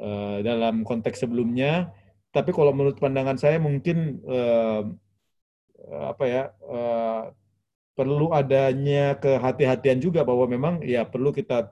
eh, 0.00 0.38
dalam 0.40 0.82
konteks 0.82 1.22
sebelumnya. 1.22 1.92
Tapi 2.32 2.50
kalau 2.50 2.72
menurut 2.72 2.96
pandangan 2.96 3.36
saya 3.36 3.60
mungkin 3.60 4.24
uh, 4.24 4.88
apa 6.08 6.24
ya 6.24 6.42
uh, 6.64 7.28
perlu 7.92 8.32
adanya 8.32 9.20
kehati-hatian 9.20 10.00
juga 10.00 10.24
bahwa 10.24 10.48
memang 10.48 10.74
ya 10.80 11.04
perlu 11.04 11.28
kita 11.28 11.68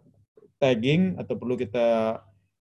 tagging 0.60 1.16
atau 1.16 1.34
perlu 1.40 1.56
kita 1.56 2.20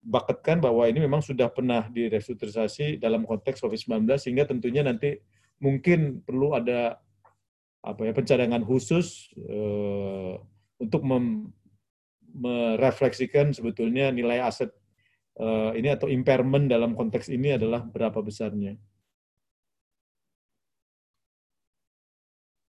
bucketkan 0.02 0.62
bahwa 0.62 0.86
ini 0.86 1.02
memang 1.02 1.22
sudah 1.26 1.50
pernah 1.50 1.90
direstrukturisasi 1.90 3.02
dalam 3.02 3.26
konteks 3.26 3.62
COVID-19 3.62 4.06
sehingga 4.18 4.46
tentunya 4.46 4.86
nanti 4.86 5.18
mungkin 5.62 6.22
perlu 6.26 6.54
ada 6.58 7.02
apa 7.82 8.02
ya 8.06 8.14
pencadangan 8.14 8.62
khusus 8.62 9.34
uh, 9.42 10.38
untuk 10.78 11.02
merefleksikan 12.34 13.54
sebetulnya 13.54 14.14
nilai 14.14 14.42
aset 14.42 14.70
uh, 15.40 15.72
ini 15.78 15.88
atau 15.94 16.12
impairment 16.12 16.68
dalam 16.68 16.98
konteks 16.98 17.32
ini 17.32 17.56
adalah 17.56 17.86
berapa 17.86 18.20
besarnya. 18.20 18.76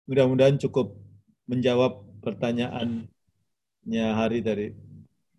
Mudah-mudahan 0.08 0.56
cukup 0.56 0.96
menjawab 1.52 2.00
pertanyaannya 2.24 4.08
Hari 4.16 4.40
tadi. 4.40 4.68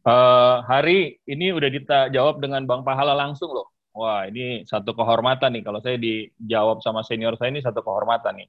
Uh, 0.05 0.61
Hari, 0.69 1.21
ini 1.25 1.57
udah 1.57 1.71
kita 1.73 1.99
jawab 2.13 2.41
dengan 2.45 2.69
Bang 2.69 2.85
Pahala 2.85 3.17
langsung 3.17 3.49
loh. 3.49 3.73
Wah, 3.97 4.29
ini 4.29 4.63
satu 4.69 4.93
kehormatan 4.93 5.57
nih. 5.57 5.65
Kalau 5.65 5.81
saya 5.81 5.97
dijawab 5.97 6.85
sama 6.85 7.01
senior 7.03 7.35
saya 7.41 7.51
ini 7.51 7.65
satu 7.65 7.81
kehormatan 7.81 8.45
nih. 8.45 8.49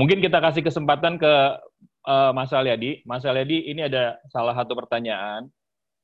Mungkin 0.00 0.18
kita 0.24 0.40
kasih 0.40 0.64
kesempatan 0.64 1.20
ke 1.20 1.34
uh, 2.08 2.32
Mas 2.32 2.50
Alyadi. 2.56 3.04
Mas 3.04 3.22
Alyadi, 3.28 3.68
ini 3.68 3.84
ada 3.84 4.16
salah 4.32 4.56
satu 4.56 4.72
pertanyaan. 4.72 5.52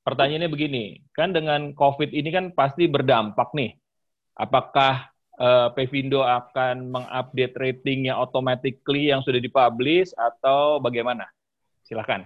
Pertanyaannya 0.07 0.47
begini, 0.47 1.03
kan 1.11 1.35
dengan 1.35 1.75
COVID 1.75 2.15
ini 2.15 2.31
kan 2.31 2.55
pasti 2.55 2.87
berdampak 2.87 3.51
nih. 3.59 3.75
Apakah 4.39 5.11
uh, 5.35 5.75
Pevindo 5.75 6.23
akan 6.23 6.95
mengupdate 6.95 7.59
ratingnya 7.59 8.15
automatically 8.15 9.11
yang 9.11 9.27
sudah 9.27 9.43
dipublish 9.43 10.15
atau 10.15 10.79
bagaimana? 10.79 11.27
Silakan. 11.83 12.23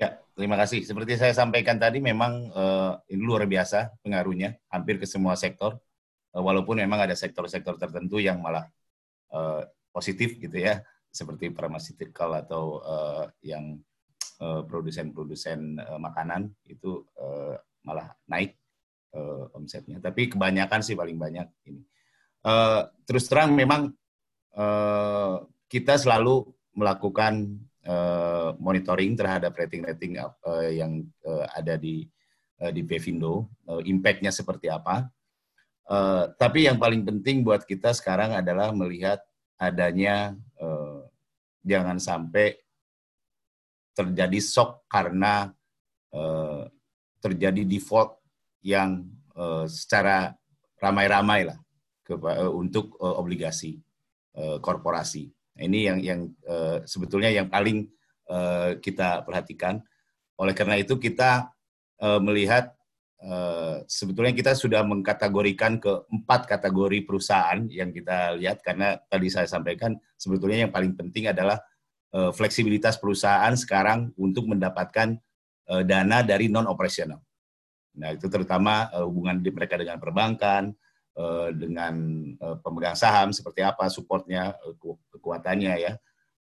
Ya, 0.00 0.16
terima 0.32 0.56
kasih. 0.56 0.80
Seperti 0.80 1.20
saya 1.20 1.36
sampaikan 1.36 1.76
tadi, 1.76 2.00
memang 2.00 2.48
uh, 2.56 2.96
ini 3.12 3.20
luar 3.20 3.44
biasa 3.44 3.92
pengaruhnya, 4.00 4.56
hampir 4.72 4.96
ke 4.96 5.04
semua 5.04 5.36
sektor. 5.36 5.76
Uh, 6.32 6.40
walaupun 6.40 6.80
memang 6.80 7.04
ada 7.04 7.12
sektor-sektor 7.12 7.76
tertentu 7.76 8.16
yang 8.16 8.40
malah 8.40 8.64
uh, 9.36 9.68
positif 9.92 10.40
gitu 10.40 10.56
ya 10.56 10.80
seperti 11.12 11.50
pharmaceutical 11.52 12.38
atau 12.38 12.80
uh, 12.80 13.26
yang 13.42 13.76
produsen-produsen 14.64 15.76
uh, 15.76 16.00
makanan 16.00 16.48
itu 16.64 17.04
uh, 17.20 17.60
malah 17.84 18.16
naik 18.24 18.56
uh, 19.12 19.52
omsetnya. 19.52 20.00
Tapi 20.00 20.32
kebanyakan 20.32 20.80
sih 20.80 20.96
paling 20.96 21.20
banyak 21.20 21.46
ini. 21.68 21.84
Uh, 22.40 22.88
terus 23.04 23.28
terang 23.28 23.52
memang 23.52 23.92
uh, 24.56 25.44
kita 25.68 26.00
selalu 26.00 26.48
melakukan 26.72 27.60
uh, 27.84 28.56
monitoring 28.56 29.12
terhadap 29.12 29.52
rating-rating 29.52 30.16
uh, 30.16 30.70
yang 30.72 31.04
uh, 31.28 31.44
ada 31.52 31.76
di 31.76 32.08
uh, 32.64 32.72
di 32.72 32.80
Pevindo, 32.80 33.52
uh, 33.68 33.84
impact-nya 33.84 34.32
seperti 34.32 34.72
apa. 34.72 35.04
Uh, 35.84 36.30
tapi 36.38 36.64
yang 36.64 36.80
paling 36.80 37.04
penting 37.04 37.44
buat 37.44 37.66
kita 37.66 37.92
sekarang 37.92 38.32
adalah 38.32 38.70
melihat 38.70 39.20
adanya 39.60 40.32
eh, 40.56 41.00
jangan 41.68 42.00
sampai 42.00 42.56
terjadi 44.00 44.38
shock 44.40 44.88
karena 44.88 45.52
eh, 46.10 46.64
terjadi 47.20 47.62
default 47.68 48.16
yang 48.64 49.04
eh, 49.36 49.66
secara 49.68 50.32
ramai-ramai 50.80 51.52
lah 51.52 51.58
ke, 52.00 52.16
eh, 52.16 52.52
untuk 52.52 52.96
eh, 52.96 53.14
obligasi 53.20 53.76
eh, 54.36 54.58
korporasi. 54.58 55.28
Nah, 55.28 55.62
ini 55.68 55.78
yang 55.84 55.98
yang 56.00 56.20
eh, 56.48 56.78
sebetulnya 56.88 57.28
yang 57.28 57.52
paling 57.52 57.84
eh, 58.28 58.70
kita 58.80 59.22
perhatikan. 59.28 59.84
Oleh 60.40 60.56
karena 60.56 60.80
itu 60.80 60.96
kita 60.96 61.52
eh, 62.00 62.20
melihat 62.24 62.72
Eh, 63.20 63.76
sebetulnya 63.84 64.32
kita 64.32 64.56
sudah 64.56 64.80
mengkategorikan 64.80 65.76
ke 65.76 66.08
empat 66.08 66.48
kategori 66.48 67.04
perusahaan 67.04 67.60
yang 67.68 67.92
kita 67.92 68.32
lihat 68.40 68.64
karena 68.64 68.96
tadi 69.12 69.28
saya 69.28 69.44
sampaikan 69.44 69.92
sebetulnya 70.16 70.64
yang 70.64 70.72
paling 70.72 70.96
penting 70.96 71.28
adalah 71.28 71.60
uh, 72.14 72.30
fleksibilitas 72.34 72.98
perusahaan 72.98 73.52
sekarang 73.54 74.14
untuk 74.18 74.46
mendapatkan 74.50 75.18
uh, 75.70 75.82
dana 75.82 76.22
dari 76.22 76.50
non 76.50 76.66
operasional. 76.66 77.18
Nah 77.98 78.14
itu 78.14 78.30
terutama 78.30 78.88
uh, 78.94 79.06
hubungan 79.06 79.42
mereka 79.42 79.78
dengan 79.78 79.98
perbankan, 79.98 80.74
dengan 81.52 81.92
pemegang 82.64 82.96
saham 82.96 83.28
seperti 83.28 83.60
apa 83.60 83.92
supportnya, 83.92 84.56
kekuatannya 85.12 85.74
ya. 85.76 85.92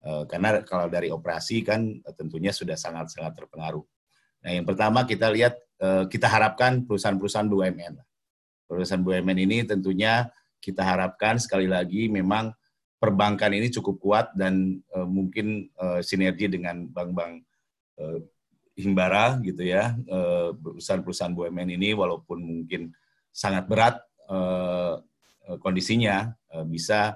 Karena 0.02 0.66
kalau 0.66 0.90
dari 0.90 1.14
operasi 1.14 1.62
kan 1.62 2.02
tentunya 2.18 2.50
sudah 2.50 2.74
sangat 2.74 3.14
sangat 3.14 3.38
terpengaruh. 3.38 3.84
Nah 4.44 4.50
yang 4.52 4.68
pertama 4.68 5.08
kita 5.08 5.32
lihat 5.32 5.56
eh, 5.80 6.04
kita 6.12 6.28
harapkan 6.28 6.84
perusahaan-perusahaan 6.84 7.48
BUMN. 7.48 7.94
Perusahaan 8.68 9.00
BUMN 9.00 9.38
ini 9.40 9.64
tentunya 9.64 10.28
kita 10.60 10.84
harapkan 10.84 11.40
sekali 11.40 11.64
lagi 11.64 12.12
memang 12.12 12.52
perbankan 13.04 13.52
ini 13.52 13.68
cukup 13.68 14.00
kuat 14.00 14.26
dan 14.32 14.80
uh, 14.96 15.04
mungkin 15.04 15.68
uh, 15.76 16.00
sinergi 16.00 16.48
dengan 16.48 16.88
bank-bank 16.88 17.44
uh, 18.00 18.18
himbara 18.74 19.38
gitu 19.46 19.62
ya 19.62 19.94
perusahaan-perusahaan 20.58 21.30
BUMN 21.30 21.78
ini 21.78 21.94
walaupun 21.94 22.42
mungkin 22.42 22.90
sangat 23.30 23.70
berat 23.70 24.02
uh, 24.26 24.98
kondisinya 25.62 26.34
uh, 26.50 26.66
bisa 26.66 27.14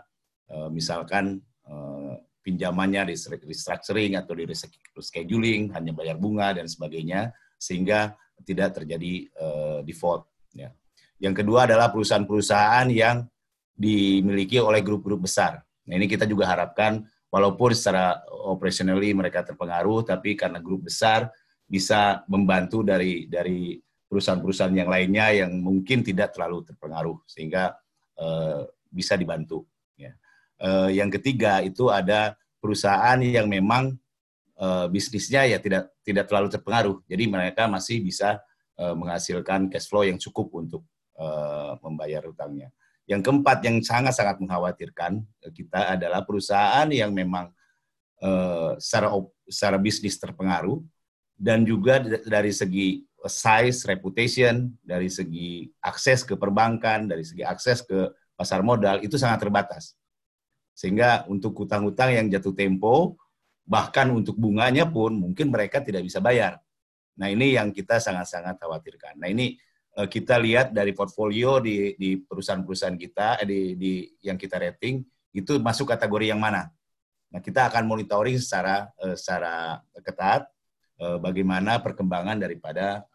uh, 0.52 0.68
misalkan 0.70 1.42
uh, 1.66 2.14
pinjamannya 2.42 3.12
restructuring 3.44 4.16
atau 4.16 4.32
di 4.32 4.48
rescheduling 4.96 5.74
hanya 5.76 5.92
bayar 5.92 6.16
bunga 6.16 6.56
dan 6.56 6.64
sebagainya 6.64 7.34
sehingga 7.60 8.16
tidak 8.46 8.80
terjadi 8.80 9.28
uh, 9.36 9.78
default 9.84 10.30
ya. 10.54 10.72
Yang 11.18 11.44
kedua 11.44 11.66
adalah 11.66 11.90
perusahaan-perusahaan 11.90 12.88
yang 12.94 13.26
dimiliki 13.74 14.62
oleh 14.62 14.80
grup-grup 14.80 15.26
besar. 15.26 15.60
Nah 15.88 15.96
ini 15.96 16.04
kita 16.04 16.28
juga 16.28 16.44
harapkan 16.44 17.00
walaupun 17.32 17.72
secara 17.72 18.20
operationally 18.28 19.16
mereka 19.16 19.40
terpengaruh, 19.40 20.04
tapi 20.04 20.36
karena 20.36 20.60
grup 20.60 20.84
besar 20.84 21.32
bisa 21.64 22.24
membantu 22.28 22.84
dari 22.84 23.24
dari 23.24 23.80
perusahaan-perusahaan 24.08 24.72
yang 24.72 24.88
lainnya 24.88 25.44
yang 25.44 25.52
mungkin 25.60 26.00
tidak 26.00 26.36
terlalu 26.36 26.64
terpengaruh 26.64 27.24
sehingga 27.28 27.76
uh, 28.20 28.64
bisa 28.88 29.16
dibantu. 29.16 29.68
Ya. 29.96 30.16
Uh, 30.60 30.88
yang 30.92 31.12
ketiga 31.12 31.60
itu 31.60 31.92
ada 31.92 32.36
perusahaan 32.56 33.20
yang 33.20 33.48
memang 33.48 33.96
uh, 34.56 34.88
bisnisnya 34.88 35.44
ya 35.44 35.60
tidak 35.60 35.92
tidak 36.04 36.24
terlalu 36.28 36.48
terpengaruh, 36.52 36.96
jadi 37.08 37.24
mereka 37.28 37.64
masih 37.68 38.04
bisa 38.04 38.40
menghasilkan 38.78 39.66
cash 39.74 39.90
flow 39.90 40.06
yang 40.06 40.22
cukup 40.22 40.54
untuk 40.54 40.86
membayar 41.82 42.22
utangnya. 42.30 42.70
Yang 43.08 43.20
keempat 43.24 43.58
yang 43.64 43.80
sangat-sangat 43.80 44.36
mengkhawatirkan 44.36 45.24
kita 45.56 45.96
adalah 45.96 46.28
perusahaan 46.28 46.84
yang 46.92 47.08
memang 47.16 47.48
uh, 48.20 48.76
secara 48.76 49.08
secara 49.48 49.80
bisnis 49.80 50.20
terpengaruh 50.20 50.84
dan 51.32 51.64
juga 51.64 52.04
dari 52.04 52.52
segi 52.52 53.00
size, 53.24 53.88
reputation, 53.88 54.68
dari 54.84 55.08
segi 55.08 55.72
akses 55.80 56.20
ke 56.20 56.36
perbankan, 56.36 57.08
dari 57.08 57.24
segi 57.24 57.40
akses 57.40 57.80
ke 57.80 58.12
pasar 58.36 58.60
modal 58.60 59.00
itu 59.00 59.16
sangat 59.16 59.40
terbatas. 59.40 59.96
Sehingga 60.76 61.24
untuk 61.32 61.56
hutang-hutang 61.64 62.12
yang 62.12 62.28
jatuh 62.28 62.52
tempo, 62.52 63.16
bahkan 63.64 64.12
untuk 64.12 64.36
bunganya 64.36 64.84
pun 64.84 65.16
mungkin 65.16 65.48
mereka 65.48 65.80
tidak 65.80 66.04
bisa 66.04 66.20
bayar. 66.20 66.60
Nah 67.18 67.32
ini 67.32 67.56
yang 67.56 67.72
kita 67.72 67.98
sangat-sangat 67.98 68.60
khawatirkan. 68.60 69.16
Nah 69.16 69.32
ini 69.32 69.56
Eh, 69.56 69.67
kita 70.06 70.38
lihat 70.38 70.70
dari 70.70 70.94
portfolio 70.94 71.58
di, 71.58 71.98
di 71.98 72.14
perusahaan-perusahaan 72.22 72.94
kita, 72.94 73.42
eh, 73.42 73.48
di, 73.50 73.60
di 73.74 73.92
yang 74.22 74.38
kita 74.38 74.54
rating, 74.62 75.02
itu 75.34 75.58
masuk 75.58 75.90
kategori 75.90 76.30
yang 76.30 76.38
mana. 76.38 76.70
Nah, 77.34 77.42
kita 77.42 77.66
akan 77.66 77.82
monitoring 77.82 78.38
secara 78.38 78.86
eh, 79.02 79.18
secara 79.18 79.82
ketat 80.06 80.46
bagaimana 80.98 81.78
perkembangan 81.78 82.42
daripada 82.42 83.06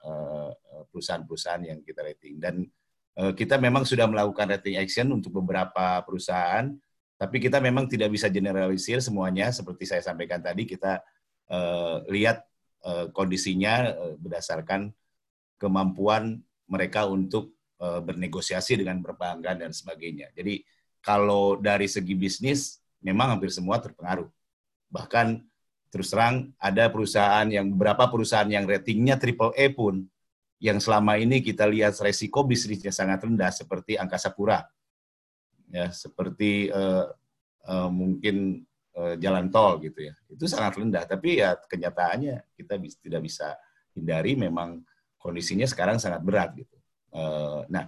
perusahaan-perusahaan 0.87 1.67
yang 1.67 1.83
kita 1.83 1.99
rating. 1.99 2.39
Dan 2.39 2.63
kita 3.35 3.59
memang 3.59 3.83
sudah 3.83 4.07
melakukan 4.07 4.55
rating 4.55 4.79
action 4.79 5.11
untuk 5.11 5.35
beberapa 5.43 5.99
perusahaan, 6.07 6.71
tapi 7.19 7.43
kita 7.43 7.59
memang 7.59 7.91
tidak 7.91 8.07
bisa 8.15 8.31
generalisir 8.31 9.03
semuanya. 9.03 9.51
Seperti 9.51 9.83
saya 9.83 9.99
sampaikan 9.99 10.39
tadi, 10.39 10.63
kita 10.63 11.03
lihat 12.07 12.47
kondisinya 13.11 13.91
berdasarkan 14.15 14.87
kemampuan 15.59 16.39
mereka 16.73 17.05
untuk 17.05 17.53
uh, 17.77 18.01
bernegosiasi 18.01 18.81
dengan 18.81 18.97
perbankan 19.05 19.61
dan 19.61 19.69
sebagainya. 19.69 20.33
Jadi 20.33 20.65
kalau 21.05 21.61
dari 21.61 21.85
segi 21.85 22.17
bisnis 22.17 22.81
memang 23.05 23.37
hampir 23.37 23.53
semua 23.53 23.77
terpengaruh. 23.77 24.25
Bahkan 24.89 25.43
terus 25.93 26.09
terang 26.09 26.49
ada 26.57 26.89
perusahaan 26.89 27.45
yang 27.45 27.69
beberapa 27.69 28.09
perusahaan 28.09 28.49
yang 28.49 28.65
ratingnya 28.65 29.21
triple 29.21 29.53
A 29.53 29.69
pun 29.69 30.09
yang 30.63 30.79
selama 30.79 31.19
ini 31.19 31.43
kita 31.43 31.67
lihat 31.67 31.93
resiko 31.99 32.41
bisnisnya 32.47 32.89
sangat 32.89 33.27
rendah 33.27 33.51
seperti 33.51 33.99
Angkasa 33.99 34.31
Pura. 34.31 34.63
Ya, 35.67 35.91
seperti 35.91 36.71
uh, 36.71 37.11
uh, 37.67 37.89
mungkin 37.91 38.63
uh, 38.95 39.19
jalan 39.19 39.51
tol 39.51 39.83
gitu 39.83 40.07
ya. 40.07 40.15
Itu 40.31 40.47
sangat 40.47 40.79
rendah, 40.79 41.03
tapi 41.03 41.43
ya 41.43 41.59
kenyataannya 41.59 42.55
kita 42.55 42.79
bis, 42.79 42.95
tidak 43.03 43.27
bisa 43.27 43.59
hindari 43.91 44.39
memang 44.39 44.81
kondisinya 45.23 45.63
sekarang 45.63 46.03
sangat 46.03 46.19
berat 46.19 46.51
gitu. 46.59 46.75
Uh, 47.15 47.63
nah, 47.71 47.87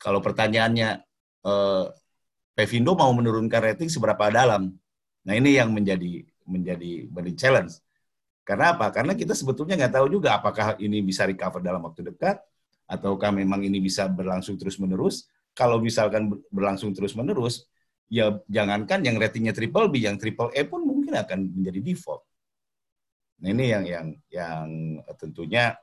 kalau 0.00 0.24
pertanyaannya 0.24 1.04
uh, 1.44 1.92
Pevindo 2.54 2.96
mau 2.96 3.12
menurunkan 3.12 3.60
rating 3.60 3.92
seberapa 3.92 4.32
dalam? 4.32 4.72
Nah 5.28 5.34
ini 5.36 5.60
yang 5.60 5.74
menjadi 5.74 6.24
menjadi 6.48 7.10
menjadi 7.12 7.32
challenge. 7.36 7.76
Karena 8.44 8.76
apa? 8.76 8.88
Karena 8.92 9.12
kita 9.12 9.36
sebetulnya 9.36 9.74
nggak 9.76 9.94
tahu 10.00 10.06
juga 10.08 10.38
apakah 10.38 10.76
ini 10.80 11.00
bisa 11.00 11.28
recover 11.28 11.60
dalam 11.60 11.84
waktu 11.84 12.04
dekat 12.04 12.40
ataukah 12.84 13.32
memang 13.32 13.64
ini 13.64 13.80
bisa 13.80 14.08
berlangsung 14.08 14.56
terus 14.60 14.76
menerus. 14.80 15.28
Kalau 15.56 15.80
misalkan 15.80 16.30
berlangsung 16.50 16.92
terus 16.92 17.14
menerus, 17.14 17.64
ya 18.10 18.36
jangankan 18.50 19.00
yang 19.06 19.16
ratingnya 19.16 19.54
triple 19.54 19.88
B, 19.88 20.02
yang 20.02 20.20
triple 20.20 20.50
E 20.52 20.66
pun 20.66 20.84
mungkin 20.84 21.14
akan 21.14 21.56
menjadi 21.56 21.80
default. 21.80 22.22
Nah 23.40 23.48
ini 23.50 23.64
yang 23.72 23.84
yang 23.88 24.06
yang 24.30 24.66
tentunya 25.16 25.74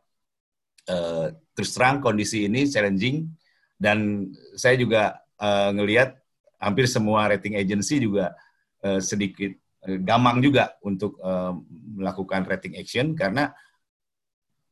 uh, 0.92 1.32
terus 1.56 1.72
terang 1.72 2.04
kondisi 2.04 2.46
ini 2.52 2.68
challenging 2.68 3.32
dan 3.80 4.28
saya 4.60 4.76
juga 4.76 5.24
uh, 5.40 5.72
ngelihat 5.72 6.20
hampir 6.62 6.86
semua 6.86 7.32
rating 7.32 7.58
agency 7.58 8.04
juga 8.04 8.36
uh, 8.84 9.00
sedikit 9.00 9.56
uh, 9.88 9.98
gamang 10.04 10.44
juga 10.44 10.76
untuk 10.84 11.18
uh, 11.24 11.56
melakukan 11.96 12.46
rating 12.46 12.78
action 12.78 13.16
karena 13.16 13.50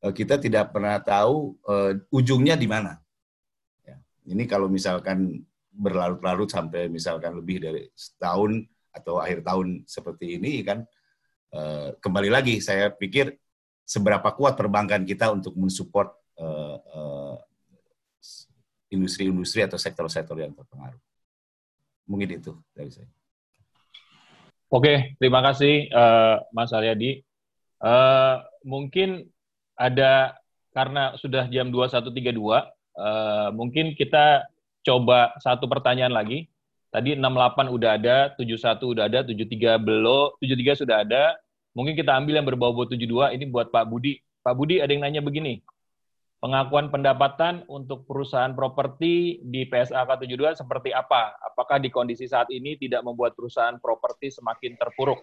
uh, 0.03 0.13
kita 0.13 0.37
tidak 0.37 0.75
pernah 0.75 0.99
tahu 1.01 1.57
uh, 1.65 1.97
ujungnya 2.13 2.59
di 2.59 2.67
mana. 2.69 2.99
Ya. 3.87 3.97
Ini 4.29 4.45
kalau 4.45 4.69
misalkan 4.69 5.41
berlarut-larut 5.73 6.51
sampai 6.51 6.91
misalkan 6.91 7.39
lebih 7.39 7.63
dari 7.63 7.87
setahun 7.95 8.67
atau 8.91 9.21
akhir 9.21 9.45
tahun 9.45 9.87
seperti 9.87 10.41
ini 10.41 10.65
kan 10.65 10.83
uh, 11.55 11.95
kembali 12.01 12.27
lagi 12.27 12.59
saya 12.59 12.91
pikir 12.91 13.31
seberapa 13.89 14.29
kuat 14.37 14.53
perbankan 14.53 15.01
kita 15.01 15.33
untuk 15.33 15.57
mensupport 15.57 16.13
uh, 16.37 16.77
uh, 16.77 17.35
industri-industri 18.93 19.65
atau 19.65 19.81
sektor-sektor 19.81 20.37
yang 20.37 20.53
terpengaruh. 20.53 21.01
Mungkin 22.05 22.37
itu 22.37 22.53
dari 22.77 22.93
saya. 22.93 23.09
Oke, 24.69 25.17
terima 25.17 25.41
kasih 25.41 25.89
uh, 25.89 26.45
Mas 26.53 26.69
Aryadi. 26.69 27.25
Uh, 27.81 28.45
mungkin 28.61 29.25
ada 29.73 30.37
karena 30.69 31.17
sudah 31.17 31.49
jam 31.49 31.73
21.32, 31.73 32.13
uh, 32.37 33.49
mungkin 33.57 33.97
kita 33.97 34.45
coba 34.85 35.33
satu 35.41 35.65
pertanyaan 35.65 36.13
lagi. 36.13 36.45
Tadi 36.93 37.17
68 37.17 37.69
udah 37.73 37.91
ada, 37.97 38.17
71 38.37 38.93
udah 38.93 39.03
ada, 39.09 39.19
73 39.25 39.77
belum, 39.81 40.37
73 40.41 40.81
sudah 40.85 41.05
ada, 41.05 41.37
Mungkin 41.77 41.93
kita 41.93 42.17
ambil 42.17 42.41
yang 42.41 42.47
berbau-bau 42.47 42.89
72, 42.89 43.35
ini 43.35 43.45
buat 43.45 43.69
Pak 43.69 43.85
Budi. 43.85 44.17
Pak 44.41 44.53
Budi 44.57 44.81
ada 44.81 44.89
yang 44.89 45.05
nanya 45.05 45.21
begini, 45.21 45.61
pengakuan 46.39 46.87
pendapatan 46.87 47.67
untuk 47.67 48.07
perusahaan 48.07 48.51
properti 48.55 49.43
di 49.43 49.67
PSAK 49.67 50.23
72 50.23 50.59
seperti 50.59 50.89
apa? 50.95 51.35
Apakah 51.43 51.77
di 51.77 51.91
kondisi 51.91 52.25
saat 52.25 52.47
ini 52.49 52.79
tidak 52.79 53.03
membuat 53.03 53.35
perusahaan 53.35 53.75
properti 53.77 54.31
semakin 54.31 54.79
terpuruk? 54.79 55.19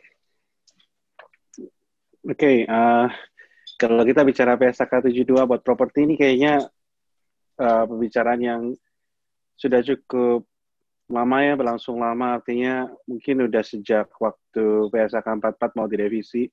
Oke, 2.26 2.36
okay, 2.36 2.56
uh, 2.68 3.08
kalau 3.80 4.04
kita 4.04 4.22
bicara 4.22 4.60
PSAK 4.60 5.08
72 5.08 5.48
buat 5.48 5.62
properti 5.64 6.04
ini 6.04 6.14
kayaknya 6.20 6.68
uh, 7.58 7.84
pembicaraan 7.88 8.40
yang 8.40 8.62
sudah 9.56 9.80
cukup 9.80 10.44
lama 11.06 11.38
ya, 11.38 11.54
berlangsung 11.54 12.02
lama, 12.02 12.38
artinya 12.38 12.90
mungkin 13.06 13.46
udah 13.46 13.62
sejak 13.62 14.10
waktu 14.18 14.90
PSAK 14.90 15.26
44 15.38 15.78
mau 15.78 15.86
direvisi, 15.86 16.50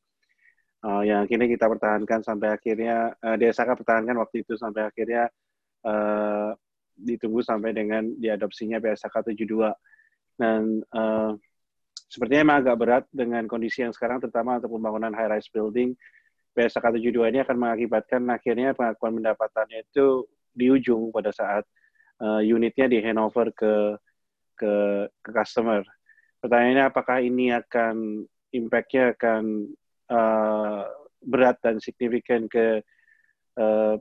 uh, 0.86 1.02
yang 1.02 1.26
akhirnya 1.26 1.50
kita 1.50 1.66
pertahankan 1.66 2.22
sampai 2.22 2.54
akhirnya, 2.54 3.18
uh, 3.18 3.36
DSAK 3.36 3.82
pertahankan 3.82 4.18
waktu 4.22 4.46
itu 4.46 4.54
sampai 4.54 4.86
akhirnya 4.86 5.32
uh, 5.90 6.54
ditunggu 6.94 7.42
sampai 7.42 7.74
dengan 7.74 8.14
diadopsinya 8.14 8.78
PSAK 8.78 9.34
72. 9.34 9.74
Dan 10.38 10.86
uh, 10.94 11.34
sepertinya 12.06 12.42
emang 12.46 12.58
agak 12.62 12.78
berat 12.78 13.04
dengan 13.10 13.50
kondisi 13.50 13.82
yang 13.82 13.94
sekarang, 13.94 14.22
terutama 14.22 14.62
untuk 14.62 14.78
pembangunan 14.78 15.18
high-rise 15.18 15.50
building, 15.50 15.98
PSAK 16.54 17.02
72 17.02 17.34
ini 17.34 17.42
akan 17.42 17.58
mengakibatkan 17.58 18.22
akhirnya 18.30 18.78
pengakuan 18.78 19.18
pendapatannya 19.18 19.90
itu 19.90 20.30
di 20.54 20.70
ujung 20.70 21.10
pada 21.10 21.34
saat 21.34 21.66
uh, 22.22 22.46
unitnya 22.46 22.86
di 22.86 23.02
handover 23.02 23.50
ke 23.50 23.98
ke 24.58 25.08
ke 25.22 25.30
customer. 25.32 25.84
Pertanyaannya 26.44 26.86
apakah 26.92 27.24
ini 27.24 27.56
akan 27.56 28.26
impact-nya 28.52 29.16
akan 29.16 29.72
uh, 30.12 30.84
berat 31.24 31.58
dan 31.64 31.80
signifikan 31.80 32.52
ke 32.52 32.84
uh, 33.58 33.96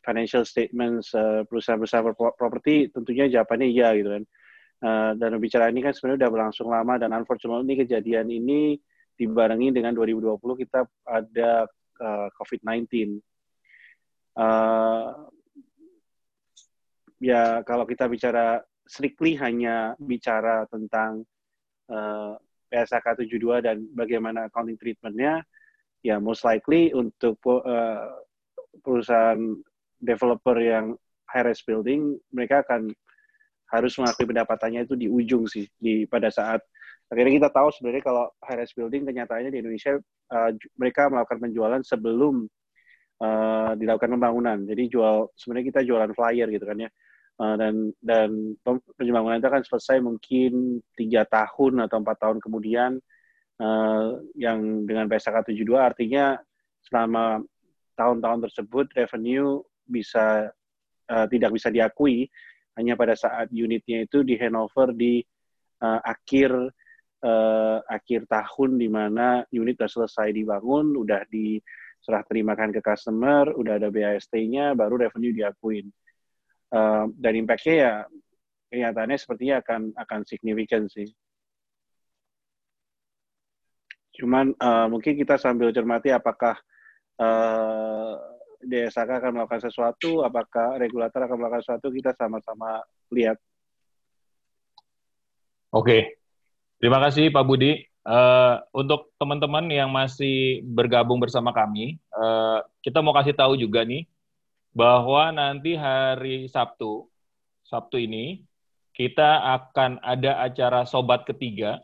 financial 0.00 0.46
statements 0.46 1.12
uh, 1.12 1.42
perusahaan-perusahaan 1.44 2.14
properti 2.38 2.88
tentunya 2.94 3.26
jawabannya 3.26 3.68
iya 3.68 3.92
gitu 3.98 4.10
kan. 4.14 4.24
Uh, 4.76 5.10
dan 5.16 5.32
bicara 5.40 5.72
ini 5.72 5.80
kan 5.80 5.96
sebenarnya 5.96 6.26
udah 6.26 6.32
berlangsung 6.32 6.68
lama 6.68 7.00
dan 7.00 7.10
unfortunately 7.16 7.80
kejadian 7.80 8.28
ini 8.28 8.76
dibarengi 9.16 9.72
dengan 9.72 9.96
2020 9.96 10.36
kita 10.62 10.84
ada 11.08 11.64
uh, 12.00 12.28
COVID-19. 12.36 13.18
Uh, 14.36 15.26
ya 17.16 17.64
kalau 17.64 17.88
kita 17.88 18.04
bicara 18.04 18.60
strictly 18.86 19.34
hanya 19.36 19.98
bicara 19.98 20.64
tentang 20.70 21.26
uh, 21.90 22.38
PSAK 22.70 23.26
72 23.26 23.66
dan 23.66 23.76
bagaimana 23.94 24.46
accounting 24.50 24.78
treatmentnya, 24.78 25.42
ya 26.02 26.16
most 26.22 26.42
likely 26.46 26.90
untuk 26.94 27.38
uh, 27.46 28.22
perusahaan 28.82 29.58
developer 29.98 30.56
yang 30.58 30.94
high 31.30 31.46
rise 31.46 31.62
building, 31.66 32.14
mereka 32.30 32.62
akan 32.62 32.90
harus 33.66 33.98
mengakui 33.98 34.26
pendapatannya 34.30 34.86
itu 34.86 34.94
di 34.94 35.10
ujung 35.10 35.50
sih, 35.50 35.66
di 35.74 36.06
pada 36.06 36.30
saat 36.30 36.62
akhirnya 37.06 37.38
kita 37.42 37.50
tahu 37.54 37.68
sebenarnya 37.70 38.02
kalau 38.02 38.24
high 38.42 38.58
rise 38.58 38.74
building 38.74 39.06
kenyataannya 39.06 39.50
di 39.54 39.58
Indonesia 39.62 39.98
uh, 40.34 40.50
mereka 40.78 41.06
melakukan 41.06 41.38
penjualan 41.38 41.82
sebelum 41.82 42.46
uh, 43.22 43.72
dilakukan 43.78 44.10
pembangunan. 44.18 44.58
Jadi 44.66 44.90
jual 44.90 45.30
sebenarnya 45.38 45.66
kita 45.74 45.80
jualan 45.86 46.10
flyer 46.14 46.48
gitu 46.50 46.66
kan 46.66 46.78
ya. 46.82 46.90
Uh, 47.36 47.52
dan 47.60 47.92
dan 48.00 48.56
pembangunan 48.96 49.36
itu 49.36 49.48
akan 49.52 49.60
selesai 49.60 50.00
mungkin 50.00 50.80
tiga 50.96 51.28
tahun 51.28 51.84
atau 51.84 52.00
empat 52.00 52.16
tahun 52.16 52.40
kemudian 52.40 52.96
uh, 53.60 54.16
yang 54.32 54.88
dengan 54.88 55.04
PSK 55.04 55.52
72 55.52 55.68
artinya 55.76 56.40
selama 56.80 57.44
tahun-tahun 57.92 58.40
tersebut 58.48 58.88
revenue 58.96 59.60
bisa 59.84 60.48
uh, 61.12 61.26
tidak 61.28 61.52
bisa 61.52 61.68
diakui 61.68 62.24
hanya 62.80 62.96
pada 62.96 63.12
saat 63.12 63.52
unitnya 63.52 64.08
itu 64.08 64.24
di 64.24 64.40
handover 64.40 64.96
di 64.96 65.20
uh, 65.84 66.00
akhir 66.08 66.56
uh, 67.24 67.78
akhir 67.88 68.28
tahun 68.28 68.76
di 68.76 68.88
mana 68.90 69.42
unit 69.52 69.80
sudah 69.80 70.06
selesai 70.06 70.28
dibangun, 70.34 70.92
udah 70.96 71.24
diserah 71.30 72.22
terimakan 72.28 72.70
ke 72.74 72.80
customer, 72.84 73.50
udah 73.56 73.80
ada 73.80 73.88
BAST-nya, 73.88 74.76
baru 74.76 75.08
revenue 75.08 75.32
diakuin. 75.32 75.88
Uh, 76.66 77.06
dan 77.14 77.38
impact-nya 77.38 77.74
ya 77.78 77.92
kenyataannya 78.74 79.18
sepertinya 79.18 79.62
akan 79.62 79.94
akan 79.94 80.20
signifikan 80.26 80.90
sih. 80.90 81.06
Cuman 84.16 84.56
uh, 84.56 84.86
mungkin 84.90 85.14
kita 85.14 85.36
sambil 85.36 85.70
cermati 85.70 86.10
apakah 86.10 86.56
uh, 87.20 88.16
DSAK 88.64 89.10
akan 89.22 89.30
melakukan 89.36 89.62
sesuatu, 89.62 90.24
apakah 90.24 90.80
regulator 90.80 91.22
akan 91.28 91.36
melakukan 91.38 91.62
sesuatu, 91.62 91.88
kita 91.92 92.16
sama-sama 92.16 92.82
lihat. 93.12 93.36
Oke, 95.70 96.16
terima 96.80 96.98
kasih 97.04 97.28
Pak 97.28 97.44
Budi. 97.44 97.84
Uh, 98.06 98.62
untuk 98.70 99.10
teman-teman 99.18 99.66
yang 99.66 99.90
masih 99.90 100.62
bergabung 100.62 101.18
bersama 101.18 101.50
kami, 101.50 101.98
uh, 102.14 102.62
kita 102.78 103.02
mau 103.02 103.10
kasih 103.10 103.34
tahu 103.34 103.58
juga 103.58 103.82
nih, 103.82 104.06
bahwa 104.76 105.32
nanti 105.32 105.72
hari 105.72 106.52
Sabtu, 106.52 107.08
Sabtu 107.64 107.96
ini, 107.96 108.44
kita 108.92 109.40
akan 109.56 110.04
ada 110.04 110.44
acara 110.44 110.84
sobat 110.84 111.24
ketiga. 111.24 111.80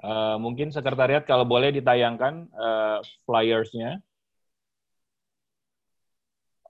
Uh, 0.00 0.38
mungkin 0.38 0.70
sekretariat 0.70 1.26
kalau 1.26 1.42
boleh 1.42 1.74
ditayangkan 1.74 2.46
uh, 2.54 3.02
flyers-nya. 3.26 3.98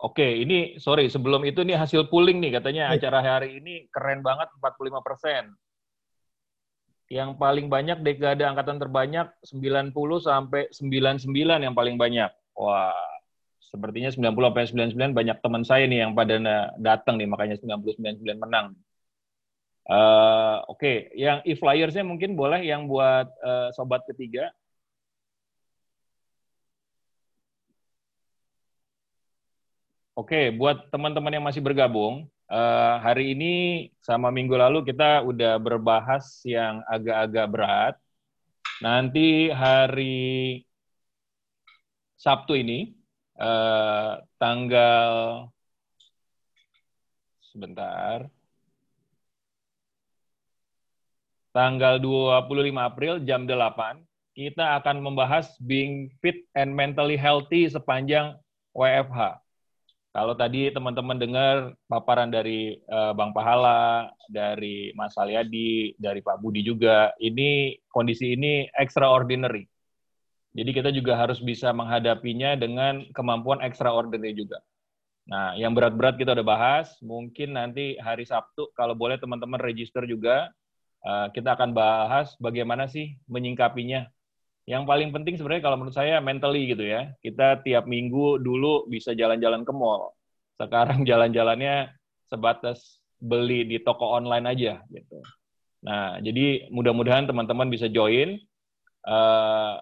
Oke, 0.01 0.41
ini 0.41 0.81
sorry 0.81 1.13
sebelum 1.13 1.45
itu 1.45 1.61
nih 1.61 1.77
hasil 1.77 2.09
pooling 2.09 2.41
nih 2.41 2.57
katanya 2.57 2.89
acara 2.89 3.21
hari 3.21 3.61
ini 3.61 3.85
keren 3.93 4.25
banget 4.25 4.49
45 4.57 5.05
persen. 5.05 5.53
Yang 7.13 7.37
paling 7.37 7.69
banyak 7.69 8.01
dekade 8.01 8.49
angkatan 8.49 8.81
terbanyak 8.81 9.29
90 9.45 9.93
sampai 10.25 10.73
99 10.73 11.29
yang 11.61 11.77
paling 11.77 12.01
banyak. 12.01 12.33
Wah, 12.57 13.10
sepertinya 13.71 14.11
90 14.11 14.35
sampai 14.51 14.65
99 14.91 15.19
banyak 15.19 15.37
teman 15.45 15.63
saya 15.63 15.85
nih 15.87 15.99
yang 16.05 16.13
pada 16.19 16.35
datang 16.79 17.15
nih 17.19 17.29
makanya 17.31 17.57
99 17.63 18.43
menang. 18.43 18.67
Uh, 19.91 20.63
Oke, 20.71 20.79
okay. 20.79 20.97
yang 21.19 21.39
e-flyersnya 21.43 22.05
mungkin 22.07 22.39
boleh 22.39 22.61
yang 22.63 22.87
buat 22.91 23.27
uh, 23.43 23.69
sobat 23.75 24.03
ketiga. 24.11 24.51
Oke, 30.19 30.37
okay, 30.37 30.45
buat 30.53 30.91
teman-teman 30.93 31.33
yang 31.33 31.47
masih 31.47 31.63
bergabung, 31.65 32.29
uh, 32.51 32.95
hari 33.01 33.33
ini 33.33 33.55
sama 34.03 34.29
minggu 34.29 34.53
lalu 34.59 34.85
kita 34.85 35.23
udah 35.25 35.57
berbahas 35.63 36.43
yang 36.45 36.83
agak-agak 36.91 37.47
berat. 37.49 37.95
Nanti 38.85 39.49
hari 39.49 40.61
Sabtu 42.21 42.53
ini 42.61 43.00
eh, 43.41 44.13
tanggal 44.41 45.13
sebentar 47.51 48.31
tanggal 51.51 51.99
25 51.99 52.79
April 52.79 53.15
jam 53.27 53.43
8 53.49 54.01
kita 54.41 54.79
akan 54.81 55.03
membahas 55.03 55.53
being 55.61 56.09
fit 56.23 56.47
and 56.55 56.73
mentally 56.73 57.19
healthy 57.19 57.67
sepanjang 57.67 58.39
WFH. 58.73 59.43
Kalau 60.11 60.35
tadi 60.35 60.75
teman-teman 60.75 61.19
dengar 61.23 61.57
paparan 61.87 62.35
dari 62.35 62.75
uh, 62.91 63.15
Bang 63.15 63.31
Pahala, 63.31 64.11
dari 64.27 64.91
Mas 64.99 65.15
Aliadi, 65.15 65.95
dari 65.95 66.19
Pak 66.19 66.43
Budi 66.43 66.67
juga, 66.67 67.15
ini 67.23 67.79
kondisi 67.87 68.35
ini 68.35 68.67
extraordinary. 68.75 69.71
Jadi 70.51 70.71
kita 70.75 70.91
juga 70.91 71.15
harus 71.15 71.39
bisa 71.39 71.71
menghadapinya 71.71 72.59
dengan 72.59 73.07
kemampuan 73.15 73.63
extraordinary 73.63 74.35
juga. 74.35 74.59
Nah, 75.31 75.55
yang 75.55 75.71
berat-berat 75.79 76.19
kita 76.19 76.35
udah 76.35 76.47
bahas. 76.47 76.99
Mungkin 76.99 77.55
nanti 77.55 77.95
hari 78.03 78.27
Sabtu, 78.27 78.75
kalau 78.75 78.99
boleh 78.99 79.15
teman-teman 79.15 79.63
register 79.63 80.03
juga, 80.03 80.51
eh, 81.07 81.27
kita 81.31 81.55
akan 81.55 81.71
bahas 81.71 82.35
bagaimana 82.43 82.91
sih 82.91 83.15
menyingkapinya. 83.31 84.11
Yang 84.67 84.83
paling 84.87 85.11
penting 85.15 85.35
sebenarnya 85.39 85.65
kalau 85.67 85.77
menurut 85.79 85.95
saya 85.95 86.19
mentally 86.19 86.75
gitu 86.75 86.83
ya. 86.83 87.15
Kita 87.23 87.63
tiap 87.63 87.87
minggu 87.87 88.43
dulu 88.43 88.91
bisa 88.91 89.15
jalan-jalan 89.15 89.63
ke 89.63 89.71
mall. 89.71 90.19
Sekarang 90.59 91.03
jalan-jalannya 91.11 91.95
sebatas 92.27 92.99
beli 93.23 93.67
di 93.67 93.79
toko 93.79 94.19
online 94.19 94.47
aja 94.51 94.83
gitu. 94.91 95.19
Nah, 95.87 96.19
jadi 96.21 96.69
mudah-mudahan 96.75 97.31
teman-teman 97.31 97.71
bisa 97.71 97.87
join. 97.87 98.35
Uh, 99.01 99.81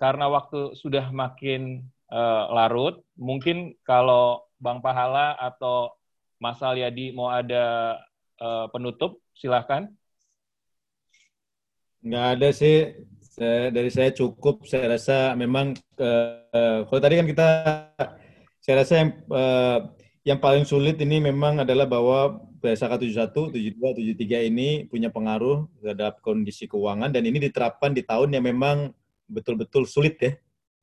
karena 0.00 0.32
waktu 0.32 0.72
sudah 0.80 1.12
makin 1.12 1.84
uh, 2.08 2.48
larut, 2.56 3.04
mungkin 3.20 3.76
kalau 3.84 4.40
Bang 4.56 4.80
Pahala 4.80 5.36
atau 5.36 5.92
Mas 6.40 6.64
Alyadi 6.64 7.12
mau 7.12 7.28
ada 7.28 8.00
uh, 8.40 8.64
penutup, 8.72 9.20
silahkan. 9.36 9.92
Nggak 12.00 12.26
ada 12.32 12.48
sih. 12.56 12.96
Saya, 13.20 13.68
dari 13.68 13.92
saya 13.92 14.08
cukup. 14.16 14.64
Saya 14.64 14.96
rasa 14.96 15.36
memang 15.36 15.76
uh, 16.00 16.88
kalau 16.88 17.00
tadi 17.04 17.20
kan 17.20 17.28
kita, 17.28 17.46
saya 18.64 18.74
rasa 18.80 18.92
yang 19.04 19.10
uh, 19.28 19.78
yang 20.24 20.40
paling 20.40 20.64
sulit 20.64 20.96
ini 20.96 21.20
memang 21.20 21.60
adalah 21.60 21.84
bahwa 21.84 22.40
PSK 22.60 23.08
71, 23.08 23.52
72, 23.56 24.16
73 24.16 24.48
ini 24.52 24.84
punya 24.84 25.08
pengaruh 25.08 25.68
terhadap 25.80 26.20
kondisi 26.20 26.68
keuangan 26.68 27.08
dan 27.08 27.24
ini 27.24 27.40
diterapkan 27.40 27.96
di 27.96 28.04
tahun 28.04 28.36
yang 28.36 28.44
memang 28.44 28.92
betul-betul 29.30 29.86
sulit 29.86 30.18
ya. 30.18 30.32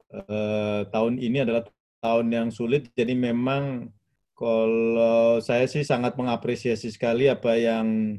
Uh, 0.07 0.87
tahun 0.87 1.19
ini 1.19 1.43
adalah 1.43 1.67
tahun 1.99 2.31
yang 2.31 2.49
sulit, 2.49 2.87
jadi 2.95 3.11
memang 3.11 3.91
kalau 4.37 5.43
saya 5.43 5.67
sih 5.67 5.83
sangat 5.83 6.15
mengapresiasi 6.15 6.87
sekali 6.93 7.27
apa 7.27 7.59
yang 7.59 8.17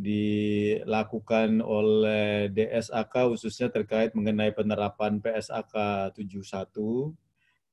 dilakukan 0.00 1.60
oleh 1.60 2.48
DSAK 2.48 3.36
khususnya 3.36 3.68
terkait 3.68 4.16
mengenai 4.16 4.50
penerapan 4.56 5.20
PSAK 5.20 5.74
71. 6.16 7.12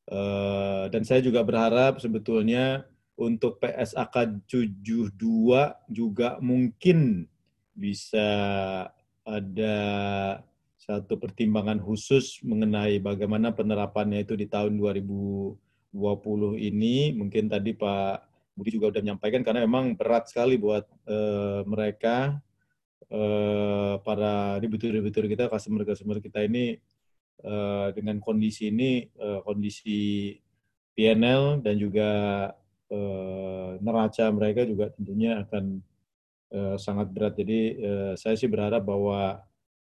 Uh, 0.07 0.88
dan 0.88 1.03
saya 1.03 1.19
juga 1.19 1.44
berharap 1.44 1.99
sebetulnya 1.99 2.88
untuk 3.15 3.60
PSAK 3.64 4.45
72 4.48 5.10
juga 5.88 6.38
mungkin 6.44 7.28
bisa 7.72 8.30
ada 9.24 9.78
satu 10.88 11.19
pertimbangan 11.19 11.84
khusus 11.84 12.39
mengenai 12.47 13.03
bagaimana 13.03 13.51
penerapannya 13.51 14.23
itu 14.23 14.39
di 14.39 14.47
tahun 14.47 14.80
2020 14.80 15.59
ini. 16.55 17.11
Mungkin 17.11 17.51
tadi 17.51 17.76
Pak 17.76 18.23
Budi 18.55 18.80
juga 18.80 18.95
sudah 18.95 19.03
menyampaikan 19.03 19.43
karena 19.43 19.68
memang 19.68 19.99
berat 19.99 20.31
sekali 20.31 20.55
buat 20.55 20.88
uh, 21.11 21.68
mereka 21.68 22.39
uh, 23.11 23.99
para 23.99 24.64
debitur-debitur 24.64 25.27
kita, 25.27 25.51
customer-customer 25.51 26.23
kita 26.23 26.47
ini 26.47 26.80
uh, 27.43 27.91
dengan 27.91 28.23
kondisi 28.23 28.72
ini, 28.72 29.03
uh, 29.19 29.43
kondisi 29.43 30.31
PNL 30.97 31.61
dan 31.61 31.77
juga 31.77 32.09
eh, 32.89 33.72
neraca 33.77 34.26
mereka 34.34 34.65
juga 34.65 34.89
tentunya 34.89 35.45
akan 35.45 35.77
eh, 36.49 36.76
sangat 36.81 37.14
berat. 37.14 37.38
Jadi 37.38 37.59
eh, 37.77 38.14
saya 38.18 38.34
sih 38.34 38.49
berharap 38.49 38.81
bahwa 38.81 39.45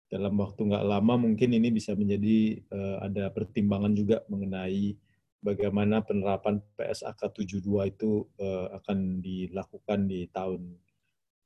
dalam 0.09 0.37
waktu 0.37 0.61
nggak 0.69 0.87
lama 0.87 1.15
mungkin 1.17 1.51
ini 1.57 1.73
bisa 1.73 1.97
menjadi 1.97 2.61
eh, 2.61 2.97
ada 3.03 3.33
pertimbangan 3.33 3.93
juga 3.97 4.23
mengenai 4.31 4.95
bagaimana 5.45 6.01
penerapan 6.01 6.61
PSAK 6.77 7.21
72 7.37 7.93
itu 7.93 8.25
eh, 8.41 8.67
akan 8.81 9.21
dilakukan 9.21 10.09
di 10.09 10.29
tahun 10.33 10.77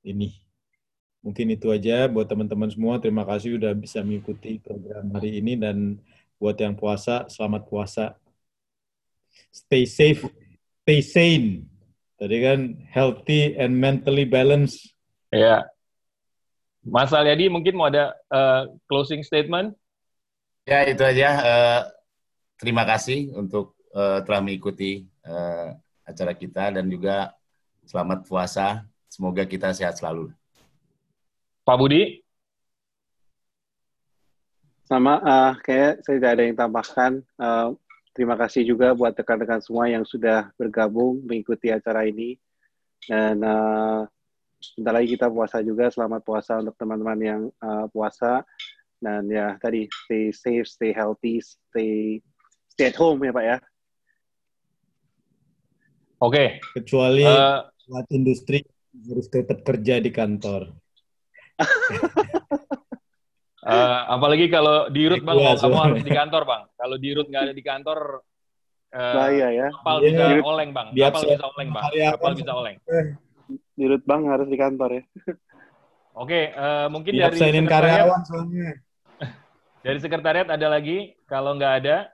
ini. 0.07 0.31
Mungkin 1.19 1.51
itu 1.51 1.75
aja 1.75 2.07
buat 2.07 2.31
teman-teman 2.31 2.71
semua. 2.71 3.03
Terima 3.03 3.27
kasih 3.27 3.59
sudah 3.59 3.75
bisa 3.75 4.07
mengikuti 4.07 4.63
program 4.63 5.11
hari 5.19 5.43
ini 5.43 5.59
dan 5.59 5.99
buat 6.39 6.55
yang 6.55 6.79
puasa, 6.79 7.27
selamat 7.27 7.67
puasa. 7.67 8.15
Stay 9.51 9.83
safe, 9.85 10.31
stay 10.87 11.03
sane. 11.03 11.67
Tadi 12.19 12.37
kan 12.43 12.61
healthy 12.91 13.59
and 13.59 13.79
mentally 13.79 14.27
balanced. 14.27 14.95
Ya. 15.35 15.67
Mas 16.89 17.13
Alyadi 17.13 17.53
mungkin 17.53 17.77
mau 17.77 17.93
ada 17.93 18.17
uh, 18.33 18.73
closing 18.89 19.21
statement? 19.21 19.77
Ya, 20.65 20.89
itu 20.89 21.05
aja. 21.05 21.29
Uh, 21.41 21.83
terima 22.57 22.89
kasih 22.89 23.33
untuk 23.37 23.77
uh, 23.93 24.25
telah 24.25 24.41
mengikuti 24.41 25.05
uh, 25.25 25.77
acara 26.05 26.33
kita 26.33 26.73
dan 26.73 26.89
juga 26.89 27.37
selamat 27.85 28.25
puasa. 28.25 28.85
Semoga 29.09 29.45
kita 29.45 29.73
sehat 29.73 30.01
selalu. 30.01 30.33
Pak 31.65 31.77
Budi? 31.77 32.25
Sama, 34.89 35.21
uh, 35.21 35.53
kayak 35.61 36.01
saya 36.05 36.17
tidak 36.17 36.33
ada 36.33 36.43
yang 36.49 36.57
tambahkan. 36.57 37.13
Uh, 37.37 37.77
terima 38.17 38.41
kasih 38.41 38.65
juga 38.65 38.97
buat 38.97 39.13
rekan-rekan 39.13 39.61
semua 39.61 39.85
yang 39.93 40.05
sudah 40.09 40.49
bergabung 40.57 41.21
mengikuti 41.29 41.69
acara 41.69 42.09
ini. 42.09 42.41
Dan 43.05 43.45
uh, 43.45 44.09
sebentar 44.59 44.93
lagi 44.95 45.09
kita 45.15 45.31
puasa 45.31 45.63
juga. 45.63 45.89
Selamat 45.89 46.21
puasa 46.27 46.59
untuk 46.59 46.75
teman-teman 46.75 47.19
yang 47.19 47.43
uh, 47.63 47.87
puasa. 47.91 48.43
Dan 48.99 49.31
ya 49.31 49.55
tadi 49.63 49.87
stay 49.87 50.35
safe, 50.35 50.67
stay 50.67 50.91
healthy, 50.91 51.39
stay 51.39 52.19
stay 52.75 52.91
at 52.91 52.99
home 52.99 53.23
ya 53.23 53.31
Pak 53.31 53.45
ya. 53.47 53.57
Oke. 56.19 56.35
Okay. 56.35 56.49
Kecuali 56.83 57.23
uh, 57.23 57.63
industri 58.11 58.59
harus 59.07 59.27
tetap 59.31 59.63
kerja 59.63 60.03
di 60.03 60.11
kantor. 60.11 60.75
Uh, 63.63 64.01
apalagi 64.19 64.51
kalau 64.51 64.91
di 64.91 65.07
root 65.07 65.23
bang, 65.23 65.39
ya, 65.39 65.55
kamu 65.55 65.79
harus 65.79 66.03
di 66.03 66.11
kantor 66.11 66.43
bang. 66.43 66.63
Kalau 66.75 66.97
di 66.99 67.09
root 67.15 67.29
nggak 67.31 67.43
ada 67.47 67.55
di 67.55 67.63
kantor, 67.63 67.99
uh, 68.99 69.15
bahaya 69.15 69.49
ya. 69.55 69.69
Kapal 69.71 69.97
ya, 70.03 70.11
bisa 70.11 70.27
oleng 70.43 70.71
bang. 70.75 70.89
Kapal 70.91 71.23
bisa 71.23 71.47
oleng 71.47 71.69
bang. 71.71 71.85
Kapal 72.19 72.33
bisa 72.35 72.53
oleng. 72.55 72.77
Di 73.79 73.87
root 73.87 74.03
bang 74.03 74.27
harus 74.27 74.51
di 74.51 74.59
kantor 74.59 74.91
ya. 74.99 75.03
Oke, 76.19 76.35
okay, 76.35 76.45
uh, 76.59 76.91
mungkin 76.91 77.15
dari 77.15 77.39
karyawan 77.63 78.27
soalnya. 78.27 78.83
dari 79.87 79.99
sekretariat 80.03 80.51
ada 80.51 80.67
lagi. 80.67 81.15
Kalau 81.31 81.55
nggak 81.55 81.75
ada, 81.87 82.11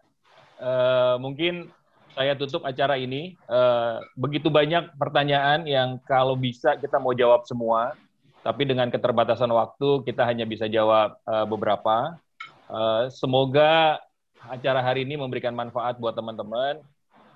uh, 0.60 1.16
mungkin 1.16 1.72
saya 2.12 2.36
tutup 2.36 2.68
acara 2.68 3.00
ini. 3.00 3.40
Uh, 3.48 4.04
begitu 4.12 4.52
banyak 4.52 4.92
pertanyaan 5.00 5.64
yang 5.64 5.96
kalau 6.04 6.36
bisa 6.36 6.76
kita 6.76 7.00
mau 7.00 7.16
jawab 7.16 7.48
semua 7.48 7.96
tapi 8.44 8.68
dengan 8.68 8.92
keterbatasan 8.92 9.48
waktu 9.48 10.04
kita 10.04 10.20
hanya 10.28 10.44
bisa 10.44 10.68
jawab 10.68 11.16
uh, 11.24 11.48
beberapa. 11.48 12.20
Uh, 12.68 13.08
semoga 13.08 13.96
acara 14.44 14.84
hari 14.84 15.08
ini 15.08 15.16
memberikan 15.16 15.56
manfaat 15.56 15.96
buat 15.96 16.12
teman-teman. 16.12 16.84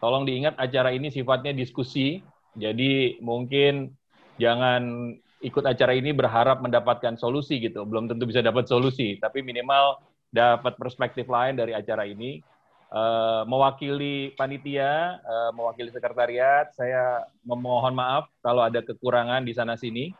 Tolong 0.04 0.28
diingat 0.28 0.54
acara 0.60 0.92
ini 0.92 1.08
sifatnya 1.08 1.56
diskusi, 1.56 2.20
jadi 2.54 3.18
mungkin 3.24 3.97
jangan 4.38 5.14
ikut 5.38 5.64
acara 5.66 5.94
ini 5.94 6.10
berharap 6.10 6.62
mendapatkan 6.62 7.14
solusi 7.14 7.62
gitu. 7.62 7.86
Belum 7.86 8.10
tentu 8.10 8.26
bisa 8.26 8.42
dapat 8.42 8.66
solusi, 8.66 9.18
tapi 9.22 9.42
minimal 9.42 10.02
dapat 10.34 10.74
perspektif 10.78 11.30
lain 11.30 11.58
dari 11.58 11.74
acara 11.74 12.06
ini. 12.08 12.42
Uh, 12.88 13.44
mewakili 13.44 14.32
panitia, 14.32 15.20
uh, 15.20 15.52
mewakili 15.52 15.92
sekretariat, 15.92 16.72
saya 16.72 17.28
memohon 17.44 17.92
maaf 17.92 18.32
kalau 18.40 18.64
ada 18.64 18.80
kekurangan 18.80 19.44
di 19.44 19.52
sana 19.52 19.76
sini. 19.76 20.16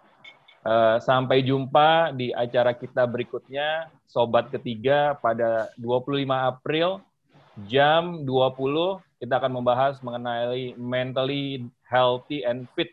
Uh, 0.68 1.00
sampai 1.00 1.40
jumpa 1.40 2.12
di 2.12 2.28
acara 2.28 2.76
kita 2.76 3.08
berikutnya, 3.08 3.88
Sobat 4.04 4.52
Ketiga 4.52 5.16
pada 5.16 5.72
25 5.80 6.28
April 6.28 7.00
jam 7.64 8.22
20 8.22 9.00
kita 9.18 9.34
akan 9.42 9.52
membahas 9.58 9.98
mengenai 9.98 10.78
mentally 10.78 11.66
healthy 11.90 12.46
and 12.46 12.70
fit 12.78 12.92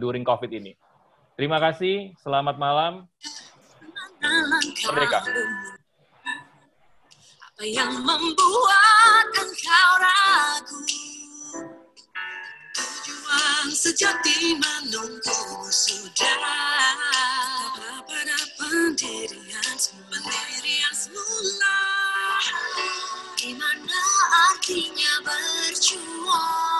during 0.00 0.24
COVID 0.24 0.50
ini. 0.52 0.72
Terima 1.36 1.56
kasih, 1.56 2.12
selamat 2.20 2.56
malam. 2.60 3.08
Merdeka. 4.84 5.24
Apa 7.40 7.64
yang 7.64 7.92
membuat 8.04 9.26
engkau 9.36 9.90
ragu? 10.00 10.80
Tujuan 12.76 13.66
sejati 13.72 14.56
menunggu 14.56 15.68
sudah 15.68 16.36
pada 18.10 18.38
pendirian 18.58 19.76
pendirian 20.10 20.92
semula 20.92 21.80
Gimana 23.40 24.00
artinya 24.52 25.12
berjuang 25.24 26.79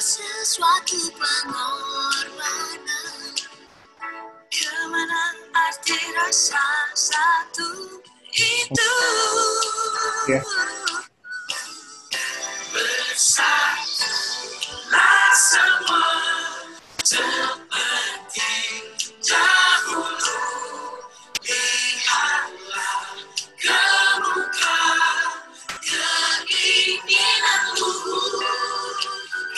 sesuatu 0.00 0.98
pengorbanan. 1.14 2.78
Ke 4.50 4.74
mana 4.90 5.22
arti 5.54 5.98
rasa 6.18 6.62
satu 6.94 8.00
itu? 8.34 8.92
Yeah. 10.30 10.42
Bersatulah 12.74 13.70
semua. 15.36 16.10